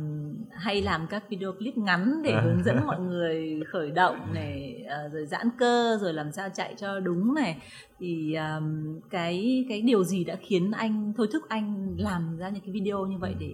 hay 0.51 0.81
làm 0.81 1.07
các 1.07 1.29
video 1.29 1.53
clip 1.53 1.77
ngắn 1.77 2.21
để 2.23 2.35
hướng 2.43 2.63
dẫn 2.63 2.85
mọi 2.85 2.99
người 3.09 3.61
khởi 3.71 3.91
động 3.91 4.33
này 4.33 4.85
uh, 4.85 5.13
rồi 5.13 5.25
giãn 5.25 5.49
cơ 5.57 5.97
rồi 6.01 6.13
làm 6.13 6.31
sao 6.31 6.49
chạy 6.53 6.75
cho 6.77 6.99
đúng 6.99 7.35
này. 7.35 7.57
Thì 7.99 8.35
um, 8.35 8.99
cái 9.09 9.65
cái 9.69 9.81
điều 9.81 10.03
gì 10.03 10.23
đã 10.23 10.35
khiến 10.41 10.71
anh 10.71 11.13
thôi 11.17 11.27
thúc 11.33 11.43
anh 11.49 11.95
làm 11.97 12.37
ra 12.37 12.49
những 12.49 12.61
cái 12.61 12.71
video 12.71 13.05
như 13.05 13.17
vậy 13.17 13.35
để, 13.39 13.53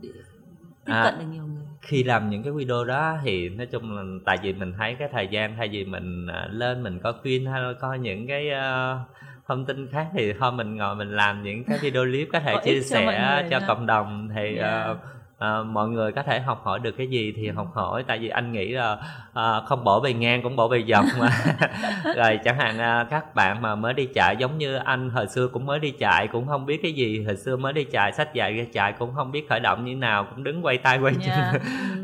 để 0.00 0.08
tiếp 0.84 0.92
à, 0.92 1.04
cận 1.04 1.18
được 1.18 1.34
nhiều 1.34 1.46
người? 1.46 1.64
khi 1.80 2.04
làm 2.04 2.30
những 2.30 2.42
cái 2.42 2.52
video 2.52 2.84
đó 2.84 3.18
thì 3.24 3.48
nói 3.48 3.66
chung 3.66 3.96
là 3.96 4.02
tại 4.24 4.38
vì 4.42 4.52
mình 4.52 4.72
thấy 4.78 4.96
cái 4.98 5.08
thời 5.12 5.28
gian 5.30 5.54
thay 5.56 5.68
vì 5.68 5.84
mình 5.84 6.26
uh, 6.26 6.54
lên 6.54 6.82
mình 6.82 6.98
có 7.02 7.14
khuyên 7.22 7.46
hay 7.46 7.60
là 7.62 7.72
coi 7.80 7.98
những 7.98 8.26
cái 8.26 8.48
uh, 8.48 9.08
thông 9.48 9.64
tin 9.64 9.88
khác 9.92 10.06
thì 10.14 10.32
thôi 10.32 10.52
mình 10.52 10.76
ngồi 10.76 10.94
mình 10.94 11.16
làm 11.16 11.42
những 11.42 11.64
cái 11.64 11.78
video 11.82 12.04
clip 12.04 12.28
có 12.32 12.40
thể 12.40 12.54
chia 12.64 12.80
sẻ 12.80 13.42
cho, 13.50 13.58
cho 13.58 13.66
cộng 13.66 13.86
đồng 13.86 14.28
thì 14.34 14.56
yeah. 14.56 14.58
Dạ. 14.58 14.90
uh, 14.90 14.98
uh, 15.44 15.66
mọi 15.66 15.88
người 15.88 16.12
có 16.12 16.22
thể 16.22 16.40
học 16.40 16.60
hỏi 16.64 16.78
được 16.78 16.94
cái 16.98 17.06
gì 17.06 17.32
thì 17.36 17.48
học 17.48 17.68
hỏi. 17.74 18.04
Tại 18.06 18.18
vì 18.18 18.28
anh 18.28 18.52
nghĩ 18.52 18.68
là 18.68 18.92
uh, 19.28 19.64
không 19.66 19.84
bỏ 19.84 20.00
bề 20.00 20.12
ngang 20.12 20.42
cũng 20.42 20.56
bỏ 20.56 20.68
bề 20.68 20.82
dọc 20.88 21.04
mà. 21.20 21.28
Rồi 22.16 22.38
chẳng 22.44 22.58
hạn 22.58 23.02
uh, 23.02 23.10
các 23.10 23.34
bạn 23.34 23.62
mà 23.62 23.74
mới 23.74 23.94
đi 23.94 24.08
chạy 24.14 24.36
giống 24.38 24.58
như 24.58 24.76
anh 24.76 25.10
hồi 25.10 25.26
xưa 25.28 25.48
cũng 25.48 25.66
mới 25.66 25.78
đi 25.78 25.90
chạy 25.90 26.28
cũng 26.28 26.46
không 26.46 26.66
biết 26.66 26.80
cái 26.82 26.92
gì. 26.92 27.24
Hồi 27.24 27.36
xưa 27.36 27.56
mới 27.56 27.72
đi 27.72 27.84
chạy 27.84 28.12
sách 28.12 28.34
dạy 28.34 28.52
ra 28.52 28.64
chạy 28.72 28.92
cũng 28.92 29.14
không 29.14 29.32
biết 29.32 29.48
khởi 29.48 29.60
động 29.60 29.84
như 29.84 29.96
nào 29.96 30.26
cũng 30.34 30.44
đứng 30.44 30.64
quay 30.64 30.78
tay 30.78 30.98
quay 30.98 31.14
chân. 31.14 31.34
Yeah. 31.34 31.54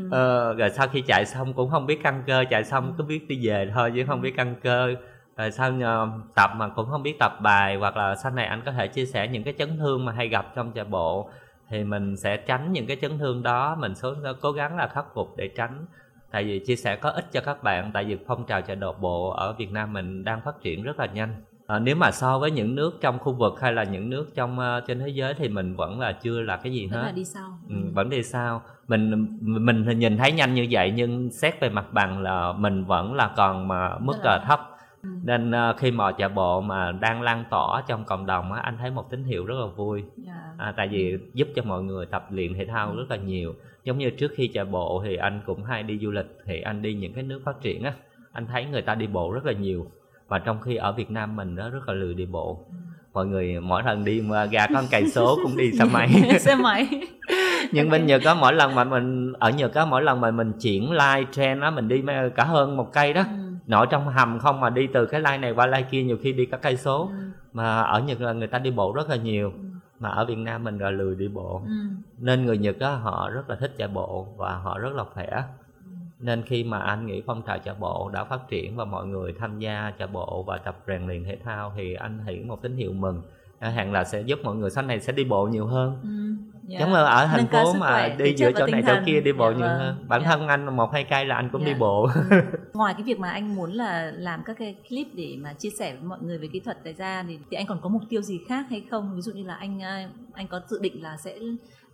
uh, 0.05 0.57
rồi 0.57 0.69
sau 0.69 0.87
khi 0.87 1.01
chạy 1.01 1.25
xong 1.25 1.53
cũng 1.53 1.69
không 1.69 1.85
biết 1.85 2.03
căng 2.03 2.23
cơ 2.27 2.43
chạy 2.49 2.63
xong 2.63 2.93
cứ 2.97 3.03
biết 3.03 3.27
đi 3.27 3.47
về 3.47 3.71
thôi 3.73 3.91
chứ 3.95 4.05
không 4.07 4.21
biết 4.21 4.35
căng 4.37 4.55
cơ 4.63 4.95
rồi 5.37 5.51
sau 5.51 5.71
nhờ 5.71 6.07
tập 6.35 6.51
mà 6.55 6.69
cũng 6.69 6.89
không 6.89 7.03
biết 7.03 7.15
tập 7.19 7.31
bài 7.41 7.75
hoặc 7.75 7.97
là 7.97 8.15
sau 8.15 8.31
này 8.31 8.45
anh 8.45 8.61
có 8.65 8.71
thể 8.71 8.87
chia 8.87 9.05
sẻ 9.05 9.27
những 9.27 9.43
cái 9.43 9.53
chấn 9.57 9.77
thương 9.77 10.05
mà 10.05 10.11
hay 10.11 10.27
gặp 10.27 10.55
trong 10.55 10.71
chạy 10.71 10.85
bộ 10.85 11.29
thì 11.69 11.83
mình 11.83 12.17
sẽ 12.17 12.37
tránh 12.37 12.71
những 12.73 12.87
cái 12.87 12.97
chấn 13.01 13.17
thương 13.17 13.43
đó. 13.43 13.75
Mình 13.79 13.95
số 13.95 14.15
cố 14.41 14.51
gắng 14.51 14.77
là 14.77 14.87
khắc 14.87 15.05
phục 15.13 15.37
để 15.37 15.49
tránh. 15.57 15.85
Tại 16.31 16.43
vì 16.43 16.59
chia 16.65 16.75
sẻ 16.75 16.95
có 16.95 17.09
ích 17.09 17.31
cho 17.31 17.41
các 17.41 17.63
bạn 17.63 17.91
tại 17.93 18.03
vì 18.03 18.17
phong 18.27 18.45
trào 18.45 18.61
chạy 18.61 18.77
bộ 19.01 19.29
ở 19.29 19.53
Việt 19.53 19.71
Nam 19.71 19.93
mình 19.93 20.23
đang 20.23 20.41
phát 20.41 20.61
triển 20.61 20.83
rất 20.83 20.99
là 20.99 21.05
nhanh. 21.05 21.41
À, 21.67 21.79
nếu 21.79 21.95
mà 21.95 22.11
so 22.11 22.39
với 22.39 22.51
những 22.51 22.75
nước 22.75 22.97
trong 23.01 23.19
khu 23.19 23.33
vực 23.33 23.61
hay 23.61 23.73
là 23.73 23.83
những 23.83 24.09
nước 24.09 24.35
trong 24.35 24.59
uh, 24.59 24.87
trên 24.87 24.99
thế 24.99 25.07
giới 25.07 25.33
thì 25.33 25.49
mình 25.49 25.75
vẫn 25.75 25.99
là 25.99 26.11
chưa 26.11 26.41
là 26.41 26.57
cái 26.57 26.73
gì 26.73 26.87
vẫn 26.87 26.99
hết. 26.99 27.05
là 27.05 27.11
đi 27.11 27.25
sau. 27.25 27.59
Ừ, 27.69 27.75
vẫn 27.93 28.09
đi 28.09 28.23
sau. 28.23 28.61
Mình 28.87 29.27
mình 29.41 29.99
nhìn 29.99 30.17
thấy 30.17 30.31
nhanh 30.31 30.53
như 30.53 30.67
vậy 30.71 30.93
nhưng 30.95 31.31
xét 31.31 31.59
về 31.59 31.69
mặt 31.69 31.85
bằng 31.91 32.21
là 32.21 32.53
mình 32.53 32.85
vẫn 32.85 33.13
là 33.13 33.31
còn 33.37 33.67
mà 33.67 33.97
mức 33.99 34.17
là, 34.23 34.31
là 34.31 34.43
thấp 34.47 34.70
Ừ. 35.03 35.09
nên 35.23 35.51
uh, 35.51 35.77
khi 35.77 35.91
mà 35.91 36.11
chạy 36.11 36.29
bộ 36.29 36.61
mà 36.61 36.91
đang 36.91 37.21
lan 37.21 37.43
tỏa 37.49 37.83
trong 37.87 38.05
cộng 38.05 38.25
đồng 38.25 38.53
á 38.53 38.61
anh 38.61 38.77
thấy 38.77 38.91
một 38.91 39.09
tín 39.09 39.23
hiệu 39.23 39.45
rất 39.45 39.55
là 39.59 39.65
vui 39.65 39.99
yeah. 39.99 40.09
Dạ. 40.27 40.65
à, 40.65 40.73
tại 40.77 40.87
vì 40.87 41.17
giúp 41.33 41.47
cho 41.55 41.63
mọi 41.63 41.83
người 41.83 42.05
tập 42.05 42.27
luyện 42.29 42.53
thể 42.53 42.65
thao 42.65 42.95
rất 42.95 43.05
là 43.09 43.15
nhiều 43.15 43.53
giống 43.83 43.97
như 43.97 44.09
trước 44.09 44.31
khi 44.35 44.47
chạy 44.47 44.65
bộ 44.65 45.01
thì 45.05 45.15
anh 45.15 45.41
cũng 45.45 45.63
hay 45.63 45.83
đi 45.83 45.99
du 46.01 46.11
lịch 46.11 46.37
thì 46.45 46.61
anh 46.61 46.81
đi 46.81 46.93
những 46.93 47.13
cái 47.13 47.23
nước 47.23 47.41
phát 47.45 47.61
triển 47.61 47.83
á 47.83 47.93
anh 48.31 48.47
thấy 48.47 48.65
người 48.65 48.81
ta 48.81 48.95
đi 48.95 49.07
bộ 49.07 49.31
rất 49.31 49.45
là 49.45 49.53
nhiều 49.53 49.91
và 50.27 50.39
trong 50.39 50.61
khi 50.61 50.75
ở 50.75 50.91
Việt 50.91 51.11
Nam 51.11 51.35
mình 51.35 51.55
đó 51.55 51.69
rất 51.69 51.87
là 51.87 51.93
lười 51.93 52.13
đi 52.13 52.25
bộ 52.25 52.65
ừ. 52.69 52.75
mọi 53.13 53.25
người 53.25 53.59
mỗi 53.59 53.83
lần 53.83 54.05
đi 54.05 54.21
mà 54.21 54.45
ra 54.45 54.67
con 54.73 54.85
cây 54.91 55.09
số 55.09 55.37
cũng 55.43 55.57
đi 55.57 55.71
xe 55.71 55.85
máy 55.93 56.09
xe 56.39 56.55
máy 56.55 56.87
nhưng 57.71 57.89
bên 57.89 58.05
nhật 58.05 58.21
có 58.25 58.35
mỗi 58.35 58.53
lần 58.53 58.75
mà 58.75 58.83
mình 58.83 59.33
ở 59.33 59.49
nhật 59.49 59.73
có 59.73 59.85
mỗi 59.85 60.01
lần 60.01 60.21
mà 60.21 60.31
mình 60.31 60.53
chuyển 60.61 60.91
like 60.91 61.31
trend 61.31 61.61
á 61.61 61.71
mình 61.71 61.87
đi 61.87 62.03
cả 62.35 62.43
hơn 62.43 62.77
một 62.77 62.93
cây 62.93 63.13
đó 63.13 63.21
ừ 63.21 63.40
nội 63.67 63.87
trong 63.89 64.07
hầm 64.07 64.39
không 64.39 64.59
mà 64.59 64.69
đi 64.69 64.87
từ 64.87 65.05
cái 65.05 65.21
line 65.21 65.37
này 65.37 65.51
qua 65.51 65.67
line 65.67 65.87
kia 65.91 66.03
nhiều 66.03 66.17
khi 66.21 66.33
đi 66.33 66.45
cả 66.45 66.57
cây 66.57 66.77
số 66.77 67.09
ừ. 67.11 67.29
mà 67.53 67.81
ở 67.81 67.99
nhật 67.99 68.21
là 68.21 68.33
người 68.33 68.47
ta 68.47 68.59
đi 68.59 68.71
bộ 68.71 68.93
rất 68.93 69.09
là 69.09 69.15
nhiều 69.15 69.51
ừ. 69.51 69.59
mà 69.99 70.09
ở 70.09 70.25
việt 70.25 70.37
nam 70.37 70.63
mình 70.63 70.77
là 70.77 70.89
lười 70.89 71.15
đi 71.15 71.27
bộ 71.27 71.61
ừ. 71.65 71.71
nên 72.17 72.45
người 72.45 72.57
nhật 72.57 72.79
á 72.79 72.95
họ 72.95 73.29
rất 73.29 73.49
là 73.49 73.55
thích 73.55 73.73
chạy 73.77 73.87
bộ 73.87 74.27
và 74.37 74.55
họ 74.55 74.79
rất 74.79 74.93
là 74.93 75.03
khỏe 75.13 75.43
ừ. 75.85 75.91
nên 76.19 76.41
khi 76.41 76.63
mà 76.63 76.79
anh 76.79 77.05
nghĩ 77.05 77.23
phong 77.25 77.41
trào 77.41 77.59
chạy 77.59 77.75
bộ 77.79 78.09
đã 78.13 78.23
phát 78.23 78.47
triển 78.49 78.75
và 78.75 78.85
mọi 78.85 79.07
người 79.07 79.33
tham 79.39 79.59
gia 79.59 79.93
chạy 79.97 80.07
bộ 80.07 80.43
và 80.47 80.57
tập 80.57 80.77
rèn 80.87 81.07
luyện 81.07 81.23
thể 81.23 81.37
thao 81.43 81.73
thì 81.75 81.93
anh 81.93 82.19
hiểu 82.25 82.43
một 82.47 82.61
tín 82.61 82.75
hiệu 82.75 82.93
mừng 82.93 83.21
hạn 83.69 83.93
là 83.93 84.03
sẽ 84.03 84.21
giúp 84.21 84.39
mọi 84.43 84.55
người 84.55 84.69
sau 84.69 84.83
này 84.83 84.99
sẽ 84.99 85.13
đi 85.13 85.23
bộ 85.23 85.47
nhiều 85.47 85.65
hơn 85.65 85.97
Ừ, 86.03 86.20
yeah. 86.69 86.81
giống 86.81 86.89
như 86.91 86.95
ở 86.95 87.27
thành 87.27 87.47
phố 87.47 87.73
mà 87.73 87.91
khỏe, 87.91 88.15
đi 88.15 88.35
giữa 88.37 88.51
chỗ 88.51 88.67
này 88.67 88.83
chỗ 88.87 88.93
thần. 88.93 89.03
kia 89.05 89.21
đi 89.21 89.31
bộ 89.31 89.51
Dạ 89.51 89.57
nhiều 89.57 89.67
vâng, 89.67 89.79
hơn 89.79 90.05
bản 90.07 90.21
dạ. 90.23 90.29
thân 90.29 90.47
anh 90.47 90.75
một 90.75 90.89
hai 90.93 91.03
cây 91.03 91.25
là 91.25 91.35
anh 91.35 91.49
cũng 91.51 91.65
đi 91.65 91.71
Dạ. 91.71 91.77
bộ 91.79 92.07
ngoài 92.73 92.93
cái 92.93 93.03
việc 93.03 93.19
mà 93.19 93.29
anh 93.29 93.55
muốn 93.55 93.71
là 93.71 94.11
làm 94.15 94.43
các 94.45 94.55
cái 94.59 94.75
clip 94.89 95.07
để 95.13 95.37
mà 95.39 95.53
chia 95.53 95.69
sẻ 95.79 95.95
với 95.95 96.03
mọi 96.03 96.19
người 96.21 96.37
về 96.37 96.47
kỹ 96.53 96.59
thuật 96.59 96.83
này 96.83 96.93
ra 96.93 97.23
thì, 97.27 97.39
thì 97.51 97.57
anh 97.57 97.65
còn 97.65 97.81
có 97.81 97.89
mục 97.89 98.01
tiêu 98.09 98.21
gì 98.21 98.39
khác 98.47 98.65
hay 98.69 98.83
không 98.91 99.15
ví 99.15 99.21
dụ 99.21 99.31
như 99.31 99.43
là 99.43 99.53
anh 99.53 99.79
ờ, 99.79 99.95
anh 100.33 100.47
có 100.47 100.61
dự 100.67 100.79
định 100.81 101.03
là 101.03 101.17
sẽ 101.17 101.35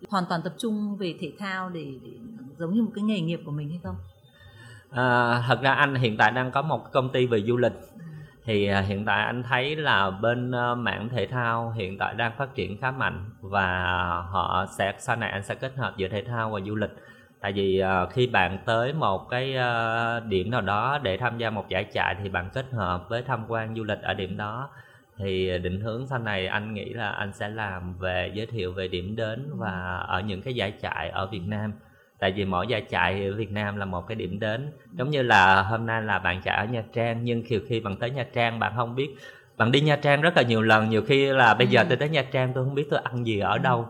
hoàn 0.09 0.23
toàn 0.29 0.41
tập 0.43 0.53
trung 0.57 0.97
về 0.97 1.15
thể 1.19 1.31
thao 1.39 1.69
để, 1.69 1.85
để 2.03 2.11
giống 2.57 2.73
như 2.73 2.81
một 2.81 2.91
cái 2.95 3.03
nghề 3.03 3.19
nghiệp 3.19 3.39
của 3.45 3.51
mình 3.51 3.69
hay 3.69 3.79
không 3.83 3.95
À, 4.89 5.43
thật 5.47 5.61
ra 5.61 5.73
anh 5.73 5.95
hiện 5.95 6.17
tại 6.17 6.31
đang 6.31 6.51
có 6.51 6.61
một 6.61 6.91
công 6.91 7.09
ty 7.11 7.25
về 7.25 7.41
du 7.41 7.57
lịch 7.57 7.73
thì 8.47 8.67
à, 8.67 8.81
hiện 8.81 9.05
tại 9.05 9.23
anh 9.25 9.43
thấy 9.43 9.75
là 9.75 10.11
bên 10.11 10.51
à, 10.51 10.75
mảng 10.75 11.09
thể 11.09 11.27
thao 11.27 11.71
hiện 11.71 11.97
tại 11.97 12.13
đang 12.13 12.31
phát 12.37 12.55
triển 12.55 12.77
khá 12.81 12.91
mạnh 12.91 13.29
và 13.41 13.83
họ 14.29 14.65
sẽ 14.77 14.93
sau 14.97 15.15
này 15.15 15.31
anh 15.31 15.43
sẽ 15.43 15.55
kết 15.55 15.75
hợp 15.75 15.93
giữa 15.97 16.07
thể 16.07 16.23
thao 16.23 16.49
và 16.49 16.59
du 16.65 16.75
lịch. 16.75 16.91
Tại 17.41 17.51
vì 17.51 17.79
à, 17.79 18.05
khi 18.05 18.27
bạn 18.27 18.57
tới 18.65 18.93
một 18.93 19.29
cái 19.29 19.57
à, 19.57 20.19
điểm 20.19 20.51
nào 20.51 20.61
đó 20.61 20.99
để 21.03 21.17
tham 21.17 21.37
gia 21.37 21.49
một 21.49 21.69
giải 21.69 21.83
chạy 21.83 22.15
thì 22.23 22.29
bạn 22.29 22.49
kết 22.53 22.65
hợp 22.71 23.09
với 23.09 23.21
tham 23.21 23.45
quan 23.47 23.75
du 23.75 23.83
lịch 23.83 24.01
ở 24.01 24.13
điểm 24.13 24.37
đó. 24.37 24.69
Thì 25.17 25.57
định 25.59 25.81
hướng 25.81 26.07
sau 26.07 26.19
này 26.19 26.47
anh 26.47 26.73
nghĩ 26.73 26.93
là 26.93 27.09
anh 27.09 27.33
sẽ 27.33 27.49
làm 27.49 27.97
về 27.99 28.31
giới 28.33 28.45
thiệu 28.45 28.73
về 28.73 28.87
điểm 28.87 29.15
đến 29.15 29.49
và 29.53 29.97
ở 30.07 30.21
những 30.21 30.41
cái 30.41 30.53
giải 30.53 30.71
chạy 30.81 31.09
ở 31.09 31.27
Việt 31.27 31.47
Nam 31.47 31.73
tại 32.19 32.31
vì 32.31 32.45
mỗi 32.45 32.67
giải 32.67 32.81
chạy 32.81 33.25
ở 33.25 33.35
Việt 33.35 33.51
Nam 33.51 33.75
là 33.75 33.85
một 33.85 34.07
cái 34.07 34.15
điểm 34.15 34.39
đến 34.39 34.71
giống 34.93 35.09
như 35.09 35.21
là 35.21 35.61
hôm 35.61 35.85
nay 35.85 36.01
là 36.01 36.19
bạn 36.19 36.41
chạy 36.43 36.57
ở 36.57 36.65
Nha 36.65 36.83
Trang 36.93 37.23
nhưng 37.23 37.43
nhiều 37.49 37.59
khi 37.69 37.79
bạn 37.79 37.95
tới 37.95 38.11
Nha 38.11 38.25
Trang 38.33 38.59
bạn 38.59 38.73
không 38.75 38.95
biết 38.95 39.09
bạn 39.57 39.71
đi 39.71 39.81
Nha 39.81 39.95
Trang 39.95 40.21
rất 40.21 40.37
là 40.37 40.41
nhiều 40.43 40.61
lần 40.61 40.89
nhiều 40.89 41.01
khi 41.01 41.25
là 41.25 41.53
bây 41.53 41.67
giờ 41.67 41.81
Ừ. 41.81 41.85
tôi 41.89 41.97
tới 41.97 42.09
Nha 42.09 42.23
Trang 42.31 42.51
tôi 42.55 42.63
không 42.65 42.75
biết 42.75 42.87
tôi 42.89 42.99
ăn 43.03 43.25
gì 43.27 43.39
ở 43.39 43.57
đâu 43.57 43.87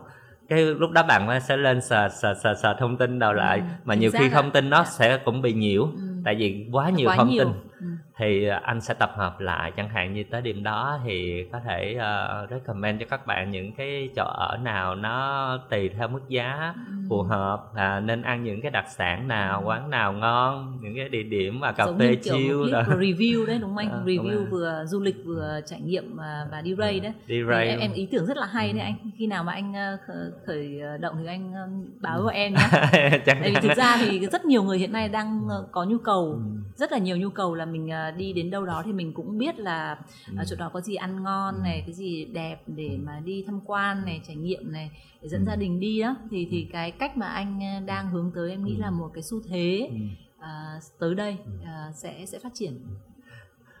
cái 0.48 0.64
lúc 0.64 0.90
đó 0.90 1.02
bạn 1.02 1.40
sẽ 1.40 1.56
lên 1.56 1.80
sờ 1.80 2.08
sờ 2.08 2.34
sờ 2.42 2.54
sờ 2.62 2.74
thông 2.78 2.96
tin 2.96 3.18
đầu 3.18 3.32
lại 3.32 3.58
Ừ, 3.58 3.64
mà 3.84 3.94
nhiều 3.94 4.10
khi 4.14 4.28
thông 4.28 4.50
tin 4.50 4.70
nó 4.70 4.76
Dạ. 4.84 4.90
sẽ 4.90 5.18
cũng 5.24 5.42
bị 5.42 5.52
nhiễu 5.52 5.82
Ừ. 5.82 5.90
tại 6.24 6.34
vì 6.34 6.66
quá 6.72 6.90
nhiều 6.90 7.08
Quá 7.08 7.16
thông 7.16 7.28
nhiều. 7.28 7.44
tin 7.44 7.52
Ừ. 7.80 7.86
thì 8.18 8.46
anh 8.62 8.80
sẽ 8.80 8.94
tập 8.94 9.12
hợp 9.16 9.40
lại 9.40 9.72
chẳng 9.76 9.88
hạn 9.88 10.14
như 10.14 10.24
tới 10.30 10.42
điểm 10.42 10.62
đó 10.62 10.98
thì 11.04 11.44
có 11.52 11.60
thể 11.64 11.96
uh, 11.96 12.50
recommend 12.50 13.00
cho 13.00 13.06
các 13.10 13.26
bạn 13.26 13.50
những 13.50 13.72
cái 13.72 14.08
chỗ 14.16 14.24
ở 14.24 14.56
nào 14.62 14.94
nó 14.94 15.58
tùy 15.70 15.88
theo 15.88 16.08
mức 16.08 16.28
giá 16.28 16.74
Ừ. 16.88 16.92
phù 17.08 17.22
hợp 17.22 17.62
à, 17.74 18.00
nên 18.00 18.22
ăn 18.22 18.44
những 18.44 18.60
cái 18.62 18.70
đặc 18.70 18.84
sản 18.88 19.28
nào 19.28 19.62
quán 19.66 19.90
nào 19.90 20.12
ngon 20.12 20.78
những 20.82 20.94
cái 20.96 21.08
địa 21.08 21.22
điểm 21.22 21.60
mà 21.60 21.72
cà 21.72 21.86
giống 21.86 21.98
phê 21.98 22.16
chill 22.22 22.52
vừa 22.52 22.82
review 22.82 23.46
đấy 23.46 23.58
đúng 23.60 23.70
không 23.70 23.76
anh? 23.76 23.90
Ờ, 23.90 23.98
đúng 23.98 24.06
review 24.06 24.50
vừa 24.50 24.84
du 24.86 25.00
lịch 25.00 25.16
vừa 25.24 25.60
trải 25.66 25.80
nghiệm 25.80 26.16
và, 26.16 26.46
và 26.50 26.60
đi 26.60 26.74
race 26.78 26.98
đấy. 26.98 27.12
Đi 27.26 27.42
race 27.48 27.66
em, 27.68 27.78
em 27.80 27.92
ý 27.92 28.08
tưởng 28.12 28.26
rất 28.26 28.36
là 28.36 28.46
hay 28.46 28.72
đấy 28.72 28.80
anh. 28.80 28.94
Khi 29.18 29.26
nào 29.26 29.44
mà 29.44 29.52
anh 29.52 29.74
ờ, 29.74 29.98
khởi, 30.46 30.80
ờ, 30.80 30.96
động 30.96 31.14
thì 31.20 31.26
anh 31.26 31.52
ờ, 31.54 31.68
báo 32.00 32.22
với 32.22 32.34
em 32.34 32.52
nhé 32.54 32.68
tại 33.26 33.50
vì 33.54 33.54
thực 33.62 33.74
ra 33.76 33.96
thì 34.00 34.26
rất 34.26 34.44
nhiều 34.44 34.62
người 34.62 34.78
hiện 34.78 34.92
nay 34.92 35.08
đang 35.08 35.48
ờ, 35.48 35.66
có 35.72 35.84
nhu 35.84 35.98
cầu 35.98 36.18
Ừ. 36.32 36.38
rất 36.76 36.92
là 36.92 36.98
nhiều 36.98 37.16
nhu 37.16 37.30
cầu 37.30 37.54
là 37.54 37.64
mình 37.64 37.90
ờ, 38.10 38.16
đi 38.16 38.32
đến 38.32 38.50
đâu 38.50 38.66
đó 38.66 38.82
thì 38.86 38.92
mình 38.92 39.12
cũng 39.12 39.38
biết 39.38 39.58
là 39.58 39.98
Ừ. 40.28 40.34
ở 40.38 40.44
chỗ 40.44 40.56
đó 40.56 40.70
có 40.72 40.80
gì 40.80 40.94
ăn 40.94 41.22
ngon 41.22 41.62
này 41.62 41.82
cái 41.86 41.94
gì 41.94 42.24
đẹp 42.24 42.62
để 42.66 42.98
mà 43.02 43.20
đi 43.24 43.44
tham 43.46 43.60
quan 43.66 44.04
này 44.04 44.20
trải 44.26 44.36
nghiệm 44.36 44.72
này 44.72 44.90
để 45.22 45.28
dẫn 45.28 45.40
Ừ. 45.40 45.46
gia 45.46 45.56
đình 45.56 45.80
đi 45.80 46.00
đó 46.00 46.16
thì 46.30 46.48
thì 46.50 46.68
cái 46.72 46.90
cách 46.90 47.16
mà 47.16 47.26
anh 47.26 47.60
ờ, 47.60 47.86
đang 47.86 48.10
hướng 48.10 48.32
tới 48.34 48.50
em 48.50 48.64
nghĩ 48.64 48.74
Ừ. 48.76 48.80
là 48.80 48.90
một 48.90 49.10
cái 49.14 49.22
xu 49.22 49.40
thế 49.48 49.88
Ừ. 49.90 49.96
à, 50.38 50.80
tới 50.98 51.14
đây 51.14 51.36
à, 51.64 51.90
sẽ 51.94 52.26
sẽ 52.26 52.38
phát 52.38 52.52
triển. 52.54 52.80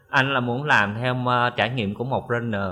Anh 0.08 0.32
là 0.32 0.40
muốn 0.40 0.64
làm 0.64 0.94
theo 1.00 1.26
ờ, 1.26 1.50
trải 1.56 1.70
nghiệm 1.70 1.94
của 1.94 2.04
một 2.04 2.26
runner 2.28 2.62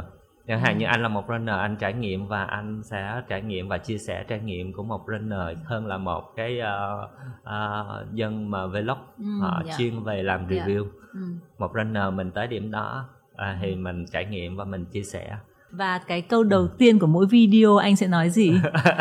chẳng 0.49 0.61
hạn 0.61 0.74
Ừ. 0.74 0.78
như 0.80 0.86
anh 0.86 1.03
là 1.03 1.09
một 1.09 1.24
runner 1.28 1.55
anh 1.59 1.76
trải 1.76 1.92
nghiệm 1.92 2.26
và 2.28 2.44
anh 2.44 2.82
sẽ 2.84 3.22
trải 3.28 3.42
nghiệm 3.42 3.68
và 3.68 3.78
chia 3.78 3.99
sẻ 3.99 4.24
trải 4.28 4.38
nghiệm 4.40 4.72
của 4.72 4.82
một 4.82 5.01
runner 5.09 5.57
hơn 5.64 5.86
là 5.86 5.99
một 5.99 6.32
cái 6.36 6.59
ờ, 6.61 7.09
ờ, 7.44 8.07
dân 8.12 8.51
mà 8.51 8.66
vlog 8.66 8.99
Ừ, 9.18 9.24
họ 9.40 9.62
dạ. 9.66 9.74
chuyên 9.78 10.03
về 10.05 10.22
làm 10.22 10.47
Dạ. 10.51 10.57
review 10.66 10.84
ừ. 11.12 11.20
một 11.59 11.70
runner 11.74 12.14
mình 12.14 12.30
tới 12.30 12.47
điểm 12.47 12.70
đó 12.70 13.05
à, 13.36 13.59
thì 13.62 13.74
mình 13.76 14.05
trải 14.12 14.24
nghiệm 14.24 14.57
và 14.57 14.64
mình 14.64 14.84
chia 14.84 15.03
sẻ 15.03 15.36
và 15.70 15.99
cái 15.99 16.20
câu 16.22 16.44
đầu 16.44 16.68
tiên 16.78 16.99
của 16.99 17.07
mỗi 17.07 17.26
video 17.30 17.76
anh 17.76 17.97
sẽ 17.97 18.07
nói 18.07 18.30
gì 18.30 18.53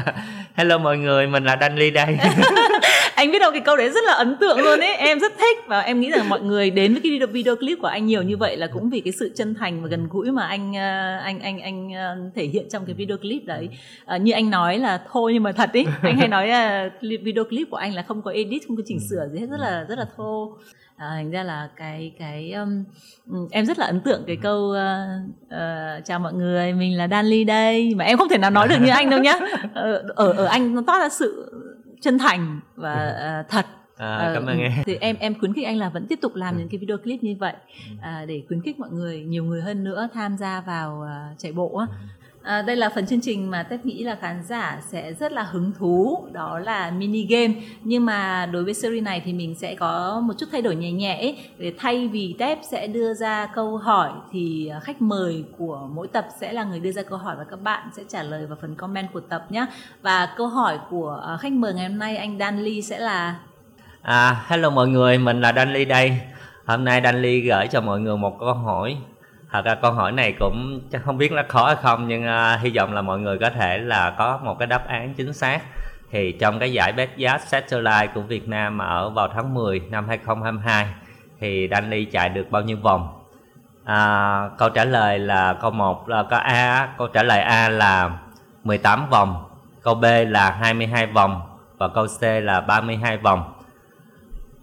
hello 0.56 0.78
mọi 0.78 0.98
người 0.98 1.28
mình 1.28 1.44
là 1.44 1.58
Danny 1.62 1.92
đây 1.92 2.18
anh 3.16 3.32
biết 3.32 3.40
đâu 3.40 3.52
cái 3.52 3.62
câu 3.62 3.78
đấy 3.78 3.90
rất 3.90 4.04
là 4.04 4.14
ấn 4.14 4.36
tượng 4.38 4.60
luôn 4.60 4.80
ấy. 4.80 4.96
Em 4.96 5.20
rất 5.20 5.34
thích 5.38 5.58
và 5.68 5.80
em 5.80 6.00
nghĩ 6.00 6.12
rằng 6.12 6.30
mọi 6.30 6.42
người 6.42 6.70
đến 6.70 6.94
với 6.94 7.02
cái 7.04 7.28
video, 7.32 7.56
clip 7.56 7.78
của 7.82 7.88
anh 7.88 8.06
nhiều 8.06 8.24
như 8.24 8.38
vậy 8.38 8.58
là 8.58 8.68
cũng 8.68 8.90
vì 8.90 9.00
cái 9.00 9.14
sự 9.20 9.32
chân 9.36 9.56
thành 9.56 9.82
và 9.82 9.88
gần 9.88 10.08
gũi 10.10 10.32
mà 10.32 10.48
anh 10.48 10.74
ờ, 10.74 11.18
anh 11.24 11.40
anh 11.40 11.60
anh 11.60 11.94
ờ, 11.94 12.16
thể 12.36 12.46
hiện 12.46 12.66
trong 12.70 12.86
cái 12.86 12.96
video 12.96 13.18
clip 13.18 13.46
đấy. 13.46 13.70
Ờ, 14.06 14.18
như 14.18 14.32
anh 14.32 14.50
nói 14.50 14.78
là 14.78 15.02
thô 15.12 15.30
nhưng 15.30 15.44
mà 15.44 15.52
thật 15.52 15.70
ý. 15.74 15.86
Anh 16.02 16.18
hay 16.18 16.28
nói 16.28 16.48
là 16.48 16.90
video 17.02 17.44
clip 17.44 17.68
của 17.72 17.78
anh 17.78 17.94
là 17.94 18.04
không 18.04 18.22
có 18.22 18.32
edit 18.32 18.62
không 18.68 18.78
có 18.78 18.84
chỉnh 18.86 19.00
sửa 19.10 19.28
gì 19.34 19.40
hết 19.40 19.48
rất 19.50 19.60
là 19.60 19.86
rất 19.90 19.98
là 19.98 20.06
thô. 20.18 20.58
À, 20.98 21.08
thành 21.16 21.32
ra 21.32 21.44
là 21.44 21.70
cái 21.76 22.12
cái 22.20 22.52
um, 22.52 22.84
ừ, 23.32 23.38
em 23.52 23.66
rất 23.66 23.80
là 23.80 23.86
ấn 23.86 24.00
tượng 24.00 24.24
cái 24.28 24.38
câu 24.42 24.72
ờ, 24.72 25.06
ờ, 25.50 26.00
chào 26.06 26.20
mọi 26.20 26.34
người 26.34 26.74
mình 26.74 26.98
là 26.98 27.08
Danly 27.08 27.44
đây. 27.44 27.94
Mà 27.96 28.06
em 28.06 28.18
không 28.18 28.30
thể 28.30 28.38
nào 28.38 28.50
nói 28.50 28.68
được 28.68 28.78
như 28.82 28.92
anh 28.92 29.10
đâu 29.10 29.20
nhá. 29.20 29.40
Ờ, 29.74 30.04
ở 30.16 30.32
ở 30.32 30.46
anh 30.46 30.76
nó 30.76 30.82
toát 30.88 31.00
ra 31.00 31.10
sự 31.10 31.52
chân 32.06 32.18
thành 32.18 32.60
và 32.76 32.94
ờ, 32.94 33.44
thật. 33.50 33.66
À, 33.98 34.16
Ờ, 34.16 34.34
cảm 34.34 34.46
ơn 34.46 34.58
ừ. 34.58 34.64
em. 34.64 34.72
Thì 34.86 34.96
em 34.96 35.16
em 35.20 35.40
khuyến 35.40 35.54
khích 35.54 35.66
anh 35.66 35.78
là 35.78 35.90
vẫn 35.90 36.06
tiếp 36.08 36.20
tục 36.22 36.36
làm 36.36 36.58
những 36.58 36.70
cái 36.70 36.78
video 36.78 36.98
clip 36.98 37.24
như 37.24 37.36
vậy 37.40 37.54
à, 38.02 38.26
để 38.28 38.44
khuyến 38.48 38.62
khích 38.62 38.80
mọi 38.80 38.90
người 38.92 39.24
nhiều 39.24 39.44
người 39.44 39.62
hơn 39.62 39.84
nữa 39.84 40.08
tham 40.14 40.38
gia 40.38 40.62
vào 40.62 41.02
à, 41.02 41.34
chạy 41.38 41.52
bộ 41.52 41.82
À, 42.46 42.62
đây 42.62 42.76
là 42.76 42.90
phần 42.90 43.06
chương 43.06 43.22
trình 43.22 43.52
mà 43.52 43.64
Tết 43.64 43.86
nghĩ 43.86 44.04
là 44.04 44.18
khán 44.22 44.44
giả 44.44 44.82
sẽ 44.92 45.14
rất 45.14 45.32
là 45.32 45.44
hứng 45.44 45.72
thú 45.80 46.28
đó 46.32 46.60
là 46.60 46.92
mini 46.92 47.26
game 47.26 47.54
nhưng 47.84 48.06
mà 48.06 48.46
đối 48.46 48.64
với 48.64 48.74
series 48.74 49.04
này 49.04 49.22
thì 49.26 49.34
mình 49.34 49.56
sẽ 49.56 49.76
có 49.76 50.22
một 50.24 50.34
chút 50.38 50.46
thay 50.52 50.62
đổi 50.62 50.76
nhẹ 50.76 50.92
nhẹ 50.92 51.16
ấy. 51.16 51.38
để 51.58 51.74
thay 51.80 52.08
vì 52.08 52.36
Tết 52.40 52.58
sẽ 52.72 52.88
đưa 52.88 53.14
ra 53.14 53.48
câu 53.56 53.78
hỏi 53.78 54.10
thì 54.32 54.68
à, 54.68 54.80
khách 54.80 55.02
mời 55.02 55.44
của 55.58 55.88
mỗi 55.94 56.08
tập 56.08 56.28
sẽ 56.40 56.54
là 56.54 56.64
người 56.64 56.80
đưa 56.80 56.92
ra 56.92 57.04
câu 57.04 57.18
hỏi 57.18 57.36
và 57.38 57.44
các 57.44 57.62
bạn 57.62 57.90
sẽ 57.94 58.04
trả 58.10 58.24
lời 58.24 58.46
vào 58.46 58.58
phần 58.62 58.76
comment 58.76 59.14
của 59.14 59.20
tập 59.20 59.46
nhé 59.50 59.66
và 60.02 60.34
câu 60.38 60.48
hỏi 60.48 60.80
của 60.90 61.24
à, 61.28 61.38
khách 61.38 61.52
mời 61.52 61.74
ngày 61.74 61.90
hôm 61.90 62.00
nay 62.00 62.18
anh 62.18 62.38
Dan 62.40 62.64
Lee 62.64 62.82
sẽ 62.82 63.00
là 63.00 63.36
À, 64.02 64.46
hello 64.48 64.70
mọi 64.70 64.88
người, 64.88 65.18
mình 65.18 65.42
là 65.42 65.54
Danly 65.56 65.86
đây. 65.86 66.20
Hôm 66.66 66.86
nay 66.86 67.02
Danly 67.04 67.42
gửi 67.42 67.68
cho 67.68 67.82
mọi 67.82 68.00
người 68.00 68.18
một 68.18 68.40
câu 68.40 68.54
hỏi. 68.54 68.98
Thật 69.52 69.66
ra 69.66 69.76
câu 69.76 69.92
hỏi 69.92 70.12
này 70.12 70.36
cũng 70.40 70.82
không 71.04 71.18
biết 71.18 71.32
là 71.32 71.44
khó 71.48 71.66
hay 71.66 71.76
không 71.76 72.08
nhưng 72.08 72.24
uh, 72.24 72.62
hy 72.62 72.70
vọng 72.76 72.94
là 72.94 73.02
mọi 73.02 73.20
người 73.20 73.38
có 73.38 73.50
thể 73.50 73.78
là 73.78 74.16
có 74.18 74.40
một 74.44 74.60
cái 74.60 74.68
đáp 74.68 74.88
án 74.88 75.14
chính 75.14 75.34
xác. 75.34 75.62
Thì 76.12 76.32
trong 76.32 76.60
cái 76.60 76.74
giải 76.74 76.94
Best 76.94 77.12
giá 77.16 77.38
Satellite 77.38 78.08
của 78.16 78.22
Việt 78.22 78.48
Nam 78.48 78.78
ở 78.78 79.10
vào 79.10 79.28
tháng 79.28 79.54
10 79.54 79.80
năm 79.80 80.08
2022 80.08 80.88
thì 81.40 81.68
Danny 81.72 82.06
chạy 82.06 82.30
được 82.30 82.52
bao 82.52 82.62
nhiêu 82.62 82.78
vòng? 82.82 83.26
À, 83.86 84.50
câu 84.58 84.70
trả 84.70 84.86
lời 84.86 85.20
là 85.20 85.54
câu 85.62 85.72
1 85.72 86.10
là 86.10 86.24
có 86.24 86.38
A, 86.38 86.90
câu 86.98 87.08
trả 87.08 87.24
lời 87.24 87.40
A 87.40 87.70
là 87.70 88.20
18 88.64 89.10
vòng, 89.10 89.44
câu 89.82 89.96
B 89.96 90.06
là 90.28 90.52
22 90.52 91.08
vòng 91.08 91.42
và 91.78 91.88
câu 91.88 92.08
C 92.20 92.22
là 92.22 92.62
32 92.62 93.18
vòng. 93.18 93.54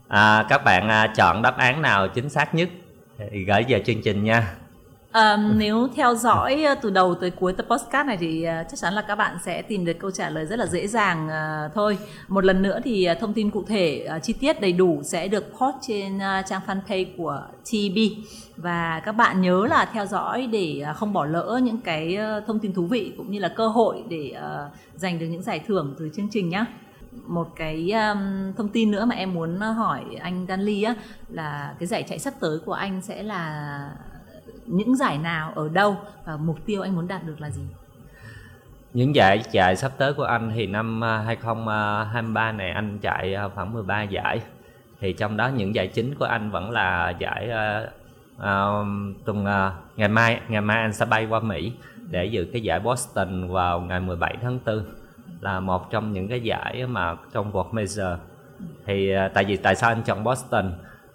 À, 0.09 0.47
các 0.49 0.64
bạn 0.64 0.89
à, 0.89 1.07
chọn 1.16 1.43
đáp 1.43 1.59
án 1.59 1.83
nào 1.83 2.09
chính 2.09 2.28
xác 2.28 2.55
nhất 2.55 2.68
thì 3.18 3.45
gửi 3.45 3.64
về 3.68 3.83
chương 3.87 4.03
trình 4.03 4.24
nha. 4.24 4.47
Um, 5.15 5.59
nếu 5.59 5.89
theo 5.97 6.15
dõi 6.15 6.65
ờ, 6.65 6.75
từ 6.75 6.91
đầu 6.91 7.15
tới 7.15 7.31
cuối 7.31 7.53
tập 7.53 7.67
podcast 7.71 8.07
này 8.07 8.17
thì 8.17 8.45
ờ, 8.45 8.65
chắc 8.71 8.77
chắn 8.77 8.95
là 8.95 9.03
các 9.03 9.15
bạn 9.15 9.37
sẽ 9.45 9.63
tìm 9.63 9.85
được 9.85 9.93
câu 9.99 10.11
trả 10.11 10.31
lời 10.31 10.47
rất 10.47 10.59
là 10.59 10.67
dễ 10.67 10.87
dàng 10.87 11.29
ờ, 11.29 11.71
thôi. 11.75 11.99
Một 12.29 12.45
lần 12.45 12.63
nữa 12.63 12.81
thì 12.85 13.09
thông 13.21 13.33
tin 13.33 13.51
cụ 13.51 13.65
thể 13.69 14.09
chi 14.23 14.33
tiết 14.33 14.61
đầy 14.61 14.73
đủ 14.73 15.01
sẽ 15.05 15.29
được 15.29 15.45
post 15.59 15.77
trên 15.81 16.19
trang 16.19 16.61
fanpage 16.67 17.07
của 17.17 17.43
TB 17.65 17.99
và 18.57 19.01
các 19.05 19.13
bạn 19.13 19.41
nhớ 19.41 19.67
là 19.71 19.91
theo 19.93 20.07
dõi 20.07 20.49
để 20.53 20.85
không 20.97 21.13
bỏ 21.13 21.25
lỡ 21.25 21.61
những 21.63 21.81
cái 21.81 22.19
thông 22.47 22.59
tin 22.59 22.75
thú 22.75 22.87
vị 22.87 23.13
cũng 23.17 23.31
như 23.31 23.39
là 23.39 23.49
cơ 23.49 23.69
hội 23.69 24.05
để 24.09 24.35
giành 24.95 25.19
được 25.19 25.27
những 25.27 25.43
giải 25.43 25.61
thưởng 25.67 25.95
từ 25.99 26.11
chương 26.17 26.29
trình 26.31 26.49
nhé. 26.49 26.65
Một 27.27 27.49
cái 27.57 27.93
um, 27.93 28.53
thông 28.57 28.69
tin 28.69 28.91
nữa 28.91 29.05
mà 29.05 29.15
em 29.15 29.35
muốn 29.35 29.61
hỏi 29.61 30.05
anh 30.21 30.47
Danly 30.49 30.83
á 30.83 30.95
là 31.29 31.75
cái 31.79 31.87
giải 31.87 32.03
chạy 32.03 32.19
sắp 32.19 32.35
tới 32.41 32.59
của 32.65 32.73
anh 32.73 33.03
sẽ 33.03 33.23
là 33.23 33.89
những 34.67 34.97
giải 34.97 35.19
nào 35.19 35.53
ở 35.55 35.69
đâu 35.69 35.97
và 36.25 36.37
mục 36.37 36.57
tiêu 36.67 36.83
anh 36.83 36.97
muốn 36.97 37.09
đạt 37.09 37.25
được 37.25 37.41
là 37.41 37.51
gì? 37.51 37.63
Những 38.95 39.15
giải 39.15 39.43
chạy 39.53 39.77
sắp 39.77 39.93
tới 39.99 40.15
của 40.15 40.25
anh 40.25 40.53
thì 40.55 40.67
năm 40.67 41.05
à, 41.05 41.19
2023 41.19 42.41
à, 42.41 42.53
này 42.53 42.71
anh 42.71 42.99
chạy 42.99 43.35
à, 43.35 43.49
khoảng 43.49 43.73
13 43.73 44.03
giải. 44.03 44.41
Thì 45.01 45.13
trong 45.13 45.37
đó 45.37 45.49
những 45.49 45.75
giải 45.75 45.89
chính 45.89 46.15
của 46.15 46.25
anh 46.25 46.51
vẫn 46.51 46.71
là 46.71 47.15
giải 47.19 47.51
uh, 48.37 48.45
tuần 49.25 49.45
uh, 49.45 49.99
ngày 49.99 50.09
mai 50.09 50.41
ngày 50.49 50.61
mai 50.61 50.83
anh 50.83 50.93
sẽ 50.93 51.05
bay 51.05 51.27
qua 51.27 51.41
Mỹ 51.41 51.73
để 52.11 52.25
dự 52.25 52.47
cái 52.53 52.63
giải 52.63 52.81
Boston 52.81 53.49
vào 53.49 53.81
ngày 53.81 54.01
17 54.01 54.37
tháng 54.43 54.59
4 54.67 54.85
là 55.41 55.61
một 55.61 55.91
trong 55.91 56.13
những 56.13 56.29
cái 56.29 56.41
giải 56.41 56.87
mà 56.87 57.17
trong 57.33 57.53
World 57.53 57.73
Major. 57.73 58.19
Thì 58.87 59.15
uh, 59.27 59.35
tại 59.35 59.45
vì 59.45 59.57
tại 59.57 59.75
sao 59.75 59.91
anh 59.91 60.03
chọn 60.03 60.25
Boston? 60.25 60.73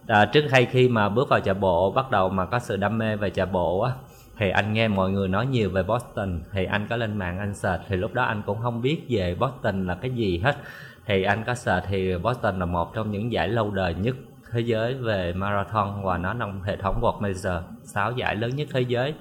À, 0.08 0.26
trước 0.26 0.46
hay 0.52 0.66
khi 0.66 0.90
mà 0.90 1.10
bước 1.10 1.30
vào 1.30 1.40
chạy 1.40 1.54
bộ 1.54 1.92
bắt 1.92 2.12
đầu 2.12 2.30
mà 2.30 2.46
có 2.46 2.60
sự 2.60 2.78
đam 2.78 2.98
mê 2.98 3.16
về 3.16 3.30
chạy 3.30 3.46
bộ 3.46 3.82
á 3.82 3.92
thì 4.40 4.50
anh 4.50 4.74
nghe 4.74 4.88
mọi 4.88 5.12
người 5.12 5.28
nói 5.28 5.46
nhiều 5.46 5.70
về 5.70 5.84
Boston. 5.84 6.40
Thì 6.52 6.66
anh 6.66 6.88
có 6.90 6.96
lên 6.96 7.18
mạng 7.18 7.40
anh 7.40 7.54
search 7.54 7.84
thì 7.88 7.96
lúc 7.96 8.14
đó 8.14 8.24
anh 8.24 8.42
cũng 8.46 8.62
không 8.62 8.82
biết 8.82 9.02
về 9.10 9.36
Boston 9.40 9.88
là 9.88 9.96
cái 9.96 10.12
gì 10.12 10.42
hết. 10.44 10.56
Thì 11.06 11.24
anh 11.24 11.44
có 11.44 11.56
search 11.56 11.86
thì 11.90 12.18
Boston 12.18 12.60
là 12.60 12.66
một 12.66 12.94
trong 12.94 13.12
những 13.12 13.32
giải 13.32 13.48
lâu 13.48 13.72
đời 13.72 13.94
nhất 13.94 14.16
thế 14.52 14.60
giới 14.60 14.94
về 14.94 15.34
marathon 15.34 16.04
và 16.04 16.18
nó 16.18 16.34
nằm 16.34 16.62
hệ 16.62 16.76
thống 16.76 17.02
World 17.02 17.22
Major 17.22 17.64
6 17.84 18.12
giải 18.12 18.36
lớn 18.36 18.56
nhất 18.56 18.68
thế 18.74 18.82
giới. 18.82 19.14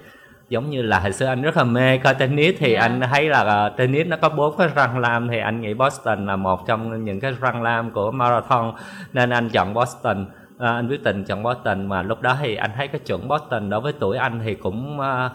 Giống 0.48 0.70
như 0.70 0.82
là 0.82 1.00
hồi 1.00 1.12
xưa 1.12 1.26
anh 1.26 1.42
rất 1.42 1.56
là 1.56 1.64
mê 1.64 1.98
coi 1.98 2.14
tennis 2.14 2.54
thì 2.58 2.72
Yeah. 2.72 2.82
anh 2.82 3.00
thấy 3.00 3.28
là 3.28 3.66
uh, 3.66 3.76
tennis 3.76 4.06
nó 4.06 4.16
có 4.16 4.28
bốn 4.28 4.56
cái 4.56 4.68
răng 4.74 4.98
lam 4.98 5.28
thì 5.28 5.38
anh 5.38 5.60
nghĩ 5.60 5.74
Boston 5.74 6.26
là 6.26 6.36
một 6.36 6.66
trong 6.66 7.04
những 7.04 7.20
cái 7.20 7.32
răng 7.40 7.62
lam 7.62 7.90
của 7.90 8.10
marathon 8.10 8.72
nên 9.12 9.30
anh 9.30 9.48
chọn 9.48 9.74
Boston 9.74 10.26
À, 10.58 10.72
anh 10.72 10.88
quyết 10.88 11.02
định 11.02 11.24
chọn 11.24 11.42
Boston 11.42 11.86
mà 11.86 12.02
lúc 12.02 12.22
đó 12.22 12.36
thì 12.40 12.54
anh 12.54 12.70
thấy 12.76 12.88
cái 12.88 13.00
chuẩn 13.06 13.28
Boston 13.28 13.70
đối 13.70 13.80
với 13.80 13.92
tuổi 13.92 14.16
anh 14.16 14.40
thì 14.44 14.54
cũng 14.54 15.00
à, 15.00 15.30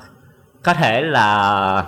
có 0.63 0.73
thể 0.73 1.01
là 1.01 1.85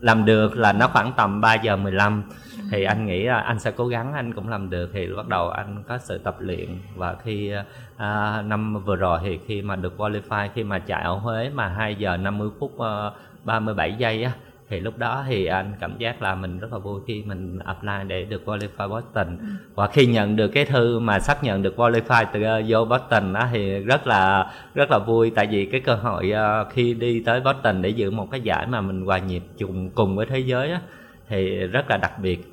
làm 0.00 0.24
được 0.24 0.56
là 0.56 0.72
nó 0.72 0.88
khoảng 0.88 1.12
tầm 1.16 1.40
3 1.40 1.54
giờ 1.54 1.76
15 1.76 2.24
thì 2.70 2.84
anh 2.84 3.06
nghĩ 3.06 3.24
là 3.24 3.40
anh 3.40 3.58
sẽ 3.58 3.70
cố 3.70 3.86
gắng 3.86 4.12
anh 4.12 4.34
cũng 4.34 4.48
làm 4.48 4.70
được. 4.70 4.90
Thì 4.92 5.06
bắt 5.16 5.28
đầu 5.28 5.50
anh 5.50 5.82
có 5.88 5.98
sự 5.98 6.18
tập 6.18 6.36
luyện 6.38 6.78
và 6.96 7.16
khi 7.24 7.52
à, 7.96 8.42
năm 8.42 8.84
vừa 8.84 8.96
rồi 8.96 9.18
thì 9.22 9.38
khi 9.46 9.62
mà 9.62 9.76
được 9.76 9.94
qualify 9.98 10.48
khi 10.54 10.64
mà 10.64 10.78
chạy 10.78 11.02
ở 11.02 11.14
Huế 11.14 11.50
mà 11.54 11.68
2 11.68 11.94
giờ 11.94 12.16
50 12.16 12.50
phút 12.60 12.72
uh, 12.74 13.12
37 13.44 13.94
giây 13.98 14.24
á 14.24 14.32
thì 14.70 14.80
lúc 14.80 14.98
đó 14.98 15.24
thì 15.28 15.46
anh 15.46 15.72
cảm 15.80 15.98
giác 15.98 16.22
là 16.22 16.34
mình 16.34 16.58
rất 16.58 16.72
là 16.72 16.78
vui 16.78 17.00
khi 17.06 17.22
mình 17.26 17.58
apply 17.58 17.92
để 18.06 18.24
được 18.24 18.42
qualify 18.44 18.88
Boston. 18.88 19.38
Và 19.74 19.86
khi 19.86 20.06
nhận 20.06 20.36
được 20.36 20.48
cái 20.48 20.64
thư 20.64 20.98
mà 20.98 21.18
xác 21.18 21.44
nhận 21.44 21.62
được 21.62 21.76
qualify 21.76 22.24
từ 22.32 22.40
uh, 22.40 22.64
vô 22.68 22.84
Boston 22.84 23.32
đó 23.32 23.48
thì 23.52 23.78
rất 23.78 24.06
là 24.06 24.52
rất 24.74 24.90
là 24.90 24.98
vui. 24.98 25.30
Tại 25.30 25.46
vì 25.46 25.64
cái 25.64 25.80
cơ 25.80 25.94
hội 25.94 26.32
uh, 26.32 26.72
khi 26.72 26.94
đi 26.94 27.22
tới 27.26 27.40
Boston 27.40 27.82
để 27.82 27.88
dự 27.88 28.10
một 28.10 28.30
cái 28.30 28.40
giải 28.40 28.66
mà 28.66 28.80
mình 28.80 29.04
hòa 29.04 29.18
nhịp 29.18 29.42
chung 29.58 29.90
cùng 29.90 30.16
với 30.16 30.26
thế 30.26 30.38
giới 30.38 30.70
á 30.70 30.80
thì 31.28 31.56
rất 31.56 31.90
là 31.90 31.96
đặc 31.96 32.12
biệt. 32.18 32.50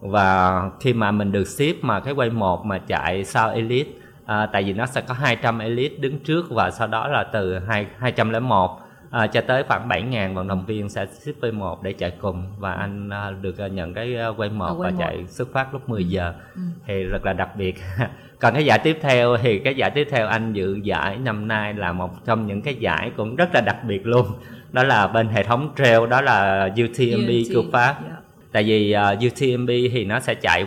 Và 0.00 0.62
khi 0.80 0.92
mà 0.92 1.10
mình 1.10 1.32
được 1.32 1.44
ship 1.44 1.84
mà 1.84 2.00
cái 2.00 2.14
quay 2.14 2.30
một 2.30 2.64
mà 2.64 2.78
chạy 2.78 3.24
sau 3.24 3.50
elite 3.50 3.90
à, 4.26 4.46
tại 4.52 4.62
vì 4.62 4.72
nó 4.72 4.86
sẽ 4.86 5.00
có 5.00 5.14
200 5.14 5.58
elite 5.58 5.96
đứng 5.98 6.18
trước 6.18 6.50
và 6.50 6.70
sau 6.70 6.86
đó 6.86 7.08
là 7.08 7.24
từ 7.24 7.58
hai 7.58 7.86
201 7.98 8.83
à, 9.14 9.26
cho 9.26 9.40
tới 9.40 9.62
khoảng 9.62 9.88
7.000 9.88 10.34
vận 10.34 10.48
động 10.48 10.64
viên 10.66 10.88
sẽ 10.88 11.06
ship 11.06 11.40
V1 11.40 11.82
để 11.82 11.92
chạy 11.92 12.10
cùng 12.20 12.44
và 12.58 12.72
anh 12.72 13.10
à, 13.10 13.30
được 13.30 13.58
à, 13.58 13.66
nhận 13.66 13.94
cái 13.94 14.16
à, 14.16 14.28
quay 14.28 14.48
một 14.50 14.74
và 14.78 14.84
quay 14.84 14.92
chạy 14.98 15.26
xuất 15.26 15.52
phát 15.52 15.72
lúc 15.72 15.88
10 15.88 16.04
giờ 16.04 16.32
Ừ. 16.54 16.60
thì 16.86 17.04
rất 17.04 17.24
là 17.24 17.32
đặc 17.32 17.56
biệt 17.56 17.74
còn 18.40 18.54
cái 18.54 18.64
giải 18.64 18.78
tiếp 18.78 18.98
theo 19.02 19.36
thì 19.36 19.58
cái 19.58 19.74
giải 19.74 19.90
tiếp 19.90 20.08
theo 20.10 20.26
anh 20.26 20.52
dự 20.52 20.78
giải 20.82 21.16
năm 21.18 21.48
nay 21.48 21.74
là 21.74 21.92
một 21.92 22.24
trong 22.24 22.46
những 22.46 22.62
cái 22.62 22.74
giải 22.74 23.10
cũng 23.16 23.36
rất 23.36 23.54
là 23.54 23.60
đặc 23.60 23.76
biệt 23.86 24.06
luôn 24.06 24.26
đó 24.72 24.82
là 24.82 25.06
bên 25.06 25.28
hệ 25.28 25.42
thống 25.42 25.70
trail 25.76 26.06
đó 26.10 26.20
là 26.20 26.68
UTMB 26.84 27.30
của 27.54 27.64
Pháp 27.72 27.96
Yeah. 28.04 28.18
tại 28.52 28.62
vì 28.62 28.96
uh, 29.12 29.32
UTMB 29.32 29.68
thì 29.68 30.04
nó 30.04 30.20
sẽ 30.20 30.34
chạy 30.34 30.66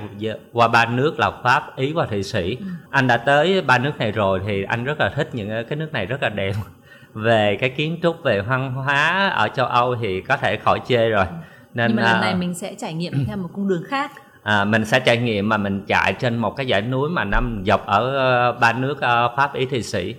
qua 0.53 0.67
ba 0.67 0.85
nước 0.85 1.19
là 1.19 1.31
Pháp, 1.43 1.75
Ý 1.77 1.93
và 1.93 2.05
Thụy 2.05 2.23
Sĩ. 2.23 2.57
Anh 2.89 3.07
đã 3.07 3.17
tới 3.17 3.61
ba 3.61 3.77
nước 3.77 3.97
này 3.99 4.11
rồi 4.11 4.41
thì 4.47 4.63
anh 4.63 4.83
rất 4.83 4.99
là 4.99 5.09
thích 5.09 5.29
những 5.33 5.49
cái 5.69 5.77
nước 5.77 5.93
này 5.93 6.05
rất 6.05 6.23
là 6.23 6.29
đẹp. 6.29 6.53
Về 7.13 7.57
cái 7.59 7.69
kiến 7.69 7.99
trúc, 8.03 8.23
về 8.23 8.41
văn 8.41 8.73
hóa 8.73 9.27
ở 9.29 9.47
châu 9.47 9.65
Âu 9.65 9.95
thì 9.95 10.21
có 10.21 10.37
thể 10.37 10.57
khỏi 10.57 10.81
chê 10.87 11.09
rồi. 11.09 11.25
Nên 11.73 11.87
Nhưng 11.87 11.95
mà 11.95 12.03
lần 12.03 12.15
à, 12.15 12.21
này 12.21 12.35
mình 12.35 12.53
sẽ 12.53 12.73
trải 12.77 12.93
nghiệm 12.93 13.13
theo 13.27 13.37
một 13.37 13.49
cung 13.53 13.67
đường 13.67 13.83
khác. 13.87 14.11
à, 14.43 14.65
mình 14.65 14.85
sẽ 14.85 14.99
trải 14.99 15.17
nghiệm 15.17 15.49
mà 15.49 15.57
mình 15.57 15.83
chạy 15.87 16.13
trên 16.13 16.37
một 16.37 16.55
cái 16.55 16.65
dãy 16.65 16.81
núi 16.81 17.09
mà 17.09 17.23
nằm 17.23 17.63
dọc 17.65 17.85
ở 17.85 18.15
ờ, 18.17 18.51
ba 18.51 18.73
nước 18.73 19.01
ờ, 19.01 19.33
Pháp, 19.37 19.53
Ý, 19.53 19.65
Thụy 19.65 19.81
Sĩ. 19.83 20.15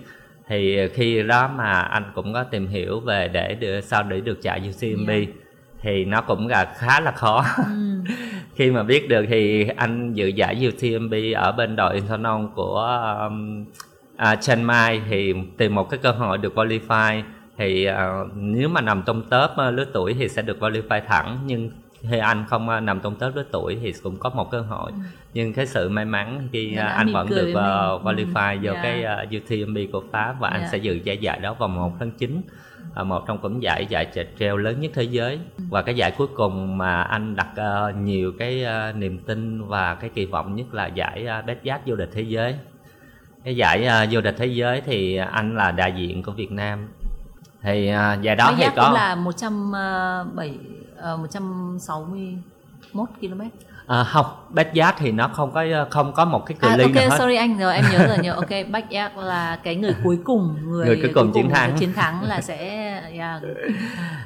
Thì 0.47 0.87
khi 0.93 1.23
đó 1.23 1.49
mà 1.55 1.71
anh 1.81 2.03
cũng 2.15 2.33
có 2.33 2.43
tìm 2.43 2.67
hiểu 2.67 2.99
về 2.99 3.27
để 3.27 3.55
được 3.59 3.81
sao 3.81 4.03
để 4.03 4.21
được 4.21 4.39
chạy 4.41 4.69
UTMB 4.69 5.09
Yeah. 5.09 5.27
thì 5.81 6.05
nó 6.05 6.21
cũng 6.21 6.47
là 6.47 6.65
khá 6.77 6.99
là 6.99 7.11
khó. 7.11 7.45
Ừ. 7.57 8.03
khi 8.55 8.71
mà 8.71 8.83
biết 8.83 9.09
được 9.09 9.25
thì 9.29 9.67
anh 9.77 10.13
dự 10.13 10.27
giải 10.27 10.67
UTMB 10.69 11.13
ở 11.35 11.51
bên 11.51 11.75
đội 11.75 12.01
Infernon 12.01 12.49
của 12.55 12.79
um, 13.27 13.65
à, 14.19 14.35
Chiang 14.35 14.67
Mai 14.67 15.01
thì 15.09 15.33
tìm 15.57 15.75
một 15.75 15.89
cái 15.89 15.99
cơ 16.03 16.11
hội 16.11 16.37
được 16.37 16.55
qualify 16.55 17.21
thì 17.57 17.85
à, 17.85 18.23
nếu 18.35 18.69
mà 18.69 18.81
nằm 18.81 19.03
trong 19.05 19.21
top 19.21 19.51
à, 19.57 19.71
lứa 19.71 19.85
tuổi 19.93 20.13
thì 20.13 20.29
sẽ 20.29 20.41
được 20.41 20.59
qualify 20.59 21.01
thẳng 21.07 21.39
nhưng 21.45 21.71
khi 22.09 22.17
anh 22.17 22.45
không 22.49 22.69
à, 22.69 22.79
nằm 22.79 22.99
trong 22.99 23.15
top 23.15 23.35
lứa 23.35 23.45
tuổi 23.51 23.77
thì 23.81 23.93
cũng 24.03 24.17
có 24.17 24.29
một 24.29 24.51
cơ 24.51 24.61
hội 24.61 24.91
nhưng 25.33 25.53
cái 25.53 25.65
sự 25.65 25.89
may 25.89 26.05
mắn 26.05 26.47
khi 26.51 26.75
à, 26.75 26.87
anh 26.87 27.13
vẫn 27.13 27.29
được 27.29 27.45
mình. 27.45 27.55
qualify 28.03 28.53
Ừ, 28.53 28.59
vô 28.63 28.71
yeah. 28.71 28.83
cái 28.83 29.03
à, 29.03 29.25
UTMB 29.37 29.77
của 29.91 30.03
Pháp 30.11 30.35
và 30.39 30.49
anh 30.49 30.59
Yeah. 30.59 30.71
sẽ 30.71 30.77
dự 30.77 30.99
giải 31.03 31.17
giải 31.17 31.39
đó 31.39 31.53
vào 31.53 31.69
1 31.69 31.91
tháng 31.99 32.11
9 32.11 32.41
à, 32.95 33.03
một 33.03 33.27
trong 33.27 33.37
cũng 33.37 33.63
giải 33.63 33.85
giải 33.89 34.05
chạy 34.05 34.27
trail 34.39 34.59
lớn 34.61 34.81
nhất 34.81 34.91
thế 34.95 35.03
giới 35.03 35.39
và 35.69 35.81
cái 35.81 35.95
giải 35.95 36.11
cuối 36.17 36.27
cùng 36.35 36.77
mà 36.77 37.01
anh 37.01 37.35
đặt 37.35 37.47
ờ, 37.55 37.93
nhiều 38.01 38.31
cái 38.39 38.63
ờ, 38.63 38.91
niềm 38.91 39.19
tin 39.19 39.67
và 39.67 39.95
cái 39.95 40.09
kỳ 40.15 40.25
vọng 40.25 40.55
nhất 40.55 40.73
là 40.73 40.87
giải 40.87 41.27
uh, 41.39 41.45
Best 41.45 41.59
Yacht 41.63 41.81
vô 41.85 41.95
địch 41.95 42.09
thế 42.13 42.21
giới 42.21 42.55
cái 43.43 43.55
giải 43.55 43.85
ờ, 43.85 44.05
vô 44.11 44.21
địch 44.21 44.35
thế 44.37 44.45
giới 44.45 44.81
thì 44.85 45.15
anh 45.15 45.55
là 45.55 45.71
đại 45.71 45.93
diện 45.97 46.23
của 46.23 46.31
Việt 46.31 46.51
Nam 46.51 46.87
thì 47.63 47.87
ờ, 47.87 48.17
giải 48.21 48.35
đó 48.35 48.45
Bách 48.47 48.55
thì 48.57 48.63
Giác 48.63 48.73
có 48.75 48.83
cũng 48.85 48.93
là 48.93 49.15
107 49.15 50.57
ờ, 50.97 51.17
161 51.17 53.09
km. 53.21 53.41
à, 53.87 54.03
không 54.03 54.25
Best 54.49 54.67
Yacht 54.75 54.95
thì 54.99 55.11
nó 55.11 55.27
không 55.27 55.51
có 55.51 55.65
không 55.89 56.13
có 56.13 56.25
một 56.25 56.45
cái 56.45 56.57
cự 56.61 56.67
À, 56.67 56.77
ly 56.77 56.83
ok, 56.83 56.93
nào 56.95 57.09
hết 57.09 57.17
sorry 57.19 57.35
anh 57.35 57.59
rồi 57.59 57.75
em 57.75 57.85
nhớ 57.91 58.07
rồi 58.07 58.17
nhớ. 58.17 58.33
Ok, 58.33 58.49
Bách 58.71 58.89
Giác 58.89 59.17
là 59.17 59.59
cái 59.63 59.75
người 59.75 59.95
cuối 60.03 60.19
cùng, 60.23 60.55
người, 60.65 60.85
Người 60.85 60.99
cuối 61.01 61.11
cùng 61.15 61.31
chiến 61.33 61.49
thắng. 61.49 61.77
chiến 61.77 61.93
thắng 61.93 62.23
là 62.23 62.41
sẽ 62.41 62.57
yeah, 63.13 63.41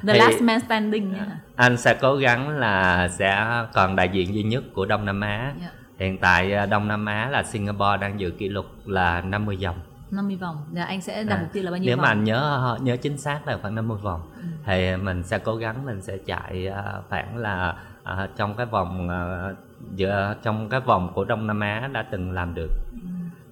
the 0.06 0.12
Thì- 0.12 0.18
last 0.18 0.40
man 0.42 0.60
standing. 0.60 1.14
Yeah. 1.14 1.26
anh 1.56 1.76
sẽ 1.76 1.94
cố 2.00 2.16
gắng 2.16 2.48
là 2.48 3.08
sẽ 3.08 3.46
còn 3.74 3.96
đại 3.96 4.08
diện 4.12 4.34
duy 4.34 4.42
nhất 4.42 4.64
của 4.74 4.86
Đông 4.86 5.04
Nam 5.04 5.20
Á 5.20 5.52
Yeah. 5.60 5.72
Hiện 5.98 6.18
tại 6.18 6.52
ờ, 6.52 6.66
Đông 6.66 6.88
Nam 6.88 7.06
Á 7.06 7.28
là 7.30 7.42
Singapore 7.42 7.96
đang 8.00 8.20
giữ 8.20 8.30
kỷ 8.30 8.48
lục 8.48 8.66
là 8.86 9.20
50 9.20 9.58
vòng 9.64 9.76
50 10.10 10.36
vòng. 10.36 10.56
Dạ, 10.72 10.84
anh 10.84 11.00
sẽ 11.00 11.24
đặt 11.24 11.34
À, 11.36 11.40
mục 11.42 11.52
tiêu 11.52 11.62
là 11.62 11.70
bao 11.70 11.78
nhiêu 11.78 11.86
nếu 11.86 11.96
vòng? 11.96 12.02
mà 12.02 12.08
anh 12.08 12.24
nhớ 12.24 12.78
nhớ 12.82 12.96
chính 12.96 13.18
xác 13.18 13.40
là 13.48 13.58
khoảng 13.62 13.74
50 13.74 13.98
vòng 14.02 14.20
Ừ. 14.36 14.42
thì 14.66 14.96
mình 14.96 15.22
sẽ 15.22 15.38
cố 15.38 15.56
gắng 15.56 15.84
mình 15.86 16.02
sẽ 16.02 16.16
chạy 16.26 16.66
à, 16.68 16.82
khoảng 17.08 17.36
là 17.36 17.74
à, 18.02 18.28
trong 18.36 18.54
cái 18.54 18.66
vòng 18.66 19.08
à, 19.08 19.48
giữa 19.94 20.34
trong 20.42 20.68
cái 20.68 20.80
vòng 20.80 21.12
của 21.14 21.24
Đông 21.24 21.46
Nam 21.46 21.60
Á 21.60 21.88
đã 21.92 22.02
từng 22.10 22.30
làm 22.30 22.54
được 22.54 22.70
Ừ. 22.92 22.98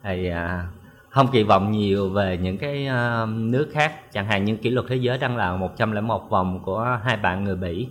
thì 0.02 0.28
à, 0.28 0.66
không 1.10 1.28
kỳ 1.32 1.42
vọng 1.42 1.70
nhiều 1.72 2.10
về 2.10 2.36
những 2.38 2.58
cái 2.58 2.86
à, 2.86 3.26
nước 3.26 3.68
khác 3.72 4.12
chẳng 4.12 4.26
hạn 4.26 4.44
như 4.44 4.56
kỷ 4.56 4.70
lục 4.70 4.84
thế 4.88 4.96
giới 4.96 5.18
đang 5.18 5.36
là 5.36 5.56
101 5.56 6.30
vòng 6.30 6.62
của 6.64 6.98
hai 7.04 7.16
bạn 7.16 7.44
người 7.44 7.56
Bỉ 7.56 7.88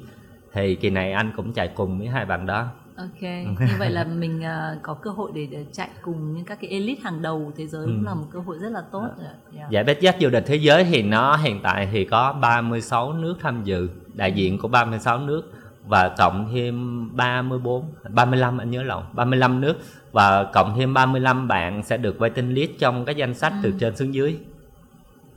thì 0.54 0.76
kỳ 0.76 0.90
này 0.90 1.12
anh 1.14 1.32
cũng 1.36 1.54
chạy 1.54 1.68
cùng 1.68 1.98
với 2.00 2.08
hai 2.08 2.26
bạn 2.26 2.46
đó 2.46 2.68
Ok, 3.02 3.22
như 3.60 3.76
vậy 3.80 3.90
là 3.90 4.04
mình 4.04 4.42
ờ, 4.44 4.78
có 4.82 4.94
cơ 4.94 5.10
hội 5.12 5.32
để, 5.36 5.48
để 5.52 5.66
chạy 5.72 5.90
cùng 6.02 6.34
những 6.36 6.46
các 6.46 6.58
cái 6.62 6.70
elite 6.70 7.02
hàng 7.04 7.22
đầu 7.22 7.52
thế 7.58 7.68
giới 7.68 7.86
cũng 7.86 8.00
Ừ. 8.00 8.06
là 8.06 8.14
một 8.14 8.26
cơ 8.32 8.40
hội 8.40 8.58
rất 8.62 8.70
là 8.70 8.82
tốt. 8.92 9.08
Yeah. 9.56 9.70
Giải 9.72 9.84
Best 9.84 10.00
Yacht 10.02 10.18
vô 10.20 10.30
địch 10.30 10.44
thế 10.48 10.56
giới 10.56 10.84
thì 10.84 11.02
nó 11.04 11.36
hiện 11.38 11.60
tại 11.64 11.90
thì 11.92 12.06
có 12.06 12.34
36 12.34 13.14
nước 13.14 13.36
tham 13.42 13.64
dự, 13.64 13.90
đại 14.14 14.32
diện 14.32 14.58
của 14.58 14.68
36 14.68 15.20
nước 15.20 15.52
và 15.88 16.10
cộng 16.18 16.50
thêm 16.54 17.10
34, 17.16 17.86
35 18.10 18.58
anh 18.58 18.72
nhớ 18.72 18.84
lộn, 18.84 19.04
35 19.14 19.62
nước 19.62 19.76
và 20.12 20.44
cộng 20.44 20.74
thêm 20.78 20.94
35 20.94 21.48
bạn 21.48 21.84
sẽ 21.84 21.98
được 21.98 22.16
waiting 22.20 22.54
list 22.54 22.72
trong 22.80 23.06
cái 23.06 23.16
danh 23.16 23.34
sách 23.34 23.54
từ 23.64 23.70
Ừ. 23.72 23.76
trên 23.80 23.96
xuống 23.96 24.14
dưới. 24.14 24.38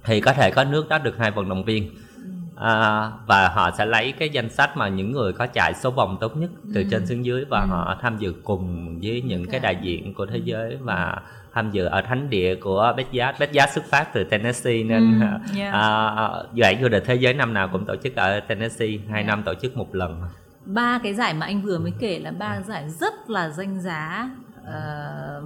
Thì 0.05 0.21
có 0.21 0.33
thể 0.33 0.51
có 0.51 0.65
nước 0.65 0.89
đó 0.89 0.99
được 0.99 1.19
hai 1.19 1.31
vận 1.31 1.49
động 1.49 1.65
viên. 1.65 1.91
À, 2.57 3.11
và 3.27 3.49
họ 3.49 3.71
sẽ 3.79 3.87
lấy 3.87 4.13
cái 4.13 4.29
danh 4.29 4.51
sách 4.51 4.77
mà 4.77 4.89
những 4.89 5.13
người 5.13 5.33
có 5.33 5.47
chạy 5.47 5.75
số 5.75 5.91
vòng 5.91 6.17
tốt 6.21 6.37
nhất 6.37 6.51
từ 6.75 6.81
Ừ. 6.81 6.87
trên 6.91 7.07
xuống 7.07 7.25
dưới 7.25 7.45
và 7.51 7.61
Ừ. 7.61 7.67
họ 7.67 7.99
tham 8.03 8.19
dự 8.19 8.35
cùng 8.45 8.99
với 9.03 9.23
những 9.23 9.47
cái 9.47 9.61
Ok. 9.61 9.63
đại 9.63 9.77
diện 9.83 10.15
của 10.15 10.27
thế 10.27 10.41
giới 10.45 10.77
và 10.81 11.17
tham 11.55 11.71
dự 11.71 11.85
ở 11.85 12.01
thánh 12.03 12.31
địa 12.31 12.55
của. 12.55 12.95
Best 12.97 13.53
Yacht 13.57 13.73
xuất 13.75 13.85
phát 13.91 14.13
từ 14.15 14.25
Tennessee 14.25 14.83
nên 14.85 15.21
Ừ, 15.21 15.27
yeah. 15.59 15.75
à, 15.75 16.29
giải 16.55 16.79
vô 16.83 16.89
địch 16.89 17.03
thế 17.07 17.15
giới 17.15 17.35
năm 17.35 17.55
nào 17.55 17.69
cũng 17.73 17.85
tổ 17.85 17.97
chức 17.97 18.17
ở 18.17 18.41
Tennessee, 18.41 18.89
hai 19.11 19.23
Yeah. 19.23 19.27
năm 19.27 19.43
tổ 19.43 19.55
chức 19.55 19.77
một 19.77 19.95
lần. 19.95 20.23
ba 20.67 20.99
cái 21.03 21.15
giải 21.15 21.35
mà 21.35 21.47
anh 21.47 21.63
vừa 21.63 21.79
mới 21.79 21.93
kể 21.99 22.19
là 22.19 22.31
ba 22.39 22.61
giải 22.61 22.89
rất 23.01 23.31
là 23.31 23.49
danh 23.51 23.81
giá 23.81 24.31
ờ, 24.67 25.43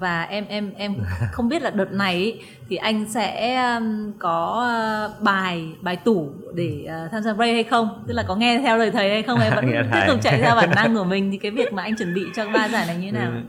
và 0.00 0.22
em 0.22 0.44
em 0.48 0.70
em 0.76 0.94
không 1.32 1.48
biết 1.48 1.62
là 1.62 1.70
đợt 1.70 1.92
này 1.92 2.14
ý, 2.14 2.34
thì 2.68 2.76
anh 2.76 3.08
sẽ 3.08 3.56
um, 3.76 4.12
có 4.18 4.66
ờ, 4.68 5.14
bài 5.20 5.68
bài 5.80 5.96
tủ 5.96 6.30
để 6.54 6.84
ờ, 6.88 7.08
tham 7.12 7.22
gia 7.22 7.34
race 7.34 7.52
hay 7.52 7.64
không 7.64 8.04
tức 8.06 8.14
là 8.14 8.24
có 8.28 8.36
nghe 8.36 8.58
theo 8.58 8.76
lời 8.76 8.90
thầy 8.90 9.10
hay 9.10 9.22
không 9.22 9.38
hay 9.38 9.50
vẫn 9.50 9.64
tiếp 9.92 10.00
tục 10.06 10.18
chạy 10.22 10.38
theo 10.38 10.56
bản 10.56 10.70
năng 10.74 10.94
của 10.94 11.04
mình 11.04 11.30
thì 11.30 11.38
cái 11.38 11.50
việc 11.50 11.72
mà 11.72 11.82
anh 11.82 11.96
chuẩn 11.96 12.14
bị 12.14 12.22
cho 12.36 12.48
ba 12.54 12.68
giải 12.68 12.86
này 12.86 12.96
như 12.96 13.06
thế 13.12 13.18
nào. 13.18 13.32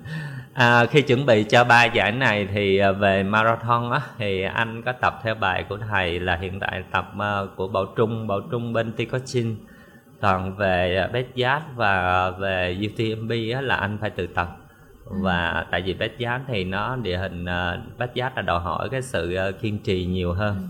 À, 0.54 0.86
khi 0.86 1.02
chuẩn 1.02 1.26
bị 1.26 1.44
cho 1.44 1.64
ba 1.64 1.84
giải 1.84 2.12
này 2.12 2.48
thì 2.54 2.78
à, 2.78 2.92
về 2.92 3.24
marathon 3.24 3.92
á 3.92 4.02
thì 4.18 4.42
anh 4.42 4.82
có 4.86 4.92
tập 4.92 5.20
theo 5.24 5.36
bài 5.36 5.66
của 5.70 5.78
thầy 5.90 6.20
là 6.20 6.38
hiện 6.42 6.60
tại 6.60 6.84
tập 6.92 7.12
à, 7.20 7.40
của 7.56 7.68
Bảo 7.68 7.86
Trung, 7.96 8.28
Bảo 8.28 8.42
Trung 8.52 8.74
bên 8.74 8.92
Ticochin. 8.92 9.56
Còn 10.22 10.56
về 10.56 10.98
à, 10.98 11.08
Best 11.08 11.28
Yacht 11.44 11.64
và 11.76 12.30
về 12.30 12.78
UTMB 12.86 13.32
á 13.56 13.62
là 13.62 13.76
anh 13.76 13.98
phải 14.02 14.10
tự 14.10 14.28
tập. 14.28 14.61
Và 15.22 15.66
tại 15.72 15.82
vì 15.82 15.94
Best 15.94 16.14
Yacht 16.20 16.44
thì 16.48 16.64
nó 16.64 16.96
địa 16.96 17.18
hình 17.18 17.44
uh, 17.44 18.00
Best 18.00 18.12
Yacht 18.16 18.36
là 18.36 18.42
đòi 18.42 18.60
hỏi 18.60 18.90
cái 18.90 19.02
sự 19.02 19.34
à, 19.34 19.52
kiên 19.52 19.80
trì 19.80 20.06
nhiều 20.06 20.34
hơn. 20.34 20.68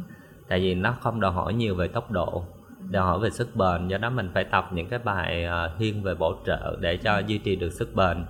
tại 0.47 0.59
vì 0.59 0.75
nó 0.75 0.95
không 1.01 1.19
đòi 1.19 1.31
hỏi 1.31 1.53
nhiều 1.53 1.75
về 1.75 1.87
tốc 1.87 2.11
độ 2.11 2.43
đòi 2.91 3.05
hỏi 3.05 3.19
về 3.19 3.29
sức 3.29 3.55
bền 3.55 3.87
do 3.87 3.97
đó 3.97 4.09
mình 4.09 4.29
phải 4.33 4.43
tập 4.43 4.69
những 4.73 4.89
cái 4.89 4.99
bài 4.99 5.45
uh, 5.45 5.79
thiên 5.79 6.03
về 6.03 6.15
bổ 6.15 6.35
trợ 6.45 6.77
để 6.79 6.97
cho 6.97 7.19
duy 7.19 7.37
trì 7.37 7.55
được 7.55 7.69
sức 7.69 7.95
bền 7.95 8.25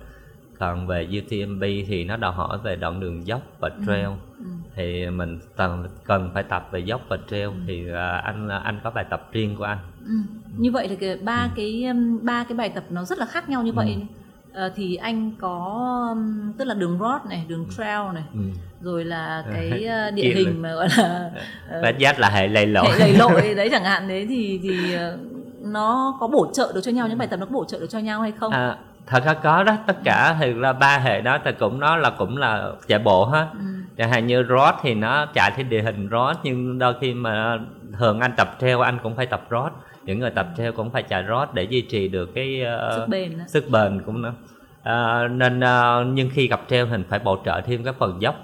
còn 0.58 0.86
về 0.86 1.08
UTMB 1.18 1.62
thì 1.62 2.04
nó 2.04 2.16
đòi 2.16 2.32
hỏi 2.32 2.58
về 2.64 2.76
đoạn 2.76 3.00
đường 3.00 3.26
dốc 3.26 3.42
và 3.60 3.70
trail 3.86 4.06
ừ. 4.06 4.12
Ừ. 4.38 4.44
thì 4.74 5.10
mình 5.10 5.38
cần 5.56 5.88
cần 6.04 6.30
phải 6.34 6.42
tập 6.42 6.68
về 6.72 6.80
dốc 6.80 7.00
và 7.08 7.18
trail 7.30 7.46
ừ. 7.46 7.52
thì 7.66 7.88
anh 8.22 8.48
anh 8.48 8.80
có 8.84 8.90
bài 8.90 9.04
tập 9.10 9.28
riêng 9.32 9.56
của 9.56 9.64
anh 9.64 9.78
ừ. 10.06 10.14
như 10.58 10.70
vậy 10.72 10.96
cái 11.00 11.16
ba 11.16 11.42
ừ. 11.42 11.50
cái 11.56 11.84
ba 12.22 12.44
cái 12.44 12.56
bài 12.56 12.68
tập 12.68 12.84
nó 12.90 13.04
rất 13.04 13.18
là 13.18 13.26
khác 13.26 13.48
nhau 13.48 13.62
như 13.62 13.72
vậy 13.72 14.06
ừ. 14.54 14.66
uh, 14.66 14.72
thì 14.76 14.96
anh 14.96 15.32
có 15.40 16.16
tức 16.58 16.64
là 16.64 16.74
đường 16.74 16.98
road 17.00 17.22
này 17.28 17.44
đường 17.48 17.66
trail 17.76 18.14
này 18.14 18.24
ừ. 18.34 18.40
rồi 18.80 19.04
là 19.04 19.44
cái 19.52 19.86
uh, 20.08 20.14
địa 20.14 20.34
hình 20.34 20.62
mà 20.62 20.74
gọi 20.74 20.88
là 20.96 21.30
bát 22.00 22.18
là 22.18 22.28
hệ 22.28 22.48
lầy 22.48 22.66
lội 22.66 22.86
hệ 22.88 22.98
lầy 22.98 23.12
lội 23.12 23.54
đấy 23.56 23.68
chẳng 23.70 23.84
hạn 23.84 24.08
đấy 24.08 24.26
thì 24.28 24.60
thì 24.62 24.96
nó 25.60 26.16
có 26.20 26.26
bổ 26.26 26.50
trợ 26.54 26.72
được 26.74 26.80
cho 26.80 26.92
nhau 26.92 27.08
những 27.08 27.18
bài 27.18 27.28
tập 27.28 27.36
nó 27.40 27.46
có 27.46 27.52
bổ 27.52 27.64
trợ 27.64 27.80
được 27.80 27.90
cho 27.90 27.98
nhau 27.98 28.20
hay 28.20 28.32
không 28.32 28.52
à, 28.52 28.76
thật 29.06 29.24
ra 29.24 29.34
có 29.34 29.62
đó 29.62 29.76
tất 29.86 29.96
cả 30.04 30.36
thì 30.40 30.54
là 30.54 30.72
ba 30.72 30.98
hệ 30.98 31.20
đó 31.20 31.38
thì 31.44 31.50
cũng 31.58 31.80
nó 31.80 31.96
là 31.96 32.10
cũng 32.10 32.36
là 32.36 32.68
chạy 32.88 32.98
bộ 32.98 33.24
hết 33.24 33.46
ừ. 33.52 33.64
chẳng 33.96 34.10
hạn 34.10 34.26
như 34.26 34.44
road 34.48 34.74
thì 34.82 34.94
nó 34.94 35.26
chạy 35.34 35.50
theo 35.56 35.66
địa 35.68 35.82
hình 35.82 36.08
road 36.10 36.36
nhưng 36.42 36.78
đôi 36.78 36.94
khi 37.00 37.14
mà 37.14 37.58
thường 37.98 38.20
anh 38.20 38.32
tập 38.36 38.56
theo 38.60 38.80
anh 38.80 38.98
cũng 39.02 39.16
phải 39.16 39.26
tập 39.26 39.46
road 39.50 39.72
những 40.04 40.18
người 40.18 40.30
tập 40.30 40.46
theo 40.56 40.72
cũng 40.72 40.90
phải 40.90 41.02
chạy 41.02 41.24
road 41.28 41.48
để 41.52 41.62
duy 41.62 41.80
trì 41.80 42.08
được 42.08 42.34
cái 42.34 42.62
uh, 42.88 42.94
sức 42.94 43.06
bền 43.08 43.38
đó. 43.38 43.44
sức 43.46 43.64
bền 43.70 44.02
cũng 44.06 44.22
nó 44.22 44.32
uh, 44.82 45.30
nên 45.30 45.60
uh, 45.60 46.06
nhưng 46.14 46.30
khi 46.32 46.48
gặp 46.48 46.60
treo 46.68 46.86
thì 46.86 46.96
phải 47.08 47.18
bổ 47.18 47.38
trợ 47.44 47.60
thêm 47.60 47.84
cái 47.84 47.92
phần 47.98 48.22
dốc. 48.22 48.34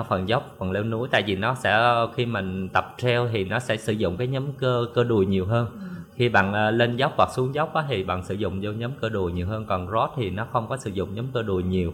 Uh, 0.00 0.06
phần 0.06 0.28
dốc 0.28 0.54
phần 0.58 0.72
leo 0.72 0.84
núi 0.84 1.08
tại 1.10 1.22
vì 1.26 1.36
nó 1.36 1.54
sẽ 1.54 1.80
khi 2.14 2.26
mình 2.26 2.68
tập 2.68 2.94
treo 2.98 3.28
thì 3.32 3.44
nó 3.44 3.58
sẽ 3.58 3.76
sử 3.76 3.92
dụng 3.92 4.16
cái 4.16 4.26
nhóm 4.26 4.52
cơ 4.52 4.86
cơ 4.94 5.04
đùi 5.04 5.26
nhiều 5.26 5.46
hơn. 5.46 5.66
Ừ. 5.72 5.78
Khi 6.16 6.28
bạn 6.28 6.52
ờ, 6.52 6.70
lên 6.70 6.96
dốc 6.96 7.12
hoặc 7.16 7.30
xuống 7.34 7.54
dốc 7.54 7.74
á, 7.74 7.84
thì 7.88 8.04
bạn 8.04 8.24
sử 8.24 8.34
dụng 8.34 8.58
vô 8.62 8.72
nhóm 8.72 8.90
cơ 9.00 9.08
đùi 9.08 9.32
nhiều 9.32 9.46
hơn 9.46 9.64
còn 9.66 9.86
rod 9.86 10.10
thì 10.16 10.30
nó 10.30 10.46
không 10.52 10.68
có 10.68 10.76
sử 10.76 10.90
dụng 10.90 11.14
nhóm 11.14 11.26
cơ 11.34 11.42
đùi 11.42 11.62
nhiều. 11.62 11.92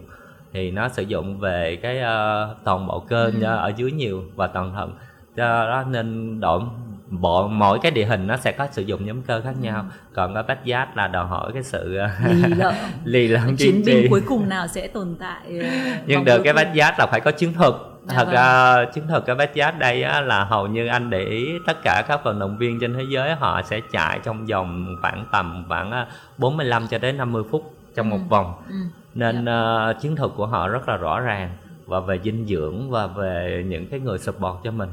Thì 0.53 0.71
nó 0.71 0.89
sử 0.89 1.03
dụng 1.03 1.39
về 1.39 1.79
cái 1.83 1.97
uh, 1.97 2.57
toàn 2.65 2.87
bộ 2.87 3.01
cơ 3.01 3.25
ừ. 3.25 3.43
ở 3.43 3.73
dưới 3.77 3.93
nhiều 3.93 4.25
và 4.35 4.47
toàn 4.47 4.73
thân 4.75 4.93
do 5.39 5.67
đó 5.67 5.85
nên 5.91 6.41
độ 6.41 6.63
bộ 7.11 7.49
mỗi 7.49 7.79
cái 7.83 7.91
địa 7.91 8.05
hình 8.05 8.27
nó 8.27 8.37
sẽ 8.37 8.53
có 8.53 8.67
sử 8.73 8.83
dụng 8.83 9.07
nhóm 9.07 9.23
cơ 9.23 9.41
khác 9.41 9.55
nhau 9.61 9.81
ừ. 9.81 9.97
còn 10.15 10.35
cái 10.35 10.43
bách 10.43 10.65
giác 10.65 10.97
là 10.97 11.09
đòi 11.09 11.27
hỏi 11.27 11.51
cái 11.55 11.63
sự 11.63 11.97
ờ, 11.97 12.09
lì 12.25 12.55
lợm 12.55 12.75
lì 13.05 13.29
lợm 13.29 13.57
chiến 13.57 13.83
binh 13.87 14.07
cuối 14.11 14.23
cùng 14.27 14.49
nào 14.49 14.67
sẽ 14.67 14.87
tồn 14.87 15.17
tại 15.21 15.61
nhưng 16.07 16.25
được 16.25 16.41
cái 16.45 16.53
bách 16.53 16.75
giác 16.75 16.99
là 16.99 17.07
phải 17.07 17.21
có 17.21 17.31
chiến 17.31 17.53
thuật 17.53 17.75
Dạ 18.09 18.15
thật 18.15 18.25
vâng. 18.25 18.35
ra 18.35 18.85
chiến 18.85 19.07
thuật 19.09 19.23
cái 19.27 19.37
backyard 19.37 19.79
đây 19.79 20.03
á, 20.03 20.21
là 20.21 20.45
hầu 20.45 20.67
như 20.67 20.87
anh 20.87 21.11
để 21.11 21.25
ý 21.25 21.53
tất 21.67 21.77
cả 21.83 22.05
các 22.09 22.25
vận 22.25 22.39
động 22.39 22.59
viên 22.59 22.81
trên 22.81 22.95
thế 22.95 23.03
giới 23.09 23.35
họ 23.35 23.63
sẽ 23.63 23.81
chạy 23.93 24.21
trong 24.25 24.47
vòng 24.47 24.97
khoảng 25.03 25.25
tầm 25.33 25.65
khoảng 25.69 26.07
45 26.39 26.87
cho 26.91 26.99
đến 26.99 27.17
50 27.17 27.43
phút 27.51 27.75
trong 27.95 28.11
ừ. 28.11 28.17
một 28.17 28.25
vòng 28.29 28.55
ừ. 28.69 28.75
nên 29.15 29.47
yeah. 29.47 29.97
uh, 29.97 30.03
chiến 30.03 30.17
thuật 30.17 30.31
của 30.37 30.47
họ 30.47 30.69
rất 30.69 30.89
là 30.89 30.97
rõ 30.97 31.21
ràng 31.21 31.51
và 31.87 32.01
về 32.01 32.21
dinh 32.25 32.47
dưỡng 32.47 32.91
và 32.91 33.07
về 33.07 33.65
những 33.69 33.87
cái 33.87 34.01
người 34.01 34.19
support 34.19 34.57
cho 34.65 34.71
mình 34.71 34.89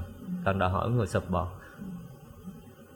cần 0.45 0.59
đòi 0.59 0.69
hỏi 0.69 0.89
người 0.89 1.07
support 1.07 1.47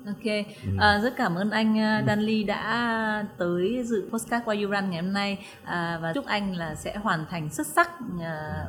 Ok, 0.05 0.25
ừ. 0.63 0.69
à, 0.79 0.99
rất 1.03 1.13
cảm 1.17 1.35
ơn 1.35 1.49
anh 1.49 1.75
Danly 2.07 2.43
đã 2.43 3.25
tới 3.37 3.83
dự 3.85 4.09
postcard 4.11 4.45
Why 4.45 4.63
You 4.63 4.71
Run 4.71 4.89
ngày 4.89 5.01
hôm 5.01 5.13
nay. 5.13 5.37
À, 5.63 5.99
và 6.01 6.13
chúc 6.13 6.25
anh 6.25 6.55
là 6.55 6.75
sẽ 6.75 6.97
hoàn 6.97 7.25
thành 7.29 7.49
xuất 7.49 7.67
sắc 7.67 7.91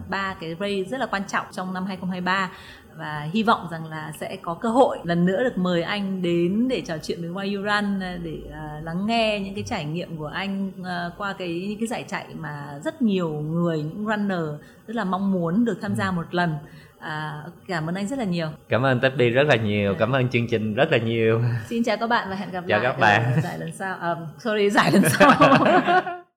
ba 0.08 0.30
uh, 0.30 0.40
cái 0.40 0.56
race 0.60 0.90
rất 0.90 1.00
là 1.00 1.06
quan 1.06 1.22
trọng 1.28 1.46
trong 1.52 1.74
năm 1.74 1.86
2023 1.86 2.50
và 2.96 3.28
hy 3.32 3.42
vọng 3.42 3.68
rằng 3.70 3.86
là 3.86 4.12
sẽ 4.20 4.36
có 4.42 4.54
cơ 4.54 4.68
hội 4.68 4.98
lần 5.04 5.26
nữa 5.26 5.44
được 5.44 5.58
mời 5.58 5.82
anh 5.82 6.22
đến 6.22 6.68
để 6.68 6.80
trò 6.80 6.98
chuyện 7.02 7.20
với 7.20 7.30
Why 7.30 7.56
You 7.56 7.62
Run 7.64 8.00
để 8.22 8.38
uh, 8.48 8.84
lắng 8.84 9.06
nghe 9.06 9.40
những 9.40 9.54
cái 9.54 9.64
trải 9.66 9.84
nghiệm 9.84 10.16
của 10.16 10.26
anh 10.26 10.72
uh, 10.80 11.18
qua 11.18 11.32
cái 11.32 11.66
những 11.68 11.78
cái 11.78 11.86
giải 11.86 12.04
chạy 12.08 12.26
mà 12.34 12.78
rất 12.84 13.02
nhiều 13.02 13.30
người 13.30 13.78
những 13.82 14.06
runner 14.06 14.60
rất 14.86 14.96
là 14.96 15.04
mong 15.04 15.32
muốn 15.32 15.64
được 15.64 15.78
tham 15.82 15.94
gia 15.94 16.06
ừ. 16.06 16.12
một 16.12 16.34
lần 16.34 16.54
À, 17.00 17.42
cảm 17.68 17.88
ơn 17.88 17.94
anh 17.94 18.06
rất 18.06 18.18
là 18.18 18.24
nhiều. 18.24 18.48
Cảm 18.68 18.82
ơn 18.82 19.00
Tepi 19.00 19.30
rất 19.30 19.46
là 19.46 19.56
nhiều, 19.56 19.94
cảm 19.98 20.12
ơn 20.12 20.28
chương 20.28 20.46
trình 20.48 20.74
rất 20.74 20.92
là 20.92 20.98
nhiều. 20.98 21.42
Xin 21.68 21.84
chào 21.84 21.96
các 21.96 22.06
bạn 22.06 22.26
và 22.30 22.36
hẹn 22.36 22.50
gặp 22.50 22.64
chào 22.68 22.80
lại 22.80 22.92
các 22.92 23.00
bạn. 23.00 23.22
giải 23.42 23.58
lần 23.58 23.72
sau. 23.72 23.96
À, 24.00 24.14
sorry, 24.38 24.70
giải 24.70 24.92
lần 24.92 25.02
sau. 25.08 25.30